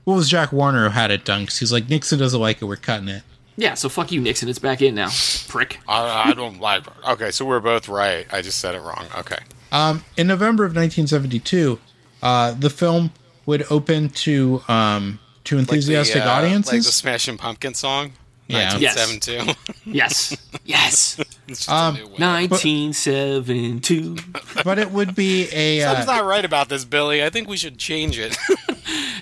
What 0.05 0.15
was 0.15 0.29
Jack 0.29 0.53
Warner 0.53 0.85
who 0.85 0.91
had 0.91 1.11
it 1.11 1.25
done 1.25 1.43
because 1.43 1.59
he's 1.59 1.73
like 1.73 1.89
Nixon 1.89 2.19
doesn't 2.19 2.41
like 2.41 2.63
it, 2.63 2.65
we're 2.65 2.77
cutting 2.77 3.09
it. 3.09 3.23
Yeah, 3.57 3.75
so 3.75 3.89
fuck 3.89 4.13
you, 4.13 4.21
Nixon. 4.21 4.49
It's 4.49 4.61
back 4.61 4.81
in 4.83 4.95
now. 4.95 5.11
Prick. 5.49 5.81
I, 5.89 6.31
I 6.31 6.33
don't 6.33 6.61
like. 6.61 6.85
Okay, 7.09 7.33
so 7.33 7.45
we're 7.45 7.59
both 7.61 7.89
right. 7.89 8.25
I 8.33 8.41
just 8.41 8.61
said 8.61 8.77
it 8.77 8.81
wrong. 8.81 9.07
Okay. 9.19 9.39
Um, 9.73 10.05
in 10.17 10.29
November 10.29 10.65
of 10.65 10.71
1972, 10.77 11.79
uh, 12.23 12.53
the 12.53 12.71
film 12.71 13.11
would 13.47 13.65
open 13.71 14.11
to 14.11 14.63
um, 14.69 15.19
to 15.45 15.57
Like 15.57 15.67
the, 15.67 15.73
enthusiastic 15.75 16.23
uh, 16.23 16.29
audiences. 16.29 16.73
like 16.73 16.83
the 16.83 16.93
Smashing 16.93 17.37
Pumpkin 17.37 17.75
song. 17.75 18.13
Yeah. 18.49 18.77
Yes. 18.79 18.97
1972. 18.97 19.91
Yes. 19.91 20.37
Yes. 20.65 21.19
It's 21.47 21.61
just 21.65 21.71
Um, 21.71 21.95
a 21.95 21.99
new 21.99 22.05
one. 22.09 22.21
1972. 22.21 24.17
but 24.65 24.79
it 24.79 24.91
would 24.91 25.15
be 25.15 25.45
a 25.51 25.81
Something's 25.81 26.09
uh, 26.09 26.17
not 26.17 26.25
right 26.27 26.45
about 26.45 26.69
this, 26.69 26.85
Billy. 26.85 27.25
I 27.25 27.31
think 27.31 27.49
we 27.49 27.57
should 27.57 27.79
change 27.79 28.19
it. 28.19 28.37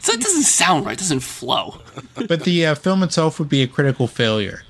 So 0.01 0.13
it 0.13 0.21
doesn't 0.21 0.43
sound 0.45 0.87
right. 0.87 0.93
It 0.93 1.01
doesn't 1.01 1.21
flow. 1.21 1.81
but 2.29 2.45
the 2.45 2.67
uh, 2.67 2.75
film 2.77 3.03
itself 3.03 3.41
would 3.41 3.49
be 3.49 3.63
a 3.63 3.67
critical 3.67 4.07
failure. 4.07 4.63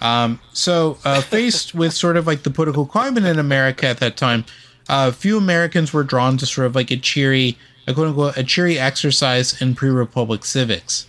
Um, 0.00 0.40
so, 0.52 0.98
uh, 1.04 1.20
faced 1.20 1.74
with 1.76 1.92
sort 1.92 2.16
of 2.16 2.26
like 2.26 2.42
the 2.42 2.50
political 2.50 2.84
climate 2.86 3.24
in 3.24 3.38
America 3.38 3.86
at 3.86 3.98
that 3.98 4.16
time, 4.16 4.44
uh, 4.88 5.12
few 5.12 5.36
Americans 5.38 5.92
were 5.92 6.02
drawn 6.02 6.36
to 6.38 6.46
sort 6.46 6.66
of 6.66 6.74
like 6.74 6.90
a 6.90 6.96
cheery, 6.96 7.56
a 7.86 7.94
quote 7.94 8.08
unquote, 8.08 8.36
a 8.36 8.42
cheery 8.42 8.80
exercise 8.80 9.60
in 9.62 9.76
pre-republic 9.76 10.44
civics. 10.44 11.06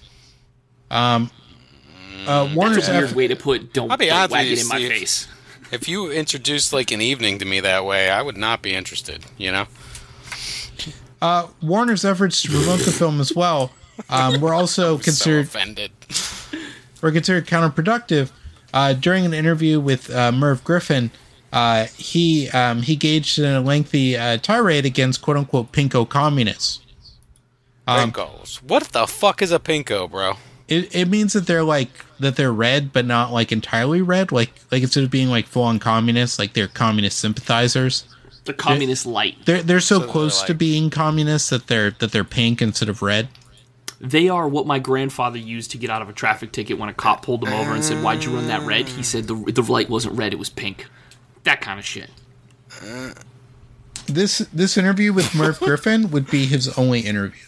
Um, 0.92 1.32
uh, 2.28 2.50
Warner's 2.54 2.88
That's 2.88 2.90
a 2.90 3.02
weird 3.02 3.12
way 3.14 3.28
to 3.28 3.36
put 3.36 3.74
don't, 3.74 3.92
I'll 3.92 3.98
be 3.98 4.08
don't 4.08 4.32
wag 4.32 4.48
it 4.48 4.60
in 4.62 4.68
my 4.68 4.76
Steve. 4.78 4.90
face. 4.90 5.28
if 5.72 5.88
you 5.88 6.12
introduced 6.12 6.74
like 6.74 6.92
an 6.92 7.02
evening 7.02 7.40
to 7.40 7.46
me 7.46 7.60
that 7.60 7.86
way, 7.86 8.10
I 8.10 8.22
would 8.22 8.38
not 8.38 8.62
be 8.62 8.74
interested. 8.74 9.24
You 9.38 9.52
know. 9.52 9.66
uh, 11.22 11.48
Warner's 11.62 12.04
efforts 12.06 12.42
to 12.44 12.50
promote 12.50 12.80
the 12.82 12.92
film 12.92 13.20
as 13.22 13.34
well 13.36 13.72
um, 14.10 14.42
were 14.42 14.54
also 14.54 14.98
So 14.98 15.04
considered 15.04 15.46
offended. 15.46 15.92
were 17.02 17.12
considered 17.12 17.48
counterproductive. 17.48 18.32
Uh, 18.74 18.94
during 18.94 19.26
an 19.26 19.34
interview 19.34 19.80
with 19.80 20.10
uh, 20.10 20.32
Merv 20.32 20.64
Griffin, 20.64 21.12
uh, 21.52 21.86
he 21.98 22.50
um, 22.52 22.82
he 22.84 22.96
gauged 22.96 23.38
in 23.38 23.46
a 23.54 23.60
lengthy 23.62 24.16
uh, 24.16 24.38
tirade 24.38 24.86
against 24.86 25.22
"quote 25.22 25.36
unquote" 25.38 25.72
pinko 25.74 26.08
communists. 26.08 26.80
Um, 27.88 28.12
Pinkos. 28.14 28.62
What 28.64 28.84
the 28.94 29.08
fuck 29.08 29.42
is 29.42 29.52
a 29.52 29.60
pinko, 29.60 30.10
bro? 30.10 30.34
It, 30.72 30.96
it 30.96 31.10
means 31.10 31.34
that 31.34 31.48
they're 31.48 31.66
like 31.66 31.90
that 32.22 32.38
they're 32.38 32.54
red, 32.54 32.94
but 32.94 33.06
not 33.06 33.34
like 33.34 33.52
entirely 33.52 34.02
red. 34.02 34.32
Like 34.32 34.54
like 34.72 34.82
instead 34.82 35.04
of 35.04 35.12
being 35.12 35.28
like 35.28 35.46
full 35.46 35.64
on 35.64 35.80
communists, 35.80 36.40
like 36.40 36.54
they're 36.54 36.70
communist 36.70 37.20
sympathizers. 37.20 38.06
The 38.46 38.54
communist 38.54 39.06
light. 39.06 39.36
They're 39.46 39.62
they're 39.62 39.82
so, 39.82 39.96
So 39.96 40.00
they're 40.00 40.08
close 40.08 40.42
to 40.44 40.54
being 40.54 40.90
communists 40.90 41.50
that 41.50 41.68
they're 41.68 41.92
that 41.92 42.14
they're 42.14 42.24
pink 42.24 42.62
instead 42.62 42.88
of 42.88 43.02
red. 43.02 43.28
They 44.00 44.30
are 44.30 44.48
what 44.48 44.66
my 44.66 44.80
grandfather 44.80 45.38
used 45.38 45.72
to 45.72 45.78
get 45.78 45.90
out 45.90 46.02
of 46.02 46.08
a 46.08 46.14
traffic 46.14 46.54
ticket 46.54 46.80
when 46.80 46.88
a 46.88 46.94
cop 46.94 47.26
pulled 47.26 47.46
him 47.46 47.52
over 47.54 47.74
and 47.74 47.84
said, 47.84 48.02
"Why'd 48.02 48.24
you 48.24 48.34
run 48.34 48.48
that 48.48 48.62
red?" 48.62 48.88
He 48.88 49.04
said, 49.04 49.28
"the 49.28 49.36
the 49.36 49.62
light 49.62 49.90
wasn't 49.90 50.18
red; 50.18 50.32
it 50.32 50.40
was 50.40 50.50
pink." 50.50 50.88
That 51.44 51.60
kind 51.60 51.80
of 51.80 51.86
shit. 51.86 52.12
Uh, 52.82 53.12
this 54.08 54.38
this 54.54 54.78
interview 54.78 55.12
with 55.12 55.36
Merv 55.36 55.60
Griffin 55.66 56.12
would 56.12 56.32
be 56.32 56.46
his 56.46 56.70
only 56.78 57.02
interview. 57.02 57.44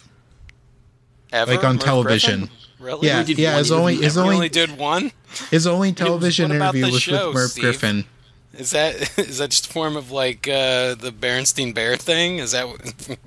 Ever? 1.32 1.52
Like 1.52 1.64
on 1.64 1.76
Merv 1.76 1.84
television. 1.84 2.40
Griffin? 2.40 2.63
Really? 2.84 3.08
Yeah, 3.08 3.22
did 3.22 3.38
yeah. 3.38 3.52
one 3.52 3.58
His 3.58 3.72
only 3.72 3.92
interview 3.94 4.04
his 4.04 4.16
only 4.18 4.34
only 4.36 4.48
did 4.50 4.78
one. 4.78 5.12
his 5.50 5.66
only 5.66 5.92
television 6.04 6.48
what 6.50 6.56
about 6.56 6.74
interview 6.74 6.92
was 6.92 7.02
show, 7.02 7.26
with 7.28 7.34
Merv 7.36 7.50
Steve? 7.50 7.62
Griffin. 7.64 8.04
Is 8.56 8.70
that 8.72 8.94
is 9.18 9.38
that 9.38 9.50
just 9.50 9.66
a 9.68 9.72
form 9.72 9.96
of 9.96 10.10
like 10.10 10.46
uh, 10.46 10.94
the 10.94 11.10
Berenstein 11.18 11.74
Bear 11.74 11.96
thing? 11.96 12.38
Is 12.38 12.52
that 12.52 12.68
what- 12.68 13.18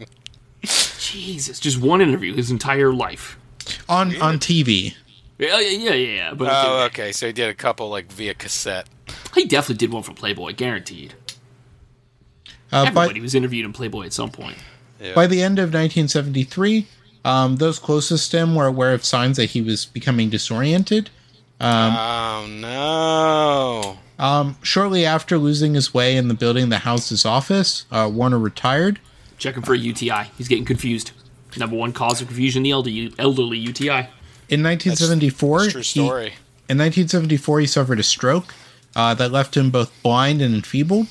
Jesus, 0.99 1.59
just 1.59 1.79
one 1.79 2.01
interview 2.01 2.33
his 2.35 2.51
entire 2.51 2.93
life. 2.93 3.37
on 3.89 4.15
on 4.21 4.39
TV. 4.39 4.95
Yeah, 5.37 5.59
yeah, 5.59 5.91
yeah, 5.91 5.93
yeah. 5.93 6.33
But 6.33 6.49
Oh, 6.51 6.85
okay. 6.85 7.11
So 7.11 7.27
he 7.27 7.33
did 7.33 7.49
a 7.49 7.53
couple 7.53 7.89
like 7.89 8.11
via 8.11 8.33
cassette. 8.33 8.87
he 9.35 9.45
definitely 9.45 9.75
did 9.77 9.91
one 9.93 10.03
for 10.03 10.13
Playboy, 10.13 10.53
guaranteed. 10.53 11.13
Uh, 12.71 12.83
Everybody 12.87 13.19
by 13.19 13.23
was 13.23 13.35
interviewed 13.35 13.65
in 13.65 13.71
Playboy 13.73 14.05
at 14.05 14.13
some 14.13 14.29
point. 14.31 14.57
Yeah. 14.99 15.13
by 15.13 15.27
the 15.27 15.43
end 15.43 15.59
of 15.59 15.65
1973, 15.67 16.87
um, 17.27 17.57
those 17.57 17.77
closest 17.79 18.31
to 18.31 18.37
him 18.39 18.55
were 18.55 18.65
aware 18.67 18.93
of 18.93 19.03
signs 19.05 19.37
that 19.37 19.51
he 19.51 19.61
was 19.61 19.85
becoming 19.85 20.29
disoriented. 20.29 21.09
oh 21.61 22.47
no. 22.49 23.97
Um, 24.19 24.57
shortly 24.63 25.05
after 25.05 25.37
losing 25.37 25.75
his 25.75 25.93
way 25.93 26.15
in 26.17 26.27
the 26.27 26.33
building 26.33 26.69
that 26.69 26.79
housed 26.79 27.09
his 27.09 27.25
office, 27.25 27.85
uh, 27.91 28.09
Warner 28.11 28.39
retired. 28.39 28.99
Checking 29.37 29.61
for 29.61 29.73
a 29.73 29.77
UTI. 29.77 30.31
He's 30.37 30.47
getting 30.47 30.65
confused. 30.65 31.11
Number 31.55 31.75
one 31.75 31.91
cause 31.93 32.21
of 32.21 32.27
confusion: 32.27 32.63
the 32.63 32.71
elderly, 32.71 33.13
elderly 33.17 33.57
UTI. 33.57 34.07
In 34.49 34.63
1974, 34.63 35.57
That's 35.59 35.67
a 35.67 35.71
true 35.71 35.79
he- 35.81 35.83
story. 35.83 36.25
in 36.69 36.77
1974, 36.77 37.59
he 37.61 37.67
suffered 37.67 37.99
a 37.99 38.03
stroke 38.03 38.53
uh, 38.95 39.13
that 39.15 39.31
left 39.31 39.57
him 39.57 39.69
both 39.71 39.91
blind 40.03 40.41
and 40.41 40.53
enfeebled. 40.55 41.07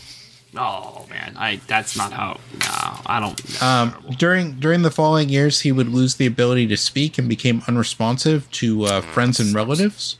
Oh 0.55 1.06
man, 1.10 1.35
I 1.36 1.60
that's 1.66 1.97
not 1.97 2.12
how. 2.12 2.39
No, 2.52 3.01
I 3.06 3.20
don't. 3.20 3.62
Um, 3.62 3.94
during 4.16 4.59
during 4.59 4.82
the 4.82 4.90
following 4.90 5.28
years, 5.28 5.60
he 5.60 5.73
would 5.73 5.89
lose 5.89 6.16
the 6.16 6.27
ability 6.27 6.66
to 6.68 6.77
speak 6.77 7.18
and 7.18 7.28
became 7.28 7.62
unresponsive 7.68 8.51
to 8.52 8.85
uh, 8.85 9.01
friends 9.01 9.40
and 9.40 9.55
relatives. 9.55 10.18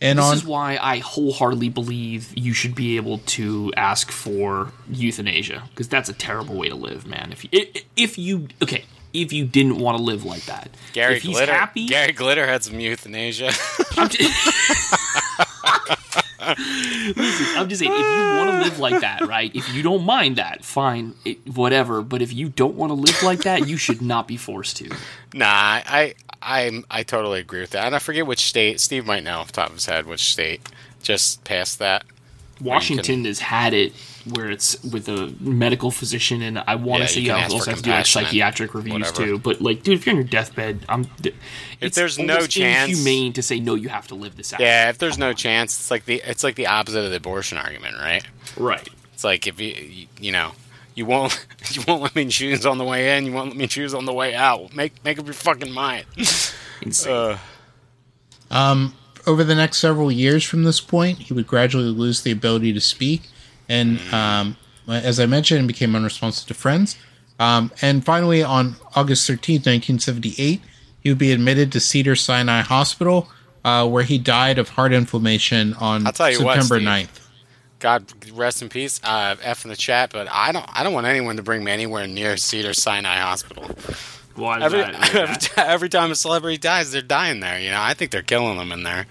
And 0.00 0.18
This 0.18 0.26
on 0.26 0.34
is 0.36 0.44
why 0.44 0.78
I 0.80 0.98
wholeheartedly 0.98 1.70
believe 1.70 2.32
you 2.36 2.52
should 2.52 2.74
be 2.74 2.96
able 2.96 3.18
to 3.18 3.72
ask 3.76 4.12
for 4.12 4.70
euthanasia 4.88 5.64
because 5.70 5.88
that's 5.88 6.08
a 6.08 6.12
terrible 6.12 6.54
way 6.56 6.68
to 6.68 6.76
live, 6.76 7.04
man. 7.06 7.32
If 7.32 7.44
you, 7.44 7.66
if 7.96 8.16
you 8.16 8.48
okay, 8.62 8.84
if 9.12 9.32
you 9.32 9.44
didn't 9.44 9.78
want 9.78 9.96
to 9.98 10.02
live 10.02 10.24
like 10.24 10.44
that, 10.44 10.70
Gary 10.92 11.16
if 11.16 11.22
he's 11.22 11.36
Glitter. 11.36 11.52
happy, 11.52 11.86
Gary 11.86 12.12
Glitter 12.12 12.46
had 12.46 12.62
some 12.62 12.78
euthanasia. 12.78 13.50
Listen, 16.56 17.46
I'm 17.58 17.68
just 17.68 17.80
saying, 17.80 17.92
if 17.92 17.98
you 17.98 18.36
want 18.38 18.50
to 18.50 18.68
live 18.68 18.78
like 18.78 19.00
that, 19.00 19.26
right? 19.26 19.54
If 19.54 19.72
you 19.74 19.82
don't 19.82 20.04
mind 20.04 20.36
that, 20.36 20.64
fine, 20.64 21.14
it, 21.24 21.38
whatever. 21.46 22.02
But 22.02 22.22
if 22.22 22.32
you 22.32 22.48
don't 22.48 22.74
want 22.74 22.90
to 22.90 22.94
live 22.94 23.22
like 23.22 23.40
that, 23.40 23.68
you 23.68 23.76
should 23.76 24.00
not 24.02 24.26
be 24.28 24.36
forced 24.36 24.76
to. 24.78 24.90
nah, 25.34 25.46
I 25.46 26.14
I 26.42 26.82
I 26.90 27.02
totally 27.02 27.40
agree 27.40 27.60
with 27.60 27.70
that. 27.70 27.86
And 27.86 27.94
I 27.94 27.98
forget 27.98 28.26
which 28.26 28.40
state. 28.40 28.80
Steve 28.80 29.06
might 29.06 29.24
know 29.24 29.38
off 29.38 29.48
the 29.48 29.52
top 29.54 29.68
of 29.68 29.74
his 29.74 29.86
head 29.86 30.06
which 30.06 30.32
state 30.32 30.60
just 31.02 31.44
passed 31.44 31.78
that. 31.78 32.04
Washington 32.60 33.24
has 33.24 33.38
had 33.40 33.72
it 33.74 33.92
where 34.32 34.50
it's 34.50 34.82
with 34.82 35.08
a 35.08 35.32
medical 35.40 35.90
physician, 35.90 36.42
and 36.42 36.58
I 36.66 36.74
want 36.74 37.00
Yeah, 37.00 37.06
to 37.06 37.12
say 37.12 37.20
you 37.20 37.26
you 37.26 37.32
can 37.32 37.52
also 37.52 37.70
have 37.70 37.78
to 37.78 37.82
do 37.84 37.90
like 37.90 38.06
psychiatric 38.06 38.74
reviews 38.74 38.92
whatever. 38.94 39.24
too. 39.24 39.38
But 39.38 39.60
like, 39.60 39.82
dude, 39.82 39.98
if 39.98 40.06
you're 40.06 40.12
on 40.14 40.18
your 40.18 40.28
deathbed, 40.28 40.84
I'm. 40.88 41.06
If 41.80 41.94
there's 41.94 42.18
no 42.18 42.46
chance- 42.46 42.90
inhumane 42.90 43.32
to 43.34 43.42
say 43.42 43.60
no, 43.60 43.74
you 43.74 43.88
have 43.88 44.08
to 44.08 44.14
live 44.14 44.36
this 44.36 44.52
out. 44.52 44.60
Yeah, 44.60 44.90
if 44.90 44.98
there's 44.98 45.18
no 45.18 45.32
chance, 45.32 45.78
it's 45.78 45.90
like 45.90 46.04
the 46.04 46.20
it's 46.24 46.42
like 46.44 46.56
the 46.56 46.66
opposite 46.66 47.04
of 47.04 47.10
the 47.10 47.16
abortion 47.16 47.58
argument, 47.58 47.96
right? 47.98 48.24
right. 48.56 48.88
It's 49.14 49.24
like 49.24 49.46
if 49.46 49.60
you 49.60 49.68
you, 49.68 50.06
you 50.20 50.32
know 50.32 50.52
you 50.94 51.06
won't 51.06 51.46
you 51.70 51.82
won't 51.86 52.02
let 52.02 52.14
me 52.16 52.26
choose 52.26 52.66
on 52.66 52.78
the 52.78 52.84
way 52.84 53.16
in, 53.16 53.24
you 53.24 53.32
won't 53.32 53.48
let 53.50 53.56
me 53.56 53.66
choose 53.68 53.94
on 53.94 54.04
the 54.04 54.12
way 54.12 54.34
out. 54.34 54.74
Make 54.74 55.02
make 55.04 55.18
up 55.18 55.24
your 55.26 55.34
fucking 55.34 55.72
mind. 55.72 56.06
Insane. 56.82 57.12
Uh, 58.50 58.88
over 59.28 59.44
the 59.44 59.54
next 59.54 59.78
several 59.78 60.10
years 60.10 60.42
from 60.42 60.64
this 60.64 60.80
point, 60.80 61.18
he 61.18 61.34
would 61.34 61.46
gradually 61.46 61.84
lose 61.90 62.22
the 62.22 62.32
ability 62.32 62.72
to 62.72 62.80
speak, 62.80 63.22
and 63.68 64.00
um, 64.12 64.56
as 64.88 65.20
I 65.20 65.26
mentioned, 65.26 65.68
became 65.68 65.94
unresponsive 65.94 66.48
to 66.48 66.54
friends. 66.54 66.96
Um, 67.38 67.70
and 67.82 68.04
finally, 68.04 68.42
on 68.42 68.76
August 68.96 69.26
thirteenth, 69.26 69.66
nineteen 69.66 69.98
seventy-eight, 69.98 70.62
he 71.00 71.08
would 71.10 71.18
be 71.18 71.30
admitted 71.30 71.70
to 71.72 71.80
Cedar 71.80 72.16
Sinai 72.16 72.62
Hospital, 72.62 73.28
uh, 73.64 73.86
where 73.86 74.02
he 74.02 74.18
died 74.18 74.58
of 74.58 74.70
heart 74.70 74.92
inflammation 74.92 75.74
on 75.74 76.06
I'll 76.06 76.12
tell 76.12 76.30
you 76.30 76.42
what, 76.42 76.62
September 76.62 76.80
Steve. 76.80 77.08
9th. 77.08 77.24
God 77.80 78.12
rest 78.32 78.62
in 78.62 78.68
peace. 78.68 79.00
Uh, 79.04 79.36
F 79.42 79.64
in 79.64 79.70
the 79.70 79.76
chat, 79.76 80.10
but 80.10 80.26
I 80.30 80.50
don't 80.52 80.66
I 80.72 80.82
don't 80.82 80.94
want 80.94 81.06
anyone 81.06 81.36
to 81.36 81.42
bring 81.42 81.62
me 81.62 81.70
anywhere 81.70 82.06
near 82.06 82.36
Cedar 82.36 82.74
Sinai 82.74 83.18
Hospital. 83.18 83.70
Why 84.38 84.58
is 84.58 84.62
Every 84.64 84.80
that? 84.80 85.14
every, 85.14 85.36
ti- 85.36 85.52
every 85.56 85.88
time 85.88 86.10
a 86.10 86.14
celebrity 86.14 86.58
dies, 86.58 86.92
they're 86.92 87.02
dying 87.02 87.40
there. 87.40 87.58
You 87.60 87.70
know, 87.70 87.80
I 87.80 87.94
think 87.94 88.10
they're 88.10 88.22
killing 88.22 88.56
them 88.58 88.72
in 88.72 88.82
there. 88.84 89.06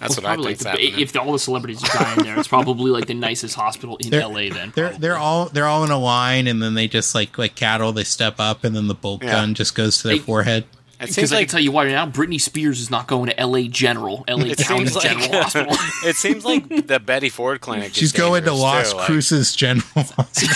That's 0.00 0.16
what 0.16 0.24
I 0.26 0.34
Probably 0.34 0.54
like 0.54 0.58
the, 0.58 1.00
if 1.00 1.16
all 1.16 1.32
the 1.32 1.38
celebrities 1.38 1.82
are 1.84 2.02
dying 2.02 2.24
there, 2.24 2.36
it's 2.38 2.48
probably 2.48 2.90
like 2.90 3.06
the 3.06 3.14
nicest 3.14 3.54
hospital 3.54 3.96
in 3.98 4.10
They're- 4.10 4.22
LA. 4.26 4.48
Then 4.52 4.72
They're 4.74 4.88
probably. 4.88 4.98
they're 4.98 5.16
all 5.16 5.44
they're 5.46 5.66
all 5.66 5.84
in 5.84 5.90
a 5.92 5.98
line, 5.98 6.48
and 6.48 6.60
then 6.60 6.74
they 6.74 6.88
just 6.88 7.14
like 7.14 7.38
like 7.38 7.54
cattle. 7.54 7.92
They 7.92 8.02
step 8.02 8.34
up, 8.40 8.64
and 8.64 8.74
then 8.74 8.88
the 8.88 8.94
bolt 8.94 9.22
Yeah. 9.22 9.30
gun 9.32 9.54
just 9.54 9.74
goes 9.76 9.98
to 9.98 10.08
their 10.08 10.16
They- 10.16 10.22
forehead. 10.22 10.64
It 11.02 11.06
Because 11.08 11.14
seems 11.14 11.32
I 11.32 11.36
like 11.36 11.48
can 11.48 11.52
tell 11.52 11.60
you 11.60 11.72
why 11.72 11.84
right 11.84 11.92
now, 11.92 12.06
Britney 12.06 12.40
Spears 12.40 12.80
is 12.80 12.90
not 12.90 13.06
going 13.06 13.26
to 13.26 13.38
L.A. 13.40 13.68
General, 13.68 14.24
L.A. 14.28 14.54
County 14.56 14.84
like 14.86 15.02
General 15.02 15.42
Hospital. 15.42 15.72
it 16.08 16.16
seems 16.16 16.44
like 16.44 16.68
the 16.86 17.00
Betty 17.00 17.28
Ford 17.28 17.60
clinic. 17.60 17.90
is 17.90 17.96
She's 17.96 18.12
going 18.12 18.42
to 18.44 18.50
dangerous, 18.50 18.60
Las 18.62 18.90
too, 18.92 18.96
like- 18.96 19.06
Cruces 19.06 19.54
General. 19.56 19.82
It 19.96 20.06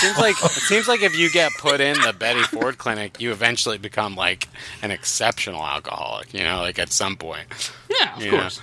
seems 0.00 0.18
like 0.18 0.36
it 0.44 0.50
seems 0.50 0.88
like 0.88 1.02
if 1.02 1.16
you 1.18 1.30
get 1.30 1.52
put 1.58 1.80
in 1.80 2.00
the 2.00 2.12
Betty 2.12 2.42
Ford 2.42 2.78
clinic, 2.78 3.20
you 3.20 3.30
eventually 3.32 3.78
become 3.78 4.14
like 4.16 4.48
an 4.82 4.90
exceptional 4.90 5.64
alcoholic. 5.64 6.32
You 6.34 6.42
know, 6.42 6.58
like 6.60 6.78
at 6.78 6.92
some 6.92 7.16
point. 7.16 7.46
yeah, 7.88 8.16
of 8.16 8.22
Yeah. 8.24 8.30
course. 8.30 8.60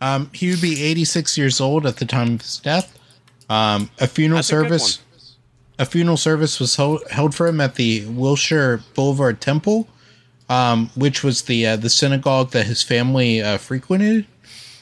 Um, 0.00 0.30
he 0.32 0.50
would 0.50 0.60
be 0.60 0.82
86 0.84 1.36
years 1.36 1.60
old 1.60 1.84
at 1.84 1.96
the 1.96 2.04
time 2.04 2.34
of 2.34 2.42
his 2.42 2.58
death. 2.58 2.96
Um, 3.50 3.90
a 3.98 4.06
funeral 4.06 4.36
That's 4.38 4.50
a 4.50 4.54
good 4.56 4.62
service, 4.80 4.96
a 4.98 5.07
funeral 5.86 6.16
service 6.16 6.58
was 6.60 6.76
held, 6.76 7.02
held 7.10 7.34
for 7.34 7.46
him 7.46 7.60
at 7.60 7.76
the 7.76 8.04
Wilshire 8.06 8.82
Boulevard 8.94 9.40
Temple, 9.40 9.88
um, 10.48 10.90
which 10.96 11.22
was 11.22 11.42
the 11.42 11.66
uh, 11.66 11.76
the 11.76 11.90
synagogue 11.90 12.50
that 12.50 12.66
his 12.66 12.82
family 12.82 13.40
uh, 13.42 13.58
frequented. 13.58 14.26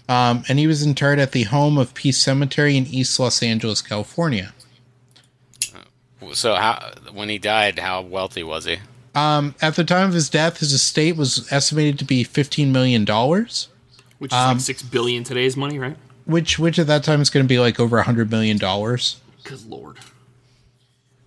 Um, 0.09 0.45
and 0.49 0.59
he 0.59 0.67
was 0.69 0.85
interred 0.87 1.19
at 1.19 1.33
the 1.33 1.43
home 1.45 1.77
of 1.79 1.93
Peace 1.95 2.19
Cemetery 2.19 2.77
in 2.77 2.87
East 2.87 3.19
Los 3.19 3.43
Angeles, 3.43 3.83
California. 3.83 4.53
So 6.33 6.55
how 6.55 6.93
when 7.13 7.29
he 7.29 7.39
died, 7.39 7.79
how 7.79 8.01
wealthy 8.03 8.43
was 8.43 8.65
he? 8.65 8.79
Um, 9.15 9.55
at 9.63 9.77
the 9.77 9.85
time 9.85 10.09
of 10.09 10.15
his 10.15 10.29
death, 10.29 10.59
his 10.59 10.73
estate 10.73 11.17
was 11.17 11.51
estimated 11.53 11.99
to 12.01 12.05
be 12.05 12.23
15 12.25 12.71
million 12.73 13.05
dollars, 13.05 13.69
Which 14.19 14.33
is 14.33 14.37
Um, 14.39 14.57
like 14.57 14.61
six 14.61 14.83
billion 14.83 15.25
today's 15.25 15.57
money, 15.57 15.79
right? 15.79 15.97
which 16.25 16.59
which 16.59 16.79
at 16.79 16.87
that 16.89 17.05
time 17.05 17.21
is 17.21 17.31
going 17.31 17.45
to 17.45 17.49
be 17.49 17.59
like 17.59 17.79
over 17.81 17.97
a 17.97 18.01
100 18.01 18.31
million 18.31 18.59
dollars. 18.59 19.21
Good 19.45 19.65
lord. 19.69 19.99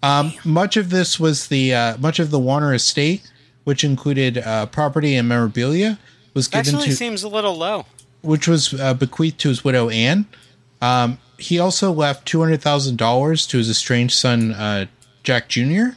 Much 0.02 0.78
of 0.78 0.90
this 0.90 1.20
was 1.20 1.48
the 1.48 1.74
uh, 1.74 1.98
much 1.98 2.20
of 2.20 2.32
the 2.32 2.40
Warner 2.40 2.74
estate, 2.74 3.30
which 3.64 3.84
included 3.84 4.38
uh, 4.38 4.66
property 4.68 5.16
and 5.16 5.28
memorabilia, 5.28 6.00
was 6.34 6.48
given 6.48 6.66
to 6.66 6.70
Actually, 6.78 6.90
to 6.90 6.96
seems 6.96 7.24
a 7.24 7.30
little 7.30 7.56
low. 7.58 7.86
which 8.22 8.48
was 8.48 8.74
uh, 8.80 8.94
bequeathed 8.94 9.40
to 9.40 9.50
his 9.50 9.64
widow 9.64 9.90
Anne. 9.90 10.26
Um, 10.82 11.18
he 11.38 11.60
also 11.60 11.92
left 11.92 12.26
two 12.26 12.40
hundred 12.40 12.62
thousand 12.62 12.98
dollars 12.98 13.46
to 13.48 13.58
his 13.58 13.70
estranged 13.70 14.16
son 14.16 14.52
uh, 14.54 14.86
Jack 15.24 15.50
Jr., 15.50 15.90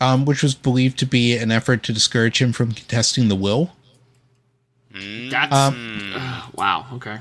um, 0.00 0.24
which 0.24 0.42
was 0.42 0.54
believed 0.54 0.98
to 0.98 1.06
be 1.06 1.36
an 1.36 1.50
effort 1.52 1.82
to 1.84 1.92
discourage 1.92 2.40
him 2.42 2.52
from 2.52 2.72
contesting 2.72 3.28
the 3.28 3.36
will. 3.36 3.72
That's 4.92 5.52
uh, 5.52 6.42
wow. 6.54 6.86
Okay. 6.94 7.18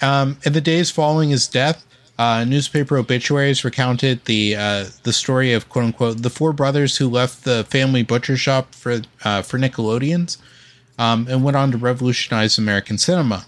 Um, 0.00 0.38
in 0.44 0.52
the 0.52 0.60
days 0.60 0.90
following 0.92 1.30
his 1.30 1.48
death, 1.48 1.84
uh, 2.18 2.44
newspaper 2.44 2.98
obituaries 2.98 3.64
recounted 3.64 4.24
the 4.24 4.56
uh, 4.56 4.86
the 5.04 5.12
story 5.12 5.52
of 5.52 5.68
quote 5.68 5.84
unquote 5.84 6.22
the 6.22 6.30
four 6.30 6.52
brothers 6.52 6.96
who 6.96 7.08
left 7.08 7.44
the 7.44 7.64
family 7.64 8.02
butcher 8.02 8.36
shop 8.36 8.74
for 8.74 9.02
uh, 9.24 9.42
for 9.42 9.58
Nickelodeons, 9.58 10.36
um, 10.98 11.26
and 11.30 11.44
went 11.44 11.56
on 11.56 11.70
to 11.72 11.78
revolutionize 11.78 12.58
American 12.58 12.98
cinema. 12.98 13.46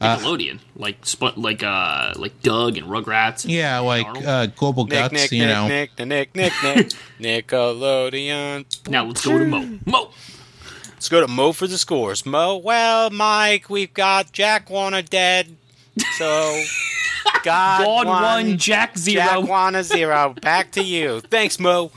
Nickelodeon, 0.00 0.58
like 0.76 0.98
sp- 1.08 1.38
like 1.38 1.62
uh 1.62 2.12
like 2.16 2.42
Doug 2.42 2.76
and 2.76 2.86
Rugrats. 2.86 3.44
and 3.44 3.52
Yeah, 3.54 3.78
like 3.78 4.06
uh, 4.26 4.44
Global 4.46 4.84
Nick, 4.84 4.92
Guts, 4.98 5.12
Nick, 5.14 5.32
you 5.32 5.46
Nick, 5.46 5.54
know. 5.54 5.68
Nick, 5.68 5.98
Nick, 5.98 6.34
Nick, 6.36 6.52
Nick, 6.62 6.88
Nickelodeon. 7.46 8.88
now 8.90 9.06
let's 9.06 9.24
go 9.24 9.38
to 9.38 9.44
Mo. 9.46 9.78
Mo. 9.86 10.10
Let's 10.92 11.08
go 11.08 11.20
to 11.22 11.28
Mo 11.28 11.52
for 11.52 11.66
the 11.66 11.78
scores. 11.78 12.26
Mo, 12.26 12.56
well, 12.58 13.08
Mike, 13.10 13.70
we've 13.70 13.92
got 13.94 14.32
Jack 14.32 14.68
Warner 14.68 15.00
dead, 15.02 15.56
so 16.18 16.62
God, 17.42 17.84
God 17.84 18.06
one, 18.06 18.22
one, 18.22 18.58
Jack 18.58 18.96
zero. 18.96 19.24
Jack 19.24 19.42
Warner 19.42 19.82
zero. 19.82 20.34
Back 20.40 20.72
to 20.72 20.82
you. 20.82 21.20
Thanks, 21.20 21.58
Mo. 21.58 21.90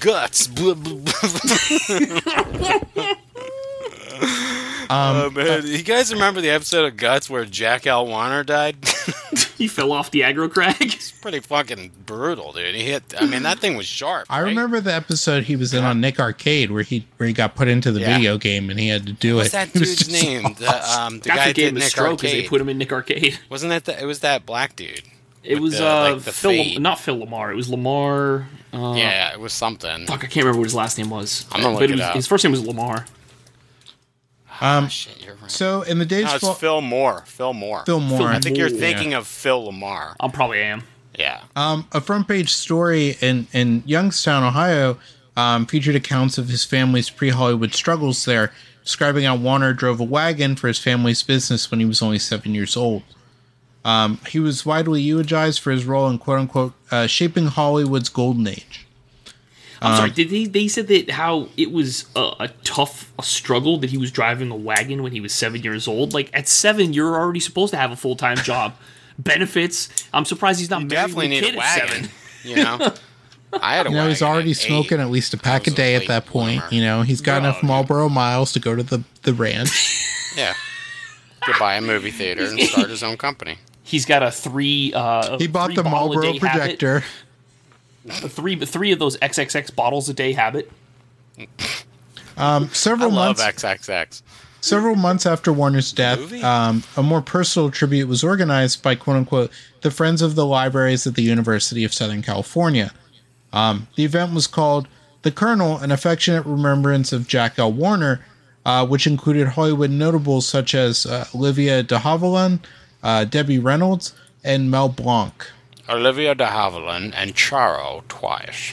Guts. 0.00 0.46
Blah, 0.48 0.74
blah, 0.74 0.94
blah. 0.94 1.12
oh 4.90 5.30
man, 5.34 5.66
you 5.66 5.82
guys 5.82 6.12
remember 6.12 6.40
the 6.40 6.50
episode 6.50 6.86
of 6.86 6.96
Guts 6.96 7.30
where 7.30 7.44
Jack 7.44 7.86
L. 7.86 8.06
Warner 8.06 8.44
died? 8.44 8.76
he 9.62 9.68
fell 9.68 9.92
off 9.92 10.10
the 10.10 10.22
aggro 10.22 10.50
crag. 10.52 10.74
It's 10.80 11.12
pretty 11.12 11.38
fucking 11.38 11.92
brutal, 12.04 12.52
dude. 12.52 12.74
He 12.74 12.82
hit. 12.82 13.14
I 13.16 13.26
mean, 13.26 13.44
that 13.44 13.60
thing 13.60 13.76
was 13.76 13.86
sharp. 13.86 14.26
I 14.28 14.40
right? 14.42 14.48
remember 14.48 14.80
the 14.80 14.92
episode 14.92 15.44
he 15.44 15.54
was 15.54 15.72
in 15.72 15.84
on 15.84 16.00
Nick 16.00 16.18
Arcade 16.18 16.72
where 16.72 16.82
he 16.82 17.06
where 17.18 17.28
he 17.28 17.32
got 17.32 17.54
put 17.54 17.68
into 17.68 17.92
the 17.92 18.00
Yeah. 18.00 18.16
video 18.16 18.38
game 18.38 18.70
and 18.70 18.80
he 18.80 18.88
had 18.88 19.06
to 19.06 19.12
do 19.12 19.36
What's 19.36 19.54
it. 19.54 19.56
What's 19.56 19.72
that 19.72 19.76
It 19.76 19.80
was 19.80 19.96
dude's 19.96 20.12
name? 20.12 20.44
awesome. 20.46 20.54
The, 20.64 21.00
um, 21.00 21.18
the 21.20 21.28
guy 21.28 21.34
the 21.36 21.40
that 21.50 21.54
game 21.54 21.64
did 21.66 21.76
a 21.76 21.78
Nick 21.78 21.88
stroke 21.90 22.18
because 22.18 22.32
they 22.32 22.38
Arcade. 22.38 22.50
put 22.50 22.60
him 22.60 22.68
in 22.70 22.78
Nick 22.78 22.92
Arcade. 22.92 23.38
Wasn't 23.50 23.70
that 23.70 23.84
the, 23.84 24.02
it 24.02 24.06
was 24.06 24.18
that 24.20 24.44
black 24.44 24.74
dude? 24.74 25.02
It 25.44 25.60
was 25.60 25.78
the, 25.78 25.86
uh 25.88 26.12
like, 26.14 26.22
Phil, 26.22 26.50
fade. 26.50 26.80
not 26.80 26.98
Phil 26.98 27.16
LaMarr. 27.18 27.52
It 27.52 27.56
was 27.56 27.68
Lamar. 27.70 28.48
Uh, 28.72 28.94
yeah, 28.96 29.32
it 29.32 29.38
was 29.40 29.52
something. 29.52 30.06
Fuck, 30.06 30.24
I 30.24 30.26
can't 30.26 30.36
remember 30.44 30.58
what 30.58 30.64
his 30.64 30.74
last 30.74 30.98
name 30.98 31.10
was. 31.10 31.46
I'm 31.52 31.60
gonna 31.62 31.74
but 31.74 31.80
look 31.82 31.90
it 31.90 31.90
it 31.90 31.94
was, 31.94 32.00
up. 32.02 32.14
his 32.16 32.26
first 32.26 32.42
name 32.44 32.50
was 32.52 32.66
Lamar. 32.66 33.04
Um, 34.60 34.88
Shit, 34.88 35.24
you're 35.24 35.34
right. 35.36 35.50
so 35.50 35.82
in 35.82 35.98
the 35.98 36.06
days 36.06 36.24
No, 36.26 36.34
it's 36.34 36.44
fo- 36.44 36.52
Phil 36.54 36.80
Moore. 36.80 37.24
Phil 37.26 37.52
Moore. 37.52 37.82
Phil 37.86 38.00
Moore, 38.00 38.18
Phil 38.18 38.26
I 38.28 38.38
think 38.40 38.56
you're 38.58 38.70
Moore. 38.70 38.78
thinking 38.78 39.14
of 39.14 39.26
Phil 39.26 39.72
LaMarr. 39.72 40.14
I 40.20 40.28
probably 40.28 40.60
am. 40.62 40.82
Yeah. 41.18 41.42
Um, 41.56 41.86
a 41.92 42.00
front 42.00 42.28
page 42.28 42.50
story 42.52 43.16
in, 43.20 43.46
in 43.52 43.82
Youngstown, 43.86 44.42
Ohio, 44.44 44.98
um, 45.36 45.66
featured 45.66 45.94
accounts 45.96 46.38
of 46.38 46.48
his 46.48 46.64
family's 46.64 47.10
pre 47.10 47.30
Hollywood 47.30 47.74
struggles 47.74 48.24
there, 48.24 48.52
describing 48.84 49.24
how 49.24 49.36
Warner 49.36 49.72
drove 49.72 50.00
a 50.00 50.04
wagon 50.04 50.56
for 50.56 50.68
his 50.68 50.78
family's 50.78 51.22
business 51.22 51.70
when 51.70 51.80
he 51.80 51.86
was 51.86 52.00
only 52.02 52.18
seven 52.18 52.54
years 52.54 52.76
old. 52.76 53.02
Um, 53.84 54.20
he 54.28 54.38
was 54.38 54.64
widely 54.64 55.00
eulogized 55.02 55.60
for 55.60 55.70
his 55.72 55.84
role 55.84 56.08
in 56.08 56.18
quote 56.18 56.38
unquote 56.38 56.72
uh, 56.90 57.06
shaping 57.08 57.46
Hollywood's 57.46 58.08
golden 58.08 58.46
age. 58.46 58.86
I'm 59.82 59.90
Um, 59.92 59.96
sorry. 59.98 60.10
Did 60.10 60.30
they? 60.30 60.44
They 60.44 60.68
said 60.68 60.86
that 60.88 61.10
how 61.10 61.48
it 61.56 61.70
was 61.72 62.06
a, 62.16 62.32
a 62.40 62.48
tough 62.64 63.12
a 63.18 63.22
struggle 63.22 63.78
that 63.78 63.90
he 63.90 63.98
was 63.98 64.10
driving 64.10 64.50
a 64.50 64.56
wagon 64.56 65.02
when 65.02 65.12
he 65.12 65.20
was 65.20 65.32
seven 65.34 65.62
years 65.62 65.86
old. 65.88 66.14
Like 66.14 66.30
at 66.32 66.48
seven, 66.48 66.92
you're 66.92 67.16
already 67.16 67.40
supposed 67.40 67.72
to 67.72 67.76
have 67.78 67.90
a 67.90 67.96
full 67.96 68.16
time 68.16 68.36
job, 68.38 68.74
benefits. 69.18 69.88
I'm 70.14 70.24
surprised 70.24 70.60
he's 70.60 70.70
not 70.70 70.82
You 70.82 70.86
married 70.88 70.94
definitely 71.08 71.28
with 71.28 71.30
need 71.30 71.44
kid 71.44 71.54
a 71.56 71.58
at 71.62 71.80
wagon. 71.88 71.88
seven. 72.04 72.10
You 72.44 72.56
know? 72.56 72.94
I 73.62 73.76
had 73.76 73.86
a 73.86 73.90
You 73.90 73.96
know, 73.96 74.08
he's 74.08 74.22
already 74.22 74.52
at 74.52 74.56
smoking 74.56 74.98
eight. 74.98 75.02
at 75.02 75.10
least 75.10 75.34
a 75.34 75.36
pack 75.36 75.66
a 75.66 75.70
was 75.70 75.74
a 75.74 75.76
day 75.76 75.94
at 75.94 76.06
that 76.06 76.24
point. 76.26 76.60
bloomer. 76.60 76.74
You 76.74 76.82
know, 76.82 77.02
he's 77.02 77.20
got 77.20 77.38
enough 77.42 77.60
Bro, 77.60 77.68
Marlboro 77.68 78.08
miles 78.08 78.52
to 78.54 78.60
go 78.60 78.74
to 78.74 78.82
the, 78.82 79.02
the 79.22 79.34
ranch. 79.34 79.98
Yeah. 80.36 80.54
To 81.44 81.52
buy 81.58 81.74
a 81.74 81.82
movie 81.82 82.10
theater 82.10 82.44
and 82.46 82.58
start 82.60 82.88
his 82.88 83.02
own 83.02 83.18
company. 83.18 83.58
He's 83.82 84.06
got 84.06 84.22
a 84.22 84.30
three. 84.30 84.92
Uh, 84.94 85.36
He 85.36 85.46
bought 85.46 85.66
three 85.66 85.74
the 85.76 85.82
Marlboro 85.82 86.32
projector. 86.38 87.00
habit. 87.00 87.08
Projector. 88.02 88.26
A 88.26 88.28
three, 88.28 88.56
three 88.56 88.92
of 88.92 88.98
those 88.98 89.16
XXX 89.18 89.74
bottles 89.74 90.08
a 90.08 90.14
day 90.14 90.32
habit. 90.32 90.70
Um, 92.36 92.64
I 92.64 92.66
several 92.68 93.10
love 93.10 93.38
months 93.38 93.62
XXX. 93.62 94.22
Several 94.60 94.94
months 94.94 95.26
after 95.26 95.52
Warner's 95.52 95.90
death, 95.90 96.32
um, 96.44 96.84
a 96.96 97.02
more 97.02 97.20
personal 97.20 97.68
tribute 97.68 98.06
was 98.06 98.22
organized 98.22 98.80
by 98.80 98.94
"quote 98.94 99.16
unquote" 99.16 99.50
the 99.80 99.90
Friends 99.90 100.22
of 100.22 100.36
the 100.36 100.46
Libraries 100.46 101.04
at 101.06 101.16
the 101.16 101.22
University 101.22 101.82
of 101.82 101.92
Southern 101.92 102.22
California. 102.22 102.92
Um, 103.52 103.88
the 103.96 104.04
event 104.04 104.32
was 104.32 104.46
called 104.46 104.86
"The 105.22 105.32
Colonel: 105.32 105.78
An 105.78 105.90
Affectionate 105.90 106.46
Remembrance 106.46 107.12
of 107.12 107.26
Jack 107.26 107.58
L. 107.58 107.72
Warner," 107.72 108.24
uh, 108.64 108.86
which 108.86 109.06
included 109.06 109.48
Hollywood 109.48 109.90
notables 109.90 110.46
such 110.46 110.76
as 110.76 111.06
uh, 111.06 111.26
Olivia 111.34 111.82
de 111.82 111.98
Havilland, 111.98 112.60
uh, 113.02 113.24
Debbie 113.24 113.58
Reynolds, 113.58 114.14
and 114.44 114.70
Mel 114.70 114.88
Blanc. 114.88 115.50
Olivia 115.92 116.34
de 116.34 116.46
Havilland 116.46 117.12
and 117.14 117.34
Charo 117.34 118.02
twice. 118.08 118.72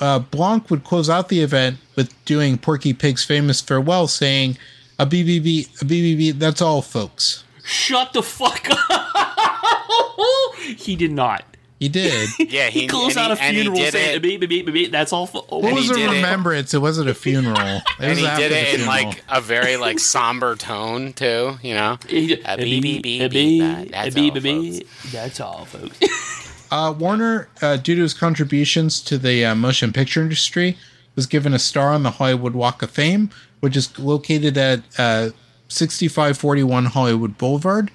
uh, 0.00 0.18
Blanc 0.18 0.70
would 0.70 0.82
close 0.84 1.10
out 1.10 1.28
the 1.28 1.40
event 1.40 1.78
with 1.94 2.12
doing 2.24 2.58
Porky 2.58 2.92
Pig's 2.92 3.24
famous 3.24 3.60
farewell, 3.60 4.08
saying, 4.08 4.56
"A 4.98 5.06
BBB, 5.06 5.68
a 5.80 5.84
BBB. 5.84 6.38
That's 6.38 6.62
all, 6.62 6.82
folks." 6.82 7.44
Shut 7.64 8.12
the 8.12 8.22
fuck 8.22 8.68
up. 8.70 10.54
he 10.60 10.96
did 10.96 11.12
not. 11.12 11.44
He 11.84 11.88
did. 11.90 12.30
Yeah, 12.38 12.68
he, 12.70 12.80
He 12.82 12.86
closed 12.86 13.18
and 13.18 13.30
out 13.32 13.38
a 13.38 13.42
and 13.42 13.54
he 13.56 13.62
funeral 13.62 13.76
did 13.84 13.92
saying, 13.92 14.16
it- 14.16 14.22
"Beep, 14.22 14.40
beep, 14.40 14.48
beep, 14.48 14.72
beep, 14.72 14.90
that's 14.90 15.12
all. 15.12 15.26
For, 15.26 15.44
oh, 15.50 15.58
It 15.60 15.66
And 15.66 15.74
was 15.76 15.90
a 15.90 15.94
did 15.94 16.10
it- 16.10 16.14
remembrance. 16.16 16.72
It. 16.72 16.78
wasn't 16.78 17.10
a 17.10 17.14
funeral. 17.14 17.56
It 17.58 17.82
and 18.00 18.08
was 18.10 18.18
he 18.18 18.26
after 18.26 18.42
did 18.48 18.52
it 18.52 18.68
in 18.74 18.80
funeral. 18.80 18.86
like 19.08 19.24
a 19.28 19.40
very 19.40 19.76
like 19.76 19.98
somber 19.98 20.56
tone 20.56 21.12
too. 21.12 21.58
You 21.62 21.74
know, 21.74 21.98
A 22.10 22.32
a 22.44 22.56
beep, 22.56 22.82
beep, 22.82 23.02
beep, 23.02 23.30
beep, 23.30 23.30
beep, 23.32 23.90
that's 23.90 24.16
all, 24.16 24.36
a. 24.36 24.82
That's 25.12 25.40
all, 25.40 25.64
folks. 25.66 25.98
Uh, 26.70 26.92
Warner, 26.98 27.48
uh, 27.62 27.76
due 27.76 27.94
to 27.94 28.02
his 28.02 28.14
contributions 28.14 29.00
to 29.02 29.18
the 29.18 29.44
uh, 29.44 29.54
motion 29.54 29.92
picture 29.92 30.22
industry, 30.22 30.76
was 31.14 31.26
given 31.26 31.52
a 31.54 31.58
star 31.58 31.90
on 31.90 32.02
the 32.02 32.12
Hollywood 32.12 32.54
Walk 32.54 32.82
of 32.82 32.90
Fame, 32.90 33.28
which 33.60 33.76
is 33.76 33.96
located 33.98 34.56
at 34.58 34.80
uh, 34.98 35.30
6541 35.68 36.86
Hollywood 36.86 37.38
Boulevard. 37.38 37.90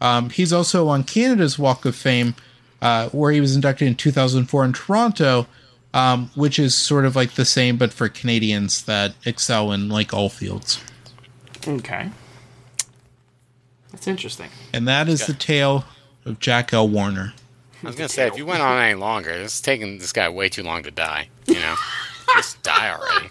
Um, 0.00 0.30
he's 0.30 0.52
also 0.52 0.88
on 0.88 1.04
Canada's 1.04 1.58
Walk 1.58 1.84
of 1.84 1.94
Fame, 1.96 2.34
uh, 2.82 3.08
where 3.10 3.32
he 3.32 3.40
was 3.40 3.54
inducted 3.54 3.88
in 3.88 3.94
2004 3.94 4.64
in 4.64 4.72
Toronto, 4.72 5.46
um, 5.94 6.30
which 6.34 6.58
is 6.58 6.74
sort 6.74 7.04
of 7.04 7.16
like 7.16 7.32
the 7.32 7.44
same, 7.44 7.76
but 7.76 7.92
for 7.92 8.08
Canadians 8.08 8.82
that 8.84 9.14
excel 9.24 9.72
in 9.72 9.88
like 9.88 10.12
all 10.12 10.28
fields. 10.28 10.80
okay. 11.66 12.10
That's 13.92 14.06
interesting. 14.06 14.50
And 14.74 14.86
that 14.86 15.08
is 15.08 15.26
the 15.26 15.32
tale 15.32 15.84
of 16.26 16.38
Jack 16.38 16.74
L. 16.74 16.86
Warner. 16.86 17.32
I 17.82 17.86
was 17.86 17.96
gonna 17.96 18.08
say 18.10 18.26
if 18.26 18.36
you 18.36 18.44
went 18.44 18.60
on 18.62 18.78
any 18.78 18.94
longer, 18.94 19.30
it's 19.30 19.60
taking 19.60 19.98
this 19.98 20.12
guy 20.12 20.28
way 20.28 20.48
too 20.50 20.62
long 20.62 20.82
to 20.82 20.90
die. 20.90 21.28
You 21.46 21.54
know, 21.54 21.76
just 22.34 22.62
die 22.62 22.90
already. 22.92 23.28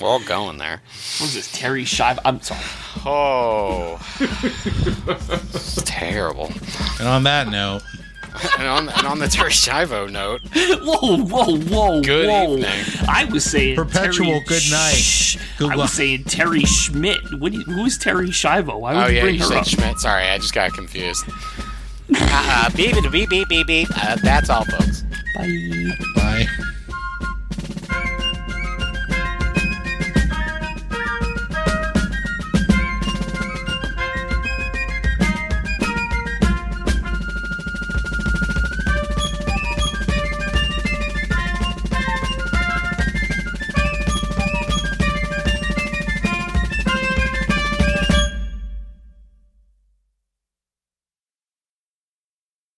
We're 0.00 0.08
all 0.08 0.24
going 0.24 0.56
there. 0.58 0.80
What 1.18 1.26
is 1.28 1.34
this, 1.34 1.52
Terri 1.52 1.82
Schiavo? 1.82 2.18
I'm 2.24 2.40
sorry. 2.40 2.60
Oh, 3.04 3.98
it's 5.54 5.82
terrible. 5.84 6.50
And 6.98 7.06
on 7.08 7.24
that 7.24 7.48
note, 7.48 7.82
And 8.58 8.66
on, 8.66 8.88
and 8.88 9.06
on 9.06 9.18
the 9.20 9.26
Terri 9.26 9.50
Schiavo 9.50 10.10
note, 10.10 10.40
Whoa, 10.82 11.18
whoa, 11.18 11.56
whoa, 11.56 12.00
Good 12.02 12.28
whoa. 12.28 12.54
evening. 12.56 13.04
I 13.08 13.24
was 13.26 13.44
saying 13.44 13.76
Perpetual 13.76 14.26
Terry 14.26 14.44
good 14.46 14.62
night. 14.70 14.94
Sh- 14.96 15.38
Good 15.58 15.70
I 15.72 15.74
luck. 15.76 15.84
was 15.84 15.92
saying 15.92 16.24
Terry 16.24 16.60
Schmidt. 16.64 17.18
What 17.38 17.52
do 17.52 17.58
you, 17.58 17.64
who 17.64 17.84
is 17.86 17.96
Terri 17.98 18.28
Schiavo? 18.28 18.80
Why 18.80 18.94
would 18.94 19.04
oh 19.04 19.06
you 19.06 19.16
yeah, 19.16 19.22
bring 19.22 19.34
you 19.36 19.40
her 19.42 19.46
said 19.46 19.58
up? 19.58 19.66
Schmidt. 19.66 19.98
Sorry, 19.98 20.24
I 20.28 20.38
just 20.38 20.52
got 20.54 20.72
confused. 20.72 21.24
uh, 22.16 22.70
beep 22.76 22.94
beep 22.94 23.10
beep 23.12 23.28
beep 23.30 23.48
beep 23.48 23.66
beep. 23.66 23.88
Uh, 23.96 24.16
that's 24.22 24.50
all, 24.50 24.64
folks. 24.64 25.04
Bye. 25.36 25.90
bye. 26.16 26.46